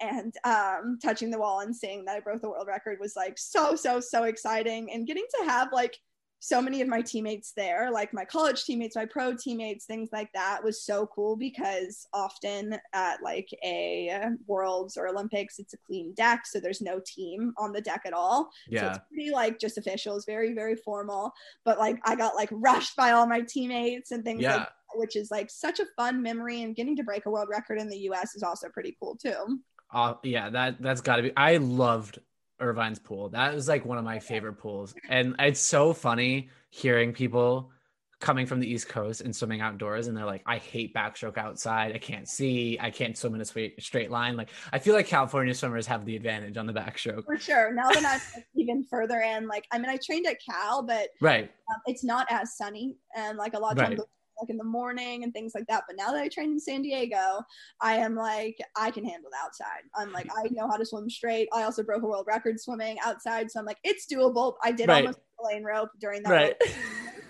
And 0.01 0.33
um, 0.45 0.97
touching 1.03 1.29
the 1.29 1.39
wall 1.39 1.59
and 1.59 1.75
seeing 1.75 2.05
that 2.05 2.15
I 2.15 2.19
broke 2.21 2.41
the 2.41 2.49
world 2.49 2.67
record 2.67 2.99
was 3.01 3.15
like 3.15 3.37
so, 3.37 3.75
so, 3.75 3.99
so 3.99 4.23
exciting. 4.23 4.91
And 4.93 5.05
getting 5.05 5.25
to 5.39 5.45
have 5.45 5.73
like 5.73 5.97
so 6.39 6.61
many 6.61 6.81
of 6.81 6.87
my 6.87 7.01
teammates 7.01 7.51
there, 7.51 7.91
like 7.91 8.13
my 8.13 8.23
college 8.23 8.63
teammates, 8.63 8.95
my 8.95 9.05
pro 9.05 9.35
teammates, 9.35 9.85
things 9.85 10.09
like 10.13 10.31
that 10.33 10.63
was 10.63 10.81
so 10.83 11.05
cool 11.07 11.35
because 11.35 12.07
often 12.13 12.77
at 12.93 13.21
like 13.21 13.49
a 13.63 14.21
worlds 14.47 14.95
or 14.95 15.07
Olympics, 15.07 15.59
it's 15.59 15.73
a 15.73 15.77
clean 15.85 16.13
deck. 16.13 16.45
So 16.45 16.59
there's 16.59 16.81
no 16.81 17.01
team 17.05 17.53
on 17.57 17.73
the 17.73 17.81
deck 17.81 18.03
at 18.05 18.13
all. 18.13 18.49
Yeah. 18.69 18.81
So 18.81 18.87
it's 18.87 18.99
pretty 19.11 19.31
like 19.31 19.59
just 19.59 19.77
officials, 19.77 20.23
very, 20.25 20.53
very 20.53 20.75
formal. 20.77 21.33
But 21.65 21.77
like 21.77 21.99
I 22.05 22.15
got 22.15 22.35
like 22.35 22.49
rushed 22.53 22.95
by 22.95 23.11
all 23.11 23.27
my 23.27 23.41
teammates 23.41 24.11
and 24.11 24.23
things 24.23 24.41
Yeah. 24.41 24.53
like 24.53 24.59
that, 24.61 24.73
which 24.95 25.17
is 25.17 25.29
like 25.31 25.49
such 25.49 25.81
a 25.81 25.85
fun 25.97 26.21
memory. 26.21 26.63
And 26.63 26.73
getting 26.75 26.95
to 26.95 27.03
break 27.03 27.25
a 27.25 27.29
world 27.29 27.49
record 27.51 27.81
in 27.81 27.89
the 27.89 27.99
US 28.11 28.35
is 28.35 28.43
also 28.43 28.69
pretty 28.69 28.95
cool 29.01 29.17
too. 29.17 29.59
Uh, 29.91 30.13
yeah, 30.23 30.49
that 30.49 30.81
that's 30.81 31.01
got 31.01 31.17
to 31.17 31.23
be. 31.23 31.33
I 31.35 31.57
loved 31.57 32.19
Irvine's 32.59 32.99
pool. 32.99 33.29
That 33.29 33.53
was 33.53 33.67
like 33.67 33.85
one 33.85 33.97
of 33.97 34.03
my 34.03 34.19
favorite 34.19 34.53
pools, 34.53 34.93
and 35.09 35.35
it's 35.39 35.59
so 35.59 35.93
funny 35.93 36.49
hearing 36.69 37.13
people 37.13 37.71
coming 38.19 38.45
from 38.45 38.59
the 38.59 38.69
East 38.69 38.89
Coast 38.89 39.21
and 39.21 39.33
swimming 39.33 39.61
outdoors, 39.61 40.07
and 40.07 40.17
they're 40.17 40.25
like, 40.25 40.43
"I 40.45 40.57
hate 40.57 40.93
backstroke 40.93 41.37
outside. 41.37 41.95
I 41.95 41.99
can't 41.99 42.27
see. 42.27 42.77
I 42.79 42.91
can't 42.91 43.17
swim 43.17 43.33
in 43.35 43.41
a 43.41 43.45
straight 43.45 43.81
straight 43.81 44.11
line." 44.11 44.35
Like, 44.35 44.49
I 44.73 44.79
feel 44.79 44.93
like 44.93 45.07
California 45.07 45.53
swimmers 45.53 45.87
have 45.87 46.03
the 46.05 46.15
advantage 46.17 46.57
on 46.57 46.65
the 46.65 46.73
backstroke. 46.73 47.23
For 47.25 47.37
sure. 47.37 47.73
Now 47.73 47.87
that 47.89 48.21
I'm 48.35 48.43
even 48.55 48.83
further 48.83 49.19
in, 49.21 49.47
like 49.47 49.65
I 49.71 49.77
mean 49.79 49.89
I 49.89 49.97
trained 50.05 50.27
at 50.27 50.37
Cal, 50.43 50.83
but 50.83 51.09
Right. 51.21 51.45
um, 51.45 51.81
it's 51.85 52.03
not 52.03 52.27
as 52.29 52.57
sunny 52.57 52.97
and 53.15 53.37
like 53.37 53.53
a 53.53 53.59
lot 53.59 53.73
of 53.73 53.77
Right. 53.79 53.97
times 53.97 54.01
like 54.41 54.49
in 54.49 54.57
the 54.57 54.63
morning 54.63 55.23
and 55.23 55.33
things 55.33 55.53
like 55.55 55.65
that 55.67 55.83
but 55.87 55.95
now 55.97 56.11
that 56.11 56.21
i 56.21 56.27
train 56.27 56.51
in 56.51 56.59
san 56.59 56.81
diego 56.81 57.41
i 57.81 57.95
am 57.95 58.15
like 58.15 58.57
i 58.77 58.89
can 58.91 59.03
handle 59.05 59.29
the 59.31 59.37
outside 59.43 59.81
i'm 59.95 60.11
like 60.11 60.27
i 60.37 60.47
know 60.51 60.67
how 60.67 60.77
to 60.77 60.85
swim 60.85 61.09
straight 61.09 61.47
i 61.53 61.63
also 61.63 61.83
broke 61.83 62.03
a 62.03 62.05
world 62.05 62.25
record 62.27 62.59
swimming 62.59 62.97
outside 63.05 63.49
so 63.51 63.59
i'm 63.59 63.65
like 63.65 63.77
it's 63.83 64.05
doable 64.11 64.53
i 64.63 64.71
did 64.71 64.87
Right. 64.87 65.05
almost 65.05 65.19
lane 65.43 65.63
rope 65.63 65.89
during 65.99 66.21
that 66.23 66.29
Right. 66.31 66.55
rope, 66.61 66.73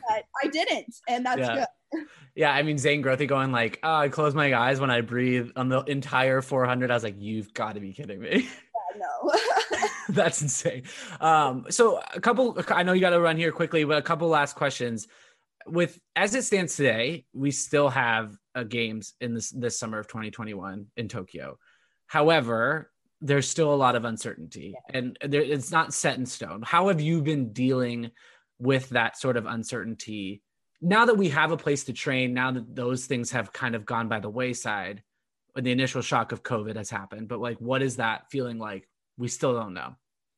but 0.10 0.24
i 0.44 0.48
didn't 0.48 0.96
and 1.08 1.26
that's 1.26 1.40
Yeah. 1.40 1.66
good 1.92 2.04
Yeah, 2.36 2.54
I 2.54 2.62
mean 2.64 2.78
Zane 2.78 3.02
Grothe 3.04 3.28
going 3.28 3.52
like, 3.52 3.80
oh, 3.84 3.96
I 3.96 4.10
close 4.10 4.36
my 4.36 4.54
eyes 4.54 4.80
when 4.80 4.92
I 4.92 5.02
breathe 5.02 5.50
on 5.56 5.68
the 5.70 5.80
entire 5.86 6.42
400. 6.42 6.92
I 6.92 6.94
was 6.94 7.04
like, 7.04 7.16
you've 7.18 7.52
got 7.54 7.74
to 7.74 7.82
be 7.82 7.92
kidding 7.92 8.20
me. 8.22 8.48
no 8.98 9.32
That's 10.10 10.42
insane. 10.42 10.84
Um, 11.20 11.66
so 11.70 12.02
a 12.14 12.22
couple, 12.22 12.58
I 12.70 12.84
know 12.84 12.94
you 12.94 13.02
got 13.02 13.10
to 13.12 13.20
run 13.20 13.38
here 13.38 13.52
quickly, 13.52 13.84
but 13.84 13.98
a 13.98 14.02
couple 14.02 14.28
last 14.28 14.56
questions. 14.56 15.08
With 15.68 16.00
as 16.16 16.36
it 16.36 16.44
stands 16.44 16.76
today, 16.76 17.26
we 17.34 17.52
still 17.52 17.90
have 17.90 18.36
a 18.56 18.66
games 18.66 19.14
in 19.22 19.34
this 19.34 19.50
this 19.50 19.78
summer 19.80 20.00
of 20.00 20.08
2021 20.08 20.88
in 20.98 21.08
Tokyo. 21.08 21.58
However, 22.08 22.92
there's 23.22 23.48
still 23.48 23.74
a 23.74 23.76
lot 23.76 23.96
of 23.96 24.06
uncertainty, 24.06 24.76
and 24.94 25.18
there, 25.22 25.42
it's 25.42 25.72
not 25.72 25.94
set 25.94 26.18
in 26.18 26.26
stone. 26.26 26.62
How 26.64 26.88
have 26.88 27.02
you 27.02 27.22
been 27.22 27.52
dealing 27.52 28.12
with 28.60 28.90
that 28.90 29.18
sort 29.18 29.38
of 29.38 29.46
uncertainty 29.46 30.42
now 30.82 31.06
that 31.06 31.18
we 31.18 31.30
have 31.30 31.52
a 31.52 31.58
place 31.58 31.84
to 31.86 31.94
train? 31.94 32.34
Now 32.34 32.52
that 32.52 32.76
those 32.76 33.06
things 33.06 33.32
have 33.32 33.54
kind 33.54 33.76
of 33.76 33.86
gone 33.86 34.08
by 34.08 34.20
the 34.20 34.30
wayside, 34.30 35.04
when 35.54 35.64
the 35.64 35.72
initial 35.72 36.02
shock 36.02 36.32
of 36.32 36.44
COVID 36.44 36.76
has 36.78 36.90
happened, 36.90 37.28
but 37.28 37.40
like, 37.40 37.58
what 37.58 37.82
is 37.82 37.98
that 37.98 38.30
feeling 38.32 38.58
like? 38.58 38.88
We 39.18 39.28
still 39.28 39.54
don't 39.54 39.74
know. 39.74 39.96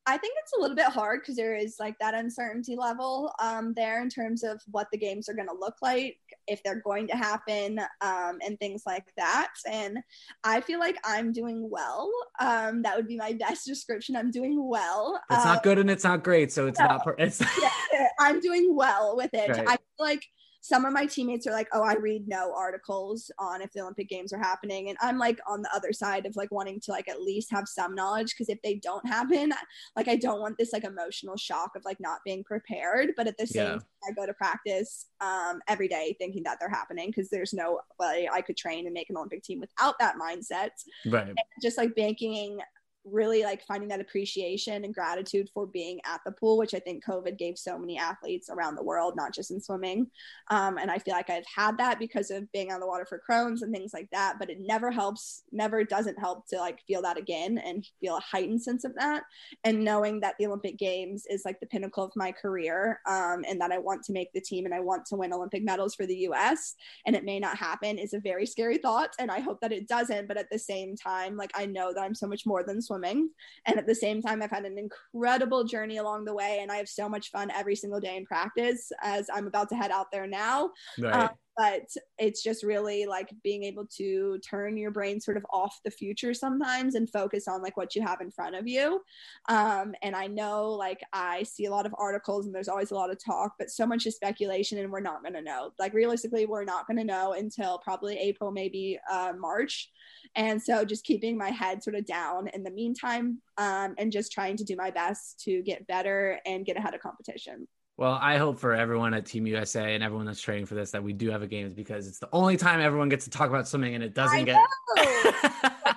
I 0.08 0.18
think 0.18 0.34
it's 0.42 0.54
a 0.58 0.60
little 0.60 0.76
bit 0.76 0.88
hard 0.88 1.22
because 1.22 1.36
there 1.36 1.56
is 1.56 1.76
like 1.80 1.96
that 2.00 2.16
uncertainty 2.16 2.76
level 2.76 3.32
um, 3.40 3.74
there 3.76 4.02
in 4.02 4.10
terms 4.10 4.44
of 4.44 4.60
what 4.72 4.88
the 4.92 4.98
games 4.98 5.30
are 5.30 5.34
going 5.36 5.48
to 5.48 5.54
look 5.54 5.76
like, 5.82 6.18
if 6.48 6.64
they're 6.64 6.82
going 6.82 7.08
to 7.10 7.16
happen, 7.16 7.80
um, 8.02 8.40
and 8.44 8.60
things 8.60 8.84
like 8.86 9.06
that. 9.18 9.54
And 9.70 10.00
I 10.44 10.62
feel 10.62 10.80
like 10.80 10.98
I'm 11.06 11.32
doing 11.32 11.70
well. 11.70 12.12
Um, 12.40 12.82
that 12.82 12.96
would 12.96 13.08
be 13.08 13.18
my 13.18 13.34
best 13.40 13.66
description. 13.68 14.16
I'm 14.16 14.32
doing 14.32 14.68
well. 14.68 15.22
It's 15.30 15.46
Um, 15.46 15.54
not 15.54 15.64
good 15.64 15.78
and 15.78 15.90
it's 15.90 16.04
not 16.04 16.24
great, 16.24 16.52
so 16.52 16.66
it's 16.68 16.80
no. 16.80 16.88
not. 16.88 17.04
Per- 17.04 17.16
it's 17.20 17.40
yeah, 17.62 18.08
I'm 18.20 18.40
doing 18.40 18.76
well 18.76 19.16
with 19.16 19.34
it. 19.34 19.50
Right. 19.50 19.68
I 19.68 19.76
feel 19.76 19.78
like 20.00 20.26
some 20.62 20.86
of 20.86 20.94
my 20.94 21.08
teammates 21.08 21.48
are 21.48 21.52
like, 21.52 21.68
oh, 21.74 21.82
I 21.82 21.96
read 21.96 22.28
no 22.28 22.54
articles 22.56 23.32
on 23.40 23.64
if 23.64 23.72
the 23.74 23.82
Olympic 23.82 24.08
Games 24.08 24.32
are 24.32 24.38
happening. 24.38 24.90
And 24.90 24.98
I'm 25.02 25.18
like 25.18 25.40
on 25.48 25.64
the 25.64 25.70
other 25.74 25.92
side 25.92 26.28
of 26.28 26.36
like 26.36 26.52
wanting 26.52 26.80
to 26.82 26.92
like 26.92 27.10
at 27.10 27.22
least 27.22 27.50
have 27.52 27.68
some 27.68 27.96
knowledge 27.96 28.28
because 28.28 28.48
if 28.48 28.62
they 28.62 28.76
don't 28.76 29.06
happen, 29.06 29.54
like 29.96 30.08
I 30.08 30.16
don't 30.16 30.40
want 30.40 30.60
this 30.60 30.72
like 30.72 30.84
emotional 30.84 31.36
shock 31.36 31.72
of 31.76 31.84
like 31.84 32.00
not 32.00 32.20
being 32.24 32.44
prepared. 32.44 33.14
But 33.18 33.28
at 33.28 33.38
the 33.40 33.48
same 33.48 33.66
Yeah. 33.66 33.72
time, 33.72 33.84
I 34.08 34.12
go 34.14 34.28
to 34.28 34.34
practice 34.34 35.08
um, 35.20 35.62
every 35.68 35.88
day 35.88 36.16
thinking 36.20 36.44
that 36.44 36.58
they're 36.60 36.70
happening 36.70 37.08
because 37.10 37.30
there's 37.30 37.54
no 37.54 37.82
way 38.00 38.30
I 38.32 38.42
could 38.42 38.56
train 38.58 38.86
and 38.86 38.94
make 38.94 39.10
an 39.10 39.18
Olympic 39.18 39.44
team 39.44 39.60
without 39.60 39.96
that 40.00 40.16
mindset 40.16 40.70
right. 41.08 41.34
just 41.62 41.78
like 41.78 41.96
banking 41.96 42.60
really 43.04 43.44
like 43.44 43.66
finding 43.66 43.90
that 43.90 44.02
appreciation 44.02 44.84
and 44.84 44.94
gratitude 44.94 45.50
for 45.54 45.66
being 45.66 46.00
at 46.06 46.22
the 46.26 46.32
pool 46.32 46.58
which 46.58 46.74
i 46.74 46.80
think 46.80 47.04
covid 47.04 47.38
gave 47.38 47.58
so 47.58 47.78
many 47.78 47.98
athletes 47.98 48.50
around 48.50 48.76
the 48.76 48.84
world 48.84 49.16
not 49.16 49.34
just 49.34 49.52
in 49.52 49.60
swimming. 49.60 50.08
Um, 50.50 50.78
and 50.78 50.92
i 50.92 50.98
feel 50.98 51.14
like 51.14 51.30
i've 51.30 51.46
had 51.54 51.78
that 51.78 52.00
because 52.00 52.32
of 52.32 52.52
being 52.52 52.72
on 52.72 52.80
the 52.80 52.88
water 52.88 53.06
for 53.06 53.22
crohn's 53.28 53.62
and 53.62 53.74
things 53.74 53.94
like 53.94 54.10
that 54.12 54.38
but 54.40 54.50
it 54.50 54.60
never 54.60 54.92
helps 54.92 55.44
never 55.52 55.84
doesn't 55.84 56.20
help 56.20 56.48
to 56.48 56.58
like 56.58 56.80
feel 56.88 57.02
that 57.02 57.18
again 57.18 57.58
and 57.58 57.88
feel 58.00 58.18
a 58.18 58.22
heightened 58.22 58.62
sense 58.62 58.84
of 58.84 58.94
that. 58.96 59.24
And 59.64 59.84
knowing 59.84 60.20
that 60.22 60.36
the 60.38 60.48
olympic 60.48 60.78
games 60.78 61.26
is 61.30 61.44
like 61.46 61.60
the 61.60 61.66
pinnacle 61.68 62.04
of 62.04 62.12
my 62.16 62.32
career 62.32 63.00
um, 63.08 63.44
and 63.48 63.60
that 63.62 63.72
i 63.72 63.78
want 63.78 64.04
to 64.04 64.14
make 64.14 64.32
the 64.34 64.42
team 64.42 64.66
and 64.66 64.74
i 64.74 64.80
want 64.80 65.06
to 65.06 65.16
win 65.16 65.34
olympic 65.34 65.64
medals 65.64 65.96
for 65.96 66.06
the 66.06 66.16
us 66.16 66.76
and 67.06 67.16
it 67.16 67.26
may 67.26 67.40
not 67.40 67.58
happen 67.58 67.98
is 67.98 68.14
a 68.14 68.20
very 68.20 68.46
scary 68.46 68.78
thought 68.78 69.14
and 69.20 69.32
i 69.32 69.40
hope 69.40 69.60
that 69.62 69.72
it 69.72 69.88
doesn't 69.88 70.28
but 70.28 70.38
at 70.38 70.50
the 70.52 70.60
same 70.60 70.96
time 70.96 71.36
like 71.38 71.52
i 71.56 71.66
know 71.66 71.94
that 71.94 72.02
i'm 72.02 72.16
so 72.16 72.28
much 72.28 72.46
more 72.46 72.64
than 72.64 72.82
swimming 72.92 73.30
and 73.66 73.78
at 73.78 73.88
the 73.88 73.96
same 73.96 74.22
time 74.22 74.42
i've 74.42 74.52
had 74.52 74.66
an 74.66 74.78
incredible 74.78 75.64
journey 75.64 75.98
along 75.98 76.26
the 76.26 76.34
way 76.34 76.60
and 76.62 76.70
i 76.72 76.76
have 76.76 76.90
so 76.90 77.08
much 77.08 77.32
fun 77.32 77.50
every 77.56 77.76
single 77.76 78.02
day 78.02 78.18
in 78.18 78.26
practice 78.26 78.92
as 79.02 79.28
i'm 79.34 79.48
about 79.48 79.70
to 79.70 79.76
head 79.76 79.92
out 79.92 80.08
there 80.12 80.28
now 80.28 80.70
Right. 81.00 81.14
um, 81.14 81.30
but 81.58 81.84
it's 82.18 82.44
just 82.44 82.64
really 82.64 83.06
like 83.06 83.30
being 83.44 83.64
able 83.64 83.86
to 83.98 84.40
turn 84.48 84.78
your 84.78 84.92
brain 84.92 85.20
sort 85.20 85.38
of 85.38 85.46
off 85.52 85.80
the 85.84 85.92
future 85.92 86.34
sometimes 86.34 86.96
and 86.96 87.10
focus 87.10 87.48
on 87.48 87.62
like 87.62 87.78
what 87.78 87.96
you 87.96 88.02
have 88.02 88.22
in 88.22 88.32
front 88.32 88.56
of 88.56 88.68
you. 88.68 89.02
Um, 89.50 89.94
and 90.02 90.16
i 90.16 90.28
know 90.28 90.70
like 90.70 91.02
i 91.14 91.44
see 91.44 91.66
a 91.66 91.72
lot 91.72 91.86
of 91.86 91.96
articles 91.98 92.46
and 92.46 92.56
there's 92.56 92.68
always 92.68 92.92
a 92.92 92.96
lot 92.96 93.12
of 93.12 93.24
talk 93.24 93.54
but 93.58 93.70
so 93.70 93.86
much 93.86 94.06
is 94.06 94.16
speculation 94.16 94.78
and 94.78 94.92
we're 94.92 95.00
not 95.00 95.22
going 95.22 95.34
to 95.34 95.42
know. 95.42 95.72
Like 95.80 95.94
realistically 95.94 96.46
we're 96.46 96.64
not 96.64 96.88
going 96.88 96.98
to 96.98 97.04
know 97.04 97.34
until 97.34 97.80
probably 97.80 98.18
april 98.18 98.52
maybe 98.52 99.00
uh, 99.12 99.34
march. 99.38 99.90
And 100.36 100.62
so 100.62 100.86
just 100.86 101.04
keeping 101.04 101.38
my 101.38 101.50
head 101.50 101.84
sort 101.84 101.96
of 101.96 102.06
down 102.06 102.48
in 102.54 102.64
the 102.64 102.72
meantime 102.72 103.42
um, 103.58 103.96
and 103.98 104.12
just 104.12 104.32
trying 104.32 104.58
to 104.58 104.64
do 104.64 104.76
my 104.76 104.92
best 104.92 105.42
to 105.46 105.62
get 105.64 105.88
better 105.88 106.40
and 106.46 106.66
get 106.66 106.78
ahead 106.78 106.94
of 106.94 107.02
competition 107.02 107.68
Well, 107.98 108.18
I 108.20 108.38
hope 108.38 108.60
for 108.60 108.74
everyone 108.74 109.14
at 109.14 109.26
Team 109.26 109.46
USA 109.48 109.94
and 109.94 110.04
everyone 110.04 110.26
that's 110.26 110.42
training 110.42 110.66
for 110.66 110.76
this 110.76 110.92
that 110.92 111.04
we 111.04 111.14
do 111.14 111.30
have 111.30 111.44
a 111.44 111.48
games 111.48 111.74
because 111.74 112.08
it's 112.08 112.20
the 112.20 112.30
only 112.32 112.58
time 112.58 112.80
everyone 112.80 113.10
gets 113.10 113.26
to 113.26 113.30
talk 113.30 113.50
about 113.50 113.68
swimming 113.68 113.96
and 113.96 114.04
it 114.04 114.16
doesn't 114.16 114.40
I 114.40 114.44
get 114.44 114.60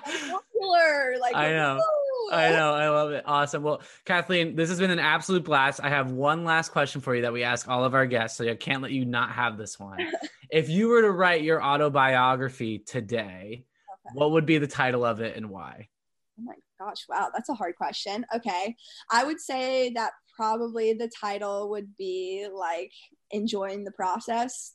popular. 0.05 1.15
Like 1.19 1.35
I 1.35 1.49
know. 1.49 1.81
I 2.31 2.49
know. 2.49 2.73
I 2.73 2.89
love 2.89 3.11
it. 3.11 3.23
Awesome. 3.25 3.63
Well, 3.63 3.81
Kathleen, 4.03 4.55
this 4.55 4.69
has 4.69 4.79
been 4.79 4.91
an 4.91 4.99
absolute 4.99 5.43
blast. 5.43 5.79
I 5.81 5.89
have 5.89 6.11
one 6.11 6.43
last 6.43 6.69
question 6.69 7.01
for 7.01 7.15
you 7.15 7.23
that 7.23 7.33
we 7.33 7.43
ask 7.43 7.67
all 7.67 7.83
of 7.83 7.93
our 7.93 8.05
guests. 8.05 8.37
So 8.37 8.49
I 8.49 8.55
can't 8.55 8.81
let 8.81 8.91
you 8.91 9.05
not 9.05 9.31
have 9.31 9.57
this 9.57 9.79
one. 9.79 9.99
if 10.49 10.69
you 10.69 10.89
were 10.89 11.01
to 11.01 11.11
write 11.11 11.43
your 11.43 11.63
autobiography 11.63 12.79
today, 12.79 13.65
okay. 14.07 14.13
what 14.13 14.31
would 14.31 14.45
be 14.45 14.57
the 14.57 14.67
title 14.67 15.05
of 15.05 15.21
it 15.21 15.37
and 15.37 15.49
why? 15.49 15.89
Oh 16.39 16.43
my 16.43 16.55
gosh. 16.79 17.05
Wow. 17.09 17.29
That's 17.33 17.49
a 17.49 17.53
hard 17.53 17.75
question. 17.75 18.25
Okay. 18.35 18.75
I 19.11 19.23
would 19.23 19.39
say 19.39 19.91
that 19.95 20.11
probably 20.35 20.93
the 20.93 21.09
title 21.19 21.69
would 21.69 21.95
be 21.97 22.47
like 22.53 22.91
enjoying 23.31 23.83
the 23.83 23.91
process 23.91 24.74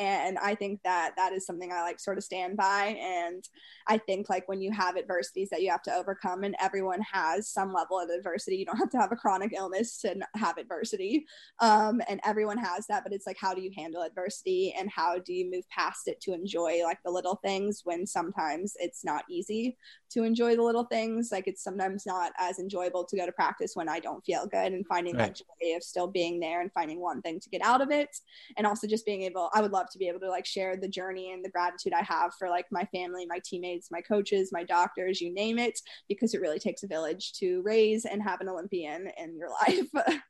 and 0.00 0.38
i 0.38 0.54
think 0.54 0.80
that 0.82 1.12
that 1.16 1.32
is 1.32 1.44
something 1.46 1.72
i 1.72 1.82
like 1.82 2.00
sort 2.00 2.18
of 2.18 2.24
stand 2.24 2.56
by. 2.56 2.96
And 3.00 3.44
i 3.86 3.98
think 3.98 4.28
like 4.28 4.48
when 4.48 4.60
you 4.60 4.72
have 4.72 4.96
adversities 4.96 5.48
that 5.50 5.62
you 5.62 5.70
have 5.70 5.82
to 5.82 5.94
overcome 5.94 6.44
and 6.44 6.56
everyone 6.60 7.00
has 7.02 7.48
some 7.48 7.72
level 7.72 7.98
of 7.98 8.08
adversity 8.10 8.56
you 8.56 8.64
don't 8.64 8.78
have 8.78 8.90
to 8.90 8.98
have 8.98 9.12
a 9.12 9.16
chronic 9.16 9.52
illness 9.56 9.98
to 9.98 10.16
have 10.34 10.58
adversity. 10.58 11.26
Um, 11.60 12.00
and 12.08 12.20
everyone 12.24 12.58
has 12.58 12.86
that 12.86 13.04
but 13.04 13.12
it's 13.12 13.26
like 13.26 13.38
how 13.38 13.54
do 13.54 13.60
you 13.60 13.70
handle 13.76 14.02
adversity 14.02 14.74
and 14.78 14.90
how 14.90 15.18
do 15.18 15.32
you 15.32 15.50
move 15.50 15.68
past 15.68 16.08
it 16.08 16.20
to 16.22 16.32
enjoy 16.32 16.82
like 16.82 16.98
the 17.04 17.10
little 17.10 17.36
things 17.36 17.82
when 17.84 18.06
sometimes 18.06 18.74
it's 18.78 19.04
not 19.04 19.24
easy 19.28 19.76
to 20.10 20.24
enjoy 20.24 20.56
the 20.56 20.62
little 20.62 20.84
things? 20.84 21.30
Like 21.32 21.46
it's 21.46 21.62
sometimes 21.62 22.06
not 22.06 22.32
as 22.38 22.58
enjoyable 22.58 23.04
to 23.04 23.16
go 23.16 23.26
to 23.26 23.32
practice 23.32 23.72
when 23.74 23.88
i 23.88 24.00
don't 24.00 24.24
feel 24.24 24.46
good 24.46 24.72
and 24.72 24.86
finding 24.86 25.16
right. 25.16 25.34
that 25.34 25.36
joy 25.36 25.76
of 25.76 25.82
still 25.82 26.06
being 26.06 26.40
there 26.40 26.60
and 26.60 26.72
finding 26.72 27.00
one 27.00 27.22
thing 27.22 27.40
to 27.40 27.50
get 27.50 27.62
out 27.62 27.80
of 27.80 27.90
it. 27.90 28.16
And 28.56 28.66
also 28.66 28.86
just 28.86 29.06
being 29.06 29.22
able 29.22 29.50
i 29.54 29.60
would 29.60 29.72
love 29.72 29.89
to 29.90 29.98
be 29.98 30.08
able 30.08 30.20
to 30.20 30.28
like 30.28 30.46
share 30.46 30.76
the 30.76 30.88
journey 30.88 31.32
and 31.32 31.44
the 31.44 31.50
gratitude 31.50 31.92
I 31.92 32.02
have 32.02 32.32
for 32.38 32.48
like 32.48 32.66
my 32.70 32.84
family, 32.94 33.26
my 33.26 33.40
teammates, 33.44 33.90
my 33.90 34.00
coaches, 34.00 34.50
my 34.52 34.64
doctors, 34.64 35.20
you 35.20 35.32
name 35.32 35.58
it, 35.58 35.78
because 36.08 36.34
it 36.34 36.40
really 36.40 36.58
takes 36.58 36.82
a 36.82 36.88
village 36.88 37.32
to 37.34 37.62
raise 37.62 38.04
and 38.04 38.22
have 38.22 38.40
an 38.40 38.48
Olympian 38.48 39.08
in 39.18 39.36
your 39.36 39.48
life. 39.66 40.20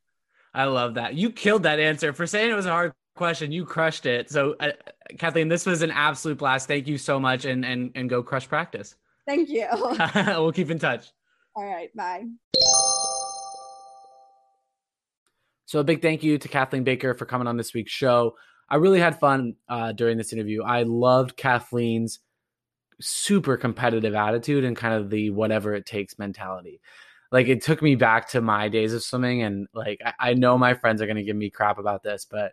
I 0.55 0.65
love 0.65 0.95
that. 0.95 1.15
You 1.15 1.31
killed 1.31 1.63
that 1.63 1.79
answer 1.79 2.13
for 2.13 2.27
saying 2.27 2.51
it 2.51 2.55
was 2.55 2.67
a 2.67 2.71
hard 2.71 2.93
question. 3.15 3.53
You 3.53 3.65
crushed 3.65 4.07
it. 4.07 4.31
So, 4.31 4.57
uh, 4.61 4.73
Kathleen, 5.19 5.49
this 5.49 5.67
was 5.67 5.83
an 5.83 5.91
absolute 5.91 6.39
blast. 6.39 6.67
Thank 6.67 6.89
you 6.89 6.99
so 6.99 7.21
much, 7.21 7.45
and 7.45 7.65
and 7.65 7.93
and 7.95 8.09
go 8.09 8.23
crush 8.23 8.49
practice. 8.49 8.97
Thank 9.27 9.49
you. 9.49 9.67
we'll 10.27 10.53
keep 10.53 10.71
in 10.71 10.79
touch. 10.79 11.11
All 11.55 11.65
right. 11.65 11.95
Bye. 11.95 12.25
So, 15.67 15.79
a 15.79 15.85
big 15.85 16.03
thank 16.03 16.25
you 16.25 16.39
to 16.39 16.49
Kathleen 16.49 16.83
Baker 16.83 17.15
for 17.15 17.27
coming 17.27 17.47
on 17.47 17.57
this 17.57 17.73
week's 17.75 17.93
show. 17.93 18.35
I 18.71 18.77
really 18.77 19.01
had 19.01 19.19
fun 19.19 19.57
uh, 19.69 19.93
during 19.93 20.17
this 20.17 20.33
interview. 20.33 20.63
I 20.63 20.85
loved 20.85 21.37
Kathleen's 21.37 22.21
super 23.01 23.57
competitive 23.57 24.15
attitude 24.15 24.65
and 24.65 24.77
kind 24.77 24.95
of 24.95 25.11
the 25.11 25.31
whatever 25.31 25.75
it 25.75 25.87
takes 25.87 26.19
mentality. 26.19 26.81
Like 27.33 27.49
it 27.49 27.63
took 27.63 27.83
me 27.83 27.95
back 27.95 28.29
to 28.31 28.41
my 28.41 28.69
days 28.69 28.93
of 28.93 29.03
swimming, 29.03 29.43
and 29.43 29.69
like 29.75 30.01
I, 30.05 30.31
I 30.31 30.35
know 30.35 30.59
my 30.59 30.75
friends 30.75 31.01
are 31.01 31.07
gonna 31.07 31.23
give 31.23 31.37
me 31.37 31.51
crap 31.51 31.79
about 31.79 32.03
this, 32.03 32.27
but 32.29 32.53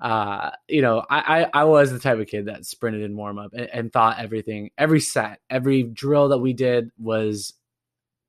uh, 0.00 0.50
you 0.68 0.82
know, 0.82 1.04
I, 1.08 1.42
I, 1.42 1.60
I 1.60 1.64
was 1.64 1.92
the 1.92 1.98
type 2.00 2.18
of 2.18 2.26
kid 2.26 2.46
that 2.46 2.66
sprinted 2.66 3.02
in 3.02 3.16
warm 3.16 3.38
up 3.38 3.52
and, 3.52 3.68
and 3.72 3.92
thought 3.92 4.18
everything, 4.18 4.70
every 4.76 4.98
set, 5.00 5.38
every 5.48 5.84
drill 5.84 6.30
that 6.30 6.38
we 6.38 6.52
did 6.52 6.90
was 6.98 7.54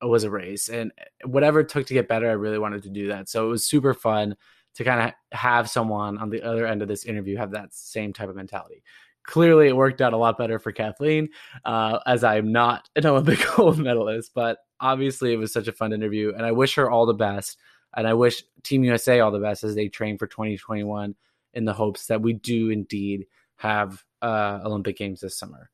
was 0.02 0.24
a 0.24 0.30
race, 0.30 0.70
and 0.70 0.92
whatever 1.26 1.62
it 1.62 1.70
took 1.70 1.88
to 1.88 1.94
get 1.94 2.08
better, 2.08 2.30
I 2.30 2.34
really 2.34 2.60
wanted 2.60 2.84
to 2.84 2.90
do 2.90 3.08
that. 3.08 3.30
So 3.30 3.46
it 3.46 3.50
was 3.50 3.66
super 3.66 3.94
fun 3.94 4.36
to 4.76 4.84
kind 4.84 5.02
of 5.02 5.38
have 5.38 5.70
someone 5.70 6.18
on 6.18 6.30
the 6.30 6.42
other 6.42 6.66
end 6.66 6.82
of 6.82 6.88
this 6.88 7.06
interview 7.06 7.38
have 7.38 7.52
that 7.52 7.74
same 7.74 8.14
type 8.14 8.30
of 8.30 8.36
mentality. 8.36 8.84
Clearly, 9.24 9.68
it 9.68 9.76
worked 9.76 10.02
out 10.02 10.14
a 10.14 10.18
lot 10.18 10.38
better 10.38 10.60
for 10.60 10.72
Kathleen, 10.72 11.30
uh, 11.64 12.00
as 12.06 12.24
I'm 12.24 12.52
not 12.52 12.90
an 12.96 13.06
Olympic 13.06 13.40
gold 13.56 13.78
medalist, 13.78 14.32
but 14.34 14.58
obviously 14.80 15.32
it 15.34 15.38
was 15.38 15.54
such 15.54 15.68
a 15.68 15.72
fun 15.72 15.94
interview, 15.94 16.34
and 16.36 16.46
I 16.46 16.52
wish 16.52 16.76
her 16.76 16.90
all 16.90 17.06
the 17.06 17.14
best. 17.14 17.58
And 17.96 18.08
I 18.08 18.16
wish 18.16 18.44
Team 18.64 18.84
USA 18.84 19.20
all 19.20 19.32
the 19.32 19.40
best 19.40 19.64
as 19.64 19.76
they 19.76 19.88
train 19.88 20.18
for 20.18 20.26
2021 20.26 21.16
in 21.54 21.66
the 21.66 21.74
hopes 21.74 22.08
that 22.08 22.22
we 22.22 22.34
do 22.34 22.70
indeed 22.72 23.28
have 23.58 24.04
uh, 24.22 24.62
Olympic 24.66 24.98
Games 24.98 25.22
this 25.22 25.38
summer. 25.38 25.70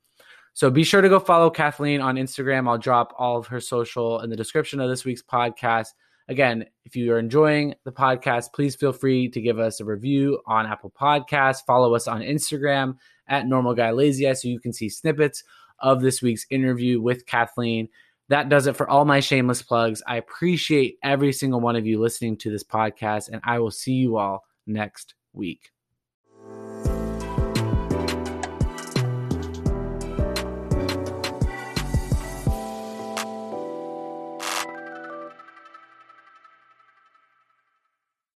So 0.53 0.69
be 0.69 0.83
sure 0.83 1.01
to 1.01 1.07
go 1.07 1.19
follow 1.19 1.49
Kathleen 1.49 2.01
on 2.01 2.15
Instagram. 2.15 2.67
I'll 2.67 2.77
drop 2.77 3.13
all 3.17 3.37
of 3.37 3.47
her 3.47 3.61
social 3.61 4.19
in 4.19 4.29
the 4.29 4.35
description 4.35 4.81
of 4.81 4.89
this 4.89 5.05
week's 5.05 5.21
podcast. 5.21 5.93
Again, 6.29 6.65
if 6.85 6.95
you 6.95 7.11
are 7.11 7.17
enjoying 7.17 7.73
the 7.85 7.91
podcast, 7.91 8.53
please 8.53 8.75
feel 8.75 8.93
free 8.93 9.29
to 9.29 9.41
give 9.41 9.57
us 9.57 9.79
a 9.79 9.85
review 9.85 10.39
on 10.45 10.67
Apple 10.67 10.91
Podcasts. 10.91 11.65
Follow 11.65 11.95
us 11.95 12.07
on 12.07 12.21
Instagram 12.21 12.97
at 13.27 13.47
Normal 13.47 13.73
Guy 13.73 13.89
Lazy 13.89 14.29
Eye 14.29 14.33
so 14.33 14.47
you 14.47 14.59
can 14.59 14.71
see 14.71 14.89
snippets 14.89 15.43
of 15.79 16.01
this 16.01 16.21
week's 16.21 16.45
interview 16.51 17.01
with 17.01 17.25
Kathleen. 17.25 17.89
That 18.27 18.47
does 18.47 18.67
it 18.67 18.75
for 18.75 18.87
all 18.87 19.05
my 19.05 19.21
shameless 19.21 19.63
plugs. 19.63 20.03
I 20.05 20.17
appreciate 20.17 20.99
every 21.03 21.33
single 21.33 21.61
one 21.61 21.75
of 21.75 21.87
you 21.87 21.99
listening 21.99 22.37
to 22.37 22.51
this 22.51 22.63
podcast, 22.63 23.29
and 23.29 23.41
I 23.43 23.57
will 23.57 23.71
see 23.71 23.93
you 23.93 24.17
all 24.17 24.43
next 24.67 25.15
week. 25.33 25.71